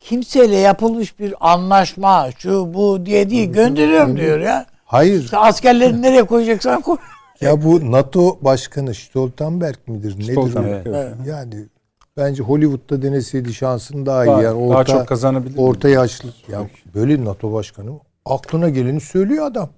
Kimseyle 0.00 0.56
yapılmış 0.56 1.18
bir 1.18 1.52
anlaşma 1.52 2.30
şu 2.38 2.74
bu 2.74 3.06
diye 3.06 3.30
değil 3.30 3.52
gönderiyorum 3.52 4.16
diyor 4.16 4.40
ya. 4.40 4.66
Hayır. 4.84 5.24
İşte 5.24 5.38
askerlerini 5.38 6.02
nereye 6.02 6.22
koyacaksan 6.22 6.80
koy. 6.80 6.96
Ya 7.40 7.62
bu 7.62 7.92
NATO 7.92 8.38
başkanı 8.42 8.94
Stoltenberg 8.94 9.76
midir? 9.86 10.14
Nedir? 10.18 10.32
Stoltenberg, 10.32 10.86
evet. 10.86 11.14
Yani 11.26 11.54
bence 12.16 12.42
Hollywood'da 12.42 13.02
deneseydi 13.02 13.54
şansın 13.54 14.06
daha 14.06 14.24
iyi. 14.24 14.28
Daha- 14.28 14.42
Yani 14.42 14.70
daha 14.70 14.78
orta, 14.78 14.92
çok 14.92 15.08
kazanabilir. 15.08 15.58
Orta 15.58 15.88
yaşlı. 15.88 16.28
Ya 16.48 16.66
böyle 16.94 17.24
NATO 17.24 17.52
başkanı 17.52 17.90
aklına 18.24 18.68
geleni 18.68 19.00
söylüyor 19.00 19.46
adam. 19.46 19.68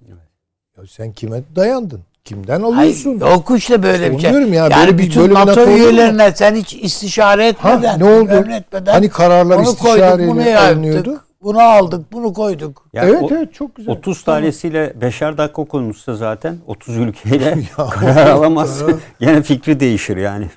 Ya 0.77 0.83
sen 0.89 1.11
kime 1.11 1.41
dayandın? 1.55 2.01
Kimden 2.23 2.61
Hayır, 2.61 2.75
alıyorsun? 2.75 3.19
yok 3.19 3.51
işte 3.57 3.83
böyle 3.83 4.11
bir 4.11 4.19
şey. 4.19 4.29
Onu 4.29 4.37
diyorum 4.37 4.53
ya, 4.53 4.63
yani 4.63 4.75
böyle 4.75 4.97
bir- 4.97 5.03
bütün 5.03 5.21
böyle 5.21 5.33
NATO 5.33 5.47
NATO 5.51 5.71
üyelerine 5.71 6.31
sen 6.31 6.55
hiç 6.55 6.73
istişare 6.73 7.47
etmeden, 7.47 7.83
Ha, 7.87 7.97
ne 7.97 8.03
oldu? 8.03 8.27
bilmem 8.29 8.49
ne 8.49 8.55
etmeden 8.55 8.91
Hani 8.93 9.09
kararlar 9.09 9.55
onu 9.57 9.65
koyduk, 9.65 9.79
bunu 9.83 10.39
istişareyle 10.41 10.59
alınıyordu? 10.59 11.21
bunu 11.43 11.59
aldık, 11.61 12.11
bunu 12.13 12.33
koyduk. 12.33 12.89
Yani 12.93 13.09
evet 13.09 13.23
o- 13.23 13.29
evet 13.35 13.53
çok 13.53 13.75
güzel. 13.75 13.93
30 13.93 14.23
tanesiyle 14.23 14.93
beşer 15.01 15.37
dakika 15.37 15.63
konuşsa 15.65 16.15
zaten 16.15 16.57
30 16.67 16.97
ülkeyle 16.97 17.57
karar 17.91 18.27
alamaz. 18.27 18.81
Gene 19.19 19.41
fikri 19.41 19.79
değişir 19.79 20.17
yani. 20.17 20.49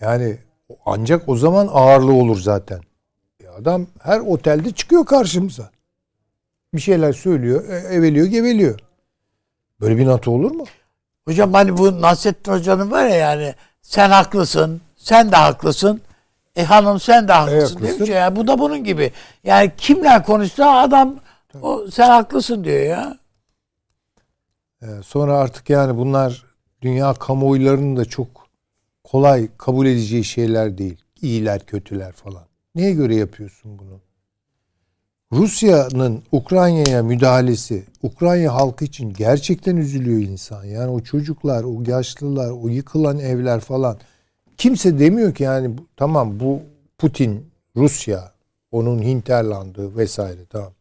Yani 0.00 0.38
ancak 0.86 1.28
o 1.28 1.36
zaman 1.36 1.68
ağırlığı 1.72 2.12
olur 2.12 2.40
zaten. 2.40 2.80
Ya 3.44 3.54
adam 3.54 3.86
her 4.02 4.20
otelde 4.20 4.70
çıkıyor 4.70 5.06
karşımıza. 5.06 5.70
Bir 6.74 6.80
şeyler 6.80 7.12
söylüyor, 7.12 7.68
e- 7.68 7.94
eveliyor, 7.94 8.26
geveliyor. 8.26 8.80
Böyle 9.80 9.98
bir 9.98 10.06
NATO 10.06 10.30
olur 10.30 10.50
mu? 10.50 10.64
Hocam 11.24 11.52
hani 11.52 11.78
bu 11.78 12.00
Nasrettin 12.02 12.52
Hoca'nın 12.52 12.90
var 12.90 13.04
ya 13.04 13.16
yani 13.16 13.54
sen 13.82 14.10
haklısın, 14.10 14.80
sen 14.96 15.32
de 15.32 15.36
haklısın. 15.36 16.00
E 16.56 16.64
hanım 16.64 17.00
sen 17.00 17.28
de 17.28 17.32
haklısın. 17.32 17.74
haklısın. 17.74 17.98
demiş 17.98 18.10
ya. 18.10 18.36
Bu 18.36 18.46
da 18.46 18.58
bunun 18.58 18.84
gibi. 18.84 19.12
Yani 19.44 19.72
kimle 19.76 20.22
konuşsa 20.22 20.78
adam 20.78 21.16
o 21.62 21.86
sen 21.90 22.10
haklısın 22.10 22.64
diyor 22.64 22.82
ya. 22.82 23.18
Ee, 24.82 24.86
sonra 25.04 25.38
artık 25.38 25.70
yani 25.70 25.98
bunlar 25.98 26.44
dünya 26.82 27.14
kamuoylarının 27.14 27.96
da 27.96 28.04
çok 28.04 28.45
kolay 29.10 29.48
kabul 29.58 29.86
edeceği 29.86 30.24
şeyler 30.24 30.78
değil. 30.78 30.96
İyiler, 31.22 31.66
kötüler 31.66 32.12
falan. 32.12 32.44
Neye 32.74 32.92
göre 32.92 33.14
yapıyorsun 33.14 33.78
bunu? 33.78 34.00
Rusya'nın 35.32 36.22
Ukrayna'ya 36.32 37.02
müdahalesi, 37.02 37.84
Ukrayna 38.02 38.54
halkı 38.54 38.84
için 38.84 39.12
gerçekten 39.12 39.76
üzülüyor 39.76 40.20
insan. 40.20 40.64
Yani 40.64 40.90
o 40.90 41.00
çocuklar, 41.00 41.64
o 41.64 41.82
yaşlılar, 41.86 42.50
o 42.50 42.68
yıkılan 42.68 43.18
evler 43.18 43.60
falan. 43.60 43.98
Kimse 44.56 44.98
demiyor 44.98 45.34
ki 45.34 45.42
yani 45.42 45.76
tamam 45.96 46.40
bu 46.40 46.60
Putin, 46.98 47.46
Rusya, 47.76 48.32
onun 48.72 49.02
hinterlandığı 49.02 49.96
vesaire 49.96 50.46
tamam. 50.50 50.72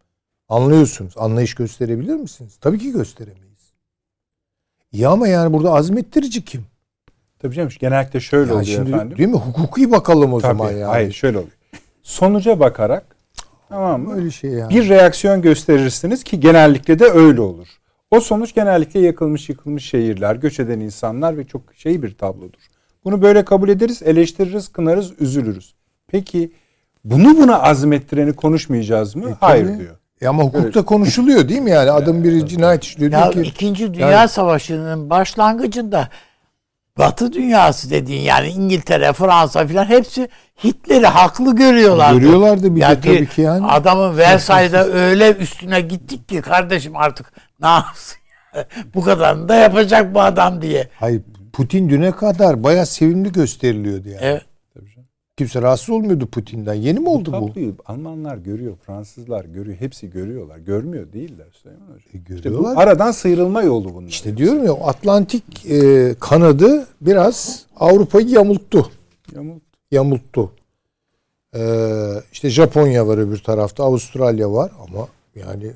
Anlıyorsunuz. 0.50 1.14
Anlayış 1.18 1.54
gösterebilir 1.54 2.16
misiniz? 2.16 2.58
Tabii 2.62 2.80
ki 2.80 2.92
gösteremeyiz. 2.92 3.74
Ya 4.92 5.10
ama 5.10 5.28
yani 5.28 5.54
burada 5.54 5.74
azmettirici 5.74 6.46
kim? 6.46 6.66
Tabii 7.40 7.56
canım 7.56 7.70
genellikle 7.80 8.20
şöyle 8.20 8.52
Ya 8.52 8.54
oluyor 8.58 8.66
şimdi 8.78 8.90
efendim. 8.92 9.18
değil 9.18 9.30
mi? 9.30 9.36
Hukuki 9.38 9.92
bakalım 9.92 10.34
o 10.34 10.40
Tabii, 10.42 10.58
zaman 10.58 10.72
yani. 10.72 10.84
Hayır 10.84 11.12
şöyle 11.14 11.38
oluyor. 11.38 11.54
Sonuca 12.04 12.60
bakarak 12.60 13.16
tamam 13.70 14.02
mı? 14.02 14.16
Öyle 14.16 14.32
şey 14.32 14.52
yani. 14.52 14.70
Bir 14.70 14.90
reaksiyon 14.90 15.42
gösterirsiniz 15.42 16.24
ki 16.24 16.40
genellikle 16.40 17.00
de 17.00 17.06
öyle 17.06 17.42
olur. 17.42 17.68
O 18.12 18.20
sonuç 18.20 18.56
genellikle 18.56 19.00
yakılmış 19.00 19.50
yıkılmış 19.50 19.86
şehirler, 19.86 20.36
göç 20.36 20.60
eden 20.60 20.80
insanlar 20.80 21.38
ve 21.38 21.48
çok 21.48 21.62
şey 21.76 22.04
bir 22.04 22.18
tablodur. 22.18 22.60
Bunu 23.06 23.22
böyle 23.22 23.46
kabul 23.46 23.70
ederiz, 23.70 24.02
eleştiririz, 24.04 24.68
kınarız, 24.68 25.12
üzülürüz. 25.20 25.76
Peki 26.08 26.52
bunu 27.04 27.38
buna 27.38 27.60
azmettireni 27.62 28.34
konuşmayacağız 28.34 29.16
mı? 29.16 29.30
E, 29.30 29.34
Hayır 29.40 29.68
tabii. 29.68 29.80
diyor. 29.80 29.96
E 30.22 30.28
ama 30.28 30.44
hukukta 30.44 30.86
konuşuluyor 30.86 31.50
değil 31.50 31.62
mi 31.62 31.70
yani? 31.72 31.92
Adam 31.92 32.24
biri 32.24 32.48
cinayet 32.48 32.84
işliyor 32.84 33.12
Ya 33.12 33.34
diyor 33.34 33.46
ki 33.46 33.50
İkinci 33.52 33.94
Dünya 33.94 34.12
yani- 34.12 34.30
Savaşı'nın 34.30 35.10
başlangıcında 35.10 36.10
Batı 36.98 37.34
dünyası 37.34 37.90
dediğin 37.90 38.22
yani 38.22 38.48
İngiltere, 38.48 39.14
Fransa 39.14 39.68
filan 39.68 39.86
hepsi 39.86 40.30
Hitler'i 40.64 41.08
haklı 41.08 41.56
görüyorlardı. 41.56 42.20
Görüyorlardı 42.20 42.76
bir 42.76 42.82
de 42.82 42.86
Ya 42.86 43.02
tabii 43.02 43.28
ki 43.28 43.42
yani. 43.42 43.66
Adamın 43.66 44.18
Versailles'da 44.18 44.88
öyle 44.88 45.32
üstüne 45.32 45.82
gittik 45.82 46.30
ki 46.30 46.42
kardeşim 46.42 46.96
artık 46.96 47.34
ne 47.62 47.68
yapsın? 47.68 48.18
bu 48.96 49.02
kadarını 49.02 49.50
da 49.50 49.56
yapacak 49.56 50.14
bu 50.14 50.22
adam 50.22 50.62
diye. 50.62 50.90
hayır 51.00 51.22
Putin 51.54 51.90
düne 51.90 52.12
kadar 52.12 52.64
bayağı 52.64 52.86
sevimli 52.86 53.32
gösteriliyordu 53.32 54.10
yani. 54.10 54.20
Evet. 54.22 54.46
Kimse 55.38 55.62
rahatsız 55.62 55.90
olmuyordu 55.90 56.28
Putin'den. 56.28 56.74
Yeni 56.74 57.00
mi 57.00 57.10
oldu 57.10 57.34
bu? 57.42 57.48
Tabloyu 57.48 57.76
Almanlar 57.86 58.38
görüyor, 58.38 58.76
Fransızlar 58.86 59.46
görüyor, 59.46 59.78
hepsi 59.80 60.10
görüyorlar. 60.10 60.58
Görmüyor 60.58 61.14
değiller 61.14 61.48
Süleyman 61.54 61.86
Hocam. 61.86 61.98
E, 62.14 62.18
İşte 62.18 62.20
bu 62.50 62.54
görüyorlar. 62.54 62.78
aradan 62.84 63.12
sıyrılma 63.12 63.62
yolu 63.64 63.94
bunlar. 63.96 64.08
İşte 64.08 64.38
diyorum 64.38 64.66
ya 64.66 64.74
Atlantik 64.74 65.66
e, 65.66 66.16
kanadı 66.20 66.88
biraz 67.02 67.66
Avrupa'yı 67.80 68.28
yamulttu. 68.30 68.92
Yamuk. 69.36 69.62
Yamulttu. 69.92 70.52
E, 71.56 71.62
işte 72.32 72.50
Japonya 72.50 73.08
var 73.08 73.18
öbür 73.18 73.38
tarafta, 73.38 73.84
Avustralya 73.84 74.52
var 74.52 74.72
ama 74.88 75.08
yani 75.36 75.72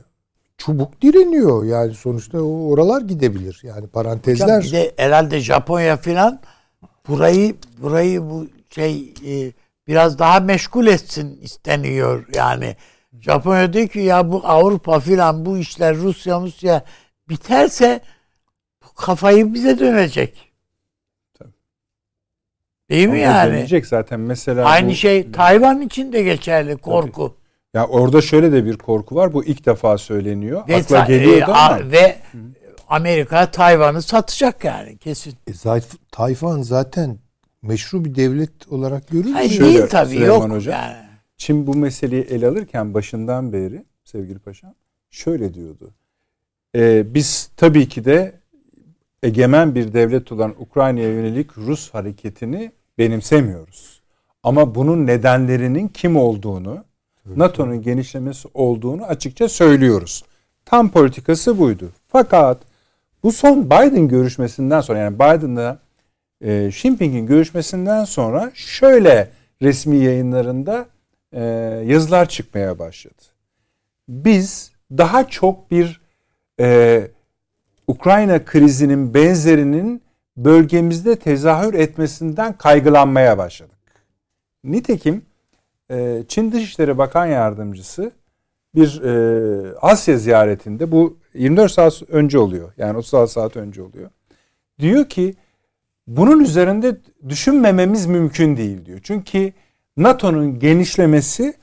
çubuk 0.57 1.02
direniyor. 1.02 1.64
Yani 1.65 1.94
sonuçta 1.94 2.41
o- 2.44 2.69
oralar 2.69 3.02
gidebiliyor. 3.02 3.60
Yani 3.64 3.76
Hocam 3.76 3.90
parantezler 3.90 4.64
bir 4.64 4.72
de 4.72 4.91
herhalde 4.98 5.40
Japonya 5.40 5.98
filan 5.98 6.40
burayı 7.07 7.56
burayı 7.81 8.22
bu 8.30 8.45
şey 8.76 9.14
e, 9.26 9.52
biraz 9.88 10.20
daha 10.20 10.40
meşgul 10.40 10.88
etsin 10.88 11.40
isteniyor 11.41 12.26
yani. 12.36 12.76
Japonya 13.20 13.74
diyor 13.74 13.88
ki 13.88 14.00
ya 14.00 14.32
bu 14.32 14.41
Avrupa 14.48 15.00
filan 15.00 15.46
bu 15.46 15.58
işler 15.58 15.96
Rusya 15.96 16.40
Rusya 16.41 16.84
biterse 17.30 18.02
bu 18.84 18.94
kafayı 18.94 19.54
bize 19.54 19.80
dönecek. 19.80 20.52
Tabii. 21.34 21.54
Değil 22.90 23.08
mi 23.08 23.28
Ama 23.28 23.36
yani? 23.38 23.54
dönecek 23.54 23.88
zaten 23.88 24.20
mesela. 24.20 24.66
Aynı 24.66 24.90
bu- 24.90 24.94
şey 24.96 25.32
Tayvan 25.32 25.82
için 25.82 26.14
de 26.14 26.24
geçerli 26.24 26.78
korku. 26.78 27.36
Ya 27.74 27.88
orada 27.88 28.22
şöyle 28.22 28.52
de 28.52 28.66
bir 28.66 28.78
korku 28.78 29.16
var. 29.16 29.34
Bu 29.34 29.46
ilk 29.46 29.66
defa 29.66 29.98
söyleniyor. 29.98 30.68
Ve, 30.68 30.76
Akla 30.76 30.98
ta- 31.00 31.06
geliyordu 31.06 31.52
e, 31.52 31.54
ama. 31.54 31.91
ve 31.91 32.16
Amerika 32.88 33.52
Tayvan'ı 33.52 34.02
satacak 34.02 34.64
yani 34.64 34.98
kesin. 34.98 35.34
E, 35.48 35.52
Tayvan 36.12 36.62
zaten 36.62 37.20
meşru 37.61 38.06
bir 38.06 38.15
devlet 38.15 38.68
olarak 38.68 39.07
görülmüyor. 39.07 39.36
Hayır 39.36 39.52
Şöyle, 39.52 39.77
değil 39.77 39.88
tabii 39.90 40.10
Süleyman 40.10 40.36
yok 40.36 40.52
Hocam. 40.52 40.73
yani. 40.73 41.10
Çin 41.38 41.68
bu 41.68 41.76
meseleyi 41.76 42.23
ele 42.23 42.48
alırken 42.48 42.94
başından 42.94 43.53
beri 43.53 43.86
sevgili 44.03 44.40
paşam 44.40 44.73
şöyle 45.10 45.53
diyordu. 45.53 45.94
Ee, 46.76 47.14
biz 47.14 47.49
tabii 47.57 47.90
ki 47.90 48.06
de 48.06 48.40
egemen 49.23 49.76
bir 49.76 49.94
devlet 49.94 50.31
olan 50.31 50.56
Ukrayna'ya 50.60 51.10
yönelik 51.10 51.57
Rus 51.57 51.94
hareketini 51.94 52.72
benimsemiyoruz. 52.98 54.02
Ama 54.44 54.76
bunun 54.76 55.07
nedenlerinin 55.07 55.88
kim 55.88 56.15
olduğunu, 56.15 56.84
NATO'nun 57.26 57.81
genişlemesi 57.81 58.48
olduğunu 58.53 59.03
açıkça 59.03 59.49
söylüyoruz. 59.49 60.23
Tam 60.65 60.91
politikası 60.91 61.60
buydu. 61.60 61.90
Fakat 62.07 62.57
bu 63.23 63.31
son 63.31 63.65
Biden 63.65 64.07
görüşmesinden 64.07 64.81
sonra 64.81 64.99
yani 64.99 65.15
Biden'la 65.15 65.80
e, 66.41 66.68
Xi 66.68 66.82
Jinping'in 66.82 67.26
görüşmesinden 67.26 68.03
sonra 68.06 68.52
şöyle 68.53 69.30
resmi 69.61 69.98
yayınlarında 69.98 70.86
e, 71.34 71.44
yazılar 71.86 72.30
çıkmaya 72.30 72.80
başladı. 72.80 73.24
Biz 74.07 74.72
daha 74.91 75.28
çok 75.28 75.72
bir 75.72 76.02
e, 76.60 77.07
Ukrayna 77.88 78.45
krizinin 78.45 79.14
benzerinin 79.14 80.02
bölgemizde 80.38 81.16
tezahür 81.16 81.74
etmesinden 81.74 82.57
kaygılanmaya 82.57 83.38
başladık. 83.38 83.78
Nitekim 84.64 85.26
e, 85.91 86.24
Çin 86.28 86.52
Dışişleri 86.52 86.98
Bakan 86.98 87.26
Yardımcısı 87.26 88.11
bir 88.76 89.02
e, 89.02 89.78
Asya 89.82 90.18
ziyaretinde 90.18 90.91
bu 90.91 91.18
24 91.34 91.72
saat 91.72 92.02
önce 92.10 92.40
oluyor. 92.40 92.74
Yani 92.78 92.98
36 92.98 93.32
saat 93.32 93.57
önce 93.57 93.82
oluyor. 93.82 94.10
Diyor 94.80 95.06
ki 95.06 95.36
bunun 96.10 96.40
üzerinde 96.40 96.98
düşünmememiz 97.30 98.06
mümkün 98.06 98.57
değil 98.57 98.86
diyor. 98.86 98.99
Çünkü 99.03 99.53
NATO'nun 99.98 100.60
genişlemesi 100.60 101.53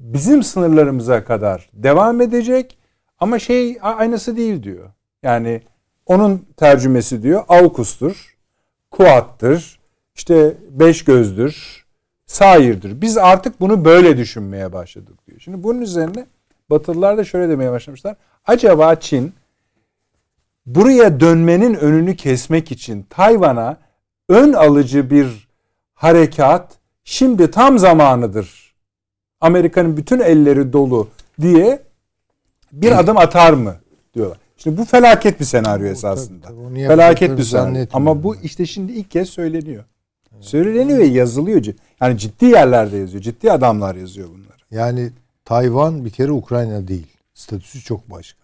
bizim 0.00 0.42
sınırlarımıza 0.42 1.24
kadar 1.24 1.70
devam 1.72 2.20
edecek 2.20 2.78
ama 3.18 3.38
şey 3.38 3.78
aynısı 3.82 4.36
değil 4.36 4.62
diyor. 4.62 4.90
Yani 5.22 5.62
onun 6.06 6.46
tercümesi 6.56 7.22
diyor 7.22 7.44
AUKUS'tur, 7.48 8.36
Kuat'tır, 8.90 9.80
işte 10.14 10.54
beş 10.70 11.04
gözdür, 11.04 11.84
Sair'dir. 12.26 13.00
Biz 13.00 13.18
artık 13.18 13.60
bunu 13.60 13.84
böyle 13.84 14.16
düşünmeye 14.16 14.72
başladık 14.72 15.26
diyor. 15.26 15.40
Şimdi 15.40 15.62
bunun 15.62 15.80
üzerine 15.80 16.26
Batılılar 16.70 17.18
da 17.18 17.24
şöyle 17.24 17.48
demeye 17.48 17.70
başlamışlar. 17.70 18.16
Acaba 18.46 18.94
Çin 18.94 19.32
buraya 20.66 21.20
dönmenin 21.20 21.74
önünü 21.74 22.16
kesmek 22.16 22.72
için 22.72 23.06
Tayvan'a 23.10 23.76
ön 24.28 24.52
alıcı 24.52 25.10
bir 25.10 25.48
harekat 25.94 26.78
şimdi 27.04 27.50
tam 27.50 27.78
zamanıdır. 27.78 28.74
Amerika'nın 29.40 29.96
bütün 29.96 30.20
elleri 30.20 30.72
dolu 30.72 31.08
diye 31.40 31.82
bir 32.72 32.98
adım 32.98 33.16
atar 33.16 33.52
mı 33.52 33.76
diyorlar. 34.14 34.38
Şimdi 34.56 34.78
bu 34.78 34.84
felaket 34.84 35.40
bir 35.40 35.44
senaryo 35.44 35.86
esasında. 35.86 36.46
tabii, 36.46 36.60
onu 36.60 36.74
felaket 36.74 37.38
bir 37.38 37.42
senaryo. 37.42 37.86
Ama 37.92 38.22
bu 38.22 38.36
işte 38.36 38.66
şimdi 38.66 38.92
ilk 38.92 39.10
kez 39.10 39.28
söyleniyor. 39.28 39.84
Söyleniyor 40.40 40.98
ve 40.98 41.04
yazılıyor. 41.04 41.64
Yani 42.00 42.18
ciddi 42.18 42.44
yerlerde 42.44 42.96
yazıyor. 42.96 43.22
Ciddi 43.22 43.52
adamlar 43.52 43.94
yazıyor 43.94 44.28
bunları. 44.28 44.62
Yani 44.70 45.10
Tayvan 45.44 46.04
bir 46.04 46.10
kere 46.10 46.32
Ukrayna 46.32 46.88
değil. 46.88 47.06
Statüsü 47.34 47.80
çok 47.80 48.10
başka. 48.10 48.41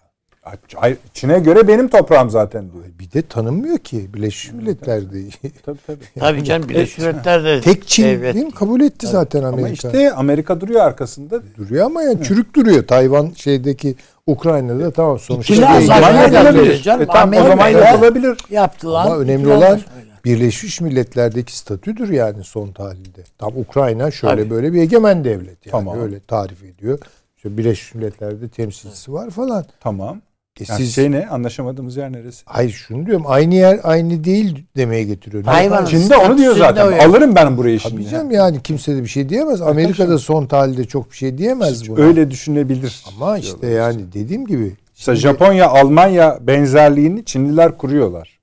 Çin'e 1.15 1.39
göre 1.39 1.69
benim 1.69 1.89
toprağım 1.89 2.31
zaten 2.31 2.73
diyor. 2.73 2.85
Bir 3.01 3.13
de 3.13 3.23
tanınmıyor 3.23 3.79
ki 3.79 4.15
Birleşmiş 4.15 4.53
Milletler 4.55 5.13
değil. 5.13 5.37
Tabii 5.65 5.79
tabii. 5.87 6.05
Tabii 6.19 6.45
canım 6.45 6.69
Birleşmiş 6.69 7.07
Milletler 7.07 7.45
de 7.45 7.61
Tek 7.61 7.89
Çin 7.89 8.05
devlet. 8.05 8.35
değil 8.35 8.47
mi? 8.47 8.53
Kabul 8.53 8.81
etti 8.81 9.07
zaten 9.07 9.43
Amerika. 9.43 9.89
Ama 9.89 9.99
işte 9.99 10.13
Amerika 10.13 10.61
duruyor 10.61 10.81
arkasında. 10.81 11.41
duruyor 11.57 11.87
ama 11.87 12.03
yani 12.03 12.25
çürük 12.25 12.55
duruyor. 12.55 12.87
Tayvan 12.87 13.33
şeydeki 13.37 13.95
Ukrayna'da 14.27 14.91
tamam 14.91 15.19
sonuçta. 15.19 15.55
İkili 15.55 15.65
yapılabilir 15.65 16.33
yapılabilir. 16.33 16.83
canım. 16.83 17.03
E 17.03 17.07
tamam, 17.07 17.21
o 17.21 17.23
Amerika 17.23 17.49
zaman 17.49 17.69
yapılabilir. 17.69 18.39
Yaptılar. 18.51 19.07
Ama 19.07 19.19
önemli 19.19 19.49
olan. 19.49 19.81
Birleşmiş 20.25 20.81
Milletler'deki 20.81 21.59
statüdür 21.59 22.09
yani 22.09 22.45
son 22.45 22.73
tahlilde. 22.73 23.21
Tam 23.39 23.53
Ukrayna 23.57 24.11
şöyle 24.11 24.43
Tabii. 24.43 24.51
böyle 24.51 24.73
bir 24.73 24.81
egemen 24.83 25.25
devlet 25.25 25.67
yani 25.67 25.71
Tamam. 25.71 26.01
öyle 26.01 26.21
tarif 26.21 26.65
ediyor. 26.65 26.99
İşte 27.37 27.59
Birleşmiş 27.59 27.95
Milletler'de 27.95 28.49
temsilcisi 28.49 29.13
var 29.13 29.31
falan. 29.31 29.65
Tamam. 29.81 30.21
E 30.61 30.65
Yani 30.69 30.79
siz 30.79 30.95
şey 30.95 31.11
ne? 31.11 31.27
Anlaşamadığımız 31.29 31.97
yer 31.97 32.13
neresi? 32.13 32.43
hayır 32.47 32.71
şunu 32.71 33.07
diyorum 33.07 33.25
aynı 33.27 33.55
yer 33.55 33.81
aynı 33.83 34.25
değil 34.25 34.65
demeye 34.77 35.05
getiriyor. 35.05 35.45
Tayvan'ın 35.45 35.87
Çin'de 35.87 36.17
onu 36.17 36.39
diyor 36.39 36.57
zaten. 36.57 36.87
o 36.87 36.91
yani. 36.91 37.03
Alırım 37.03 37.35
ben 37.35 37.57
burayı 37.57 37.79
Tabii 37.79 37.91
şimdi. 37.91 38.09
canım 38.09 38.31
yani 38.31 38.63
kimse 38.63 38.97
de 38.97 39.03
bir 39.03 39.09
şey 39.09 39.29
diyemez. 39.29 39.63
Amerika'da 39.63 40.19
son 40.19 40.47
tahlilde 40.47 40.85
çok 40.85 41.11
bir 41.11 41.17
şey 41.17 41.39
diyemez 41.39 41.89
buna. 41.89 42.01
Öyle 42.01 42.31
düşünebilir. 42.31 43.05
Ama 43.17 43.39
işte 43.39 43.67
yani 43.67 44.13
dediğim 44.13 44.47
gibi 44.47 44.77
Mesela 44.99 45.17
şimdi- 45.17 45.19
Japonya, 45.21 45.69
Almanya 45.69 46.39
benzerliğini 46.41 47.25
Çinliler 47.25 47.79
kuruyorlar. 47.79 48.39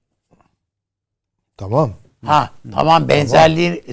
tamam. 1.57 1.89
Ha 2.25 2.49
tamam 2.73 3.07
benzerliği 3.07 3.83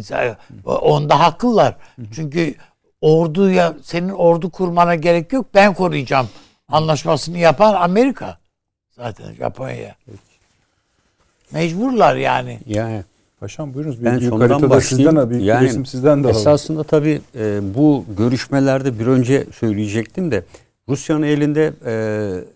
onda 0.67 1.21
haklılar. 1.21 1.77
Çünkü 2.15 2.55
orduya 3.01 3.75
senin 3.83 4.09
ordu 4.09 4.51
kurmana 4.51 4.95
gerek 4.95 5.33
yok. 5.33 5.47
Ben 5.55 5.75
koruyacağım. 5.75 6.29
Anlaşmasını 6.73 7.39
yapan 7.39 7.75
Amerika. 7.75 8.39
Zaten 8.91 9.35
Japonya. 9.35 9.97
Mecburlar 11.53 12.17
yani. 12.17 12.59
Yani 12.67 13.03
Paşam 13.41 13.75
buyurunuz. 13.75 14.01
Bir 14.01 14.05
Ben 14.05 14.21
büyük 14.21 14.33
haritada 14.33 14.71
başlayayım. 14.71 15.11
sizden, 15.11 15.31
büyük 15.31 15.45
Yani 15.45 15.63
bir 15.63 15.69
resim 15.69 15.87
sizden 15.87 16.25
de 16.25 16.27
alalım. 16.27 16.41
Esasında 16.41 16.85
tabii 16.85 17.21
e, 17.35 17.75
bu 17.75 18.05
görüşmelerde 18.19 18.99
bir 18.99 19.07
önce 19.07 19.47
söyleyecektim 19.55 20.31
de 20.31 20.45
Rusya'nın 20.89 21.23
elinde 21.23 21.73
e, 21.87 21.95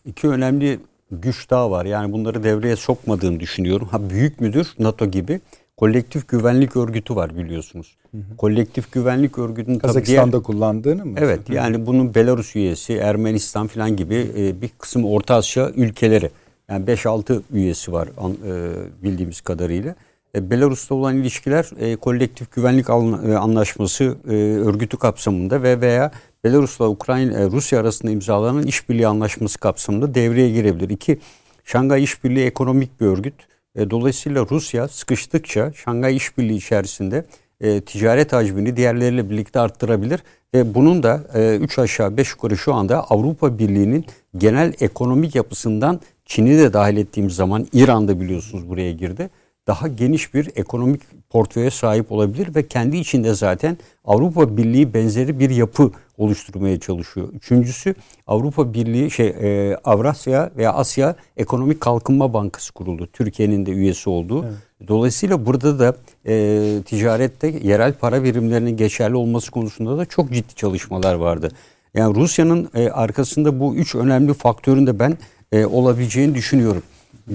iki 0.05 0.29
önemli 0.29 0.81
güç 1.11 1.51
daha 1.51 1.71
var. 1.71 1.85
Yani 1.85 2.13
bunları 2.13 2.45
devreye 2.45 2.77
sokmadığını 2.77 3.41
düşünüyorum. 3.41 3.89
Ha 3.89 4.11
büyük 4.11 4.41
müdür 4.41 4.75
NATO 4.79 5.07
gibi 5.07 5.41
kolektif 5.87 6.29
güvenlik 6.29 6.77
örgütü 6.77 7.17
var 7.17 7.37
biliyorsunuz. 7.39 7.97
Kolektif 8.39 8.93
güvenlik 8.93 9.39
örgütünün 9.39 9.79
tabii 9.79 9.93
diğer- 9.93 9.95
Kazakistan'da 9.95 10.41
kullandığını 10.43 11.05
mı? 11.07 11.15
Evet 11.21 11.41
yani 11.51 11.87
bunun 11.87 12.15
Belarus 12.15 12.57
üyesi, 12.57 12.95
Ermenistan 12.95 13.67
falan 13.67 13.97
gibi 13.97 14.31
e, 14.39 14.61
bir 14.63 14.69
kısım 14.79 15.05
Orta 15.05 15.35
Asya 15.35 15.71
ülkeleri. 15.71 16.31
Yani 16.71 16.87
5-6 16.87 17.41
üyesi 17.53 17.93
var 17.93 18.09
an- 18.19 18.33
e, 18.47 18.73
bildiğimiz 19.03 19.41
kadarıyla. 19.41 19.95
E, 20.35 20.51
Belarus'ta 20.51 20.95
olan 20.95 21.17
ilişkiler 21.17 21.71
e, 21.81 21.97
kolektif 21.97 22.53
güvenlik 22.53 22.89
e, 22.89 22.93
anlaşması 23.37 24.17
e, 24.29 24.33
örgütü 24.37 24.97
kapsamında 24.97 25.63
ve 25.63 25.81
veya 25.81 26.11
Belarus'la 26.45 26.89
Ukrayna 26.89 27.39
e, 27.39 27.47
Rusya 27.47 27.81
arasında 27.81 28.11
imzalanan 28.13 28.63
işbirliği 28.67 29.07
anlaşması 29.07 29.59
kapsamında 29.59 30.15
devreye 30.15 30.51
girebilir. 30.51 30.91
İki 30.91 31.19
Şangay 31.65 32.03
İşbirliği 32.05 32.47
ekonomik 32.47 33.01
bir 33.01 33.07
örgüt. 33.07 33.35
E, 33.77 33.91
dolayısıyla 33.91 34.47
Rusya 34.51 34.89
sıkıştıkça 34.89 35.73
Şangay 35.73 36.17
İşbirliği 36.17 36.57
içerisinde 36.57 37.25
e, 37.61 37.81
ticaret 37.81 38.33
hacmini 38.33 38.77
diğerleriyle 38.77 39.31
birlikte 39.31 39.61
arttırabilir 39.61 40.23
ve 40.55 40.75
bunun 40.75 41.03
da 41.03 41.21
3 41.61 41.79
aşağı 41.79 42.17
5 42.17 42.31
yukarı 42.31 42.57
şu 42.57 42.75
anda 42.75 43.11
Avrupa 43.11 43.59
Birliği'nin 43.59 44.05
genel 44.37 44.73
ekonomik 44.81 45.35
yapısından 45.35 46.01
Çin'i 46.25 46.59
de 46.59 46.73
dahil 46.73 46.97
ettiğimiz 46.97 47.35
zaman 47.35 47.67
İran'da 47.73 48.21
biliyorsunuz 48.21 48.69
buraya 48.69 48.93
girdi. 48.93 49.31
Daha 49.67 49.89
geniş 49.89 50.35
bir 50.35 50.51
ekonomik 50.57 51.03
portföye 51.37 51.71
sahip 51.71 52.13
olabilir 52.13 52.55
ve 52.55 52.69
kendi 52.69 52.97
içinde 52.97 53.35
zaten 53.35 53.79
Avrupa 54.05 54.57
Birliği 54.57 54.95
benzeri 54.95 55.39
bir 55.39 55.51
yapı 55.51 55.91
oluşturmaya 56.19 56.81
çalışıyor. 56.81 57.29
Üçüncüsü 57.33 57.95
Avrupa 58.27 58.75
Birliği 58.75 59.11
şey 59.11 59.27
e, 59.27 59.77
Avrasya 59.85 60.51
veya 60.57 60.73
Asya 60.73 61.17
Ekonomik 61.37 61.81
Kalkınma 61.81 62.33
Bankası 62.33 62.73
kuruldu. 62.73 63.09
Türkiye'nin 63.13 63.67
de 63.67 63.71
üyesi 63.71 64.11
olduğu. 64.11 64.47
Dolayısıyla 64.89 65.47
burada 65.47 65.79
da 65.79 65.97
e, 66.27 66.83
ticarette 66.87 67.55
yerel 67.63 67.93
para 67.93 68.25
birimlerinin 68.25 68.77
geçerli 68.77 69.17
olması 69.17 69.51
konusunda 69.51 69.99
da 69.99 70.05
çok 70.05 70.33
ciddi 70.33 70.55
çalışmalar 70.55 71.15
vardı. 71.15 71.49
Yani 71.95 72.15
Rusya'nın 72.15 72.69
e, 72.75 72.89
arkasında 72.89 73.61
bu 73.61 73.75
üç 73.75 73.95
önemli 73.95 74.35
faktörün 74.35 74.87
de 74.87 74.99
ben 74.99 75.19
e, 75.53 75.67
olabileceğini 75.67 76.35
düşünüyorum. 76.35 76.83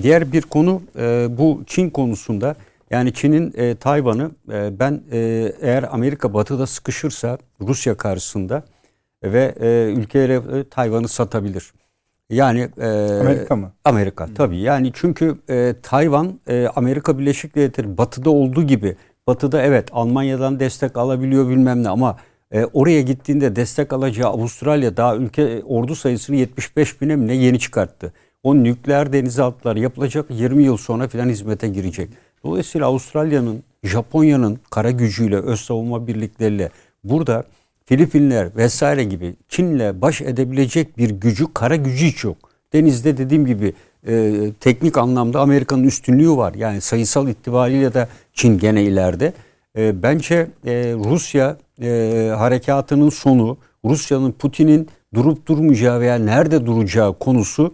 Diğer 0.02 0.32
bir 0.32 0.42
konu 0.42 0.82
e, 1.00 1.28
bu 1.38 1.62
Çin 1.68 1.90
konusunda. 1.90 2.56
Yani 2.92 3.14
Çin'in 3.14 3.54
e, 3.58 3.76
Tayvan'ı 3.76 4.32
e, 4.52 4.80
ben 4.80 5.02
e, 5.12 5.18
eğer 5.62 5.86
Amerika 5.92 6.34
batıda 6.34 6.68
sıkışırsa 6.68 7.38
Rusya 7.62 7.98
karşısında 7.98 8.64
ve 9.24 9.56
e, 9.60 9.94
ülkelere 9.98 10.70
Tayvan'ı 10.70 11.08
satabilir. 11.08 11.74
Yani 12.30 12.70
e, 12.82 12.88
Amerika 13.22 13.56
mı? 13.56 13.72
Amerika 13.86 14.28
tabii. 14.36 14.58
Yani 14.58 14.92
çünkü 14.94 15.36
e, 15.50 15.76
Tayvan 15.84 16.40
e, 16.48 16.68
Amerika 16.76 17.20
Birleşik 17.20 17.56
Devletleri 17.56 17.98
batıda 17.98 18.30
olduğu 18.30 18.64
gibi 18.64 18.96
batıda 19.28 19.62
evet 19.62 19.90
Almanya'dan 19.92 20.60
destek 20.60 20.98
alabiliyor 20.98 21.50
bilmem 21.50 21.84
ne 21.84 21.90
ama 21.90 22.18
e, 22.52 22.66
oraya 22.66 23.02
gittiğinde 23.02 23.56
destek 23.56 23.94
alacağı 23.94 24.30
Avustralya 24.30 24.98
daha 24.98 25.16
ülke 25.16 25.64
ordu 25.64 25.96
sayısını 25.96 26.36
75 26.36 27.02
bine 27.02 27.16
mi 27.16 27.28
ne 27.28 27.34
yeni 27.34 27.60
çıkarttı. 27.60 28.14
O 28.44 28.56
nükleer 28.56 29.14
denizaltılar 29.14 29.76
yapılacak 29.76 30.26
20 30.30 30.64
yıl 30.64 30.78
sonra 30.78 31.08
filan 31.08 31.30
hizmete 31.30 31.68
girecek. 31.68 32.10
Dolayısıyla 32.44 32.88
Avustralya'nın, 32.88 33.64
Japonya'nın 33.84 34.60
kara 34.70 34.92
gücüyle, 34.92 35.36
öz 35.38 35.60
savunma 35.60 36.08
birlikleriyle 36.08 36.70
burada 37.04 37.44
Filipinler 37.86 38.56
vesaire 38.56 39.04
gibi 39.04 39.36
Çin'le 39.50 40.02
baş 40.02 40.22
edebilecek 40.22 40.98
bir 40.98 41.10
gücü, 41.10 41.54
kara 41.54 41.76
gücü 41.76 42.06
hiç 42.06 42.24
yok. 42.24 42.38
Denizde 42.74 43.18
dediğim 43.18 43.46
gibi 43.46 43.74
e, 44.08 44.34
teknik 44.60 44.98
anlamda 44.98 45.40
Amerika'nın 45.42 45.84
üstünlüğü 45.84 46.38
var. 46.38 46.54
Yani 46.54 46.82
sayısal 46.82 47.28
itibariyle 47.28 47.94
de 47.94 48.08
Çin 48.34 48.60
gene 48.60 48.84
ileride. 48.84 49.34
E, 49.78 50.04
bence 50.04 50.48
e, 50.66 50.72
Rusya 50.94 51.58
e, 51.82 52.32
harekatının 52.38 53.10
sonu, 53.10 53.58
Rusya'nın 53.86 54.32
Putin'in 54.32 54.90
durup 55.14 55.48
durmayacağı 55.48 56.00
veya 56.00 56.16
nerede 56.16 56.66
duracağı 56.66 57.20
konusu 57.20 57.74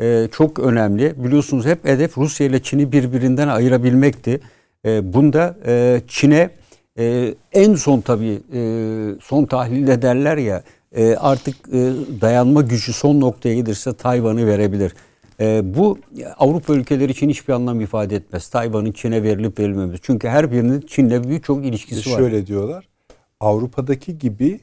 e, 0.00 0.28
çok 0.32 0.58
önemli. 0.58 1.24
Biliyorsunuz 1.24 1.66
hep 1.66 1.84
hedef 1.84 2.18
Rusya 2.18 2.46
ile 2.46 2.62
Çin'i 2.62 2.92
birbirinden 2.92 3.48
ayırabilmekti. 3.48 4.40
E, 4.86 5.12
bunda 5.12 5.56
e, 5.66 6.00
Çin'e 6.08 6.50
e, 6.98 7.34
en 7.52 7.74
son 7.74 8.00
tabii 8.00 8.40
e, 8.54 8.60
son 9.22 9.44
tahlilde 9.44 10.02
derler 10.02 10.36
ya 10.36 10.62
e, 10.96 11.16
artık 11.16 11.56
e, 11.72 11.92
dayanma 12.20 12.62
gücü 12.62 12.92
son 12.92 13.20
noktaya 13.20 13.54
gelirse 13.54 13.92
Tayvan'ı 13.92 14.46
verebilir. 14.46 14.94
E, 15.40 15.74
bu 15.76 15.98
Avrupa 16.38 16.74
ülkeleri 16.74 17.12
için 17.12 17.28
hiçbir 17.28 17.52
anlam 17.52 17.80
ifade 17.80 18.16
etmez. 18.16 18.48
Tayvan'ın 18.48 18.92
Çin'e 18.92 19.22
verilip 19.22 19.58
verilmemesi. 19.58 20.02
Çünkü 20.02 20.28
her 20.28 20.52
birinin 20.52 20.80
Çin'le 20.80 21.24
büyük 21.24 21.44
çok 21.44 21.66
ilişkisi 21.66 22.12
var. 22.12 22.16
Şöyle 22.16 22.46
diyorlar. 22.46 22.88
Avrupa'daki 23.40 24.18
gibi 24.18 24.60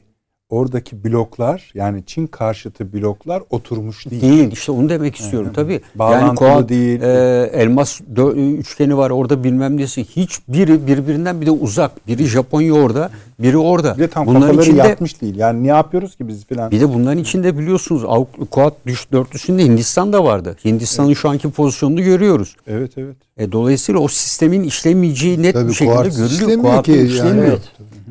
oradaki 0.56 1.04
bloklar 1.04 1.70
yani 1.74 2.02
Çin 2.06 2.26
karşıtı 2.26 2.92
bloklar 2.92 3.42
oturmuş 3.50 4.10
değil. 4.10 4.22
Değil 4.22 4.52
işte 4.52 4.72
onu 4.72 4.88
demek 4.88 5.16
istiyorum 5.16 5.50
tabii. 5.54 5.80
Bağlantılı 5.94 6.48
Koa- 6.48 6.68
değil. 6.68 7.02
e, 7.02 7.50
elmas 7.52 8.00
dö- 8.14 8.56
üçgeni 8.58 8.96
var 8.96 9.10
orada 9.10 9.44
bilmem 9.44 9.76
nesi. 9.76 10.04
Hiçbiri 10.04 10.86
birbirinden 10.86 11.40
bir 11.40 11.46
de 11.46 11.50
uzak. 11.50 12.06
Biri 12.08 12.24
Japonya 12.24 12.72
orada, 12.74 13.10
biri 13.42 13.58
orada. 13.58 13.94
Bir 13.96 14.02
de 14.02 14.08
tam 14.08 14.26
Bunların 14.26 14.42
kafaları 14.46 14.62
içinde- 14.66 14.88
yatmış 14.88 15.20
değil. 15.20 15.36
Yani 15.36 15.62
ne 15.64 15.68
yapıyoruz 15.68 16.16
ki 16.16 16.28
biz 16.28 16.46
filan. 16.46 16.70
Bir 16.70 16.80
de 16.80 16.94
bunların 16.94 17.18
içinde 17.18 17.58
biliyorsunuz 17.58 18.02
Kuat 18.50 18.74
düş 18.86 19.12
dörtlüsünde 19.12 19.64
Hindistan 19.64 20.12
da 20.12 20.24
vardı. 20.24 20.56
Hindistan'ın 20.64 21.14
şu 21.14 21.28
anki 21.28 21.50
pozisyonunu 21.50 22.02
görüyoruz. 22.02 22.56
Evet 22.66 22.92
evet. 22.96 23.16
E, 23.38 23.52
dolayısıyla 23.52 24.00
o 24.00 24.08
sistemin 24.08 24.62
işlemeyeceği 24.62 25.42
net 25.42 25.54
Tabii 25.54 25.68
bir 25.68 25.74
şekilde 25.74 25.94
Kuart 25.94 26.06
görülüyor. 26.16 26.30
işlemiyor 26.30 26.60
Kuart'ın 26.62 26.82
ki 26.92 26.98
yani. 26.98 27.08
işlemiyor. 27.08 27.46
Evet. 27.46 27.62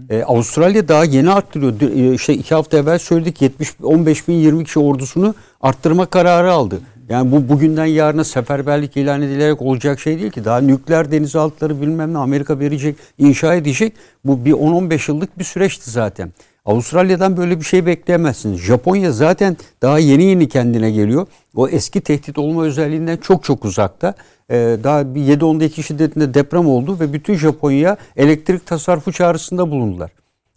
E, 0.09 0.23
Avustralya 0.23 0.87
daha 0.87 1.03
yeni 1.05 1.31
arttırıyor. 1.31 1.73
E, 2.11 2.13
İşte 2.15 2.33
iki 2.33 2.55
hafta 2.55 2.77
evvel 2.77 2.99
söyledik 2.99 3.41
70 3.41 3.73
15 3.83 4.27
bin 4.27 4.33
20 4.33 4.63
kişi 4.63 4.79
ordusunu 4.79 5.35
arttırma 5.61 6.05
kararı 6.05 6.51
aldı. 6.51 6.79
Yani 7.11 7.31
bu 7.31 7.49
bugünden 7.49 7.85
yarına 7.85 8.23
seferberlik 8.23 8.97
ilan 8.97 9.21
edilerek 9.21 9.61
olacak 9.61 9.99
şey 9.99 10.19
değil 10.19 10.31
ki. 10.31 10.45
Daha 10.45 10.61
nükleer 10.61 11.11
denizaltıları 11.11 11.81
bilmem 11.81 12.13
ne 12.13 12.17
Amerika 12.17 12.59
verecek, 12.59 12.95
inşa 13.17 13.55
edecek. 13.55 13.93
Bu 14.25 14.45
bir 14.45 14.51
10-15 14.51 15.11
yıllık 15.11 15.39
bir 15.39 15.43
süreçti 15.43 15.89
zaten. 15.91 16.31
Avustralya'dan 16.65 17.37
böyle 17.37 17.59
bir 17.59 17.65
şey 17.65 17.85
bekleyemezsiniz. 17.85 18.59
Japonya 18.59 19.11
zaten 19.11 19.57
daha 19.81 19.99
yeni 19.99 20.23
yeni 20.23 20.49
kendine 20.49 20.91
geliyor. 20.91 21.27
O 21.55 21.67
eski 21.67 22.01
tehdit 22.01 22.37
olma 22.37 22.63
özelliğinden 22.63 23.17
çok 23.17 23.43
çok 23.43 23.65
uzakta. 23.65 24.13
Ee, 24.51 24.77
daha 24.83 25.15
bir 25.15 25.21
7-12 25.21 25.83
şiddetinde 25.83 26.33
deprem 26.33 26.67
oldu 26.67 26.97
ve 26.99 27.13
bütün 27.13 27.35
Japonya 27.35 27.97
elektrik 28.17 28.65
tasarrufu 28.65 29.11
çağrısında 29.11 29.71
bulundular. 29.71 30.11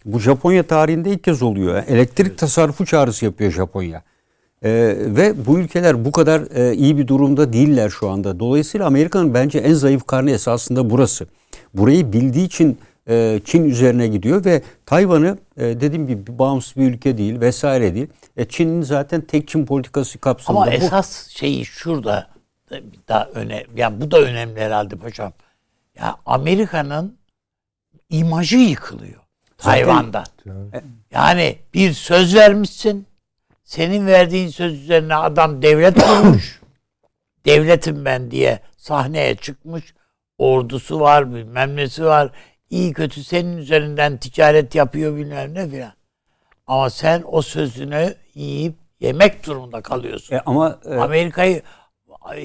Bu 0.05 0.21
Japonya 0.21 0.63
tarihinde 0.63 1.11
ilk 1.11 1.25
kez 1.25 1.43
oluyor. 1.43 1.83
Elektrik 1.89 2.39
tasarrufu 2.39 2.87
çağrısı 2.87 3.25
yapıyor 3.25 3.53
Japonya. 3.53 4.03
E, 4.65 4.71
ve 4.99 5.47
bu 5.47 5.59
ülkeler 5.59 6.05
bu 6.05 6.13
kadar 6.13 6.57
e, 6.57 6.75
iyi 6.75 6.99
bir 6.99 7.07
durumda 7.07 7.53
değiller 7.53 7.91
şu 7.91 8.11
anda. 8.11 8.41
Dolayısıyla 8.41 8.87
Amerika'nın 8.87 9.35
bence 9.35 9.59
en 9.59 9.73
zayıf 9.73 10.07
karnı 10.07 10.31
esasında 10.31 10.91
burası. 10.91 11.27
Burayı 11.75 12.13
bildiği 12.13 12.47
için 12.47 12.79
e, 13.09 13.41
Çin 13.45 13.65
üzerine 13.65 14.09
gidiyor 14.09 14.45
ve 14.45 14.63
Tayvan'ı 14.87 15.39
e, 15.57 15.81
dediğim 15.81 16.07
gibi 16.07 16.27
bir 16.27 16.39
bağımsız 16.39 16.77
bir 16.77 16.91
ülke 16.91 17.19
değil 17.19 17.41
vesaire 17.41 17.95
değil. 17.95 18.07
E, 18.37 18.45
Çin'in 18.45 18.83
zaten 18.83 19.21
tek 19.21 19.49
Çin 19.49 19.67
politikası 19.67 20.19
kapsamında 20.19 20.63
Ama 20.63 20.73
bu. 20.73 20.75
esas 20.75 21.29
şeyi 21.29 21.65
şurada 21.65 22.27
da 23.09 23.31
öne 23.35 23.65
yani 23.77 24.01
bu 24.01 24.11
da 24.11 24.21
önemli 24.21 24.61
herhalde 24.61 24.97
paşam. 24.97 25.33
Ya 25.99 26.17
Amerika'nın 26.27 27.17
imajı 28.11 28.57
yıkılıyor 28.57 29.21
Tayvan'da. 29.59 30.25
Yani 31.11 31.59
bir 31.75 31.93
söz 31.93 32.35
vermişsin. 32.35 33.07
Senin 33.65 34.07
verdiğin 34.07 34.49
söz 34.49 34.83
üzerine 34.83 35.15
adam 35.15 35.63
devlet 35.63 36.03
kurmuş. 36.03 36.61
Devletim 37.47 38.05
ben 38.05 38.31
diye 38.31 38.61
sahneye 38.77 39.35
çıkmış. 39.35 39.95
Ordusu 40.39 41.01
var, 41.01 41.35
bilmem 41.35 41.77
nesi 41.77 42.05
var. 42.05 42.31
İyi 42.71 42.93
kötü 42.93 43.25
senin 43.25 43.57
üzerinden 43.57 44.17
ticaret 44.17 44.75
yapıyor 44.75 45.17
bilmem 45.17 45.55
ne 45.55 45.69
filan. 45.69 45.93
Ama 46.67 46.91
sen 46.91 47.23
o 47.27 47.43
sözünü 47.43 48.15
yiyip 48.35 48.75
yemek 49.01 49.47
durumunda 49.47 49.81
kalıyorsun. 49.81 50.37
E, 50.37 50.43
ama 50.47 50.81
e, 50.85 50.95
Amerika'yı 50.95 51.63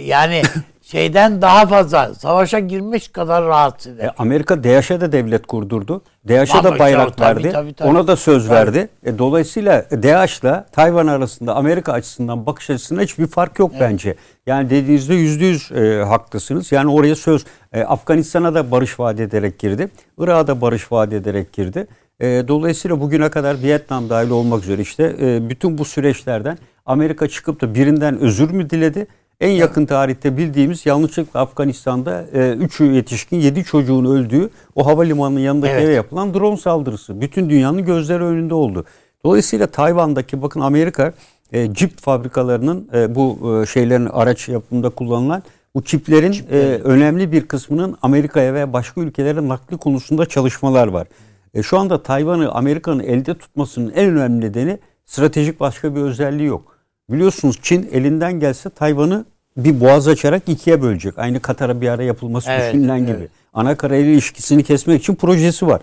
yani 0.05 0.41
şeyden 0.81 1.41
daha 1.41 1.65
fazla 1.65 2.13
savaşa 2.13 2.59
girmiş 2.59 3.07
kadar 3.07 3.43
rahatsız 3.43 3.93
eder. 3.93 4.05
E, 4.05 4.11
Amerika 4.17 4.63
DAEŞ'e 4.63 5.01
de 5.01 5.11
devlet 5.11 5.47
kurdurdu. 5.47 6.01
DAEŞ'e 6.27 6.63
de 6.63 6.79
bayrak 6.79 7.17
tabii, 7.17 7.43
verdi. 7.43 7.51
tabii, 7.51 7.73
tabii. 7.73 7.89
Ona 7.89 8.07
da 8.07 8.15
söz 8.15 8.47
Tabii. 8.47 8.55
verdi. 8.55 8.89
E, 9.03 9.17
dolayısıyla 9.17 9.85
DAEŞ'la 9.91 10.65
Tayvan 10.71 11.07
arasında 11.07 11.55
Amerika 11.55 11.93
açısından 11.93 12.45
bakış 12.45 12.69
açısında 12.69 13.01
hiçbir 13.01 13.27
fark 13.27 13.59
yok 13.59 13.71
bence. 13.79 14.15
Yani 14.47 14.69
dediğinizde 14.69 15.15
yüzde 15.15 15.45
yüz 15.45 15.71
e, 15.71 16.03
haklısınız. 16.03 16.71
Yani 16.71 16.91
oraya 16.91 17.15
söz 17.15 17.45
e, 17.73 17.83
Afganistan'a 17.83 18.55
da 18.55 18.71
barış 18.71 18.99
vaat 18.99 19.19
ederek 19.19 19.59
girdi. 19.59 19.89
Irak'a 20.17 20.47
da 20.47 20.61
barış 20.61 20.91
vaat 20.91 21.13
ederek 21.13 21.53
girdi. 21.53 21.87
E, 22.19 22.43
dolayısıyla 22.47 23.01
bugüne 23.01 23.29
kadar 23.29 23.61
Vietnam 23.61 24.09
dahil 24.09 24.29
olmak 24.29 24.63
üzere 24.63 24.81
işte 24.81 25.15
e, 25.21 25.49
bütün 25.49 25.77
bu 25.77 25.85
süreçlerden 25.85 26.57
Amerika 26.85 27.27
çıkıp 27.27 27.61
da 27.61 27.75
birinden 27.75 28.19
özür 28.19 28.51
mü 28.51 28.69
diledi? 28.69 29.07
En 29.39 29.49
yakın 29.49 29.85
tarihte 29.85 30.37
bildiğimiz 30.37 30.85
yanlışlıkla 30.85 31.39
Afganistan'da 31.39 32.25
3 32.55 32.79
yetişkin 32.79 33.37
7 33.37 33.63
çocuğun 33.63 34.05
öldüğü 34.05 34.49
o 34.75 34.85
havalimanının 34.85 35.39
yanındaki 35.39 35.73
Evet. 35.73 35.83
eve 35.83 35.93
yapılan 35.93 36.33
drone 36.33 36.57
saldırısı. 36.57 37.21
Bütün 37.21 37.49
dünyanın 37.49 37.85
gözleri 37.85 38.23
önünde 38.23 38.53
oldu. 38.53 38.85
Dolayısıyla 39.25 39.67
Tayvan'daki 39.67 40.41
bakın 40.41 40.59
Amerika 40.59 41.13
e, 41.53 41.73
cip 41.73 42.01
fabrikalarının 42.01 42.89
e, 42.93 43.15
bu 43.15 43.39
e, 43.61 43.65
şeylerin 43.65 44.05
araç 44.05 44.49
yapımında 44.49 44.89
kullanılan 44.89 45.43
bu 45.75 45.83
çiplerin 45.83 46.35
e, 46.51 46.57
önemli 46.83 47.31
bir 47.31 47.47
kısmının 47.47 47.97
Amerika'ya 48.01 48.53
ve 48.53 48.73
başka 48.73 49.01
ülkelere 49.01 49.47
nakli 49.47 49.77
konusunda 49.77 50.25
çalışmalar 50.25 50.87
var. 50.87 51.07
E, 51.53 51.63
şu 51.63 51.79
anda 51.79 52.03
Tayvan'ı 52.03 52.51
Amerika'nın 52.51 53.03
elde 53.03 53.33
tutmasının 53.33 53.91
en 53.95 54.09
önemli 54.09 54.45
nedeni 54.45 54.79
stratejik 55.05 55.59
başka 55.59 55.95
bir 55.95 56.01
özelliği 56.01 56.47
yok. 56.47 56.78
Biliyorsunuz 57.09 57.59
Çin 57.61 57.89
elinden 57.91 58.39
gelse 58.39 58.69
Tayvan'ı 58.69 59.25
bir 59.57 59.79
boğaz 59.79 60.07
açarak 60.07 60.43
ikiye 60.47 60.81
bölecek. 60.81 61.19
Aynı 61.19 61.39
Katar'a 61.39 61.81
bir 61.81 61.89
ara 61.89 62.03
yapılması 62.03 62.51
Evet, 62.51 62.73
düşünülen 62.73 62.97
evet. 62.97 63.07
gibi. 63.07 63.27
Ana 63.53 63.75
karayla 63.75 64.11
ilişkisini 64.11 64.63
kesmek 64.63 65.01
için 65.01 65.15
projesi 65.15 65.67
var. 65.67 65.81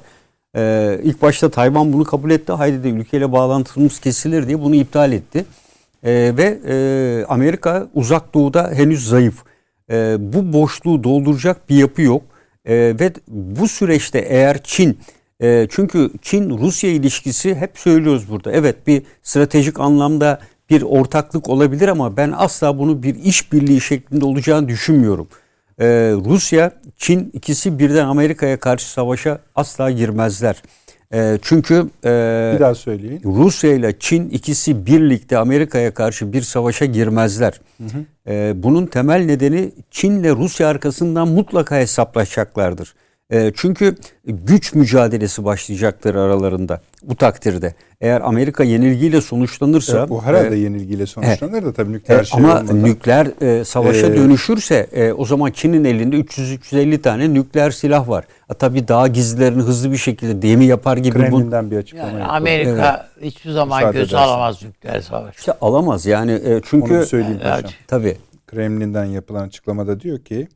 Ee, 0.57 1.01
ilk 1.03 1.23
başta 1.23 1.51
Tayvan 1.51 1.93
bunu 1.93 2.05
kabul 2.05 2.31
etti. 2.31 2.53
Haydi 2.53 2.85
de 2.85 2.89
ülkeyle 2.89 3.33
bağlantımız 3.33 4.01
kesilir 4.01 4.49
diye 4.49 4.61
bunu 4.61 4.75
iptal 4.75 5.13
etti. 5.13 5.45
Ee, 6.05 6.33
ve 6.37 6.59
e, 6.69 7.25
Amerika 7.29 7.89
uzak 7.95 8.35
doğuda 8.35 8.71
henüz 8.71 9.09
zayıf. 9.09 9.43
Ee, 9.91 10.17
bu 10.19 10.53
boşluğu 10.53 11.05
dolduracak 11.05 11.69
bir 11.69 11.77
yapı 11.77 12.03
yok. 12.03 12.23
Ee, 12.65 12.75
ve 13.01 13.13
bu 13.29 13.69
süreçte 13.69 14.19
eğer 14.19 14.63
Çin 14.63 14.99
e, 15.43 15.67
çünkü 15.71 16.11
Çin-Rusya 16.23 16.91
ilişkisi 16.91 17.55
hep 17.55 17.79
söylüyoruz 17.79 18.31
burada. 18.31 18.53
Evet 18.53 18.87
bir 18.87 19.03
stratejik 19.23 19.81
anlamda 19.81 20.41
bir 20.71 20.83
ortaklık 20.83 21.49
olabilir 21.49 21.89
ama 21.89 22.17
ben 22.17 22.35
asla 22.37 22.79
bunu 22.79 23.03
bir 23.03 23.15
işbirliği 23.15 23.81
şeklinde 23.81 24.25
olacağını 24.25 24.69
düşünmüyorum. 24.69 25.29
Ee, 25.81 25.87
Rusya, 26.25 26.73
Çin 26.97 27.31
ikisi 27.33 27.79
birden 27.79 28.07
Amerika'ya 28.07 28.61
karşı 28.61 28.91
savaşa 28.93 29.39
asla 29.55 29.91
girmezler. 29.91 30.63
Ee, 31.15 31.39
çünkü 31.43 31.75
e, 32.05 32.53
Bir 32.55 32.61
daha 32.61 32.75
söyleyin. 32.75 33.21
Rusya 33.25 33.75
ile 33.75 33.99
Çin 33.99 34.29
ikisi 34.29 34.87
birlikte 34.87 35.39
Amerika'ya 35.39 35.95
karşı 35.95 36.33
bir 36.33 36.43
savaşa 36.43 36.85
girmezler. 36.85 37.61
Ee, 38.29 38.53
bunun 38.57 38.87
temel 38.87 39.25
nedeni 39.25 39.73
Çin 39.91 40.21
ile 40.21 40.31
Rusya 40.31 40.69
arkasından 40.69 41.29
mutlaka 41.29 41.77
hesaplaşacaklardır. 41.77 42.95
Ee, 43.33 43.53
çünkü 43.57 43.97
güç 44.25 44.75
mücadelesi 44.75 45.45
başlayacaktır 45.45 46.15
aralarında 46.15 46.81
bu 47.03 47.17
takdirde. 47.17 47.75
Eğer 48.01 48.21
Amerika 48.21 48.65
yenilgiyle 48.65 49.21
sonuçlanırsa 49.21 49.99
Evet, 49.99 50.09
bu 50.11 50.23
herhalde 50.23 50.57
e, 50.57 50.59
yenilgiyle 50.59 51.07
sonuçlanır 51.07 51.65
da 51.65 51.73
tabii 51.73 51.93
nükleer 51.93 52.21
e, 52.21 52.25
şey 52.25 52.39
ama 52.41 52.59
olmadan. 52.59 52.85
nükleer 52.85 53.27
e, 53.61 53.65
savaşa 53.65 54.07
Ee, 54.07 54.17
dönüşürse 54.17 54.87
e, 54.93 55.13
o 55.13 55.25
zaman 55.25 55.51
Çin'in 55.51 55.85
elinde 55.85 56.17
300-350 56.17 56.99
tane 57.03 57.35
nükleer 57.35 57.71
silah 57.71 58.09
var. 58.09 58.25
E, 58.51 58.55
tabii 58.55 58.89
daha 58.89 59.09
gizlilerini 59.09 59.63
hızlı 59.63 59.93
bir 59.93 59.97
şekilde 59.97 60.43
demi 60.43 60.65
yapar 60.65 60.97
gibi 60.97 61.15
bu 61.15 61.19
Kremlin'den 61.23 61.71
bir 61.71 61.77
açıklama 61.77 62.11
Yani. 62.19 62.25
Amerika 62.25 63.09
hiçbir 63.23 63.51
zaman 63.51 63.79
Müsaade 63.79 63.99
edersen. 63.99 64.17
alamaz 64.19 64.63
nükleer 64.63 65.01
savaş. 65.01 65.37
işte 65.37 65.53
alamaz 65.61 66.07
yani 66.07 66.33
e, 66.33 66.53
Onu 66.55 66.63
çünkü 66.65 67.01
bir 67.01 67.05
söyleyeyim 67.05 67.41
Evet. 67.45 67.55
paşam. 67.55 67.71
tabii 67.89 68.17
Kremlin'den 68.47 69.05
yapılan 69.05 69.47
açıklamada 69.47 70.01
diyor 70.01 70.19
ki 70.19 70.49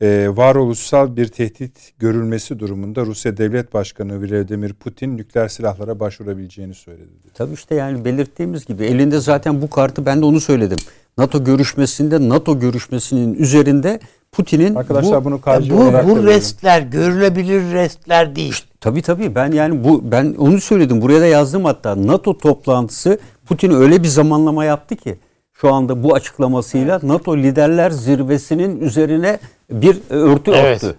e, 0.00 0.28
varoluşsal 0.36 1.16
bir 1.16 1.28
tehdit 1.28 1.92
görülmesi 1.98 2.58
durumunda 2.58 3.06
Rusya 3.06 3.36
Devlet 3.36 3.74
Başkanı 3.74 4.22
Vladimir 4.22 4.72
Putin 4.72 5.16
nükleer 5.16 5.48
silahlara 5.48 6.00
başvurabileceğini 6.00 6.74
söyledi. 6.74 7.10
tabii 7.34 7.54
işte 7.54 7.74
yani 7.74 8.04
belirttiğimiz 8.04 8.66
gibi 8.66 8.84
elinde 8.84 9.20
zaten 9.20 9.62
bu 9.62 9.70
kartı 9.70 10.06
ben 10.06 10.20
de 10.20 10.24
onu 10.24 10.40
söyledim. 10.40 10.78
NATO 11.18 11.44
görüşmesinde 11.44 12.28
NATO 12.28 12.60
görüşmesinin 12.60 13.34
üzerinde 13.34 14.00
Putin'in 14.32 14.74
Arkadaşlar 14.74 15.20
bu, 15.20 15.24
bunu 15.24 15.40
bu 15.70 15.78
bu 15.78 16.16
verin. 16.16 16.26
restler 16.26 16.80
görülebilir 16.82 17.72
restler 17.72 18.36
değil. 18.36 18.54
Tabii 18.80 19.02
tabii 19.02 19.34
ben 19.34 19.52
yani 19.52 19.84
bu 19.84 20.10
ben 20.12 20.34
onu 20.38 20.60
söyledim 20.60 21.02
buraya 21.02 21.20
da 21.20 21.26
yazdım 21.26 21.64
hatta 21.64 22.06
NATO 22.06 22.38
toplantısı 22.38 23.18
Putin 23.46 23.70
öyle 23.70 24.02
bir 24.02 24.08
zamanlama 24.08 24.64
yaptı 24.64 24.96
ki 24.96 25.18
şu 25.60 25.74
anda 25.74 26.02
bu 26.02 26.14
açıklamasıyla 26.14 27.00
NATO 27.02 27.36
liderler 27.36 27.90
zirvesinin 27.90 28.80
üzerine 28.80 29.38
bir 29.70 30.00
örtü 30.10 30.50
Evet. 30.54 30.84
örttü. 30.84 30.96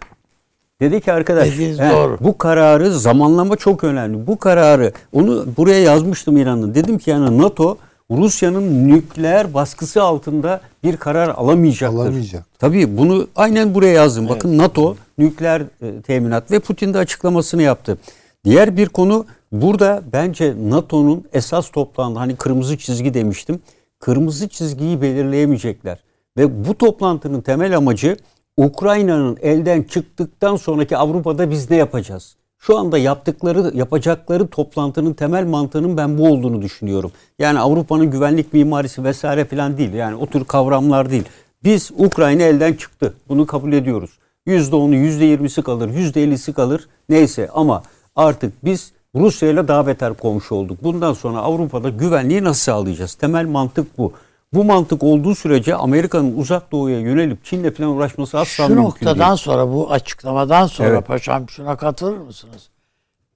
Dedi 0.82 1.02
ki 1.02 1.14
arkadaş 1.14 1.52
Dediğiniz 1.52 1.80
he, 1.80 1.92
doğru. 1.92 2.18
bu 2.22 2.38
kararı 2.38 2.92
zamanlama 3.00 3.56
çok 3.56 3.84
önemli. 3.84 4.28
Bu 4.28 4.38
kararı 4.38 4.92
onu 5.14 5.46
buraya 5.58 5.80
yazmıştım 5.80 6.38
İran'ın. 6.38 6.76
Dedim 6.76 6.98
ki 6.98 7.10
yani 7.10 7.38
NATO 7.38 7.78
Rusya'nın 8.12 8.88
nükleer 8.88 9.54
baskısı 9.54 10.04
altında 10.04 10.62
bir 10.84 10.98
karar 10.98 11.30
alamayacaktır. 11.30 11.98
Alamayacak. 12.00 12.44
Tabii 12.60 12.98
bunu 12.98 13.28
aynen 13.36 13.76
buraya 13.76 13.94
yazdım. 13.94 14.30
Bakın 14.30 14.58
NATO 14.58 14.96
nükleer 15.18 15.62
e, 15.82 16.02
teminat 16.02 16.52
ve 16.52 16.60
Putin 16.60 16.94
de 16.94 16.98
açıklamasını 16.98 17.62
yaptı. 17.62 17.98
Diğer 18.46 18.78
bir 18.78 18.90
konu 18.90 19.26
burada 19.52 20.02
bence 20.14 20.54
NATO'nun 20.70 21.24
esas 21.34 21.70
toplandığı 21.70 22.20
hani 22.20 22.36
kırmızı 22.36 22.78
çizgi 22.78 23.14
demiştim. 23.14 23.60
Kırmızı 24.00 24.50
çizgiyi 24.50 25.02
belirleyemeyecekler. 25.02 26.04
Ve 26.38 26.68
bu 26.68 26.78
toplantının 26.78 27.42
temel 27.42 27.78
amacı 27.78 28.18
Ukrayna'nın 28.58 29.38
elden 29.42 29.84
çıktıktan 29.84 30.56
sonraki 30.56 30.98
Avrupa'da 30.98 31.52
biz 31.52 31.72
ne 31.72 31.78
yapacağız? 31.78 32.36
Şu 32.60 32.78
anda 32.78 32.98
yaptıkları, 32.98 33.72
yapacakları 33.78 34.48
toplantının 34.48 35.14
temel 35.14 35.46
mantığının 35.46 35.98
ben 35.98 36.18
bu 36.18 36.28
olduğunu 36.28 36.62
düşünüyorum. 36.62 37.12
Yani 37.40 37.60
Avrupa'nın 37.60 38.12
güvenlik 38.12 38.54
mimarisi 38.54 39.04
vesaire 39.04 39.46
falan 39.46 39.78
değil. 39.78 39.94
Yani 39.94 40.16
o 40.16 40.26
tür 40.26 40.46
kavramlar 40.46 41.10
değil. 41.10 41.24
Biz 41.64 41.92
Ukrayna 41.98 42.44
elden 42.44 42.74
çıktı. 42.74 43.14
Bunu 43.30 43.46
kabul 43.46 43.74
ediyoruz. 43.74 44.20
%10'u, 44.48 44.94
%20'si 44.94 45.62
kalır, 45.62 45.90
%50'si 45.90 46.54
kalır. 46.54 46.88
Neyse 47.10 47.50
ama 47.54 47.84
artık 48.16 48.66
biz 48.66 48.92
Rusya 49.16 49.50
ile 49.50 49.68
daha 49.68 49.88
beter 49.88 50.14
komşu 50.14 50.56
olduk. 50.56 50.84
Bundan 50.84 51.14
sonra 51.14 51.38
Avrupa'da 51.40 51.90
güvenliği 51.90 52.44
nasıl 52.44 52.62
sağlayacağız? 52.62 53.14
Temel 53.14 53.46
mantık 53.46 53.98
bu. 53.98 54.14
Bu 54.54 54.64
mantık 54.64 55.04
olduğu 55.04 55.36
sürece 55.36 55.76
Amerika'nın 55.76 56.38
uzak 56.38 56.72
doğuya 56.72 57.00
yönelip 57.00 57.46
Çin'le 57.46 57.72
falan 57.72 57.90
uğraşması 57.90 58.40
asla 58.40 58.64
Şu 58.64 58.64
mümkün 58.64 58.84
noktadan 58.84 59.28
değil. 59.30 59.38
sonra 59.38 59.68
bu 59.74 59.92
açıklamadan 59.92 60.68
sonra 60.68 60.88
Evet. 60.90 61.08
paşam 61.08 61.50
şuna 61.50 61.78
katılır 61.78 62.18
mısınız? 62.18 62.70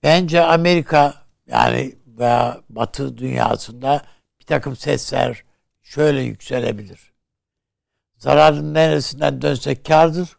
Bence 0.04 0.42
Amerika 0.44 1.14
yani 1.48 1.96
veya 2.08 2.58
Batı 2.70 3.18
dünyasında 3.18 4.02
bir 4.40 4.46
takım 4.46 4.76
sesler 4.76 5.44
şöyle 5.82 6.22
yükselebilir. 6.22 7.12
Zararın 8.18 8.74
neresinden 8.74 9.42
dönsek 9.42 9.86
kardır. 9.86 10.38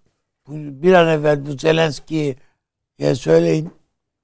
Bir 0.48 0.92
an 0.92 1.08
evvel 1.08 1.46
bu 1.46 1.58
Zelenski'ye 1.58 3.14
söyleyin. 3.14 3.70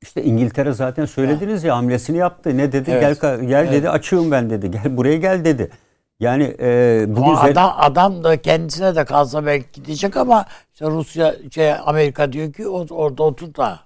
İşte 0.02 0.22
İngiltere 0.24 0.72
zaten 0.72 1.04
söylediniz 1.04 1.64
ya 1.64 1.76
hamlesini 1.76 2.16
yaptı. 2.16 2.56
Ne 2.56 2.72
dedi? 2.72 2.90
Evet. 2.90 3.20
Gel 3.22 3.40
gel 3.40 3.50
Evet. 3.62 3.72
dedi 3.72 3.90
açığım 3.90 4.30
ben 4.30 4.50
dedi. 4.50 4.70
Gel 4.70 4.96
buraya 4.96 5.16
gel 5.16 5.44
dedi. 5.44 5.70
Yani 6.20 6.56
e, 6.60 7.04
bugün 7.08 7.34
zel- 7.34 7.50
adam, 7.52 7.74
adam 7.78 8.24
da 8.24 8.42
kendisine 8.42 8.96
de 8.96 9.04
kalsa 9.04 9.46
belki 9.46 9.82
gidecek 9.82 10.16
ama 10.16 10.44
işte 10.74 10.86
Rusya 10.86 11.34
şey 11.54 11.72
Amerika 11.72 12.32
diyor 12.32 12.52
ki 12.52 12.68
o, 12.68 12.86
orada 12.90 13.22
otur 13.22 13.54
da. 13.54 13.80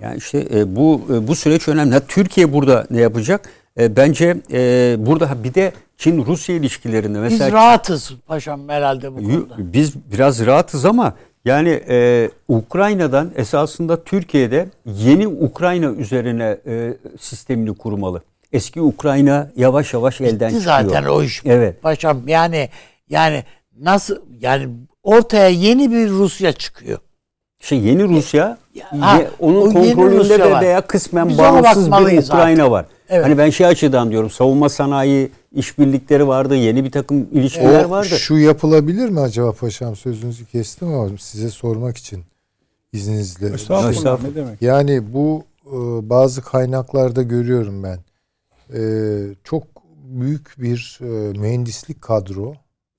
Yani 0.00 0.16
işte 0.16 0.46
e, 0.54 0.76
bu 0.76 1.00
e, 1.14 1.28
bu 1.28 1.34
süreç 1.34 1.68
önemli. 1.68 1.94
Ha, 1.94 2.00
Türkiye 2.08 2.52
burada 2.52 2.86
ne 2.90 3.00
yapacak? 3.00 3.48
E, 3.80 3.96
bence 3.96 4.36
e, 4.52 4.94
burada 4.98 5.44
bir 5.44 5.54
de 5.54 5.72
Çin-Rusya 5.98 6.54
ilişkilerinde 6.56 7.22
Biz 7.24 7.32
mesela 7.32 7.52
rahatız 7.52 8.12
paşam 8.26 8.68
herhalde 8.68 9.12
bu 9.12 9.16
konuda. 9.16 9.54
biz 9.58 9.96
biraz 10.12 10.46
rahatız 10.46 10.84
ama 10.84 11.14
yani 11.46 11.80
e, 11.88 12.30
Ukrayna'dan 12.48 13.30
esasında 13.36 14.04
Türkiye'de 14.04 14.68
yeni 14.86 15.28
Ukrayna 15.28 15.86
üzerine 15.90 16.56
e, 16.66 16.94
sistemini 17.20 17.74
kurmalı. 17.74 18.22
Eski 18.52 18.80
Ukrayna 18.82 19.50
yavaş 19.56 19.94
yavaş 19.94 20.20
elden 20.20 20.48
Bitti 20.50 20.60
çıkıyor. 20.60 20.80
zaten 20.90 21.04
o 21.04 21.22
iş. 21.22 21.42
Evet. 21.44 21.82
Paşam 21.82 22.28
yani 22.28 22.68
yani 23.08 23.44
nasıl 23.80 24.16
yani 24.40 24.68
ortaya 25.02 25.48
yeni 25.48 25.90
bir 25.90 26.10
Rusya 26.10 26.52
çıkıyor. 26.52 26.98
Şey 27.60 27.78
yeni 27.78 28.04
Rusya 28.04 28.58
ha, 29.00 29.16
ye- 29.18 29.30
onun 29.40 29.72
kontrolünde 29.72 30.38
de 30.38 30.60
veya 30.60 30.80
kısmen 30.80 31.28
Biz 31.28 31.38
bağımsız 31.38 31.86
bir 31.92 32.18
Ukrayna 32.22 32.62
artık. 32.62 32.70
var. 32.70 32.86
Evet. 33.08 33.24
Hani 33.24 33.38
ben 33.38 33.50
şey 33.50 33.66
açıdan 33.66 34.10
diyorum 34.10 34.30
savunma 34.30 34.68
sanayi 34.68 35.30
işbirlikleri 35.56 36.28
vardı, 36.28 36.56
yeni 36.56 36.84
bir 36.84 36.90
takım 36.90 37.28
ilişkiler 37.32 37.84
O 37.84 37.90
vardı. 37.90 38.08
şu 38.08 38.36
yapılabilir 38.38 39.08
mi 39.08 39.20
acaba 39.20 39.52
paşam 39.52 39.96
sözünüzü 39.96 40.46
kestim 40.46 40.88
ama 40.88 41.18
size 41.18 41.48
sormak 41.50 41.96
için 41.96 42.24
izninizle. 42.92 43.46
Estağfurullah 43.54 43.90
Estağfurullah. 43.92 44.30
ne 44.30 44.34
demek? 44.34 44.62
Yani 44.62 45.02
bu 45.14 45.44
e, 45.66 45.70
bazı 46.10 46.42
kaynaklarda 46.42 47.22
görüyorum 47.22 47.82
ben. 47.82 47.98
E, 48.74 48.80
çok 49.44 49.62
büyük 50.04 50.54
bir 50.58 50.98
e, 51.02 51.38
mühendislik 51.38 52.02
kadro 52.02 52.54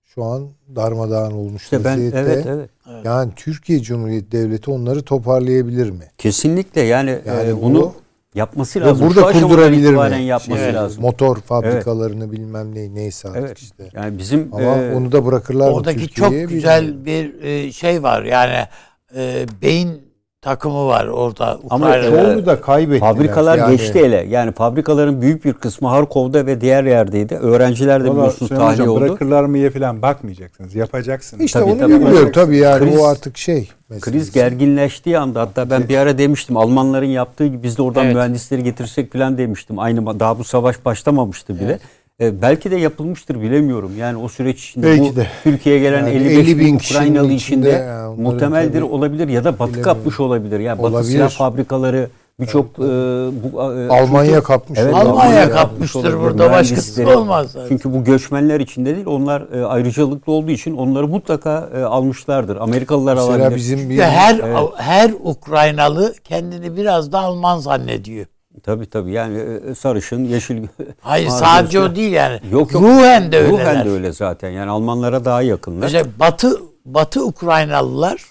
şu 0.05 0.23
an 0.23 0.47
darmadağın 0.75 1.31
olmuş 1.31 1.63
İşte 1.63 1.83
ben 1.83 1.93
vaziyette. 1.93 2.19
evet 2.19 2.45
evet. 2.47 2.69
Yani 3.03 3.31
Türkiye 3.35 3.81
Cumhuriyeti 3.81 4.31
Devleti 4.31 4.71
onları 4.71 5.01
toparlayabilir 5.01 5.89
mi? 5.89 6.03
Kesinlikle 6.17 6.81
yani, 6.81 7.19
Yani 7.25 7.49
e, 7.49 7.61
bunu 7.61 7.93
yapması 8.37 8.81
Ve 8.81 8.85
lazım. 8.85 9.07
burada 9.07 9.33
Şu 9.33 9.39
kurdurabilir 9.41 9.93
mi? 9.93 10.23
yapması 10.23 10.63
Şey, 10.63 10.73
lazım. 10.73 11.01
Motor 11.01 11.37
fabrikalarını 11.37 12.31
bilmem 12.31 12.75
ne 12.75 12.95
neyse 12.95 13.27
artık 13.29 13.41
Evet. 13.45 13.59
işte. 13.59 13.89
Yani 13.93 14.17
bizim 14.17 14.49
Ama 14.53 14.77
e, 14.77 14.95
onu 14.95 15.11
da 15.11 15.25
bırakırlar 15.25 15.71
Oradaki 15.71 16.07
çok 16.09 16.31
güzel 16.49 16.81
bilmiyorum. 16.87 17.05
bir 17.05 17.43
e, 17.43 17.71
şey 17.71 18.03
var 18.03 18.23
yani 18.23 18.67
e, 19.15 19.45
beyin 19.61 20.06
takımı 20.41 20.87
var 20.87 21.07
orada 21.07 21.59
Ama 21.69 22.01
Çoğunu 22.01 22.45
da 22.45 22.61
kaybettiler. 22.61 22.99
fabrikalar 23.13 23.57
Yani- 23.57 23.77
geçti 23.77 23.99
ele. 23.99 24.25
Yani 24.29 24.51
fabrikaların 24.51 25.21
büyük 25.21 25.45
bir 25.45 25.53
kısmı 25.53 25.87
Harkov'da 25.87 26.45
ve 26.45 26.61
diğer 26.61 26.83
yerdeydi. 26.83 27.35
Öğrenciler 27.35 28.03
de 28.03 28.07
Valla 28.07 28.15
biliyorsunuz 28.17 28.49
tahliye 28.49 28.71
Hocam 28.71 28.89
oldu. 28.89 29.01
bırakırlar 29.01 29.43
mıya 29.45 29.71
falan 29.71 30.01
bakmayacaksınız. 30.01 30.75
Yapacaksınız. 30.75 31.43
İşte 31.43 31.59
Tabii, 31.59 31.71
onu 31.71 31.79
tabii. 31.79 31.93
bilmiyorum 31.93 32.31
tabii 32.33 32.57
yani 32.57 32.85
Kriz- 32.89 32.99
o 32.99 33.05
artık 33.05 33.37
şey. 33.37 33.69
Kriz 33.89 34.05
meselesi. 34.05 34.33
gerginleştiği 34.33 35.17
anda 35.19 35.41
hatta 35.41 35.69
ben 35.69 35.89
bir 35.89 35.97
ara 35.97 36.17
demiştim 36.17 36.57
Almanların 36.57 37.05
yaptığı 37.05 37.45
gibi 37.47 37.63
biz 37.63 37.77
de 37.77 37.81
oradan 37.81 38.05
Evet. 38.05 38.15
mühendisleri 38.15 38.63
getirsek 38.63 39.13
falan 39.13 39.37
demiştim. 39.37 39.79
Aynı 39.79 40.19
daha 40.19 40.39
bu 40.39 40.43
savaş 40.43 40.85
başlamamıştı 40.85 41.59
bile. 41.59 41.79
E, 42.21 42.41
belki 42.41 42.71
de 42.71 42.75
yapılmıştır 42.75 43.41
bilemiyorum. 43.41 43.91
Yani 43.97 44.17
o 44.17 44.27
süreç 44.27 44.63
içinde 44.63 44.85
Belki 44.87 45.11
bu 45.11 45.15
de. 45.15 45.27
Türkiye'ye 45.43 45.81
gelen 45.81 45.97
Yani 46.05 46.09
55 46.09 46.37
50 46.37 46.59
bin 46.59 46.75
Ukraynalı 46.75 47.31
içinde 47.31 47.35
içinde 47.35 47.69
yani 47.69 48.21
muhtemeldir 48.21 48.73
tabii 48.81 48.83
olabilir 48.91 49.27
ya 49.27 49.43
da 49.43 49.59
Batı 49.59 49.71
bilemiyorum. 49.73 49.93
kapmış 49.93 50.19
olabilir. 50.19 50.59
Yani 50.59 50.77
Batı 50.83 50.87
Olabilir. 50.93 51.11
silah 51.11 51.29
fabrikaları 51.29 52.09
birçok 52.39 52.65
e, 52.65 52.79
bu 52.79 53.61
e, 53.61 53.87
Almanya 53.89 54.31
çünkü- 54.31 54.43
kapmış. 54.43 54.79
Evet, 54.79 54.93
Almanya 54.93 55.11
Almanya 55.23 55.51
kapmıştır 55.51 55.99
olabilir. 55.99 56.19
burada, 56.19 56.51
başkası 56.51 57.17
olmaz 57.17 57.51
zaten. 57.51 57.67
Çünkü 57.69 57.93
bu 57.93 58.03
göçmenler 58.03 58.59
içinde 58.59 58.95
değil 58.95 59.05
onlar 59.07 59.45
e, 59.61 59.65
ayrıcalıklı 59.65 60.31
olduğu 60.33 60.51
için 60.51 60.77
onları 60.77 61.07
mutlaka 61.07 61.69
e, 61.75 61.81
almışlardır. 61.83 62.55
Amerikalılar 62.57 63.15
Mesela 63.15 63.35
alabilir. 63.37 63.55
bizim 63.55 63.89
bir 63.89 63.99
her 63.99 64.39
her 64.77 65.11
Ukraynalı 65.23 66.13
kendini 66.23 66.77
biraz 66.77 67.11
da 67.11 67.19
Alman 67.19 67.59
zannediyor. 67.59 68.25
Tabii 68.63 68.85
tabii 68.89 69.11
yani 69.11 69.37
e, 69.69 69.75
sarışın, 69.75 70.23
yeşil. 70.23 70.67
Hayır 71.01 71.29
sadece 71.29 71.79
o 71.79 71.95
değil 71.95 72.11
yani. 72.11 72.39
Yok 72.51 72.73
yok. 72.73 72.83
Ruhen 72.83 73.31
de 73.31 73.37
öyleler. 73.37 73.51
Ruhen 73.51 73.85
de 73.85 73.89
öyle 73.89 74.11
zaten. 74.11 74.49
Yani 74.49 74.71
Almanlara 74.71 75.25
daha 75.25 75.41
yakınlar. 75.41 75.81
Mesela 75.81 76.05
Batı 76.19 76.61
Batı 76.85 77.25
Ukraynalılar 77.25 78.21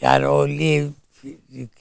yani 0.00 0.28
o 0.28 0.46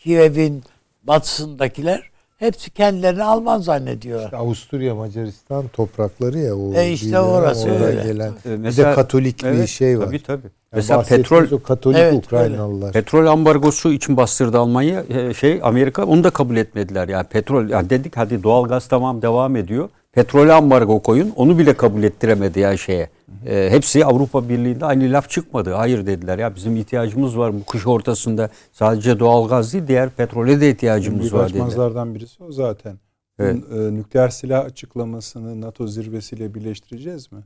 Kiev'in 0.03 0.63
batısındakiler 1.03 2.09
hepsi 2.37 2.69
kendilerini 2.71 3.23
Alman 3.23 3.59
zannediyorlar. 3.59 4.33
Avusturya 4.33 4.95
Macaristan 4.95 5.67
toprakları 5.67 6.37
ya 6.39 6.55
o. 6.55 6.73
E 6.73 6.91
işte 6.91 7.19
orası 7.19 7.63
oradan 7.69 7.81
öyle. 7.83 8.03
gelen. 8.03 8.31
E, 8.45 8.49
bir 8.51 8.57
mesela- 8.57 8.91
de 8.91 8.95
Katolik 8.95 9.43
bir 9.43 9.47
Evet, 9.47 9.69
şey 9.69 9.99
var. 9.99 10.05
Tabii 10.05 10.23
tabii. 10.23 10.41
Yani 10.43 10.51
mesela 10.75 11.01
petrol 11.03 11.51
o 11.51 11.63
Katolik 11.63 11.97
Evet, 11.99 12.13
Ukraynalılar. 12.25 12.93
petrol 12.93 13.25
ambargosu 13.25 13.91
için 13.93 14.17
bastırdı 14.17 14.57
Almanya 14.59 15.03
e, 15.09 15.33
şey 15.33 15.59
Amerika 15.63 16.05
onu 16.05 16.23
da 16.23 16.29
kabul 16.29 16.55
etmediler 16.57 17.07
yani 17.07 17.23
petrol 17.27 17.69
yani 17.69 17.89
dedik 17.89 18.17
hadi 18.17 18.43
doğalgaz 18.43 18.87
tamam 18.87 19.21
devam 19.21 19.55
ediyor. 19.55 19.89
Petrol 20.17 20.49
ambargo 20.49 20.99
koyun 20.99 21.33
onu 21.35 21.57
bile 21.57 21.73
kabul 21.73 22.03
ettiremedi 22.03 22.59
ya 22.59 22.77
şeye. 22.77 23.09
E, 23.45 23.67
hepsi 23.71 24.05
Avrupa 24.05 24.49
Birliği'nde 24.49 24.85
aynı 24.85 25.13
laf 25.13 25.29
çıkmadı. 25.29 25.73
Hayır 25.73 26.05
dediler 26.05 26.39
ya 26.39 26.55
bizim 26.55 26.75
ihtiyacımız 26.75 27.37
var 27.37 27.53
bu 27.53 27.63
kış 27.63 27.87
ortasında 27.87 28.49
sadece 28.71 29.19
doğalgaz 29.19 29.73
değil 29.73 29.87
diğer 29.87 30.09
petrole 30.09 30.61
de 30.61 30.69
ihtiyacımız 30.69 31.19
Büyük 31.21 31.33
var 31.33 31.49
dediler. 31.49 31.65
açmazlardan 31.65 32.15
birisi 32.15 32.43
o 32.43 32.51
zaten. 32.51 32.99
Evet. 33.39 33.57
E, 33.71 33.93
nükleer 33.93 34.29
silah 34.29 34.65
açıklamasını 34.65 35.61
NATO 35.61 35.87
zirvesiyle 35.87 36.53
birleştireceğiz 36.55 37.31
mi? 37.31 37.39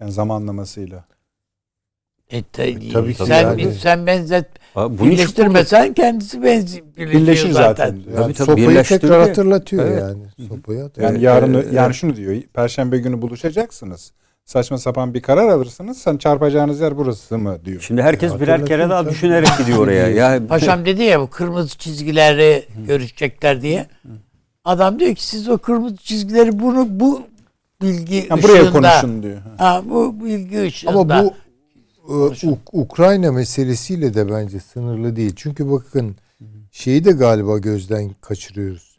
Yani 0.00 0.12
zamanlamasıyla. 0.12 1.04
E, 2.30 2.42
te- 2.42 2.90
tabii 2.92 3.14
ki 3.14 3.24
sen, 3.26 3.42
yani. 3.42 3.74
sen 3.74 4.06
benzet 4.06 4.46
bunun 4.76 4.92
için 4.94 5.10
birleştirmesen 5.10 5.94
kendisi 5.94 6.42
benzi 6.42 6.84
birleşiyor 6.96 7.22
Birleşir 7.22 7.50
zaten. 7.50 7.86
zaten. 7.86 7.94
Yani 7.94 8.16
Tabii, 8.16 8.34
tabii, 8.34 8.60
sopayı 8.60 8.82
tekrar 8.82 9.20
hatırlatıyor 9.20 9.84
Evet. 9.86 10.00
yani. 10.02 10.48
Sopayı 10.48 10.80
hatırlatıyor. 10.82 11.10
Yani 11.12 11.24
yarın 11.24 11.54
e, 11.54 11.56
yani 11.56 11.84
evet. 11.86 11.94
şunu 11.94 12.16
diyor. 12.16 12.42
Perşembe 12.54 12.98
günü 12.98 13.22
buluşacaksınız. 13.22 14.12
Saçma 14.44 14.78
sapan 14.78 15.14
bir 15.14 15.22
karar 15.22 15.48
alırsınız. 15.48 15.98
Sen 15.98 16.16
çarpacağınız 16.16 16.80
yer 16.80 16.96
burası 16.96 17.38
mı 17.38 17.58
diyor. 17.64 17.80
Şimdi 17.80 18.02
herkes 18.02 18.32
Ya, 18.32 18.40
birer 18.40 18.66
kere 18.66 18.90
daha 18.90 19.08
düşünerek 19.10 19.48
gidiyor 19.58 19.78
oraya. 19.78 20.08
Ya 20.14 20.40
Paşam 20.48 20.84
dedi 20.86 21.02
ya 21.02 21.20
bu 21.20 21.30
kırmızı 21.30 21.78
çizgileri 21.78 22.64
görüşecekler 22.86 23.62
diye. 23.62 23.86
Adam 24.64 24.98
diyor 25.00 25.14
ki 25.14 25.24
siz 25.26 25.48
o 25.48 25.58
kırmızı 25.58 25.96
çizgileri 25.96 26.60
bunu 26.60 26.86
bu 26.90 27.22
bilgi 27.82 28.26
Yani 28.30 28.42
buraya 28.42 28.62
ışığında 28.62 28.72
konuşun 28.72 29.22
diyor. 29.22 29.38
ha, 29.58 29.82
bu 29.84 30.24
bilgi 30.24 30.62
ışığında 30.62 30.90
Ama 30.92 31.24
bu 31.24 31.34
Uk- 32.10 32.58
Ukrayna 32.72 33.32
meselesiyle 33.32 34.14
de 34.14 34.30
bence 34.30 34.60
sınırlı 34.60 35.16
değil. 35.16 35.32
Çünkü 35.36 35.70
bakın 35.70 36.16
şeyi 36.70 37.04
de 37.04 37.12
galiba 37.12 37.58
gözden 37.58 38.10
kaçırıyoruz. 38.20 38.98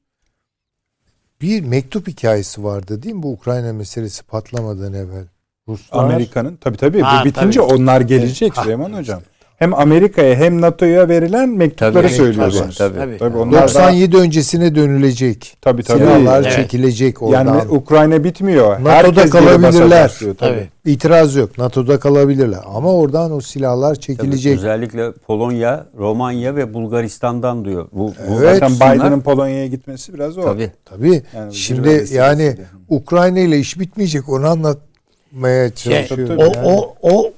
Bir 1.42 1.62
mektup 1.64 2.08
hikayesi 2.08 2.64
vardı 2.64 3.04
değil 3.04 3.16
mi 3.16 3.24
bu 3.24 3.32
Ukrayna 3.32 3.74
meselesi 3.74 4.24
patlamadan 4.24 4.94
evvel? 4.94 5.26
Ruslar 5.68 6.04
Amerika'nın 6.04 6.56
tabii 6.56 6.78
tabii 6.78 7.02
Ha, 7.02 7.22
bu 7.22 7.26
bitince 7.30 7.60
tabii. 7.60 7.74
onlar 7.74 8.02
gelecek 8.02 8.58
Ha, 8.58 8.62
Süleyman 8.64 8.94
hocam. 8.94 9.22
Hem 9.62 9.74
Amerika'ya 9.74 10.36
hem 10.36 10.62
NATO'ya 10.62 11.10
verilen 11.10 11.50
mektupları 11.50 11.94
Tabii, 11.94 12.10
söylüyorlar. 12.10 12.76
tabii, 12.78 12.98
tabii. 12.98 13.18
Tabii 13.18 13.38
onlar 13.38 13.62
da 13.62 13.68
97 13.68 14.18
öncesine 14.18 14.76
dönülecek. 14.76 15.58
tabii 15.62 15.84
tabii. 15.84 16.00
Silahlar 16.00 16.42
Evet. 16.42 16.52
çekilecek 16.56 17.22
oradan. 17.22 17.46
Yani 17.46 17.62
Ukrayna 17.72 18.24
bitmiyor. 18.24 18.72
NATO'da 18.72 18.92
Herkes 18.92 19.30
kalabilirler. 19.30 19.64
basacak 20.04 20.20
diyor, 20.22 20.36
Tabii. 20.36 20.70
İtiraz 20.86 21.36
yok. 21.36 21.58
NATO'da 21.58 22.00
kalabilirler. 22.00 22.60
Ama 22.76 22.94
oradan 22.94 23.32
o 23.32 23.42
silahlar 23.42 23.96
Tabii, 23.96 24.04
çekilecek. 24.06 24.58
özellikle 24.58 25.12
Polonya, 25.12 25.86
Romanya 25.98 26.56
ve 26.56 26.74
Bulgaristan'dan 26.74 27.66
diyor. 27.66 27.88
Bu, 27.92 28.08
bu 28.30 28.34
Evet. 28.44 28.60
Zaten 28.60 28.76
Biden'ın 28.96 29.22
Polonya'ya 29.22 29.68
gitmesi 29.68 30.14
biraz 30.14 30.38
o. 30.38 30.42
tabii. 30.42 30.72
Tabii. 30.86 31.22
Yani 31.36 31.54
Şimdi 31.56 32.06
yani. 32.14 32.56
Ukrayna 32.90 33.40
ile 33.40 33.60
iş 33.60 33.80
bitmeyecek. 33.80 34.30
Onu 34.30 34.48
anlatmaya 34.48 35.72
Şey, 35.76 35.94
çalışıyorum. 36.08 36.38
tabii, 36.38 36.50
o, 36.50 36.54
yani. 36.56 36.68
o 36.68 36.96
o 37.02 37.16
o 37.16 37.32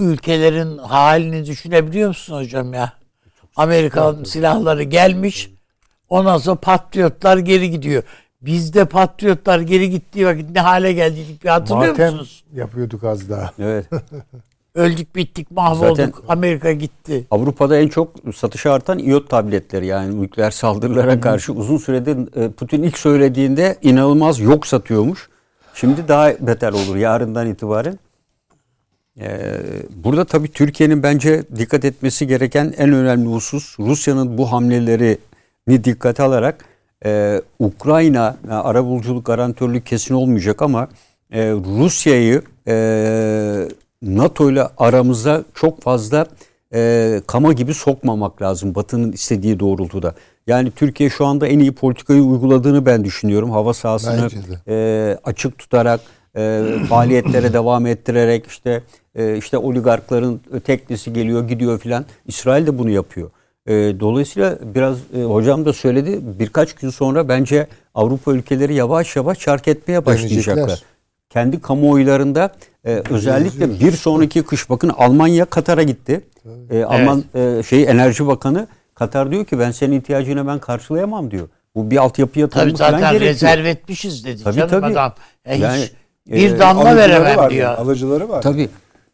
ülkelerin 0.00 0.78
halini 0.78 1.46
düşünebiliyor 1.46 2.08
musun 2.08 2.36
hocam 2.36 2.72
ya? 2.72 2.92
Amerika'nın 3.56 4.24
silahları 4.24 4.82
gelmiş. 4.82 5.50
Ondan 6.08 6.38
sonra 6.38 6.56
patriotlar 6.56 7.38
geri 7.38 7.70
gidiyor. 7.70 8.02
Bizde 8.42 8.84
patriotlar 8.84 9.60
geri 9.60 9.90
gittiği 9.90 10.26
vakit 10.26 10.50
ne 10.50 10.60
hale 10.60 10.92
geldik 10.92 11.44
bir 11.44 11.48
hatırlıyor 11.48 11.88
Matem 11.90 12.06
musunuz? 12.10 12.44
yapıyorduk 12.52 13.04
az 13.04 13.30
daha. 13.30 13.52
Evet. 13.58 13.86
Öldük 14.74 15.16
bittik 15.16 15.50
mahvolduk. 15.50 15.96
Zaten- 15.96 16.12
Amerika 16.28 16.72
gitti. 16.72 17.26
Avrupa'da 17.30 17.76
en 17.78 17.88
çok 17.88 18.12
satışa 18.36 18.72
artan 18.72 18.98
iot 18.98 19.30
tabletleri 19.30 19.86
yani 19.86 20.22
nükleer 20.22 20.50
saldırılara 20.50 21.20
karşı 21.20 21.52
uzun 21.52 21.76
süredir 21.76 22.36
e, 22.36 22.50
Putin 22.50 22.82
ilk 22.82 22.98
söylediğinde 22.98 23.78
inanılmaz 23.82 24.40
yok 24.40 24.66
satıyormuş. 24.66 25.28
Şimdi 25.74 26.08
daha 26.08 26.32
beter 26.40 26.72
olur 26.72 26.96
yarından 26.96 27.46
itibaren. 27.46 27.98
Ee, 29.18 29.60
burada 30.04 30.24
tabii 30.24 30.48
Türkiye'nin 30.48 31.02
bence 31.02 31.44
dikkat 31.56 31.84
etmesi 31.84 32.26
gereken 32.26 32.74
en 32.78 32.92
önemli 32.92 33.28
husus 33.28 33.78
Rusya'nın 33.78 34.38
bu 34.38 34.52
hamlelerini 34.52 35.84
dikkate 35.84 36.22
alarak 36.22 36.64
e, 37.04 37.42
Ukrayna 37.58 38.36
yani 38.48 38.60
arabuluculuk 38.60 39.26
garantörlük 39.26 39.86
kesin 39.86 40.14
olmayacak 40.14 40.62
ama 40.62 40.88
e, 41.32 41.50
Rusya'yı 41.52 42.42
e, 42.68 43.68
NATO 44.02 44.50
ile 44.50 44.62
aramıza 44.78 45.44
çok 45.54 45.82
fazla 45.82 46.26
e, 46.74 47.20
kama 47.26 47.52
gibi 47.52 47.74
sokmamak 47.74 48.42
lazım 48.42 48.74
Batı'nın 48.74 49.12
istediği 49.12 49.60
doğrultuda. 49.60 50.14
Yani 50.46 50.70
Türkiye 50.70 51.10
şu 51.10 51.26
anda 51.26 51.46
en 51.46 51.58
iyi 51.58 51.72
politikayı 51.72 52.22
uyguladığını 52.22 52.86
ben 52.86 53.04
düşünüyorum. 53.04 53.50
Hava 53.50 53.74
sahasını 53.74 54.28
e, 54.68 55.18
açık 55.24 55.58
tutarak, 55.58 56.00
e, 56.36 56.62
faaliyetlere 56.88 57.52
devam 57.52 57.86
ettirerek 57.86 58.46
işte 58.46 58.82
e, 59.14 59.36
işte 59.36 59.58
oligarkların 59.58 60.40
teknisi 60.64 61.12
geliyor 61.12 61.48
gidiyor 61.48 61.78
filan. 61.78 62.04
İsrail 62.26 62.66
de 62.66 62.78
bunu 62.78 62.90
yapıyor. 62.90 63.30
E, 63.66 63.72
dolayısıyla 64.00 64.58
biraz 64.74 64.98
e, 65.18 65.22
hocam 65.22 65.64
da 65.64 65.72
söyledi 65.72 66.20
birkaç 66.38 66.72
gün 66.74 66.90
sonra 66.90 67.28
bence 67.28 67.66
Avrupa 67.94 68.32
ülkeleri 68.32 68.74
yavaş 68.74 69.16
yavaş 69.16 69.38
çark 69.38 69.68
etmeye 69.68 70.06
başlayacaklar. 70.06 70.82
Kendi 71.30 71.60
kamuoylarında 71.60 72.52
e, 72.86 73.02
özellikle 73.10 73.80
bir 73.80 73.92
sonraki 73.92 74.42
kış 74.42 74.70
bakın 74.70 74.88
Almanya 74.88 75.44
Katar'a 75.44 75.82
gitti. 75.82 76.20
E, 76.70 76.84
Alman 76.84 77.24
e, 77.34 77.62
şey 77.62 77.82
Enerji 77.82 78.26
Bakanı 78.26 78.66
Katar 78.94 79.30
diyor 79.30 79.44
ki 79.44 79.58
ben 79.58 79.70
senin 79.70 80.00
ihtiyacını 80.00 80.46
ben 80.46 80.58
karşılayamam 80.58 81.30
diyor. 81.30 81.48
Bu 81.74 81.90
bir 81.90 81.96
altyapı 81.96 82.40
yatırımı 82.40 82.68
Tabii 82.70 82.76
zaten 82.76 83.00
gerekiyor. 83.00 83.20
rezerv 83.20 83.64
etmişiz 83.64 84.24
dedi 84.24 84.44
Tabii, 84.44 84.56
canım 84.56 84.70
tabii. 84.70 84.86
adam. 84.86 85.14
E, 85.44 85.54
hiç 85.54 85.62
Yani, 85.62 85.84
bir 86.30 86.52
e, 86.52 86.58
damla 86.58 86.96
veremem 86.96 87.36
var 87.36 87.50
diyor. 87.50 87.68
yani, 87.68 87.76
alıcıları 87.76 88.28
var. 88.28 88.42
Tabii. 88.42 88.68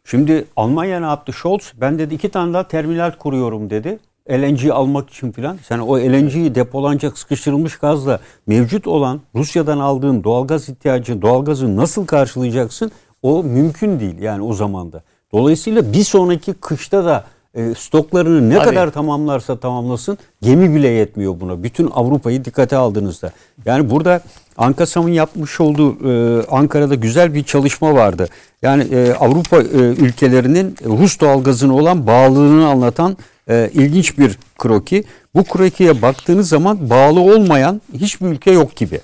Şimdi 0.05 0.45
Almanya 0.55 0.99
ne 0.99 1.05
yaptı? 1.05 1.33
Scholz 1.33 1.73
ben 1.75 1.99
dedi 1.99 2.13
iki 2.13 2.29
tane 2.29 2.53
daha 2.53 2.67
terminal 2.67 3.11
kuruyorum 3.11 3.69
dedi. 3.69 3.99
LNG 4.31 4.69
almak 4.71 5.09
için 5.09 5.31
filan. 5.31 5.57
Sen 5.67 5.79
o 5.79 5.99
LNG'yi 5.99 6.55
depolanacak 6.55 7.17
sıkıştırılmış 7.17 7.77
gazla 7.77 8.19
mevcut 8.47 8.87
olan 8.87 9.21
Rusya'dan 9.35 9.79
aldığın 9.79 10.23
doğalgaz 10.23 10.69
ihtiyacı, 10.69 11.21
doğalgazı 11.21 11.75
nasıl 11.75 12.05
karşılayacaksın? 12.05 12.91
O 13.21 13.43
mümkün 13.43 13.99
değil 13.99 14.19
yani 14.19 14.43
o 14.43 14.53
zamanda. 14.53 15.03
Dolayısıyla 15.31 15.93
bir 15.93 16.03
sonraki 16.03 16.53
kışta 16.53 17.05
da 17.05 17.25
e, 17.57 17.75
stoklarını 17.75 18.49
ne 18.49 18.55
Tabii. 18.55 18.65
kadar 18.65 18.91
tamamlarsa 18.91 19.59
tamamlasın 19.59 20.17
gemi 20.41 20.75
bile 20.75 20.87
yetmiyor 20.87 21.39
buna. 21.39 21.63
Bütün 21.63 21.89
Avrupa'yı 21.93 22.45
dikkate 22.45 22.75
aldığınızda. 22.75 23.31
Yani 23.65 23.89
burada 23.89 24.21
Ankasam'ın 24.57 25.09
yapmış 25.09 25.61
olduğu 25.61 26.09
e, 26.09 26.43
Ankara'da 26.51 26.95
güzel 26.95 27.33
bir 27.33 27.43
çalışma 27.43 27.95
vardı. 27.95 28.27
Yani 28.61 28.83
e, 28.83 29.13
Avrupa 29.13 29.61
e, 29.61 29.77
ülkelerinin 29.77 30.75
Rus 30.85 31.19
doğalgazına 31.19 31.75
olan 31.75 32.07
bağlılığını 32.07 32.67
anlatan 32.67 33.17
e, 33.49 33.69
ilginç 33.73 34.17
bir 34.17 34.39
kroki. 34.57 35.03
Bu 35.35 35.43
krokiye 35.43 36.01
baktığınız 36.01 36.49
zaman 36.49 36.89
bağlı 36.89 37.19
olmayan 37.19 37.81
hiçbir 37.93 38.25
ülke 38.25 38.51
yok 38.51 38.75
gibi. 38.75 38.99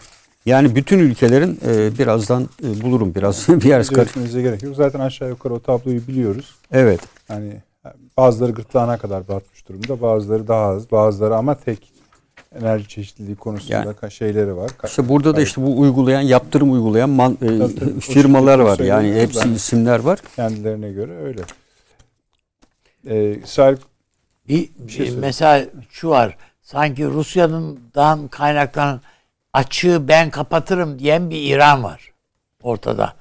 Yani 0.45 0.75
bütün 0.75 0.99
ülkelerin 0.99 1.59
e, 1.67 1.97
birazdan 1.97 2.49
e, 2.63 2.81
bulurum 2.81 3.15
biraz 3.15 3.47
bir 3.49 3.65
yer 3.65 3.79
etmenize 3.79 4.41
gerek 4.41 4.63
yok. 4.63 4.75
Zaten 4.75 4.99
aşağı 4.99 5.29
yukarı 5.29 5.53
o 5.53 5.59
tabloyu 5.59 6.07
biliyoruz. 6.07 6.55
Evet. 6.71 6.99
Hani 7.27 7.53
bazıları 8.17 8.51
gırtlağına 8.51 8.97
kadar 8.97 9.27
batmış 9.27 9.67
durumda. 9.67 10.01
Bazıları 10.01 10.47
daha 10.47 10.65
az. 10.65 10.91
Bazıları 10.91 11.35
ama 11.35 11.55
tek 11.55 11.91
enerji 12.59 12.87
çeşitliliği 12.87 13.35
konusunda 13.35 13.73
Yani- 13.73 13.91
ka- 13.91 14.11
şeyleri 14.11 14.55
var. 14.57 14.69
Ka- 14.69 14.87
İşte 14.87 15.09
burada 15.09 15.35
da 15.35 15.41
işte 15.41 15.61
bu 15.61 15.79
uygulayan, 15.79 16.21
yaptırım 16.21 16.71
uygulayan 16.73 17.09
man- 17.09 17.37
e. 17.41 17.63
O 17.63 17.99
firmalar 17.99 18.59
var. 18.59 18.79
Yani 18.79 19.13
hepsi 19.13 19.49
Ben- 19.49 19.53
isimler 19.53 19.99
var. 19.99 20.19
kendilerine 20.35 20.91
göre 20.91 21.17
öyle. 21.17 21.41
Ee, 23.07 23.35
İsrail 23.43 23.77
Bir, 24.47 24.69
şey 24.89 25.05
söyle. 25.05 25.19
mesela 25.21 25.65
şu 25.89 26.09
var. 26.09 26.37
Sanki 26.61 27.05
Rusya'dan 27.07 28.27
kaynaklanan 28.27 29.01
açığı 29.53 30.07
ben 30.07 30.29
kapatırım 30.29 30.99
diyen 30.99 31.29
bir 31.29 31.41
İran 31.55 31.83
var 31.83 32.11
ortada. 32.61 33.13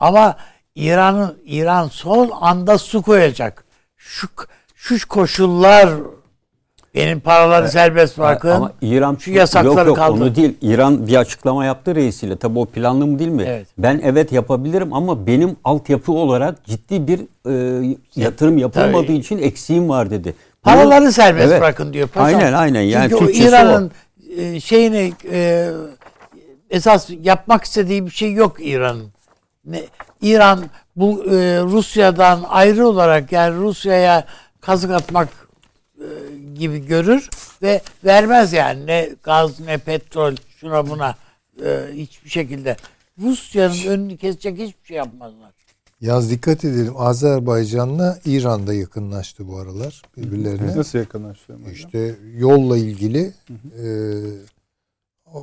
Ama 0.00 0.36
İran'ın 0.74 1.38
İran 1.44 1.88
son 1.88 2.30
anda 2.40 2.78
su 2.78 3.02
koyacak. 3.02 3.64
Şu 4.08 4.28
şu 4.76 5.08
koşullar 5.08 5.90
benim 6.94 7.20
paraları 7.20 7.68
serbest 7.68 8.18
bırakın. 8.18 8.50
Ama 8.50 8.72
İran 8.82 9.16
şu 9.20 9.30
yasakları 9.30 9.76
yok 9.76 9.86
yok 9.86 9.96
kaldır. 9.96 10.20
onu 10.20 10.36
değil. 10.36 10.56
İran 10.62 11.06
bir 11.06 11.16
açıklama 11.16 11.64
yaptı 11.64 11.94
reisiyle. 11.94 12.36
Tabii 12.36 12.58
o 12.58 12.66
planlı 12.66 13.06
mı 13.06 13.18
değil 13.18 13.30
mi? 13.30 13.44
Evet. 13.46 13.66
Ben 13.78 14.00
evet 14.04 14.32
yapabilirim 14.32 14.92
ama 14.92 15.26
benim 15.26 15.56
altyapı 15.64 16.12
olarak 16.12 16.64
ciddi 16.64 17.06
bir 17.06 17.20
e, 17.50 17.96
yatırım 18.16 18.58
yapılmadığı 18.58 19.06
Tabii. 19.06 19.16
için 19.16 19.38
eksiğim 19.38 19.88
var 19.88 20.10
dedi. 20.10 20.34
Paraları 20.62 21.12
serbest 21.12 21.46
Evet. 21.46 21.60
bırakın 21.60 21.92
diyor 21.92 22.08
paşam. 22.08 22.40
Aynen 22.40 22.52
aynen. 22.52 22.82
Yani 22.82 23.10
Çünkü 23.18 23.32
İran'ın 23.32 23.90
e, 24.36 24.60
şeyini 24.60 25.12
e, 25.32 25.70
esas 26.70 27.10
yapmak 27.22 27.64
istediği 27.64 28.06
bir 28.06 28.10
şey 28.10 28.32
yok 28.32 28.56
İran'ın. 28.60 29.06
İran 30.22 30.60
bu 30.96 31.24
e, 31.24 31.60
Rusya'dan 31.62 32.44
ayrı 32.48 32.88
olarak 32.88 33.32
yani 33.32 33.56
Rusya'ya 33.56 34.26
kazık 34.60 34.90
atmak 34.90 35.28
e, 35.98 36.06
gibi 36.54 36.86
görür 36.86 37.30
ve 37.62 37.80
vermez 38.04 38.52
yani 38.52 38.86
ne 38.86 39.10
gaz 39.22 39.60
ne 39.60 39.78
petrol 39.78 40.34
şuna 40.60 40.88
buna 40.90 41.14
e, 41.64 41.86
hiçbir 41.92 42.30
şekilde. 42.30 42.76
Rusya'nın 43.22 43.86
önünü 43.86 44.16
kesecek 44.16 44.58
hiçbir 44.58 44.86
şey 44.86 44.96
yapmazlar. 44.96 45.56
Yaz 46.00 46.30
dikkat 46.30 46.64
edelim 46.64 46.94
Azerbaycan'la 46.96 48.18
İran'da 48.24 48.74
yakınlaştı 48.74 49.48
bu 49.48 49.56
aralar 49.56 50.02
birbirlerine. 50.16 50.76
nasıl 50.76 50.98
hocam? 50.98 51.72
İşte 51.72 52.14
yolla 52.36 52.76
ilgili 52.76 53.32
e, 53.82 53.86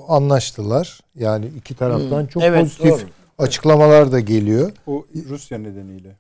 anlaştılar. 0.08 1.00
Yani 1.16 1.46
iki 1.58 1.76
taraftan 1.76 2.26
çok 2.26 2.44
Evet, 2.44 2.62
pozitif 2.62 2.86
doğru. 2.86 3.00
Açıklamalar 3.38 4.12
da 4.12 4.20
geliyor. 4.20 4.72
O 4.88 5.06
Rusya 5.30 5.58
nedeniyle. 5.58 6.16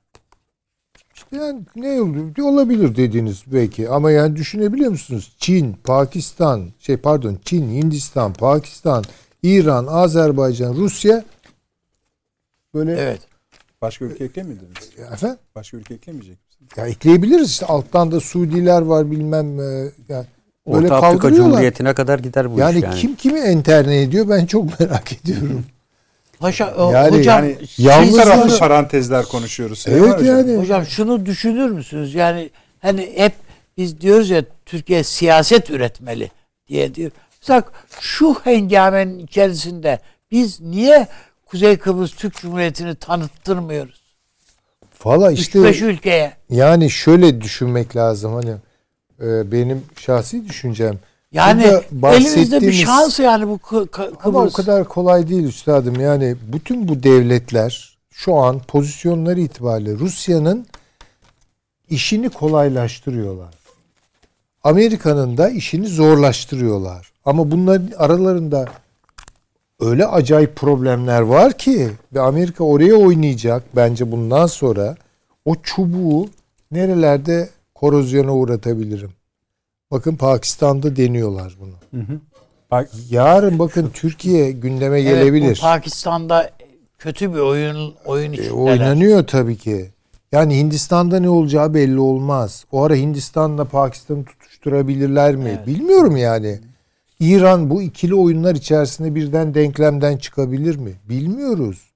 İşte 1.15 1.37
yani 1.37 1.61
ne 1.75 2.01
olur 2.01 2.37
olabilir 2.41 2.95
dediğiniz 2.95 3.43
belki 3.47 3.89
ama 3.89 4.11
yani 4.11 4.35
düşünebiliyor 4.35 4.91
musunuz? 4.91 5.35
Çin, 5.39 5.73
Pakistan, 5.73 6.69
şey 6.79 6.97
pardon 6.97 7.37
Çin, 7.45 7.69
Hindistan, 7.69 8.33
Pakistan, 8.33 9.03
İran, 9.43 9.85
Azerbaycan, 9.87 10.73
Rusya 10.75 11.23
böyle 12.73 12.91
Evet. 12.91 13.21
Başka 13.81 14.05
ülke 14.05 14.23
eklemediniz. 14.23 14.91
efendim 15.13 15.37
Başka 15.55 15.77
ülke 15.77 15.93
eklemeyecek 15.93 16.37
misiniz? 16.47 16.71
ya 16.77 16.87
ekleyebiliriz 16.87 17.49
işte 17.49 17.65
alttan 17.65 18.11
da 18.11 18.19
Suudiler 18.19 18.81
var 18.81 19.11
bilmem 19.11 19.59
e, 19.59 19.63
yani 20.09 20.25
böyle 20.67 20.85
Orta 20.85 20.95
Afrika. 20.95 21.33
Cumhuriyeti'ne 21.33 21.93
kadar 21.93 22.19
gider 22.19 22.53
bu 22.55 22.59
Yani, 22.59 22.77
iş 22.77 22.83
yani. 22.83 22.95
kim 22.95 23.15
kimi 23.15 23.39
enterne 23.39 24.01
ediyor 24.01 24.29
ben 24.29 24.45
çok 24.45 24.79
merak 24.79 25.13
ediyorum. 25.23 25.65
Paşa, 26.43 26.75
o- 26.77 26.91
Yani- 26.91 27.17
hocam 27.17 27.43
yani 27.43 27.57
yalnız- 27.77 28.17
taraflı 28.17 28.59
parantezler 28.59 29.25
konuşuyoruz. 29.25 29.85
Evet 29.87 30.01
Hocam. 30.01 30.25
yani. 30.25 30.57
Hocam 30.57 30.85
şunu 30.85 31.25
düşünür 31.25 31.69
müsünüz? 31.69 32.15
Yani 32.15 32.49
hani 32.81 33.13
hep 33.15 33.33
biz 33.77 34.01
diyoruz 34.01 34.29
ya 34.29 34.43
Türkiye 34.65 35.03
siyaset 35.03 35.69
üretmeli 35.69 36.31
diye 36.67 36.95
diyor. 36.95 37.11
Mesela 37.41 37.63
şu 37.99 38.33
hengamenin 38.43 39.19
içerisinde 39.19 39.99
biz 40.31 40.61
niye 40.61 41.07
Kuzey 41.45 41.77
Kıbrıs 41.77 42.11
Türk 42.15 42.35
Cumhuriyeti'ni 42.35 42.95
tanıttırmıyoruz? 42.95 44.01
Valla 45.05 45.31
3-5 45.31 45.39
işte 45.75 45.85
ülkeye. 45.85 46.33
yani 46.49 46.89
şöyle 46.89 47.41
düşünmek 47.41 47.95
lazım 47.95 48.33
hani 48.33 48.51
e, 49.21 49.51
benim 49.51 49.83
şahsi 49.99 50.49
düşüncem. 50.49 50.99
Yani 51.33 51.63
elimizde 52.03 52.61
bir 52.61 52.71
şans 52.71 53.19
yani 53.19 53.47
bu 53.47 53.55
Kı- 53.55 53.87
Kı- 53.87 54.11
Ama 54.23 54.39
o 54.39 54.41
Kıbrıs. 54.41 54.53
kadar 54.53 54.83
kolay 54.87 55.29
değil 55.29 55.43
üstadım. 55.43 55.99
Yani 55.99 56.35
bütün 56.53 56.87
bu 56.87 57.03
devletler 57.03 57.97
şu 58.11 58.35
an 58.35 58.59
pozisyonları 58.59 59.39
itibariyle 59.39 59.93
Rusya'nın 59.93 60.65
işini 61.89 62.29
kolaylaştırıyorlar. 62.29 63.53
Amerika'nın 64.63 65.37
da 65.37 65.49
işini 65.49 65.87
zorlaştırıyorlar. 65.87 67.11
Ama 67.25 67.51
bunların 67.51 67.91
aralarında 67.97 68.65
öyle 69.79 70.05
acayip 70.05 70.55
problemler 70.55 71.21
var 71.21 71.57
ki 71.57 71.89
ve 72.13 72.19
Amerika 72.21 72.63
oraya 72.63 72.95
oynayacak 72.95 73.63
bence 73.75 74.11
bundan 74.11 74.47
sonra 74.47 74.95
o 75.45 75.55
çubuğu 75.63 76.29
nerelerde 76.71 77.49
korozyona 77.75 78.35
uğratabilirim. 78.35 79.11
Bakın 79.93 80.15
Pakistan'da 80.15 80.95
deniyorlar 80.95 81.57
bunu. 81.61 82.01
Bak, 82.71 82.89
Yarın 83.09 83.59
bakın 83.59 83.89
Türkiye 83.93 84.51
gündeme 84.51 85.01
Evet, 85.01 85.09
gelebilir. 85.13 85.57
bu 85.57 85.61
Pakistan'da 85.61 86.49
kötü 86.97 87.33
bir 87.33 87.39
oyun 87.39 87.93
oyun 88.05 88.31
E, 88.31 88.35
içindeler. 88.35 88.53
oynanıyor 88.71 89.27
tabii 89.27 89.55
ki. 89.57 89.91
Yani 90.31 90.57
Hindistan'da 90.57 91.19
ne 91.19 91.29
olacağı 91.29 91.73
belli 91.73 91.99
olmaz. 91.99 92.65
O 92.71 92.83
ara 92.83 92.95
Hindistan'la 92.95 93.65
Pakistan'ı 93.65 94.25
tutuşturabilirler 94.25 95.35
mi? 95.35 95.49
Evet. 95.57 95.67
Bilmiyorum 95.67 96.17
yani. 96.17 96.59
İran 97.19 97.69
bu 97.69 97.81
ikili 97.81 98.15
oyunlar 98.15 98.55
içerisinde 98.55 99.15
birden 99.15 99.53
denklemden 99.53 100.17
çıkabilir 100.17 100.75
mi? 100.75 100.91
Bilmiyoruz. 101.09 101.92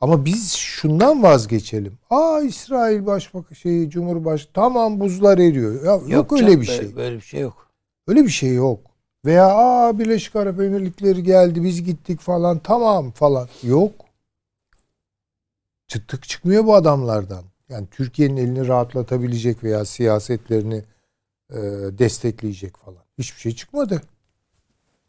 Ama 0.00 0.24
biz 0.24 0.52
şundan 0.52 1.22
vazgeçelim. 1.22 1.98
Aa 2.10 2.40
İsrail 2.40 3.06
Başbakan 3.06 3.54
şey 3.54 3.88
Cumhurbaşkanı 3.88 4.52
tamam 4.54 5.00
buzlar 5.00 5.38
eriyor. 5.38 5.84
Ya 5.84 6.16
yok, 6.16 6.32
öyle 6.32 6.42
canım, 6.46 6.60
bir 6.62 6.68
böyle- 6.68 6.82
şey. 6.82 6.96
Böyle 6.96 7.16
bir 7.16 7.20
şey 7.20 7.40
yok. 7.40 7.68
Öyle 8.06 8.24
bir 8.24 8.28
şey 8.28 8.54
yok. 8.54 8.80
Veya 9.24 9.46
aa 9.46 9.98
Birleşik 9.98 10.36
Arap 10.36 10.60
Emirlikleri 10.60 11.22
geldi 11.22 11.62
biz 11.64 11.84
gittik 11.84 12.20
falan 12.20 12.58
tamam 12.58 13.10
falan. 13.10 13.48
Yok. 13.62 13.92
çıttık 15.88 16.22
çıkmıyor 16.28 16.64
bu 16.66 16.74
adamlardan. 16.74 17.44
Yani 17.68 17.86
Türkiye'nin 17.90 18.36
elini 18.36 18.68
rahatlatabilecek 18.68 19.64
veya 19.64 19.84
siyasetlerini 19.84 20.82
e, 21.50 21.56
destekleyecek 21.98 22.76
falan. 22.76 23.02
Hiçbir 23.18 23.40
şey 23.40 23.54
çıkmadı. 23.54 24.02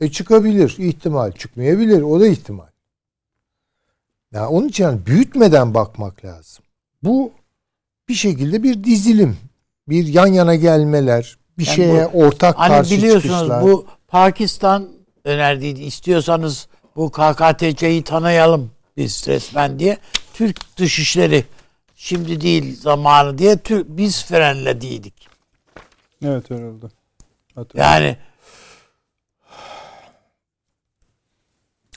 E 0.01 0.11
çıkabilir 0.11 0.75
ihtimal. 0.79 1.31
Çıkmayabilir. 1.31 2.01
O 2.01 2.19
da 2.19 2.27
ihtimal. 2.27 2.68
Yani 4.33 4.47
onun 4.47 4.67
için 4.67 4.83
yani 4.83 5.05
büyütmeden 5.05 5.73
bakmak 5.73 6.25
lazım. 6.25 6.63
Bu 7.03 7.31
bir 8.09 8.13
şekilde 8.13 8.63
bir 8.63 8.83
dizilim. 8.83 9.37
Bir 9.89 10.07
yan 10.07 10.27
yana 10.27 10.55
gelmeler. 10.55 11.37
Bir 11.57 11.65
Yani 11.65 11.75
şeye 11.75 12.07
ortak 12.07 12.57
Hani 12.57 12.69
karşı 12.69 12.91
biliyorsunuz 12.97 13.35
çıkışlar. 13.35 13.63
bu 13.63 13.85
Pakistan 14.07 14.89
önerdiği 15.23 15.75
istiyorsanız 15.77 16.67
bu 16.95 17.11
KKTC'yi 17.11 18.03
tanıyalım 18.03 18.71
biz 18.97 19.27
resmen 19.27 19.79
diye. 19.79 19.97
Türk 20.33 20.77
dışişleri 20.77 21.45
şimdi 21.95 22.41
değil 22.41 22.79
zamanı 22.81 23.37
diye 23.37 23.57
Türk, 23.57 23.87
biz 23.89 24.25
frenlediydik. 24.25 25.27
Evet 26.25 26.51
öyle 26.51 26.65
oldu. 26.65 26.91
Hatırlıyorum. 27.55 27.93
Yani 27.93 28.17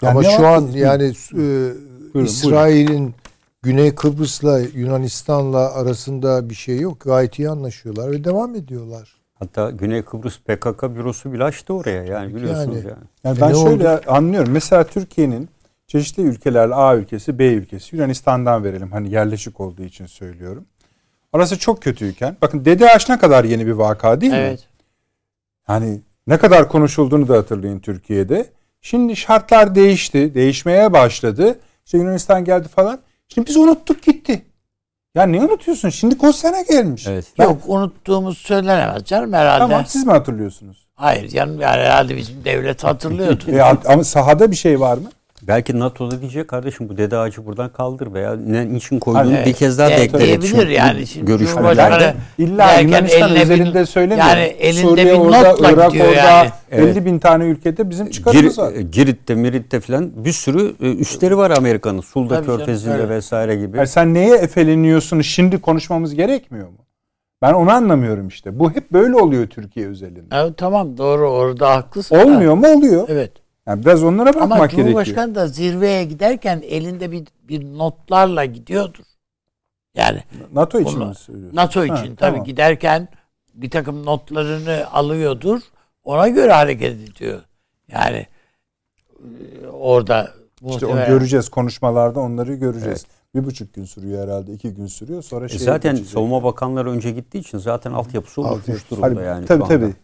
Yani 0.02 0.10
Ama 0.10 0.24
şu 0.24 0.46
an 0.46 0.66
yani 0.66 1.04
e, 1.38 1.72
İsrail'in 2.14 3.14
Güney 3.62 3.94
Kıbrıs'la 3.94 4.60
Yunanistan'la 4.60 5.74
arasında 5.74 6.50
bir 6.50 6.54
şey 6.54 6.80
yok. 6.80 7.00
Gayet 7.00 7.38
iyi 7.38 7.48
anlaşıyorlar 7.50 8.10
ve 8.10 8.24
devam 8.24 8.54
ediyorlar. 8.54 9.16
Hatta 9.34 9.70
Güney 9.70 10.02
Kıbrıs 10.02 10.38
PKK 10.38 10.82
bürosu 10.82 11.32
bile 11.32 11.44
açtı 11.44 11.74
oraya 11.74 12.04
yani 12.04 12.34
biliyorsunuz 12.34 12.76
Yani. 12.76 12.86
yani. 12.86 12.98
Yani 13.24 13.38
E 13.38 13.40
ben 13.40 13.54
şöyle 13.54 14.00
anlıyorum. 14.00 14.52
Mesela 14.52 14.84
Türkiye'nin 14.84 15.48
çeşitli 15.86 16.22
ülkelerle 16.22 16.74
A 16.74 16.96
ülkesi, 16.96 17.38
B 17.38 17.46
ülkesi, 17.46 17.96
Yunanistan'dan 17.96 18.64
verelim. 18.64 18.92
Hani 18.92 19.10
yerleşik 19.10 19.60
olduğu 19.60 19.82
için 19.82 20.06
söylüyorum. 20.06 20.64
Arası 21.32 21.58
çok 21.58 21.82
kötüyken. 21.82 22.36
Bakın 22.42 22.64
DDH 22.64 23.08
ne 23.10 23.18
kadar 23.18 23.44
yeni 23.44 23.66
bir 23.66 23.72
vaka 23.72 24.20
değil 24.20 24.32
mi? 24.32 24.38
evet. 24.38 24.68
Hani 25.64 26.00
ne 26.26 26.38
kadar 26.38 26.68
konuşulduğunu 26.68 27.28
da 27.28 27.36
hatırlayın 27.36 27.78
Türkiye'de. 27.78 28.46
Şimdi 28.80 29.16
şartlar 29.16 29.74
değişti. 29.74 30.34
Değişmeye 30.34 30.92
başladı. 30.92 31.58
İşte 31.86 31.98
Yunanistan 31.98 32.44
geldi 32.44 32.68
falan. 32.68 32.98
Şimdi 33.28 33.48
biz 33.48 33.56
unuttuk 33.56 34.02
gitti. 34.02 34.42
Ya 35.14 35.22
ne 35.26 35.40
unutuyorsun? 35.40 35.88
Şimdi 35.88 36.16
o 36.26 36.32
sene 36.32 36.62
gelmiş. 36.70 37.06
Evet. 37.06 37.26
Ben- 37.38 37.44
Yok 37.44 37.58
unuttuğumuz 37.66 38.38
söylenemez 38.38 39.04
canım 39.04 39.32
herhalde. 39.32 39.58
Tamam 39.58 39.84
siz 39.86 40.06
mi 40.06 40.12
hatırlıyorsunuz? 40.12 40.86
Hayır 40.94 41.28
canım 41.28 41.60
yani 41.60 41.80
herhalde 41.82 42.16
bizim 42.16 42.44
devlet 42.44 42.84
hatırlıyordu. 42.84 43.44
E, 43.50 43.62
ama 43.62 44.04
sahada 44.04 44.50
bir 44.50 44.56
şey 44.56 44.80
var 44.80 44.96
mı? 44.98 45.10
Belki 45.46 45.78
NATO'da 45.78 46.20
diyecek 46.20 46.48
kardeşim 46.48 46.88
bu 46.88 46.96
dede 46.96 47.16
ağacı 47.18 47.46
buradan 47.46 47.68
kaldır 47.72 48.12
veya 48.14 48.36
ne 48.46 48.76
için 48.76 48.98
koyduğunu 48.98 49.34
Evet. 49.34 49.46
bir 49.46 49.52
kez 49.52 49.78
daha 49.78 49.90
De- 49.90 49.96
deklar 49.98 50.20
diyebilir 50.20 50.68
yani. 50.68 51.06
Şimdi 51.06 51.26
görüşmelerde. 51.26 52.14
İlla 52.38 52.78
Yunanistan 52.80 53.36
özelinde 53.36 53.86
söylemiyorum. 53.86 54.30
yani 54.30 54.42
elinde 54.42 54.82
Suriye 54.82 55.06
bir 55.06 55.18
orada, 55.18 55.56
Irak 55.72 55.92
orada, 55.92 55.96
yani. 55.96 56.48
50 56.70 56.82
Evet. 56.84 57.04
bin 57.04 57.18
tane 57.18 57.44
ülkede 57.44 57.90
bizim 57.90 58.10
çıkarımız 58.10 58.58
var. 58.58 58.72
Gir, 58.72 58.80
Girit'te, 58.92 59.34
Mirit'te 59.34 59.80
falan 59.80 60.24
bir 60.24 60.32
sürü 60.32 60.74
e, 60.80 60.92
üsleri 60.94 61.36
var 61.36 61.50
Amerika'nın. 61.50 62.00
Sulda 62.00 62.34
Tabii 62.34 62.46
canım, 62.46 62.58
Körfezi'nde 62.58 62.94
öyle. 62.94 63.08
vesaire 63.08 63.56
gibi. 63.56 63.76
Yani 63.76 63.86
sen 63.88 64.14
neye 64.14 64.34
efeleniyorsun 64.36 65.20
şimdi 65.20 65.60
konuşmamız 65.60 66.14
gerekmiyor 66.14 66.68
mu? 66.68 66.78
Ben 67.42 67.52
onu 67.52 67.70
anlamıyorum 67.70 68.28
işte. 68.28 68.58
Bu 68.58 68.70
hep 68.70 68.92
böyle 68.92 69.16
oluyor 69.16 69.46
Türkiye 69.46 69.88
özelinde. 69.88 70.22
Evet, 70.32 70.52
tamam 70.56 70.98
doğru 70.98 71.30
orada 71.30 71.70
haklısın. 71.76 72.16
Olmuyor 72.16 72.54
mu? 72.54 72.66
Oluyor. 72.66 73.04
Evet. 73.08 73.32
Yani 73.66 73.84
biraz 73.84 74.02
onlara 74.04 74.28
bakmak 74.28 74.42
Ama 74.42 74.56
gerekiyor. 74.66 74.86
Cumhurbaşkanı 74.86 75.34
da 75.34 75.46
zirveye 75.46 76.04
giderken 76.04 76.62
elinde 76.66 77.12
bir, 77.12 77.24
bir 77.42 77.64
notlarla 77.78 78.44
gidiyordur. 78.44 79.04
Yani 79.94 80.22
NATO 80.52 80.80
için 80.80 81.00
Bunu- 81.00 81.08
mi 81.08 81.14
söylüyorsun? 81.14 81.56
NATO 81.56 81.80
Ha, 81.80 81.84
için 81.84 82.14
tabii 82.14 82.16
tamam. 82.16 82.44
giderken 82.44 83.08
bir 83.54 83.70
takım 83.70 84.06
notlarını 84.06 84.86
alıyordur. 84.92 85.60
Ona 86.04 86.28
göre 86.28 86.52
hareket 86.52 87.10
ediyor. 87.10 87.40
Yani 87.92 88.26
e, 89.20 89.66
orada 89.66 90.30
İşte 90.68 90.86
onu 90.86 91.06
göreceğiz 91.06 91.48
konuşmalarda 91.48 92.20
onları 92.20 92.54
göreceğiz. 92.54 93.06
Bir 93.34 93.44
buçuk 93.44 93.74
gün 93.74 93.84
sürüyor 93.84 94.24
herhalde. 94.24 94.52
iki 94.52 94.74
gün 94.74 94.86
sürüyor. 94.86 95.22
Sonra 95.22 95.44
E 95.44 95.48
şey 95.48 95.58
zaten 95.58 95.92
geçecek. 95.94 96.12
savunma 96.12 96.44
bakanları 96.44 96.90
önce 96.90 97.10
gittiği 97.10 97.38
için 97.38 97.58
zaten 97.58 97.92
altyapısı 97.92 98.40
oluşmuş 98.40 98.90
durumda 98.90 99.22
yani. 99.22 99.46
tabii 99.46 99.64
tabii. 99.68 99.94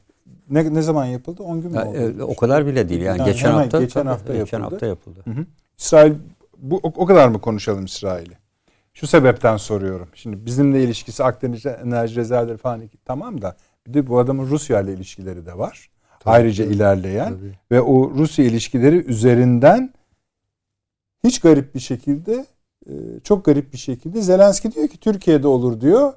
Ne, 0.51 0.75
ne 0.75 0.83
zaman 0.83 1.05
yapıldı? 1.05 1.43
10 1.43 1.61
gün 1.61 1.73
mü 1.73 1.81
oldu? 1.81 1.97
e, 2.19 2.23
o 2.23 2.37
kadar 2.37 2.67
bile 2.67 2.89
değil 2.89 3.01
yani, 3.01 3.19
Yani 3.19 3.27
geçen 3.31 3.49
hemen 3.49 3.59
hafta 3.63 3.81
geçen 3.81 4.01
tabii, 4.03 4.09
hafta 4.11 4.33
geçen 4.35 4.59
yapıldı. 4.59 4.75
hafta 4.75 4.87
yapıldı. 4.87 5.21
Hı 5.25 5.31
hı. 5.31 5.47
İsrail 5.79 6.13
bu 6.59 6.77
o, 6.83 6.93
o 6.97 7.07
kadar 7.07 7.29
mı 7.29 7.41
konuşalım 7.41 7.85
İsrail'i? 7.85 8.33
Şu 8.95 9.07
sebepten 9.07 9.57
soruyorum. 9.57 10.09
Şimdi 10.15 10.47
bizimle 10.47 10.83
ilişkisi 10.83 11.25
Akdeniz 11.25 11.67
enerji 11.67 12.17
rezervleri 12.17 12.57
falan 12.57 12.83
tamam 13.05 13.43
da 13.43 13.57
bir 13.87 13.95
de 13.95 14.07
bu 14.07 14.19
adamın 14.19 14.47
Rusya 14.47 14.81
ile 14.81 14.93
ilişkileri 14.93 15.47
de 15.47 15.59
var. 15.59 15.91
Ayrıca 16.25 16.65
tabii. 16.65 16.75
ilerleyen 16.75 17.29
Tabii. 17.29 17.53
ve 17.71 17.81
o 17.81 18.11
Rusya 18.11 18.45
ilişkileri 18.45 18.97
üzerinden 18.97 19.93
hiç 21.25 21.41
garip 21.41 21.75
bir 21.75 21.81
şekilde 21.81 22.47
e, 22.87 22.93
çok 23.25 23.45
garip 23.45 23.73
bir 23.73 23.79
şekilde 23.79 24.23
Zelenski 24.23 24.73
diyor 24.75 24.89
ki 24.89 24.99
Türkiye'de 25.01 25.49
olur 25.49 25.81
diyor. 25.81 26.13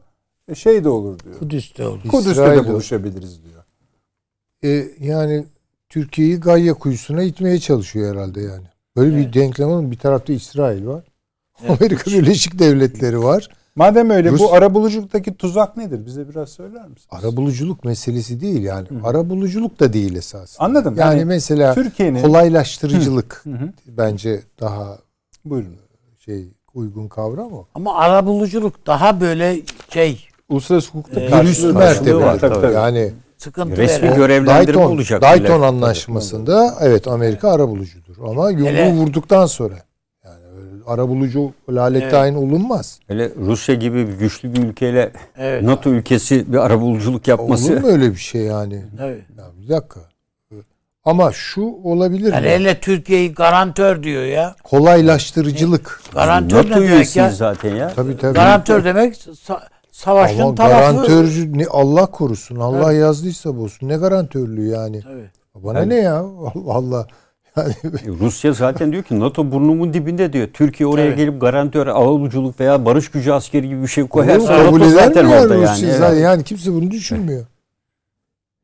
e, 0.47 0.55
Şey 0.55 0.83
de 0.83 0.89
olur 0.89 1.19
diyor. 1.19 1.39
Kudüs'te 1.39 1.87
oldu. 1.87 1.99
Kudüs'te 2.07 2.31
İsrail'de- 2.31 2.63
de 2.63 2.67
buluşabiliriz 2.69 3.43
diyor. 3.43 3.50
E, 4.63 4.87
yani 4.99 5.45
Türkiye'yi 5.89 6.39
Gayya 6.39 6.73
kuyusuna 6.73 7.23
itmeye 7.23 7.59
çalışıyor 7.59 8.15
herhalde 8.15 8.41
yani. 8.41 8.65
Böyle 8.97 9.15
bir 9.17 9.23
Evet. 9.23 9.33
denklem 9.33 9.69
var. 9.71 9.91
Bir 9.91 9.97
tarafta 9.97 10.33
İsrail 10.33 10.85
var. 10.87 11.03
Evet. 11.61 11.81
Amerika 11.81 12.11
Birleşik 12.11 12.59
Devletleri 12.59 13.23
var. 13.23 13.47
Madem 13.75 14.09
öyle 14.09 14.29
Rus- 14.29 14.39
bu 14.39 14.53
arabuluculuk'taki 14.53 15.33
tuzak 15.37 15.77
nedir? 15.77 16.05
Bize 16.05 16.29
biraz 16.29 16.49
söyler 16.49 16.81
misiniz? 16.81 17.07
Arabuluculuk 17.11 17.83
meselesi 17.85 18.41
değil 18.41 18.63
yani. 18.63 18.87
Arabuluculuk 19.03 19.79
da 19.79 19.93
değil 19.93 20.15
esas. 20.15 20.55
Anladım. 20.59 20.95
Yani, 20.97 21.13
Yani 21.17 21.25
mesela 21.25 21.73
Türkiye'nin 21.73 22.21
kolaylaştırıcılık 22.21 23.41
Hı 23.43 23.49
hı. 23.49 23.69
bence 23.87 24.41
daha 24.59 24.97
buyurun. 25.45 25.75
şey 26.19 26.47
uygun 26.73 27.07
kavram 27.07 27.53
o. 27.53 27.65
Ama 27.75 27.95
arabuluculuk 27.97 28.87
daha 28.87 29.21
böyle 29.21 29.61
şey 29.89 30.27
Uluslararası 30.49 30.89
hukukta 30.91 31.21
Ee, 31.21 31.29
karşılığı 31.29 31.67
Üst 31.67 31.75
var. 31.75 31.81
mertebe. 31.83 32.19
Tabii, 32.19 32.39
tabii, 32.39 32.53
tabii. 32.61 32.73
Yani 32.73 33.11
sıkıntı 33.41 33.77
Resmi 33.77 34.07
veren. 34.07 34.17
görevlendirme 34.17 34.67
Dayton, 34.77 34.91
olacak. 34.95 35.21
Dayton 35.21 35.61
anlaşmasında 35.61 36.73
evet 36.81 37.07
Amerika 37.07 37.51
arabulucudur. 37.51 38.15
Ama 38.29 38.49
yumruğu 38.51 38.65
Hele- 38.67 38.93
vurduktan 38.93 39.45
sonra 39.45 39.75
yani 40.25 40.37
arabulucu 40.87 41.51
lalet 41.69 42.13
Evet. 42.13 42.35
olunmaz. 42.35 42.99
Hele 43.07 43.31
Rusya 43.45 43.75
gibi 43.75 44.07
bir 44.07 44.13
güçlü 44.13 44.53
bir 44.53 44.63
ülkeyle 44.63 45.11
Evet. 45.37 45.63
NATO 45.63 45.89
ülkesi 45.89 46.53
bir 46.53 46.57
arabuluculuk 46.57 47.27
yapması. 47.27 47.73
Olur 47.73 47.81
mu 47.81 47.87
öyle 47.87 48.11
bir 48.11 48.17
şey 48.19 48.41
yani? 48.41 48.83
Tabii. 48.97 49.25
Ya 49.37 49.45
bir 49.61 49.69
dakika. 49.69 49.99
Ama 51.05 51.31
şu 51.31 51.61
olabilir 51.83 52.33
Yani 52.33 52.45
mi? 52.45 52.51
hele 52.51 52.79
Türkiye'yi 52.79 53.33
garantör 53.33 54.03
diyor 54.03 54.23
ya. 54.23 54.55
Kolaylaştırıcılık. 54.63 56.01
Garantör 56.13 56.57
NATO 56.57 56.81
ne 56.81 56.87
demek 56.91 57.15
ya? 57.15 57.29
zaten 57.29 57.75
ya. 57.75 57.91
Tabii 57.95 58.17
tabii. 58.17 58.33
Garantör 58.33 58.83
demek 58.85 59.15
sa- 59.15 59.61
savaşın 59.91 60.39
Ama 60.41 60.55
tarafı. 60.55 60.73
garantörcü 60.75 61.57
ne 61.57 61.65
Allah 61.65 62.05
korusun. 62.05 62.55
Allah 62.55 62.91
Evet. 62.93 63.01
yazdıysa 63.01 63.57
bozsun. 63.57 63.87
Ne 63.87 63.97
garantörlüğü 63.97 64.67
yani? 64.67 65.01
Tabii. 65.01 65.29
Bana 65.65 65.79
Yani- 65.79 65.89
ne 65.89 65.95
ya? 65.95 66.15
Allah 66.55 66.73
Allah. 66.73 67.07
Yani 67.57 67.73
Rusya 68.19 68.53
zaten 68.53 68.91
diyor 68.91 69.03
ki 69.03 69.19
NATO 69.19 69.51
burnumun 69.51 69.93
dibinde 69.93 70.33
diyor. 70.33 70.47
Türkiye 70.53 70.87
oraya 70.87 71.07
Evet. 71.07 71.17
gelip 71.17 71.41
garantör, 71.41 71.87
alıcılık 71.87 72.59
veya 72.59 72.85
barış 72.85 73.11
gücü 73.11 73.31
askeri 73.31 73.67
gibi 73.69 73.81
bir 73.81 73.87
şey 73.87 74.03
Bunu 74.03 74.09
koyarsa 74.09 74.63
kabul 74.65 74.79
NATO 74.79 74.89
zaten 74.89 75.25
orada 75.25 75.55
yani. 75.55 75.71
Rusya? 75.71 75.89
Evet. 75.89 75.97
Zaten 75.99 76.17
Yani 76.19 76.43
kimse 76.43 76.73
bunu 76.73 76.91
düşünmüyor. 76.91 77.45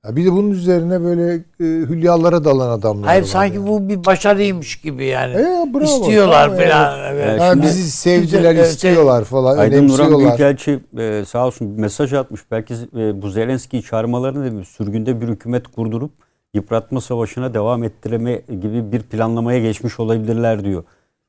Ya 0.06 0.16
bir 0.16 0.26
de 0.26 0.32
bunun 0.32 0.52
üzerine 0.52 1.02
böyle 1.04 1.34
e, 1.36 1.42
hülyalara 1.60 2.46
dalan 2.46 2.70
adamlar 2.70 3.06
Hayır 3.08 3.22
var 3.22 3.28
sanki 3.28 3.56
yani. 3.56 3.68
bu 3.68 3.90
bir 3.90 4.06
başarıymış 4.06 4.82
gibi 4.82 5.06
yani. 5.06 5.34
E, 5.34 5.74
bravo, 5.74 5.84
İstiyorlar 5.84 6.44
tamam, 6.50 6.64
falan. 6.64 7.00
evet. 7.14 7.26
Evet. 7.30 7.42
Şimdi- 7.52 7.66
bizi 7.66 7.92
sevdiler, 7.92 8.56
Evet, 8.56 8.68
istiyorlar 8.68 9.24
falan, 9.24 9.58
Aydın 9.58 9.88
Nuran. 9.88 10.20
Büyükelçi 10.20 10.80
e, 10.98 11.24
sağ 11.28 11.48
olsun 11.48 11.78
bir 11.78 11.82
mesaj 11.82 12.14
atmış. 12.14 12.42
Belki 12.52 12.74
e, 12.74 13.22
bu 13.22 13.30
Zelenski'yi 13.30 13.84
çağırmalarını 13.84 14.46
demiş. 14.46 14.68
Sürgünde 14.68 15.22
bir 15.22 15.28
hükümet 15.28 15.68
kurdurup 15.68 16.12
yıpratma 16.54 17.02
savaşına 17.02 17.54
devam 17.54 17.84
ettireme 17.84 18.42
gibi 18.62 18.92
bir 18.92 19.02
planlamaya 19.02 19.60
geçmiş 19.60 20.00
olabilirler 20.00 20.64
diyor. 20.64 20.84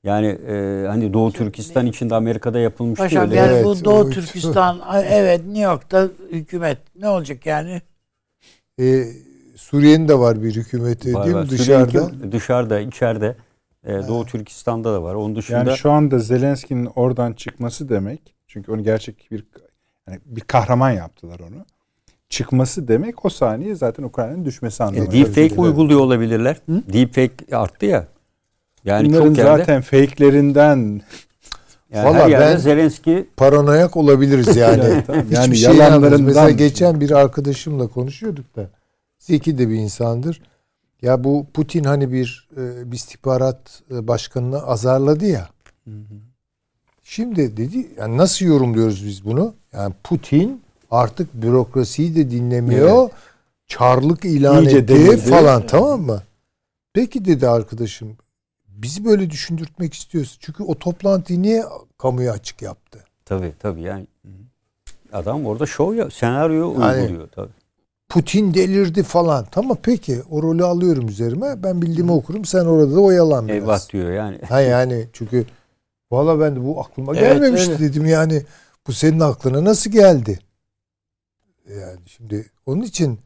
Yani 0.05 0.27
e, 0.27 0.85
hani 0.89 1.13
Doğu 1.13 1.33
Türkistan 1.33 1.87
içinde 1.87 2.15
Amerika'da 2.15 2.59
yapılmıştı 2.59 3.05
Paşam 3.05 3.33
yani 3.33 3.51
Evet, 3.53 3.65
bu 3.65 3.85
Doğu 3.85 4.11
Türkistan 4.11 4.81
evet 5.09 5.41
New 5.47 5.63
York'ta 5.63 6.09
hükümet 6.33 6.79
ne 7.01 7.09
olacak 7.09 7.47
yani? 7.47 7.83
E, 8.81 9.05
Suriye'nin 9.57 10.09
de 10.09 10.19
var 10.19 10.43
bir 10.43 10.57
hükümeti 10.57 11.15
Var, 11.15 11.25
değil 11.25 11.35
var. 11.37 11.43
mi 11.43 11.51
dışarıda? 11.51 11.99
hüküm- 12.07 12.33
dışarıda, 12.33 12.81
içeride. 12.81 13.37
E, 13.85 13.93
Doğu 14.09 14.27
Türkistan'da 14.27 14.93
da 14.93 15.03
var. 15.03 15.15
Onun 15.15 15.37
dışında 15.37 15.59
Yani 15.59 15.77
şu 15.77 15.91
anda 15.91 16.19
Zelenski'nin 16.19 16.89
oradan 16.97 17.33
çıkması 17.33 17.89
demek 17.89 18.35
çünkü 18.47 18.73
onu 18.73 18.83
gerçek 18.85 19.29
bir 19.31 19.45
yani 20.09 20.21
bir 20.27 20.41
kahraman 20.41 20.91
yaptılar 20.91 21.41
onu. 21.41 21.67
Çıkması 22.29 22.89
demek 22.89 23.25
o 23.25 23.29
saniye 23.29 23.75
zaten 23.75 24.03
Ukrayna'nın 24.03 24.45
düşmesi 24.45 24.83
e, 24.83 24.87
anlamına 24.87 25.13
deepfake 25.13 25.43
geliyor. 25.47 25.65
uyguluyor 25.65 26.01
olabilirler. 26.01 26.57
Deepfake 26.69 27.57
arttı 27.57 27.87
ya. 27.87 28.07
Yani 28.85 29.09
Bunların 29.09 29.27
çok 29.29 29.39
yerde. 29.39 29.59
zaten 29.59 29.81
fake'lerinden 29.83 31.01
Yani 31.93 32.09
Vallahi 32.09 32.23
her 32.23 32.29
yerde 32.29 32.45
ben- 32.45 32.57
Zelenski 32.57 33.29
Paranoyak 33.37 33.97
olabiliriz 33.97 34.57
yani. 34.57 34.85
Yani 35.31 35.57
şey 35.57 35.75
yalanlarından- 35.75 36.23
Mesela 36.23 36.51
geçen 36.51 37.01
bir 37.01 37.11
arkadaşımla 37.11 37.87
konuşuyorduk 37.87 38.57
da. 38.57 38.69
Zeki 39.19 39.59
de 39.59 39.69
bir 39.69 39.75
insandır. 39.75 40.41
Ya 41.03 41.25
bu 41.25 41.47
Putin 41.55 41.85
hani 41.85 42.13
bir 42.13 42.49
e, 42.57 42.91
bir 42.93 42.97
istihbarat 42.97 43.83
e, 43.91 44.09
başkanını 44.09 44.63
azarladı 44.67 45.27
ya. 45.27 45.49
Şimdi 47.03 47.57
dedi 47.57 47.89
yani 47.99 48.17
nasıl 48.17 48.47
yorumluyoruz 48.47 49.07
biz 49.07 49.25
bunu? 49.25 49.55
Yani 49.73 49.95
Putin 50.05 50.63
artık 50.91 51.35
bürokrasiyi 51.35 52.17
de 52.17 52.31
dinlemiyor. 52.31 53.11
Çarlık 53.67 54.25
ilan 54.25 54.67
etti 54.67 55.17
falan 55.17 55.61
Evet. 55.61 55.71
tamam 55.71 56.01
mı? 56.01 56.23
Peki 56.93 57.25
dedi 57.25 57.49
arkadaşım. 57.49 58.17
Bizi 58.83 59.05
böyle 59.05 59.31
düşündürtmek 59.31 59.95
istiyorsun. 59.95 60.39
Çünkü 60.41 60.63
o 60.63 60.75
toplantıyı 60.79 61.43
niye 61.43 61.65
kamuya 61.99 62.33
açık 62.33 62.63
yaptı? 62.63 63.05
tabii 63.25 63.53
tabii 63.59 63.83
yani 63.83 64.07
adam 65.13 65.47
orada 65.47 65.67
şov 65.67 65.95
ya 65.95 66.11
senaryo 66.11 66.81
Yani- 66.81 67.03
uyguluyor 67.03 67.29
tabii. 67.29 67.53
Putin 68.09 68.55
delirdi 68.55 69.03
falan. 69.03 69.47
Tamam 69.51 69.77
peki 69.83 70.23
o 70.31 70.43
rolü 70.43 70.65
alıyorum 70.65 71.09
üzerime. 71.09 71.63
Ben 71.63 71.83
bildiğimi 71.83 72.13
okurum. 72.13 72.45
Sen 72.45 72.65
orada 72.65 72.95
da 72.95 73.01
oyalan 73.01 73.49
biraz. 73.49 73.57
Eyvah 73.57 73.93
diyor 73.93 74.13
yani. 74.13 74.39
Ha 74.49 74.61
yani 74.61 75.07
çünkü 75.13 75.45
valla 76.11 76.41
ben 76.41 76.57
de 76.57 76.65
bu 76.65 76.81
aklıma 76.81 77.17
Evet, 77.17 77.33
gelmemişti 77.33 77.71
evet. 77.71 77.81
dedim 77.81 78.07
yani. 78.07 78.43
Bu 78.87 78.93
senin 78.93 79.21
aklına 79.21 79.65
nasıl 79.65 79.91
geldi? 79.91 80.39
Yani 81.81 81.99
şimdi 82.07 82.51
onun 82.67 82.83
için 82.83 83.19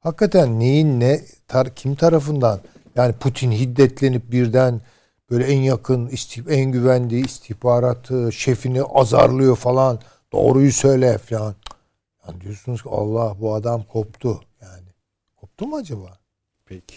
hakikaten 0.00 0.60
neyin 0.60 1.00
ne 1.00 1.20
tar 1.48 1.74
kim 1.74 1.94
tarafından 1.94 2.60
yani 2.96 3.12
Putin 3.12 3.52
hiddetlenip 3.52 4.32
birden 4.32 4.80
böyle 5.30 5.44
en 5.44 5.60
yakın 5.60 6.06
istih 6.06 6.42
en 6.48 6.72
güvendiği 6.72 7.24
istihbaratı 7.24 8.32
şefini 8.32 8.82
azarlıyor 8.82 9.56
falan 9.56 10.00
doğruyu 10.32 10.72
söyle 10.72 11.18
falan. 11.18 11.54
Yani 12.26 12.40
diyorsunuz 12.40 12.82
ki 12.82 12.88
Allah 12.92 13.36
bu 13.40 13.54
adam 13.54 13.82
koptu 13.82 14.40
yani. 14.62 14.88
Koptu 15.36 15.66
mu 15.66 15.76
acaba? 15.76 16.18
Peki. 16.66 16.96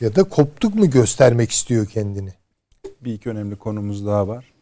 Ya 0.00 0.14
da 0.14 0.24
koptuk 0.24 0.74
mu 0.74 0.90
göstermek 0.90 1.50
istiyor 1.50 1.86
kendini? 1.86 2.32
Bir 3.00 3.14
iki 3.14 3.30
önemli 3.30 3.56
konumuz 3.56 4.06
daha 4.06 4.28
var. 4.28 4.52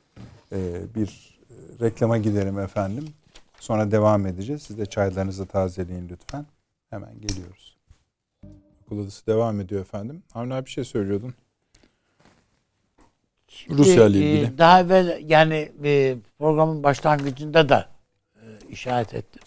Ee, 0.52 0.80
bir 0.94 1.38
e, 1.50 1.84
reklama 1.84 2.18
gidelim 2.18 2.58
efendim. 2.58 3.08
Sonra 3.60 3.90
devam 3.90 4.26
edeceğiz. 4.26 4.62
Siz 4.62 4.78
de 4.78 4.86
çaylarınızı 4.86 5.46
tazeleyin 5.46 6.08
lütfen. 6.08 6.46
Hemen 6.90 7.20
geliyoruz. 7.20 7.76
Okul 8.86 9.10
devam 9.26 9.60
ediyor 9.60 9.80
efendim. 9.80 10.22
Avni 10.34 10.54
abi 10.54 10.64
bir 10.64 10.70
şey 10.70 10.84
söylüyordun. 10.84 11.34
Rusya 13.68 14.06
ile 14.06 14.18
e, 14.18 14.20
ilgili. 14.20 14.58
Daha 14.58 14.80
evvel 14.80 15.22
yani 15.26 15.72
e, 15.84 16.16
programın 16.38 16.82
başlangıcında 16.82 17.68
da 17.68 17.88
e, 18.34 18.44
işaret 18.70 19.14
ettim. 19.14 19.42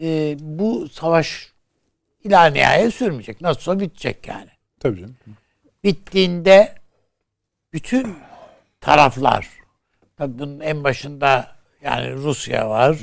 E, 0.00 0.36
bu 0.40 0.88
savaş 0.88 1.52
ila 2.24 2.46
nihaya 2.46 2.90
sürmeyecek. 2.90 3.40
Nasılsa 3.40 3.80
bitecek 3.80 4.28
yani. 4.28 4.50
Tabii 4.80 5.00
canım. 5.00 5.16
Bittiğinde 5.84 6.74
bütün 7.72 8.16
taraflar 8.80 9.48
tabii 10.16 10.38
bunun 10.38 10.60
en 10.60 10.84
başında 10.84 11.56
yani 11.82 12.12
Rusya 12.12 12.70
var. 12.70 12.98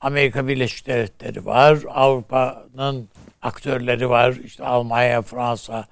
Amerika 0.00 0.48
Birleşik 0.48 0.86
Devletleri 0.86 1.46
var. 1.46 1.78
Avrupa'nın 1.88 3.08
aktörleri 3.42 4.10
var. 4.10 4.34
işte 4.44 4.64
Almanya, 4.64 5.22
Fransa. 5.22 5.86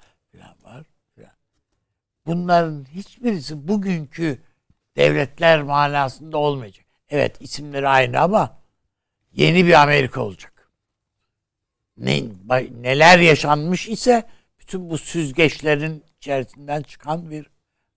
Bunların 2.29 2.85
hiçbirisi 2.93 3.67
bugünkü 3.67 4.37
devletler 4.97 5.61
manasında 5.61 6.37
olmayacak. 6.37 6.85
Evet 7.09 7.37
isimleri 7.39 7.87
aynı 7.87 8.19
ama 8.19 8.57
yeni 9.33 9.65
bir 9.65 9.81
Amerika 9.81 10.21
olacak. 10.21 10.69
Ne, 11.97 12.23
neler 12.81 13.19
yaşanmış 13.19 13.87
ise 13.89 14.23
bütün 14.59 14.89
bu 14.89 14.97
süzgeçlerin 14.97 16.03
içerisinden 16.17 16.81
çıkan 16.81 17.29
bir 17.31 17.49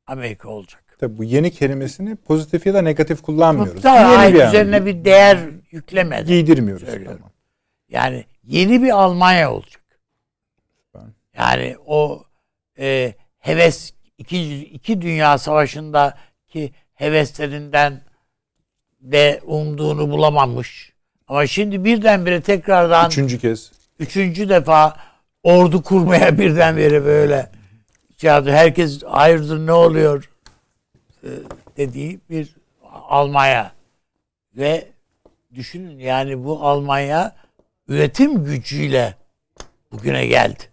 Amerika 0.07 0.49
olacak. 0.49 0.85
Tabii 0.99 1.19
bu 1.19 1.25
yeni 1.25 1.51
kelimesini 1.51 2.17
pozitif 2.17 2.67
ya 2.67 2.75
da 2.75 2.83
negatif 2.83 3.23
kullanmıyoruz. 3.23 3.83
Daha 3.83 4.25
Yeni 4.25 4.35
bir 4.35 4.47
üzerine 4.47 4.87
bir 4.87 5.05
değer 5.05 5.39
yüklemedi. 5.71 6.27
giydirmiyoruz. 6.27 6.89
Söylüyorum. 6.89 7.19
Tamam. 7.19 7.33
Yani 7.89 8.25
yeni 8.45 8.83
bir 8.83 8.91
Almanya 8.91 9.53
olacak. 9.53 9.83
Yani 11.37 11.77
o 11.87 12.25
e, 12.79 13.15
heves 13.39 13.93
iki, 14.19 14.65
iki 14.65 15.03
dünya 15.03 15.39
savaşındaki 15.39 16.73
heveslerinden 16.95 18.01
de 19.01 19.41
umduğunu 19.45 20.11
bulamamış. 20.11 20.93
Ama 21.29 21.47
şimdi 21.47 21.85
birdenbire 21.85 22.41
tekrardan 22.41 23.09
Üçüncü 23.11 23.39
kez. 23.39 23.73
üçüncü 23.99 24.49
defa 24.49 24.97
ordu 25.43 25.83
kurmaya 25.83 26.39
birdenbire 26.39 27.05
böyle 27.05 27.51
şey 28.19 28.31
herkes 28.31 29.03
hayırdır 29.03 29.67
ne 29.67 29.73
oluyor 29.73 30.31
e, 31.25 31.29
dediği 31.77 32.21
bir 32.31 32.57
Almanya 33.09 33.73
ve 34.57 34.89
düşünün 35.55 35.99
yani 35.99 36.45
bu 36.45 36.67
Almanya 36.67 37.37
üretim 37.89 38.45
gücüyle 38.45 39.15
bugüne 39.93 40.27
geldi. 40.27 40.72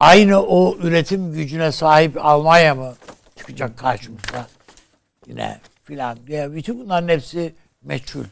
Aynı 0.00 0.42
o 0.42 0.76
üretim 0.76 1.32
gücüne 1.32 1.72
sahip 1.72 2.24
Almanya 2.24 2.74
mı 2.74 2.94
çıkacak 3.36 3.78
karşımıza 3.78 4.46
yine 5.26 5.60
filan 5.84 6.26
diye 6.26 6.52
bütün 6.52 6.80
bunların 6.80 7.08
hepsi 7.08 7.54
meçhul. 7.82 8.24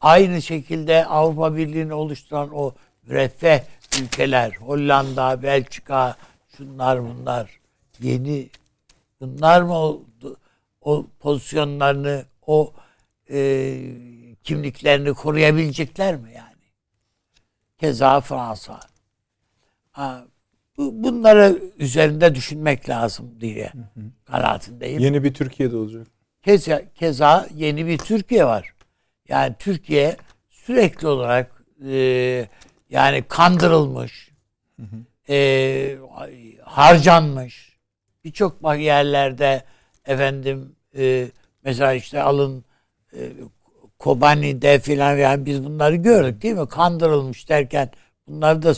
Aynı 0.00 0.42
şekilde 0.42 1.06
Avrupa 1.06 1.56
Birliği'ni 1.56 1.94
oluşturan 1.94 2.50
o 2.54 2.74
müreffeh 3.06 3.60
ülkeler, 4.02 4.52
Hollanda, 4.52 5.42
Belçika, 5.42 6.16
şunlar 6.56 7.02
bunlar 7.04 7.60
yeni 8.00 8.48
bunlar 9.20 9.62
mı 9.62 9.74
oldu? 9.74 10.36
O 10.80 11.06
pozisyonlarını, 11.20 12.24
o 12.46 12.72
e, 13.30 13.74
kimliklerini 14.44 15.14
koruyabilecekler 15.14 16.16
mi 16.16 16.32
yani? 16.36 16.52
Keza 17.78 18.20
Fransa. 18.20 18.80
Ha, 19.92 20.24
bu, 20.82 21.02
bunları 21.02 21.58
üzerinde 21.78 22.34
düşünmek 22.34 22.88
lazım 22.88 23.40
diye 23.40 23.72
kanaatindeyim. 24.24 25.00
Yeni 25.00 25.24
bir 25.24 25.34
Türkiye'de 25.34 25.76
olacak. 25.76 26.06
Keza, 26.42 26.82
keza 26.94 27.48
yeni 27.54 27.86
bir 27.86 27.98
Türkiye 27.98 28.44
var. 28.44 28.74
Yani 29.28 29.54
Türkiye 29.58 30.16
sürekli 30.50 31.08
olarak 31.08 31.64
e, 31.86 32.46
yani 32.90 33.22
kandırılmış, 33.28 34.30
e, 35.28 35.96
harcanmış. 36.64 37.78
Birçok 38.24 38.78
yerlerde 38.78 39.64
efendim 40.06 40.76
e, 40.96 41.28
mesela 41.64 41.92
işte 41.92 42.22
alın 42.22 42.64
e, 43.16 43.32
Kobani'de 43.98 44.78
filan 44.78 45.16
yani 45.16 45.46
biz 45.46 45.64
bunları 45.64 45.96
gördük 45.96 46.42
değil 46.42 46.54
mi? 46.54 46.68
Kandırılmış 46.68 47.48
derken 47.48 47.90
bunları 48.28 48.62
da 48.62 48.74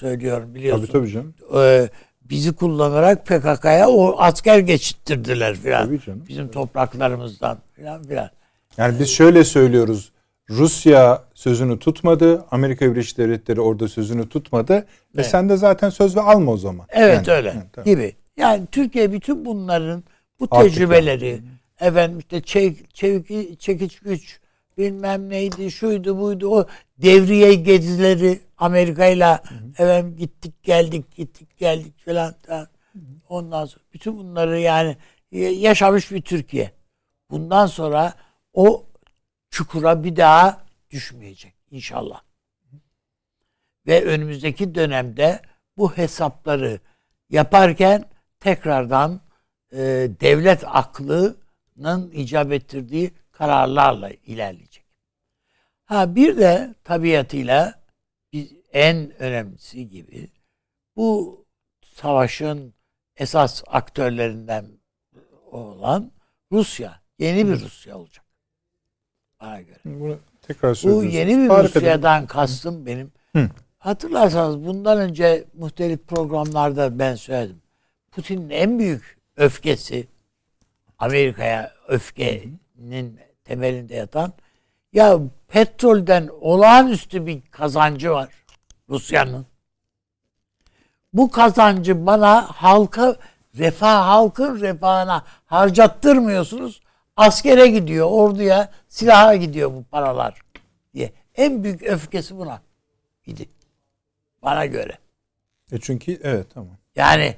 söylüyorum 0.00 0.54
biliyorsun. 0.54 0.86
Tabii 0.86 0.92
tabii 0.92 1.10
canım. 1.10 1.34
E, 1.56 1.88
bizi 2.22 2.52
kullanarak 2.52 3.26
PKK'ya 3.26 3.88
o 3.88 4.14
asker 4.18 4.58
geçittirdiler 4.58 5.56
filan. 5.56 5.86
Tabii 5.86 6.00
canım. 6.00 6.24
Bizim 6.28 6.48
topraklarımızdan 6.48 7.58
filan 7.76 8.02
filan. 8.02 8.30
Yani 8.76 8.98
biz 9.00 9.08
şöyle 9.08 9.44
söylüyoruz. 9.44 10.12
Rusya 10.50 11.22
sözünü 11.34 11.78
tutmadı. 11.78 12.44
Amerika 12.50 12.90
Birleşik 12.90 13.18
Devletleri 13.18 13.60
orada 13.60 13.88
sözünü 13.88 14.28
tutmadı. 14.28 14.74
Ve 14.74 14.84
Evet. 15.14 15.26
sen 15.26 15.48
de 15.48 15.56
zaten 15.56 15.90
söz 15.90 16.16
ve 16.16 16.20
alma 16.20 16.52
o 16.52 16.56
zaman. 16.56 16.86
Evet 16.88 17.28
Yani, 17.28 17.36
öyle 17.36 17.52
evet, 17.54 17.66
tamam. 17.72 17.84
gibi. 17.84 18.14
Yani 18.36 18.66
Türkiye 18.72 19.12
bütün 19.12 19.44
bunların 19.44 20.04
bu 20.40 20.48
Artık 20.50 20.72
tecrübeleri 20.74 21.40
efendim 21.80 22.18
işte 22.18 22.40
çevik, 22.40 22.94
çevik, 22.94 23.60
çekiç 23.60 23.98
güç 24.00 24.39
bilmem 24.80 25.28
neydi 25.28 25.70
şuydu 25.70 26.20
buydu 26.20 26.48
o 26.48 26.66
devriye 26.98 27.54
gezileri 27.54 28.40
Amerika 28.58 29.06
ile 29.06 29.40
efendim 29.72 30.16
gittik 30.16 30.62
geldik 30.62 31.16
gittik 31.16 31.58
geldik 31.58 32.04
falan 32.04 32.34
filan. 32.42 32.68
ondan 33.28 33.64
sonra 33.64 33.84
bütün 33.94 34.18
bunları 34.18 34.60
yani 34.60 34.96
yaşamış 35.32 36.10
bir 36.10 36.22
Türkiye. 36.22 36.72
Bundan 37.30 37.66
sonra 37.66 38.14
o 38.52 38.86
çukura 39.50 40.04
bir 40.04 40.16
daha 40.16 40.64
düşmeyecek 40.90 41.54
inşallah. 41.70 42.22
Ve 43.86 44.04
önümüzdeki 44.04 44.74
dönemde 44.74 45.42
bu 45.76 45.96
hesapları 45.96 46.80
yaparken 47.30 48.04
tekrardan 48.40 49.20
e, 49.72 49.78
devlet 50.20 50.64
aklının 50.66 52.10
icap 52.10 52.52
ettirdiği 52.52 53.10
kararlarla 53.32 54.10
ilerleyecek. 54.10 54.69
Ha 55.90 56.14
bir 56.16 56.38
de 56.38 56.74
tabiatıyla 56.84 57.74
biz 58.32 58.52
en 58.72 59.22
önemlisi 59.22 59.88
gibi 59.88 60.28
bu 60.96 61.38
savaşın 61.82 62.74
esas 63.16 63.62
aktörlerinden 63.66 64.66
olan 65.50 66.12
Rusya. 66.52 67.00
yeni 67.18 67.48
bir 67.48 67.60
Rusya 67.60 67.98
olacak. 67.98 68.24
Bana 69.40 69.60
göre. 69.60 69.78
Bunu 69.84 70.18
tekrar 70.42 70.80
Bu 70.84 71.04
yeni 71.04 71.30
bir 71.30 71.48
mi? 71.48 71.48
Rusya'dan 71.48 72.26
kastım 72.26 72.86
benim. 72.86 73.12
Hı. 73.36 73.50
Hatırlarsanız 73.78 74.64
bundan 74.64 74.98
önce 74.98 75.44
muhtelif 75.54 76.06
programlarda 76.06 76.98
ben 76.98 77.14
söyledim. 77.14 77.62
Putin'in 78.10 78.50
en 78.50 78.78
büyük 78.78 79.18
öfkesi 79.36 80.08
Amerika'ya 80.98 81.74
öfkenin 81.88 83.20
temelinde 83.44 83.94
yatan 83.94 84.32
ya 84.92 85.20
petrolden 85.50 86.28
olağanüstü 86.40 87.26
bir 87.26 87.42
kazancı 87.50 88.10
var 88.10 88.28
Rusya'nın. 88.88 89.46
Bu 91.12 91.30
kazancı 91.30 92.06
bana 92.06 92.42
halka 92.42 93.16
refah 93.58 94.06
halkın 94.06 94.60
refahına 94.60 95.24
harcattırmıyorsunuz. 95.46 96.80
Askere 97.16 97.66
gidiyor, 97.66 98.08
orduya, 98.10 98.72
silaha 98.88 99.36
gidiyor 99.36 99.72
bu 99.72 99.84
paralar 99.84 100.40
diye. 100.94 101.12
En 101.34 101.64
büyük 101.64 101.82
öfkesi 101.82 102.38
buna 102.38 102.62
idi. 103.26 103.48
Bana 104.42 104.66
göre. 104.66 104.98
E 105.72 105.78
çünkü 105.80 106.20
evet 106.22 106.46
tamam. 106.54 106.76
Yani 106.96 107.36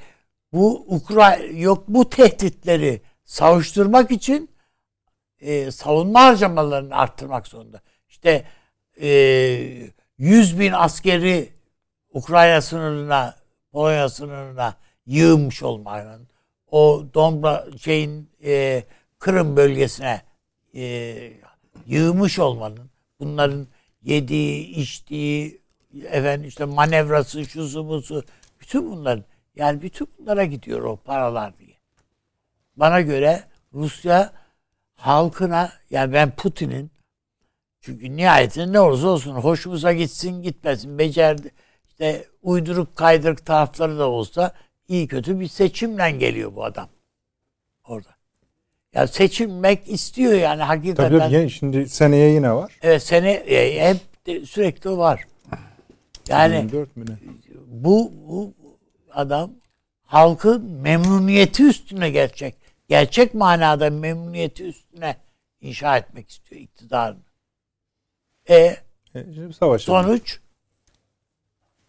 bu 0.53 0.85
Ukrayna 0.89 1.45
yok 1.45 1.85
bu 1.89 2.09
tehditleri 2.09 3.03
savuşturmak 3.25 4.11
için 4.11 4.51
e, 5.41 5.71
savunma 5.71 6.21
harcamalarını 6.21 6.97
arttırmak 6.97 7.47
zorunda. 7.47 7.81
İşte 8.13 8.45
e, 9.01 9.09
100 10.19 10.61
bin 10.61 10.73
askeri 10.73 11.53
Ukrayna 12.13 12.61
sınırına, 12.61 13.37
Polonya 13.73 14.09
sınırına 14.09 14.77
yığmış 15.07 15.63
olmanın, 15.63 16.29
o 16.71 17.05
Donbra 17.15 17.67
şeyin 17.79 18.31
e, 18.45 18.85
Kırım 19.19 19.57
bölgesine 19.57 20.23
e, 20.75 21.33
yığmış 21.87 22.39
olmanın, 22.39 22.91
bunların 23.21 23.67
yediği, 24.03 24.69
içtiği, 24.69 25.63
efendim 26.05 26.49
işte 26.49 26.65
manevrası, 26.65 27.45
şusu 27.45 27.89
busu, 27.89 28.25
bütün 28.61 28.91
bunların 28.91 29.25
yani 29.57 29.83
bütün 29.83 30.09
bunlara 30.19 30.45
gidiyor 30.45 30.81
o 30.81 30.97
paralar 30.97 31.59
diye. 31.59 31.77
Bana 32.77 33.01
göre 33.01 33.45
Rusya 33.75 34.33
halkına 34.95 35.73
yani 35.91 36.13
ben 36.13 36.37
Putin'in 36.37 36.92
çünkü 37.83 38.17
nihayetinde 38.17 38.73
ne 38.73 38.81
olursa 38.81 39.09
olsun 39.09 39.35
hoşumuza 39.35 39.93
gitsin 39.93 40.43
gitmesin 40.43 40.99
becerdi 40.99 41.51
işte 41.89 42.25
uyduruk 42.43 42.97
kaydırık 42.97 43.47
tarafları 43.47 43.99
da 43.99 44.09
olsa 44.09 44.55
iyi 44.89 45.09
kötü 45.09 45.41
bir 45.41 45.49
seçimle 45.49 46.11
geliyor 46.11 46.57
bu 46.57 46.65
adam 46.65 46.89
orada. 47.85 48.09
Ya 48.95 49.07
seçilmek 49.07 49.89
istiyor 49.89 50.33
yani 50.33 50.63
hakikaten. 50.63 51.19
Tabii 51.19 51.33
tabii 51.33 51.51
şimdi 51.51 51.89
seneye 51.89 52.31
yine 52.31 52.53
var. 52.53 52.79
Evet 52.83 53.03
sene 53.03 53.33
e, 53.33 53.89
hep 53.89 54.27
de 54.27 54.47
sürekli 54.47 54.91
var. 54.91 55.25
Yani 56.29 56.57
24 56.57 56.97
mi 56.97 57.05
ne? 57.07 57.15
bu, 57.67 58.13
bu 58.29 58.55
adam 59.11 59.51
halkın 60.03 60.65
memnuniyeti 60.65 61.63
üstüne 61.65 62.11
gerçek 62.11 62.55
gerçek 62.89 63.35
manada 63.35 63.91
memnuniyeti 63.91 64.65
üstüne 64.65 65.17
inşa 65.61 65.97
etmek 65.97 66.31
istiyor 66.31 66.61
iktidarını. 66.61 67.32
E 68.49 68.55
E, 68.55 69.25
şimdi 69.35 69.53
savaş. 69.55 69.83
sonuç 69.83 70.39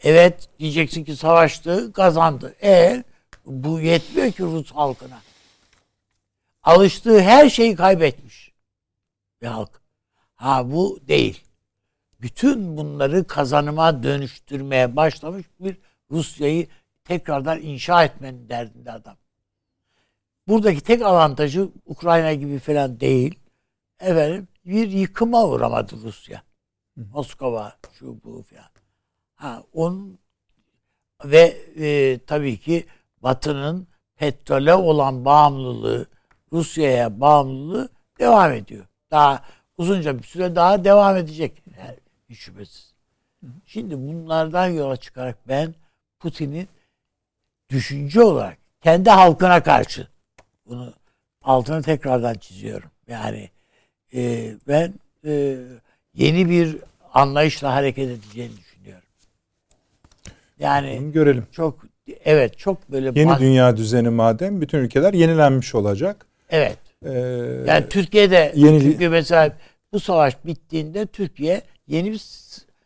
evet 0.04 0.50
diyeceksin 0.60 1.04
ki 1.04 1.16
savaştı 1.16 1.94
kazandı. 1.94 2.56
E 2.64 3.04
bu 3.46 3.80
yetmiyor 3.80 4.32
ki 4.32 4.44
Rus 4.44 4.72
halkına. 4.72 5.22
Alıştığı 6.64 7.22
her 7.22 7.50
şeyi 7.50 7.76
kaybetmiş 7.76 8.52
bir 9.42 9.48
halk. 9.48 9.82
Ha 10.36 10.72
bu 10.72 11.00
değil. 11.08 11.44
Bütün 12.22 12.78
bunları 12.78 13.28
kazanıma 13.28 14.04
dönüştürmeye 14.04 14.96
başlamış 14.96 15.46
bir 15.60 15.78
Rusya'yı 16.12 16.68
tekrardan 17.04 17.62
inşa 17.62 18.04
etmenin 18.04 18.50
derdinde 18.50 18.92
adam. 18.92 19.18
Buradaki 20.48 20.82
tek 20.82 21.02
avantajı 21.02 21.70
Ukrayna 21.86 22.34
gibi 22.34 22.60
falan 22.60 23.00
değil. 23.00 23.40
Efendim 24.00 24.48
bir 24.66 24.92
yıkıma 24.92 25.46
uğramadı 25.48 25.96
Rusya. 26.04 26.44
Moskova 26.96 27.74
şu 28.00 28.24
bu 28.24 28.44
falan. 28.44 28.70
Ha 29.36 29.64
onun 29.74 30.20
ve 31.26 31.58
e, 31.78 32.20
tabii 32.28 32.60
ki 32.60 32.86
Batı'nın 33.24 33.88
petrole 34.16 34.74
olan 34.74 35.26
bağımlılığı, 35.26 36.06
Rusya'ya 36.52 37.20
bağımlılığı 37.22 37.90
devam 38.20 38.52
ediyor. 38.52 38.86
Daha 39.12 39.44
uzunca 39.78 40.18
bir 40.18 40.24
süre 40.24 40.56
daha 40.56 40.84
devam 40.84 41.18
edecek. 41.18 41.64
Yani 41.80 41.98
hiç 42.30 42.40
şüphesiz. 42.40 42.94
Şimdi 43.66 43.98
bunlardan 43.98 44.68
yola 44.68 44.98
çıkarak 44.98 45.38
ben 45.48 45.76
Putin'in 46.20 46.70
düşünce 47.70 48.24
olarak 48.24 48.58
kendi 48.82 49.10
halkına 49.10 49.64
karşı 49.64 50.08
bunu 50.66 50.94
altını 51.42 51.82
tekrardan 51.82 52.34
çiziyorum. 52.34 52.92
Yani 53.08 53.50
e, 54.16 54.52
ben 54.68 54.94
e, 55.26 55.56
yeni 56.14 56.50
bir 56.50 56.78
anlayışla 57.14 57.76
hareket 57.76 58.10
edeceğini 58.10 58.54
düşünüyorum. 58.58 59.08
Yani 60.60 60.98
Bunu 61.02 61.12
görelim. 61.12 61.46
çok 61.52 61.86
evet 62.26 62.58
çok 62.58 62.92
böyle 62.92 63.12
Yeni 63.20 63.40
dünya 63.40 63.78
düzeni 63.78 64.10
madem 64.10 64.62
bütün 64.62 64.78
ülkeler 64.78 65.14
yenilenmiş 65.14 65.76
olacak. 65.76 66.26
evet. 66.50 66.78
Ee, 67.06 67.12
Yani 67.68 67.90
Türkiye'de 67.90 68.54
yeni- 68.56 68.82
çünkü 68.82 69.10
mesela 69.10 69.58
bu 69.94 70.00
savaş 70.00 70.46
bittiğinde 70.46 71.06
Türkiye 71.06 71.62
yeni 71.88 72.12
bir 72.12 72.22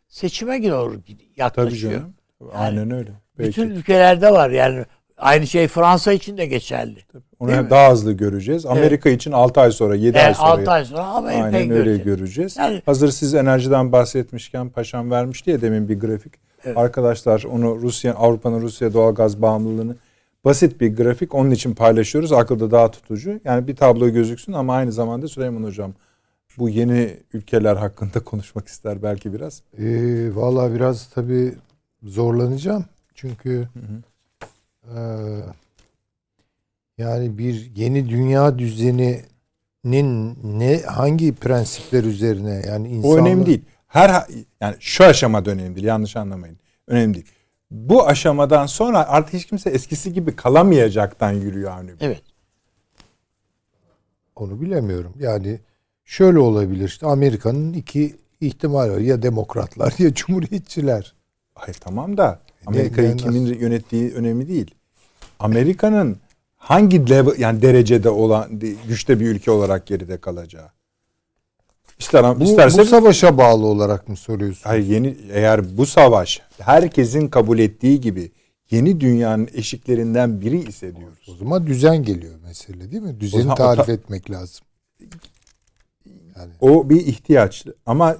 seçime 0.08 0.70
doğru 0.70 0.92
tabii 1.02 1.16
yaklaşıyor. 1.36 1.92
canım. 1.92 2.14
Aynen 2.52 2.90
öyle. 2.90 3.10
Belki. 3.38 3.48
Bütün 3.48 3.70
ülkelerde 3.70 4.30
var 4.30 4.50
yani 4.50 4.84
aynı 5.18 5.46
şey 5.46 5.68
Fransa 5.68 6.12
için 6.12 6.36
de 6.36 6.46
geçerli. 6.46 6.98
Onu 7.38 7.48
Değil 7.50 7.60
mi? 7.60 7.70
daha 7.70 7.92
hızlı 7.92 8.12
göreceğiz. 8.12 8.66
Amerika 8.66 9.10
için 9.10 9.32
6 9.32 9.60
ay 9.60 9.70
sonra, 9.72 9.94
7 9.94 10.18
ay 10.18 10.24
Yani 10.24 10.34
sonra 10.34 10.48
6 10.48 10.70
ay 10.70 10.84
sonra 10.84 11.02
Amerika'yı 11.04 11.44
aynen 11.44 11.70
öyle 11.70 11.74
göreceğiz. 11.84 12.04
göreceğiz. 12.04 12.56
Yani- 12.56 12.82
Hazır 12.86 13.08
siz 13.10 13.34
enerjiden 13.34 13.92
bahsetmişken 13.92 14.68
paşam 14.68 15.10
vermişti 15.10 15.50
ya 15.50 15.60
demin 15.60 15.88
bir 15.88 16.00
grafik. 16.00 16.32
Evet. 16.64 16.76
Arkadaşlar 16.78 17.42
onu 17.44 17.80
Rusya 17.82 18.14
Avrupa'nın 18.14 18.60
Rusya 18.62 18.94
doğalgaz 18.94 19.42
bağımlılığını 19.42 19.96
basit 20.44 20.80
bir 20.80 20.96
grafik 20.96 21.34
onun 21.34 21.50
için 21.50 21.74
paylaşıyoruz. 21.74 22.32
Akılda 22.32 22.70
daha 22.70 22.90
tutucu. 22.90 23.40
Yani 23.44 23.66
bir 23.68 23.76
tablo 23.76 24.08
gözüksün 24.08 24.52
ama 24.52 24.74
aynı 24.74 24.92
zamanda 24.92 25.28
Süleyman 25.28 25.62
hocam 25.62 25.92
bu 26.58 26.68
yeni 26.68 27.16
ülkeler 27.32 27.76
hakkında 27.76 28.20
konuşmak 28.24 28.68
ister 28.68 29.02
belki 29.02 29.32
biraz. 29.32 29.62
Ee, 29.78 30.28
Valla 30.34 30.74
biraz 30.74 31.06
tabii 31.08 31.54
zorlanacağım. 32.02 32.84
Çünkü 33.14 33.50
eee, 33.76 33.82
yani 36.98 37.38
bir 37.38 37.70
yeni 37.76 38.08
dünya 38.08 38.58
düzeninin 38.58 40.38
ne 40.44 40.82
hangi 40.82 41.34
prensipler 41.34 42.04
üzerine 42.04 42.62
yani 42.66 42.88
O 42.88 42.90
insanlar 42.90 43.20
önemli 43.20 43.46
değil. 43.46 43.62
Her 43.86 44.26
yani 44.60 44.76
şu 44.80 45.04
aşamada 45.04 45.50
önemli 45.50 45.76
değil. 45.76 45.86
Yanlış 45.86 46.16
anlamayın. 46.16 46.58
Önemli 46.86 47.14
değil. 47.14 47.26
Bu 47.70 48.06
aşamadan 48.06 48.66
sonra 48.66 49.08
artık 49.08 49.34
hiç 49.34 49.46
kimse 49.46 49.70
eskisi 49.70 50.12
gibi 50.12 50.36
kalamayacaktan 50.36 51.32
yürüyor 51.32 51.70
Avni 51.70 51.88
Bey. 51.88 51.96
Evet. 52.00 52.22
Onu 54.36 54.60
bilemiyorum. 54.60 55.14
Yani 55.18 55.60
şöyle 56.04 56.38
olabilir. 56.38 56.84
İşte 56.88 57.06
Amerika'nın 57.06 57.72
iki 57.72 58.16
ihtimal 58.40 58.90
var. 58.90 58.98
Ya 58.98 59.22
demokratlar 59.22 59.94
ya 59.98 60.14
cumhuriyetçiler. 60.14 61.14
Hayır 61.54 61.76
tamam 61.80 62.16
da 62.16 62.40
Amerika'yı 62.66 63.12
ne- 63.12 63.16
kimin 63.16 63.46
yönettiği 63.46 64.14
önemli 64.14 64.48
değil. 64.48 64.74
Amerika'nın 65.38 66.16
hangi 66.56 67.10
level, 67.10 67.38
yani 67.38 67.62
derecede 67.62 68.10
olan 68.10 68.60
güçte 68.88 69.20
bir 69.20 69.26
ülke 69.26 69.50
olarak 69.50 69.86
geride 69.86 70.16
kalacağı. 70.16 70.68
İster, 71.98 72.40
Bu, 72.40 72.44
isterse 72.44 72.78
bu 72.78 72.84
savaşa 72.84 73.38
bağlı 73.38 73.66
olarak 73.66 74.08
mı 74.08 74.16
soruyorsun? 74.16 74.62
hayır 74.70 74.86
yeni 74.86 75.16
eğer 75.32 75.76
bu 75.78 75.86
savaş 75.86 76.42
herkesin 76.58 77.28
kabul 77.28 77.58
ettiği 77.58 78.00
gibi 78.00 78.30
yeni 78.70 79.00
dünyanın 79.00 79.48
eşiklerinden 79.54 80.40
biri 80.40 80.68
ise 80.68 80.96
diyoruz. 80.96 81.28
O 81.28 81.34
zaman 81.34 81.66
düzen 81.66 82.02
geliyor 82.02 82.34
mesele 82.46 82.92
değil 82.92 83.02
mi? 83.02 83.20
Düzeni 83.20 83.42
zaman 83.42 83.56
tarif 83.56 83.86
ta- 83.86 83.92
etmek 83.92 84.30
lazım. 84.30 84.66
Yani 86.36 86.52
O 86.60 86.90
bir 86.90 87.06
ihtiyaç 87.06 87.64
ama 87.86 88.16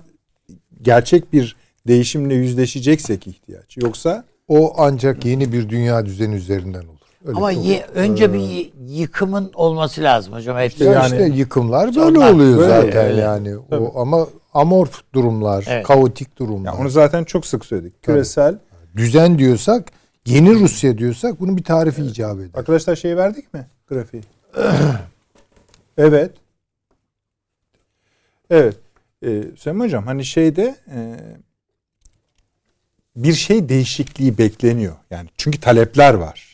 gerçek 0.82 1.32
bir 1.32 1.56
değişimle 1.88 2.34
yüzleşeceksek 2.34 3.26
ihtiyaç. 3.26 3.76
Yoksa 3.76 4.24
o 4.48 4.74
ancak 4.76 5.24
yeni 5.24 5.52
bir 5.52 5.68
dünya 5.68 6.06
düzeni 6.06 6.34
üzerinden 6.34 6.82
olur. 6.82 6.97
Öyle 7.24 7.36
Ama 7.36 7.50
ye- 7.50 7.86
önce 7.94 8.32
bir 8.32 8.38
y- 8.38 8.70
yıkımın 8.88 9.50
olması 9.54 10.02
lazım 10.02 10.32
hocam. 10.34 10.58
Hepsi 10.58 10.84
Ya 10.84 10.92
yani- 10.92 11.04
işte 11.06 11.24
yıkımlar 11.24 11.86
böyle 11.96 12.18
Onlar 12.18 12.32
oluyor 12.32 12.58
böyle, 12.58 12.68
zaten 12.68 13.06
öyle. 13.06 13.20
yani. 13.20 13.54
Tabii. 13.70 13.80
O 13.84 14.00
ama 14.00 14.26
amorf 14.54 15.02
durumlar, 15.14 15.64
Evet. 15.68 15.86
kaotik 15.86 16.38
durumlar. 16.38 16.72
ya 16.72 16.78
onu 16.78 16.88
zaten 16.90 17.24
çok 17.24 17.46
sık 17.46 17.64
söyledik. 17.64 18.02
Küresel 18.02 18.58
Düzen 18.96 19.38
diyorsak, 19.38 19.92
yeni 20.26 20.54
Rusya 20.54 20.98
diyorsak 20.98 21.40
bunun 21.40 21.56
bir 21.56 21.64
tarifi 21.64 22.02
icap 22.02 22.38
eder. 22.38 22.50
Arkadaşlar 22.54 22.96
şey 22.96 23.16
verdik 23.16 23.54
mi? 23.54 23.66
Grafiği. 23.88 24.22
evet. 25.98 26.30
Evet. 28.50 28.76
Ee, 29.24 29.42
Süleyman 29.56 29.84
Hocam 29.84 30.06
hani 30.06 30.24
şeyde 30.24 30.76
e, 30.94 31.16
bir 33.16 33.32
şey 33.34 33.68
değişikliği 33.68 34.38
bekleniyor. 34.38 34.96
Yani 35.10 35.28
çünkü 35.36 35.60
talepler 35.60 36.14
var. 36.14 36.47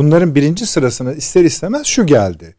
Bunların 0.00 0.34
birinci 0.34 0.66
sırasına 0.66 1.12
ister 1.12 1.44
istemez 1.44 1.86
şu 1.86 2.06
geldi. 2.06 2.54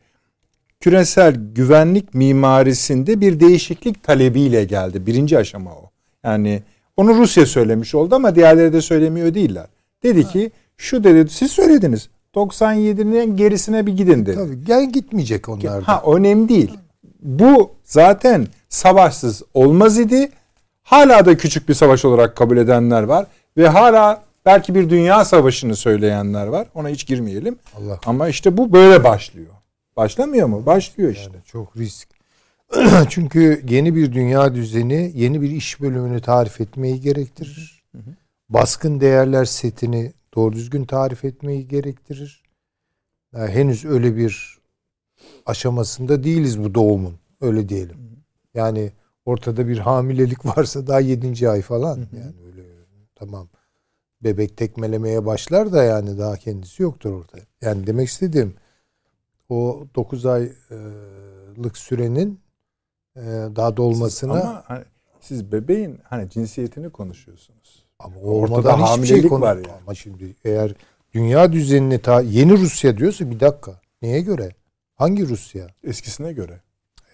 Küresel 0.80 1.35
güvenlik 1.55 2.13
mimarisinde 2.13 3.22
bir 3.22 3.39
değişiklik 3.39 4.03
talebiyle 4.03 4.63
geldi. 4.63 5.05
Birinci 5.05 5.38
aşama 5.38 5.72
o. 5.72 5.89
Yani 6.23 6.63
onu 6.97 7.15
Rusya 7.15 7.45
söylemiş 7.45 7.95
oldu 7.95 8.15
ama 8.15 8.35
diğerleri 8.35 8.73
de 8.73 8.81
söylemiyor 8.81 9.34
değiller. 9.34 9.65
Dedi 10.03 10.27
ki 10.27 10.51
şu 10.77 11.03
dedi 11.03 11.30
siz 11.30 11.51
söylediniz. 11.51 12.09
97'nin 12.35 13.38
gerisine 13.38 13.85
bir 13.85 13.97
gidin 13.97 14.26
dedi. 14.26 14.35
Tabii 14.35 14.65
gel 14.65 14.91
gitmeyecek 14.91 15.49
onlar 15.49 15.81
da. 15.81 15.88
Ha 15.88 16.03
önemli 16.15 16.49
değil. 16.49 16.72
Bu 17.22 17.72
zaten 17.84 18.47
savaşsız 18.69 19.43
olmaz 19.53 19.99
idi. 19.99 20.30
Hala 20.84 21.26
da 21.26 21.38
küçük 21.38 21.69
bir 21.69 21.73
savaş 21.73 22.05
olarak 22.05 22.35
kabul 22.35 22.57
edenler 22.57 23.03
var 23.03 23.26
ve 23.57 23.68
hala 23.68 24.30
belki 24.45 24.76
bir 24.76 24.89
dünya 24.89 25.26
savaşını 25.26 25.76
söyleyenler 25.76 26.47
var. 26.47 26.68
Ona 26.76 26.89
hiç 26.89 27.07
girmeyelim. 27.07 27.59
Allah 27.77 27.99
Ama 28.05 28.30
işte 28.30 28.57
bu 28.57 28.73
böyle 28.73 29.03
başlıyor. 29.03 29.51
Başlamıyor 29.97 30.47
mu? 30.47 30.65
Başlıyor 30.65 31.11
işte. 31.11 31.31
Yani 31.34 31.45
çok 31.45 31.77
risk. 31.77 32.09
Çünkü 33.09 33.63
yeni 33.69 33.95
bir 33.95 34.13
dünya 34.13 34.55
düzeni, 34.55 35.11
yeni 35.15 35.41
bir 35.41 35.51
iş 35.51 35.81
bölümünü 35.81 36.22
tarif 36.22 36.61
etmeyi 36.61 37.01
gerektirir. 37.01 37.84
Baskın 38.49 38.99
değerler 38.99 39.45
setini 39.45 40.13
doğru 40.35 40.53
düzgün 40.53 40.85
tarif 40.85 41.26
etmeyi 41.26 41.68
gerektirir. 41.68 42.43
Yani 43.35 43.51
henüz 43.51 43.85
öyle 43.85 44.15
bir 44.15 44.59
aşamasında 45.45 46.23
değiliz 46.23 46.63
bu 46.63 46.76
doğumun. 46.76 47.15
Öyle 47.41 47.69
diyelim. 47.69 47.97
Yani 48.53 48.91
ortada 49.26 49.68
bir 49.68 49.77
hamilelik 49.77 50.45
varsa 50.57 50.88
daha 50.88 50.99
yedinci 50.99 51.49
ay 51.49 51.61
falan. 51.61 51.97
Yani 51.97 52.34
öyle 52.45 52.63
tamam. 53.15 53.47
Bebek 54.23 54.57
tekmelemeye 54.57 55.26
başlar 55.26 55.72
da 55.73 55.84
yani 55.84 56.18
daha 56.18 56.38
kendisi 56.38 56.84
yoktur 56.84 57.11
orada. 57.11 57.38
Yani 57.61 57.88
demek 57.88 58.07
istediğim 58.07 58.53
o 59.49 59.84
9 59.95 60.26
aylık 60.26 61.77
sürenin 61.77 62.39
e, 63.15 63.22
daha 63.56 63.77
dolmasına 63.77 64.31
ama, 64.31 64.41
Ama 64.41 64.64
hani 64.68 64.84
siz 65.19 65.52
bebeğin 65.52 65.99
hani 66.03 66.30
cinsiyetini 66.30 66.89
konuşuyorsunuz. 66.89 67.85
o 68.23 68.39
ortada 68.39 68.72
şey 68.77 68.85
hamilelik 68.85 69.30
konu. 69.30 69.41
var 69.41 69.56
yani. 69.56 69.68
Ama 69.81 69.95
şimdi 69.95 70.35
eğer 70.45 70.76
dünya 71.14 71.53
düzenini 71.53 71.99
ta 72.02 72.22
yeni 72.22 72.52
Rusya 72.57 72.98
diyorsa 72.98 73.31
bir 73.31 73.39
dakika. 73.39 73.81
Neye 74.02 74.22
göre? 74.22 74.49
Hangi 74.95 75.27
Rusya? 75.30 75.68
Eskisine 75.84 76.34
göre. 76.34 76.61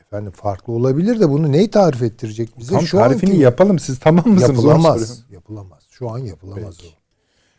Efendim 0.01 0.31
farklı 0.31 0.73
olabilir 0.73 1.19
de 1.19 1.29
bunu 1.29 1.51
neyi 1.51 1.69
tarif 1.71 2.01
ettirecek 2.03 2.49
bize? 2.59 2.71
Tam 2.73 2.81
Şu 2.81 2.97
tarifini 2.97 3.29
anki- 3.31 3.41
yapalım. 3.41 3.79
Siz 3.79 3.99
tamam 3.99 4.27
mısınız? 4.27 4.49
Yapılamaz. 4.57 5.23
Yapılamaz. 5.31 5.86
Şu 5.97 6.09
an 6.09 6.17
yapılamaz 6.19 6.77
Peki. 6.81 6.93
o. 6.93 6.97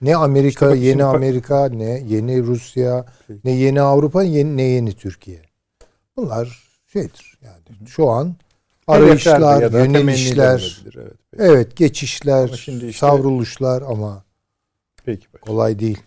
Ne 0.07 0.17
Amerika, 0.17 0.67
İşte 0.67 0.77
bak 0.77 0.85
yeni 0.85 1.05
Amerika, 1.05 1.69
ne 1.69 2.03
yeni 2.09 2.43
Rusya, 2.43 3.05
Peki. 3.29 3.41
ne 3.45 3.51
yeni 3.51 3.81
Avrupa, 3.81 4.23
yeni, 4.23 4.57
ne 4.57 4.63
yeni 4.63 4.93
Türkiye. 4.93 5.43
Bunlar 6.17 6.69
şeydir 6.93 7.39
yani. 7.45 7.89
Şu 7.89 8.09
an 8.11 8.35
arayışlar, 8.87 9.63
ya 9.63 9.69
yönelişler, 9.69 10.81
Evet, 10.97 11.13
peki. 11.31 11.43
evet 11.45 11.77
geçişler, 11.77 12.45
Ama 12.49 12.57
şimdi 12.57 12.87
işte- 12.87 12.99
savruluşlar 13.07 13.83
ama 13.83 14.25
Peki 15.05 15.29
paşam. 15.29 15.47
kolay 15.47 15.79
değil. 15.79 15.99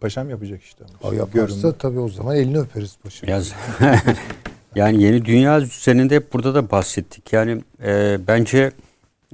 Paşam 0.00 0.30
yapacak 0.30 0.62
işte. 0.62 0.84
O 1.02 1.08
Şimdi 1.08 1.16
yaparsa 1.16 1.72
tabii 1.72 1.98
o 2.00 2.08
zaman 2.08 2.36
elini 2.36 2.58
öperiz 2.58 2.96
paşa. 3.02 3.30
Yaz. 3.30 3.52
yani 4.74 5.02
yeni 5.02 5.24
dünya 5.24 5.60
düzeninde 5.60 6.14
hep 6.16 6.32
burada 6.32 6.54
da 6.54 6.70
bahsettik. 6.70 7.32
Yani 7.32 7.62
e, 7.84 8.18
bence 8.28 8.72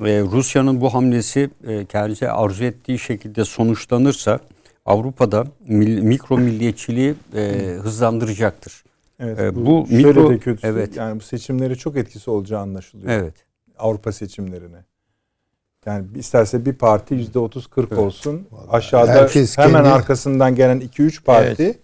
e, 0.04 0.20
Rusya'nın 0.20 0.80
bu 0.80 0.94
hamlesi 0.94 1.50
e, 1.66 1.84
kendisi 1.84 2.28
arzu 2.30 2.64
ettiği 2.64 2.98
şekilde 2.98 3.44
sonuçlanırsa 3.44 4.38
Avrupa'da 4.86 5.44
mil- 5.68 6.00
mikro 6.00 6.38
milliyetçiliği 6.38 7.14
e, 7.36 7.40
hızlandıracaktır. 7.82 8.84
Evet, 9.20 9.40
Ee, 9.40 9.54
bu, 9.56 9.66
bu 9.66 9.86
şöyle 9.88 10.08
mikro- 10.20 10.30
de 10.30 10.38
kötüsü. 10.38 10.66
evet. 10.66 10.96
Yani 10.96 11.16
bu 11.20 11.24
seçimlere 11.24 11.74
çok 11.74 11.96
etkisi 11.96 12.30
olacağı 12.30 12.60
anlaşılıyor. 12.60 13.10
Evet. 13.12 13.34
Avrupa 13.78 14.12
seçimlerine. 14.12 14.84
Yani 15.86 16.06
isterse 16.14 16.64
bir 16.66 16.72
parti 16.72 17.14
yüzde 17.14 17.38
otuz 17.38 17.66
kırk 17.66 17.88
Evet. 17.92 18.02
olsun. 18.02 18.46
Vallahi 18.50 18.70
Aşağıda 18.70 19.12
herkes 19.12 19.58
hemen 19.58 19.72
kendi- 19.72 19.88
arkasından 19.88 20.54
gelen 20.54 20.80
iki 20.80 21.02
üç 21.02 21.24
parti 21.24 21.78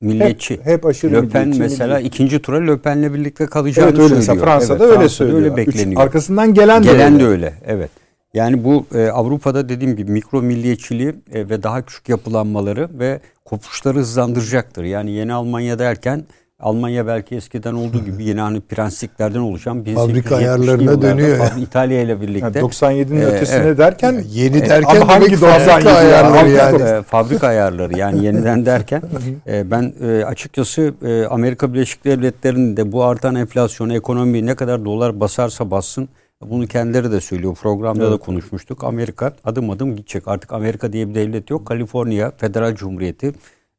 Milliyetçi. 0.00 0.54
hep, 0.54 0.66
hep 0.66 0.86
aşırı 0.86 1.12
Löpen 1.12 1.48
milliyetçi, 1.48 1.60
mesela 1.60 1.94
milliyetçi. 1.96 2.16
ikinci 2.16 2.42
tura 2.42 2.56
Löpen'le 2.66 3.14
birlikte 3.14 3.46
kalacağını 3.46 3.88
Evet 3.88 3.98
öyle 3.98 4.08
söylüyor. 4.08 4.18
mesela 4.28 4.44
Fransa'da 4.44 4.72
Evet, 4.74 4.82
öyle 4.82 4.92
Fransa'da 4.94 5.08
söylüyor. 5.08 5.38
Öyle 5.38 5.48
Üç- 5.48 5.56
bekleniyor. 5.68 6.02
arkasından 6.02 6.54
gelen, 6.54 6.82
Gelen 6.82 7.14
de 7.14 7.20
de 7.20 7.26
öyle. 7.26 7.46
öyle. 7.46 7.54
Evet. 7.66 7.90
Yani 8.34 8.64
bu 8.64 8.86
e, 8.94 9.06
Avrupa'da 9.08 9.68
dediğim 9.68 9.96
gibi 9.96 10.12
mikro 10.12 10.42
milliyetçiliği 10.42 11.14
e, 11.32 11.48
ve 11.48 11.62
daha 11.62 11.82
küçük 11.84 12.08
yapılanmaları 12.08 12.88
ve 12.98 13.20
kopuşları 13.44 13.98
hızlandıracaktır. 13.98 14.84
Yani 14.84 15.10
yeni 15.10 15.32
Almanya 15.32 15.78
derken 15.78 16.24
Almanya 16.62 17.06
belki 17.06 17.36
eskiden 17.36 17.74
olduğu 17.74 18.04
gibi 18.04 18.24
yine 18.24 18.40
hani 18.40 18.60
prensliklerden 18.60 19.38
oluşan 19.40 19.78
1870'li 19.78 19.94
Fabrika 19.94 20.36
ayarlarına 20.36 21.02
dönüyor 21.02 21.28
ya. 21.38 21.44
fabri- 21.44 21.60
İtalya 21.62 22.00
ile 22.02 22.20
birlikte 22.20 22.58
Yani 22.58 22.68
97'nin 22.70 23.20
Ee, 23.20 23.24
ötesine 23.24 23.56
evet. 23.56 23.78
derken 23.78 24.12
Ya 24.12 24.20
yeni 24.30 24.56
e, 24.56 24.68
derken 24.68 24.96
ama 25.00 25.08
hangi 25.14 25.26
demek 25.26 25.40
97 25.40 25.66
fabrika 25.84 25.90
ya? 25.90 25.96
ayarları 25.98 26.50
yani. 26.50 26.82
e, 26.82 27.02
fabrika 27.06 27.46
ayarları 27.48 27.98
yani 27.98 28.24
yeniden 28.24 28.66
derken 28.66 29.02
e, 29.46 29.70
ben 29.70 29.92
e, 30.02 30.24
açıkçası 30.24 30.94
e, 31.06 31.24
Amerika 31.26 31.74
Birleşik 31.74 32.04
Devletleri'nin 32.04 32.76
de 32.76 32.92
bu 32.92 33.04
artan 33.04 33.34
enflasyonu 33.34 33.94
ekonomiyi 33.94 34.46
ne 34.46 34.54
kadar 34.54 34.84
dolar 34.84 35.20
basarsa 35.20 35.70
bassın 35.70 36.08
bunu 36.50 36.66
kendileri 36.66 37.12
de 37.12 37.20
söylüyor. 37.20 37.54
Programda 37.54 38.04
da 38.04 38.08
Evet. 38.14 38.20
konuşmuştuk. 38.20 38.84
Amerika 38.84 39.32
adım 39.44 39.70
adım 39.70 39.96
gidecek. 39.96 40.28
Artık 40.28 40.52
Amerika 40.52 40.92
diye 40.92 41.08
bir 41.08 41.14
devlet 41.14 41.50
yok. 41.50 41.66
Kaliforniya 41.66 42.32
Federal 42.36 42.74
Cumhuriyeti 42.74 43.32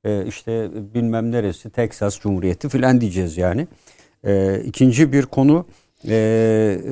e, 0.06 0.26
işte 0.28 0.70
bilmem 0.94 1.32
neresi 1.32 1.70
Texas 1.70 2.20
Cumhuriyeti 2.20 2.70
filan 2.70 3.02
diyeceğiz 3.02 3.38
yani. 3.38 3.68
E, 4.24 4.62
ikinci 4.66 5.14
bir 5.14 5.26
konu 5.26 5.66
e, 6.08 6.16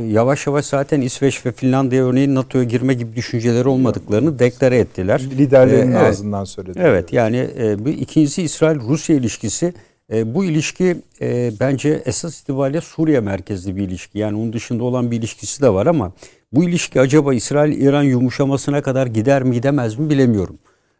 yavaş 0.08 0.48
yavaş 0.48 0.66
zaten 0.66 1.02
İsveç 1.02 1.46
ve 1.46 1.52
Finlandiya 1.52 2.06
örneğin 2.06 2.36
NATO'ya 2.36 2.64
girme 2.64 2.94
gibi 2.94 3.16
düşünceleri 3.16 3.68
olmadıklarını 3.68 4.40
deklare 4.40 4.78
ettiler. 4.78 5.22
liderlerin 5.38 5.92
Ee, 5.92 5.96
evet. 5.98 6.10
ağzından 6.10 6.44
söyledi. 6.44 6.80
Evet 6.82 7.14
yani 7.14 7.48
e, 7.60 7.86
bu 7.86 7.90
ikincisi 7.90 8.44
İsrail-Rusya 8.44 9.16
ilişkisi. 9.16 9.74
E, 10.14 10.36
bu 10.36 10.46
ilişki 10.46 10.98
e, 11.22 11.52
bence 11.60 12.02
esas 12.06 12.42
itibariyle 12.42 12.82
Suriye 12.82 13.20
merkezli 13.20 13.76
bir 13.76 13.82
ilişki. 13.82 14.20
Yani 14.20 14.38
onun 14.38 14.54
dışında 14.54 14.84
olan 14.84 15.12
bir 15.12 15.18
ilişkisi 15.18 15.62
de 15.62 15.70
var 15.70 15.88
ama 15.88 16.12
bu 16.52 16.64
ilişki 16.64 17.02
acaba 17.02 17.34
İsrail-İran 17.34 18.04
yumuşamasına 18.04 18.82
kadar 18.82 19.08
gider 19.08 19.44
mi 19.44 19.54
gidemez 19.54 20.00
mi 20.00 20.10
bilemiyorum. 20.10 20.58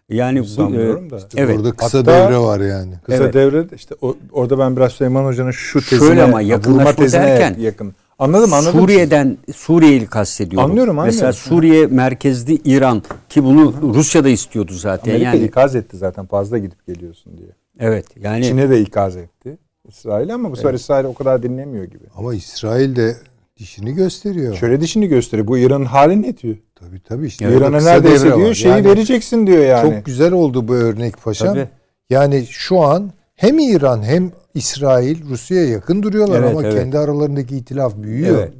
Yani 0.10 0.40
bu, 0.40 0.46
Sanmıyorum 0.46 1.10
da. 1.10 1.20
evet. 1.38 1.58
Orada 1.58 1.72
kısa 1.72 1.98
Hatta- 1.98 2.12
devre 2.12 2.38
var 2.38 2.60
yani. 2.60 2.94
Kısa 3.04 3.24
Evet. 3.24 3.34
devre 3.34 3.66
işte 3.76 3.96
o- 4.02 4.16
orada 4.32 4.60
ben 4.60 4.76
biraz 4.76 4.92
Süleyman 4.92 5.26
Hoca'nın 5.26 5.52
şu 5.52 5.82
tezine 5.82 6.00
Şöyle 6.08 6.24
ama 6.24 6.32
vurma 6.32 6.42
yakınlaşma 6.42 6.94
tezine 6.94 7.22
derken, 7.22 7.56
yakın. 7.60 7.94
Anladım 8.20 8.54
anladım. 8.54 8.80
Suriye'den 8.80 9.38
Suriye'yi 9.56 10.06
kastediyorum. 10.06 10.70
Anlıyorum, 10.72 10.96
Mesela 10.96 11.10
anlıyorum. 11.28 11.34
Suriye 11.50 11.88
merkezli 11.88 12.54
İran 12.66 13.04
ki 13.30 13.44
bunu 13.44 13.74
Rusya 13.94 14.24
da 14.24 14.30
istiyordu 14.30 14.74
zaten. 14.74 15.12
Amerika 15.12 15.30
yani 15.36 15.46
ikaz 15.46 15.76
etti 15.76 15.98
zaten 15.98 16.26
fazla 16.26 16.58
gidip 16.58 16.88
geliyorsun 16.88 17.38
diye. 17.38 17.50
evet 17.80 18.06
yani 18.22 18.44
Çin'e 18.46 18.70
de 18.70 18.82
ikaz 18.82 19.16
etti. 19.18 19.58
İsrail 19.88 20.34
ama 20.34 20.52
bu 20.52 20.56
sefer 20.56 20.74
İsrail 20.74 21.06
o 21.06 21.14
kadar 21.14 21.44
dinlemiyor 21.44 21.86
gibi. 21.86 22.04
Ama 22.18 22.34
İsrail 22.36 22.96
de 22.96 23.16
dişini 23.60 23.94
gösteriyor. 23.94 24.56
Şöyle 24.56 24.82
dişini 24.82 25.08
gösteriyor. 25.08 25.48
Bu 25.48 25.58
İran'ın 25.58 25.86
hali 25.86 26.22
ne 26.22 26.38
diyor? 26.38 26.56
Tabii 26.76 27.00
tabii 27.00 27.28
işte. 27.28 27.48
orada 27.48 27.58
İran'a 27.58 27.82
neredeyse 27.82 28.26
diyor 28.26 28.50
var. 28.50 28.54
şeyi 28.54 28.72
Yani 28.72 28.86
vereceksin 28.86 29.48
diyor 29.48 29.66
yani. 29.66 29.94
Çok 29.94 30.06
güzel 30.06 30.32
oldu 30.32 30.68
bu 30.68 30.74
örnek 30.74 31.24
paşam. 31.24 31.48
Tabii. 31.48 31.70
Yani 32.10 32.46
şu 32.50 32.80
an 32.80 33.12
hem 33.36 33.60
İran 33.60 34.04
hem 34.04 34.32
İsrail 34.54 35.30
Rusya'ya 35.30 35.70
yakın 35.70 36.04
duruyorlar 36.04 36.40
Evet, 36.40 36.52
ama 36.52 36.64
evet. 36.64 36.74
kendi 36.74 36.98
aralarındaki 36.98 37.58
itilaf 37.58 37.98
büyüyor. 37.98 38.38
Evet. 38.40 38.54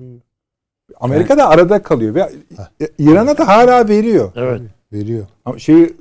Amerika 1.00 1.38
da 1.38 1.50
arada 1.50 1.82
kalıyor 1.82 2.16
ve 2.16 2.30
İran'a 2.98 3.38
da 3.38 3.48
hala 3.48 3.90
veriyor. 3.90 4.32
Evet. 4.36 4.62
Veriyor. 4.94 5.28
Ama 5.46 5.60
şeyi 5.60 5.94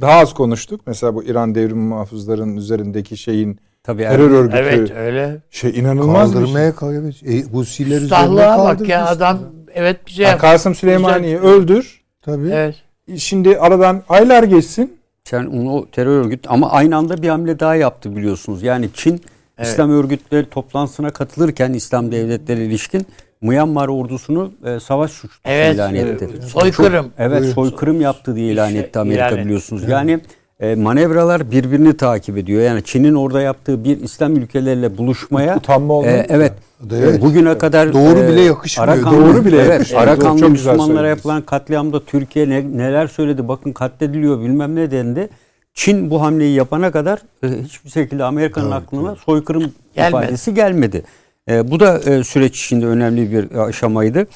daha 0.00 0.18
az 0.20 0.34
konuştuk. 0.34 0.80
Mesela 0.86 1.14
bu 1.14 1.24
İran 1.24 1.54
devrim 1.54 1.78
muhafızların 1.78 2.56
üzerindeki 2.56 3.16
şeyin 3.16 3.58
tabii 3.82 4.02
terör 4.02 4.30
Er- 4.30 4.34
örgütü 4.34 4.56
Evet 4.56 4.90
öyle. 4.90 5.40
şey 5.50 5.78
inanılmaz 5.80 6.28
bir 6.28 6.32
şey. 6.32 6.40
Kaldırmaya 6.42 6.74
kalıyor. 6.74 7.02
E, 7.26 7.42
Husiler 7.42 8.00
Üstahlığa 8.00 8.58
bak 8.58 8.88
ya 8.88 9.06
adam 9.06 9.38
evet 9.74 9.96
bize 10.06 10.22
Yani 10.22 10.30
yap. 10.30 10.40
Kasım 10.40 10.74
Süleymani'yi 10.74 11.38
öldür. 11.38 12.02
Tabii. 12.22 12.48
Evet. 12.52 12.74
Şimdi 13.16 13.58
aradan 13.58 14.02
aylar 14.08 14.42
geçsin. 14.42 14.96
Sen 15.24 15.46
onu 15.46 15.72
o 15.74 15.86
terör 15.90 16.24
örgüt 16.24 16.44
ama 16.48 16.70
aynı 16.70 16.96
anda 16.96 17.22
bir 17.22 17.28
hamle 17.28 17.60
daha 17.60 17.74
yaptı 17.74 18.16
biliyorsunuz. 18.16 18.62
Yani 18.62 18.88
Çin 18.94 19.20
Evet. 19.58 19.68
İslam 19.70 19.90
örgütleri 19.90 20.46
toplantısına 20.50 21.10
katılırken 21.10 21.72
İslam 21.72 22.12
devletleri 22.12 22.64
ilişkin 22.64 23.06
Myanmar 23.42 23.88
ordusunu 23.88 24.52
e, 24.66 24.80
savaş 24.80 25.10
suçlusu 25.10 25.40
Evet, 25.44 25.74
ilan 25.74 25.94
evet. 25.94 26.22
etti. 26.22 26.42
Soykırım. 26.46 27.04
Çok- 27.04 27.12
evet 27.18 27.44
soykırım 27.44 28.00
yaptı 28.00 28.36
diye 28.36 28.52
ilan 28.52 28.74
etti 28.74 28.98
Amerika 28.98 29.26
ilan 29.28 29.38
etti. 29.38 29.44
biliyorsunuz. 29.46 29.88
Yani 29.88 30.20
e, 30.60 30.74
manevralar 30.74 31.50
birbirini 31.50 31.96
takip 31.96 32.38
ediyor. 32.38 32.62
Yani 32.62 32.84
Çin'in 32.84 33.14
orada 33.14 33.40
yaptığı 33.40 33.84
bir 33.84 34.00
İslam 34.00 34.36
ülkeleriyle 34.36 34.98
buluşmaya 34.98 35.56
Utanma 35.56 35.94
olmadı 35.94 36.12
e, 36.12 36.26
evet 36.28 36.52
Evet. 36.92 37.22
Bugüne 37.22 37.58
kadar 37.58 37.92
Doğru 37.92 38.28
bile 38.28 38.40
yakışmıyor. 38.40 38.88
Arakanlı, 38.92 39.16
Doğru 39.26 39.44
bile 39.44 39.56
evet, 39.56 39.70
yakışmıyor. 39.72 40.02
Arakanlı 40.06 40.50
Müslümanlara 40.50 41.08
yapılan 41.08 41.42
katliamda 41.42 42.04
Türkiye 42.04 42.48
ne- 42.48 42.76
neler 42.78 43.06
söyledi 43.06 43.48
bakın 43.48 43.72
katlediliyor 43.72 44.40
bilmem 44.40 44.76
ne 44.76 44.90
dendi. 44.90 45.28
Çin 45.74 46.10
bu 46.10 46.22
hamleyi 46.22 46.54
yapana 46.54 46.90
kadar 46.90 47.18
e, 47.44 47.48
hiçbir 47.64 47.90
şekilde 47.90 48.24
Amerika'nın 48.24 48.72
Evet, 48.72 48.82
aklına 48.82 49.16
soykırım 49.16 49.72
Gelmedi. 49.94 50.24
ifadesi 50.24 50.54
gelmedi. 50.54 51.02
E, 51.50 51.70
bu 51.70 51.80
da 51.80 51.98
e, 51.98 52.24
süreç 52.24 52.64
içinde 52.64 52.86
önemli 52.86 53.32
bir 53.32 53.54
aşamaydı. 53.54 54.26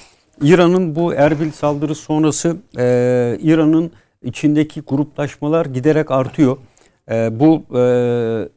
İran'ın 0.43 0.97
bu 0.97 1.15
Erbil 1.15 1.51
saldırısı 1.51 2.03
sonrası 2.03 2.57
e, 2.78 3.39
İran'ın 3.41 3.91
içindeki 4.23 4.81
gruplaşmalar 4.81 5.66
giderek 5.66 6.11
artıyor. 6.11 6.57
E, 7.11 7.41
bu 7.41 7.65
e, 7.78 7.83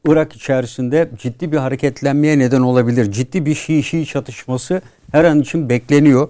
Irak 0.07 0.33
içerisinde 0.33 1.09
ciddi 1.17 1.51
bir 1.51 1.57
hareketlenmeye 1.57 2.39
neden 2.39 2.61
olabilir. 2.61 3.11
Ciddi 3.11 3.45
bir 3.45 3.55
Şii-Şii 3.55 4.05
çatışması 4.05 4.81
her 5.11 5.23
an 5.23 5.39
için 5.39 5.69
bekleniyor. 5.69 6.27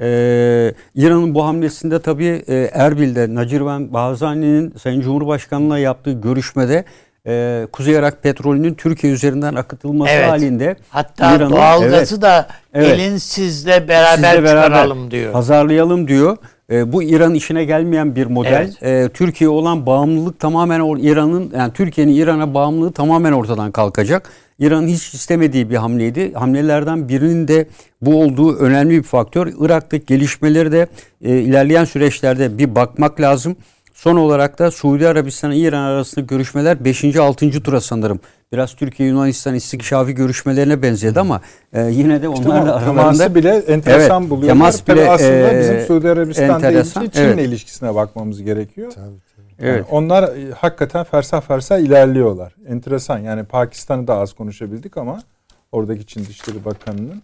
E, 0.00 0.74
İran'ın 0.94 1.34
bu 1.34 1.44
hamlesinde 1.44 2.02
tabii 2.02 2.44
e, 2.48 2.70
Erbil'de 2.72 3.34
Nacirvan 3.34 3.92
Barzani'nin 3.92 4.74
Sayın 4.82 5.00
Cumhurbaşkanı'na 5.00 5.78
yaptığı 5.78 6.12
görüşmede 6.12 6.84
e, 7.26 7.66
Kuzey 7.72 7.94
Irak 7.94 8.22
petrolünün 8.22 8.74
Türkiye 8.74 9.12
üzerinden 9.12 9.54
akıtılması 9.54 10.12
Evet. 10.12 10.30
halinde 10.30 10.76
Hatta 10.88 11.36
İran'ın- 11.36 11.50
doğalgazı 11.50 12.14
Evet. 12.14 12.22
da 12.22 12.48
Evet. 12.74 12.96
gelin 12.96 13.16
sizle 13.16 13.88
beraber, 13.88 14.30
Sizle 14.32 14.44
beraber 14.44 14.64
çıkaralım 14.64 15.10
diyor. 15.10 15.32
Pazarlayalım 15.32 16.08
diyor. 16.08 16.36
E, 16.72 16.92
bu 16.92 17.02
İran 17.02 17.34
işine 17.34 17.64
gelmeyen 17.64 18.16
bir 18.16 18.26
model. 18.26 18.74
E, 18.82 19.08
Türkiye 19.08 19.50
olan 19.50 19.86
bağımlılık 19.86 20.40
tamamen 20.40 20.80
İran'ın 20.98 21.52
yani 21.56 21.72
Türkiye'nin 21.72 22.14
İran'a 22.14 22.54
bağımlılığı 22.54 22.92
tamamen 22.92 23.32
ortadan 23.32 23.72
kalkacak. 23.72 24.30
İran'ın 24.58 24.86
hiç 24.88 25.14
istemediği 25.14 25.70
bir 25.70 25.76
hamleydi. 25.76 26.32
Hamlelerden 26.34 27.08
birinin 27.08 27.48
de 27.48 27.66
bu 28.00 28.22
olduğu 28.22 28.56
önemli 28.56 28.98
bir 28.98 29.02
faktör. 29.02 29.52
Irak'taki 29.60 30.06
gelişmeleri 30.06 30.72
de 30.72 30.86
e, 31.24 31.38
ilerleyen 31.38 31.84
süreçlerde 31.84 32.58
bir 32.58 32.74
bakmak 32.74 33.20
lazım. 33.20 33.56
Son 34.04 34.16
olarak 34.16 34.58
da 34.58 34.70
Suudi 34.70 35.08
Arabistan 35.08 35.52
ile 35.52 35.68
İran 35.68 35.82
arasında 35.82 36.24
görüşmeler 36.24 36.84
5. 36.84 37.16
6. 37.16 37.62
tura 37.62 37.80
sanırım. 37.80 38.20
Biraz 38.52 38.74
Türkiye 38.74 39.08
Yunanistan 39.08 39.54
istikşafi 39.54 40.12
görüşmelerine 40.14 40.82
benzedi 40.82 41.20
ama 41.20 41.40
e, 41.72 41.82
yine 41.82 42.22
de 42.22 42.28
onlar 42.28 42.66
da 42.66 42.78
Tamam, 42.78 42.98
aralarında 42.98 43.34
bile 43.34 43.56
enteresan 43.56 44.20
Evet, 44.22 44.30
buluyorlar. 44.30 44.54
temas 44.54 44.80
Tabii 44.80 45.00
bile, 45.00 45.10
aslında 45.10 45.52
e, 45.52 45.60
bizim 45.60 45.80
Suudi 45.86 46.10
Arabistan 46.10 46.48
değil, 46.48 46.54
enteresan, 46.54 47.08
Çin'le 47.08 47.22
evet. 47.22 47.48
ilişkisine 47.48 47.94
bakmamız 47.94 48.42
gerekiyor. 48.42 48.92
Tabii, 48.94 49.04
tabii. 49.36 49.66
Yani 49.66 49.76
Evet. 49.76 49.86
onlar 49.90 50.22
e, 50.22 50.52
hakikaten 50.52 51.04
fersah 51.04 51.40
fersah 51.40 51.78
ilerliyorlar. 51.78 52.54
Enteresan. 52.68 53.18
Yani 53.18 53.44
Pakistan'ı 53.44 54.06
da 54.06 54.14
az 54.14 54.32
konuşabildik 54.32 54.96
ama 54.96 55.22
oradaki 55.72 56.06
Çin 56.06 56.26
Dışişleri 56.26 56.64
Bakanı'nın 56.64 57.22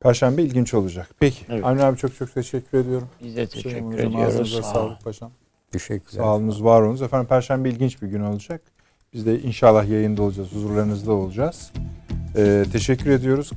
Perşembe 0.00 0.42
ilginç 0.42 0.74
olacak. 0.74 1.08
Peki. 1.20 1.44
Evet. 1.50 1.64
Avni 1.64 1.82
abi 1.82 1.98
çok 1.98 2.16
çok 2.16 2.34
teşekkür 2.34 2.78
ediyorum. 2.78 3.08
Biz 3.24 3.36
de 3.36 3.46
teşekkür 3.46 3.86
hocam, 3.86 3.92
ediyoruz. 3.92 4.34
ağzınıza 4.34 4.62
Sağ 4.62 4.68
olun. 4.68 4.88
sağlık 4.88 5.04
paşam. 5.04 5.30
Teşekkürler. 5.72 6.22
Sağ 6.22 6.36
olunuz, 6.36 6.64
var 6.64 6.82
olunuz. 6.82 7.02
Efendim 7.02 7.28
Perşembe 7.28 7.70
ilginç 7.70 8.02
bir 8.02 8.08
gün 8.08 8.20
olacak. 8.20 8.62
Biz 9.14 9.26
de 9.26 9.40
inşallah 9.40 9.88
yayında 9.88 10.22
olacağız, 10.22 10.52
huzurlarınızda 10.52 11.12
olacağız. 11.12 11.72
Ee, 12.36 12.64
teşekkür 12.72 13.10
ediyoruz. 13.10 13.50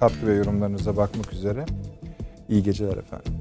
Katkı 0.00 0.26
ve 0.26 0.34
yorumlarınıza 0.34 0.96
bakmak 0.96 1.32
üzere. 1.32 1.64
İyi 2.48 2.62
geceler 2.62 2.96
efendim. 2.96 3.32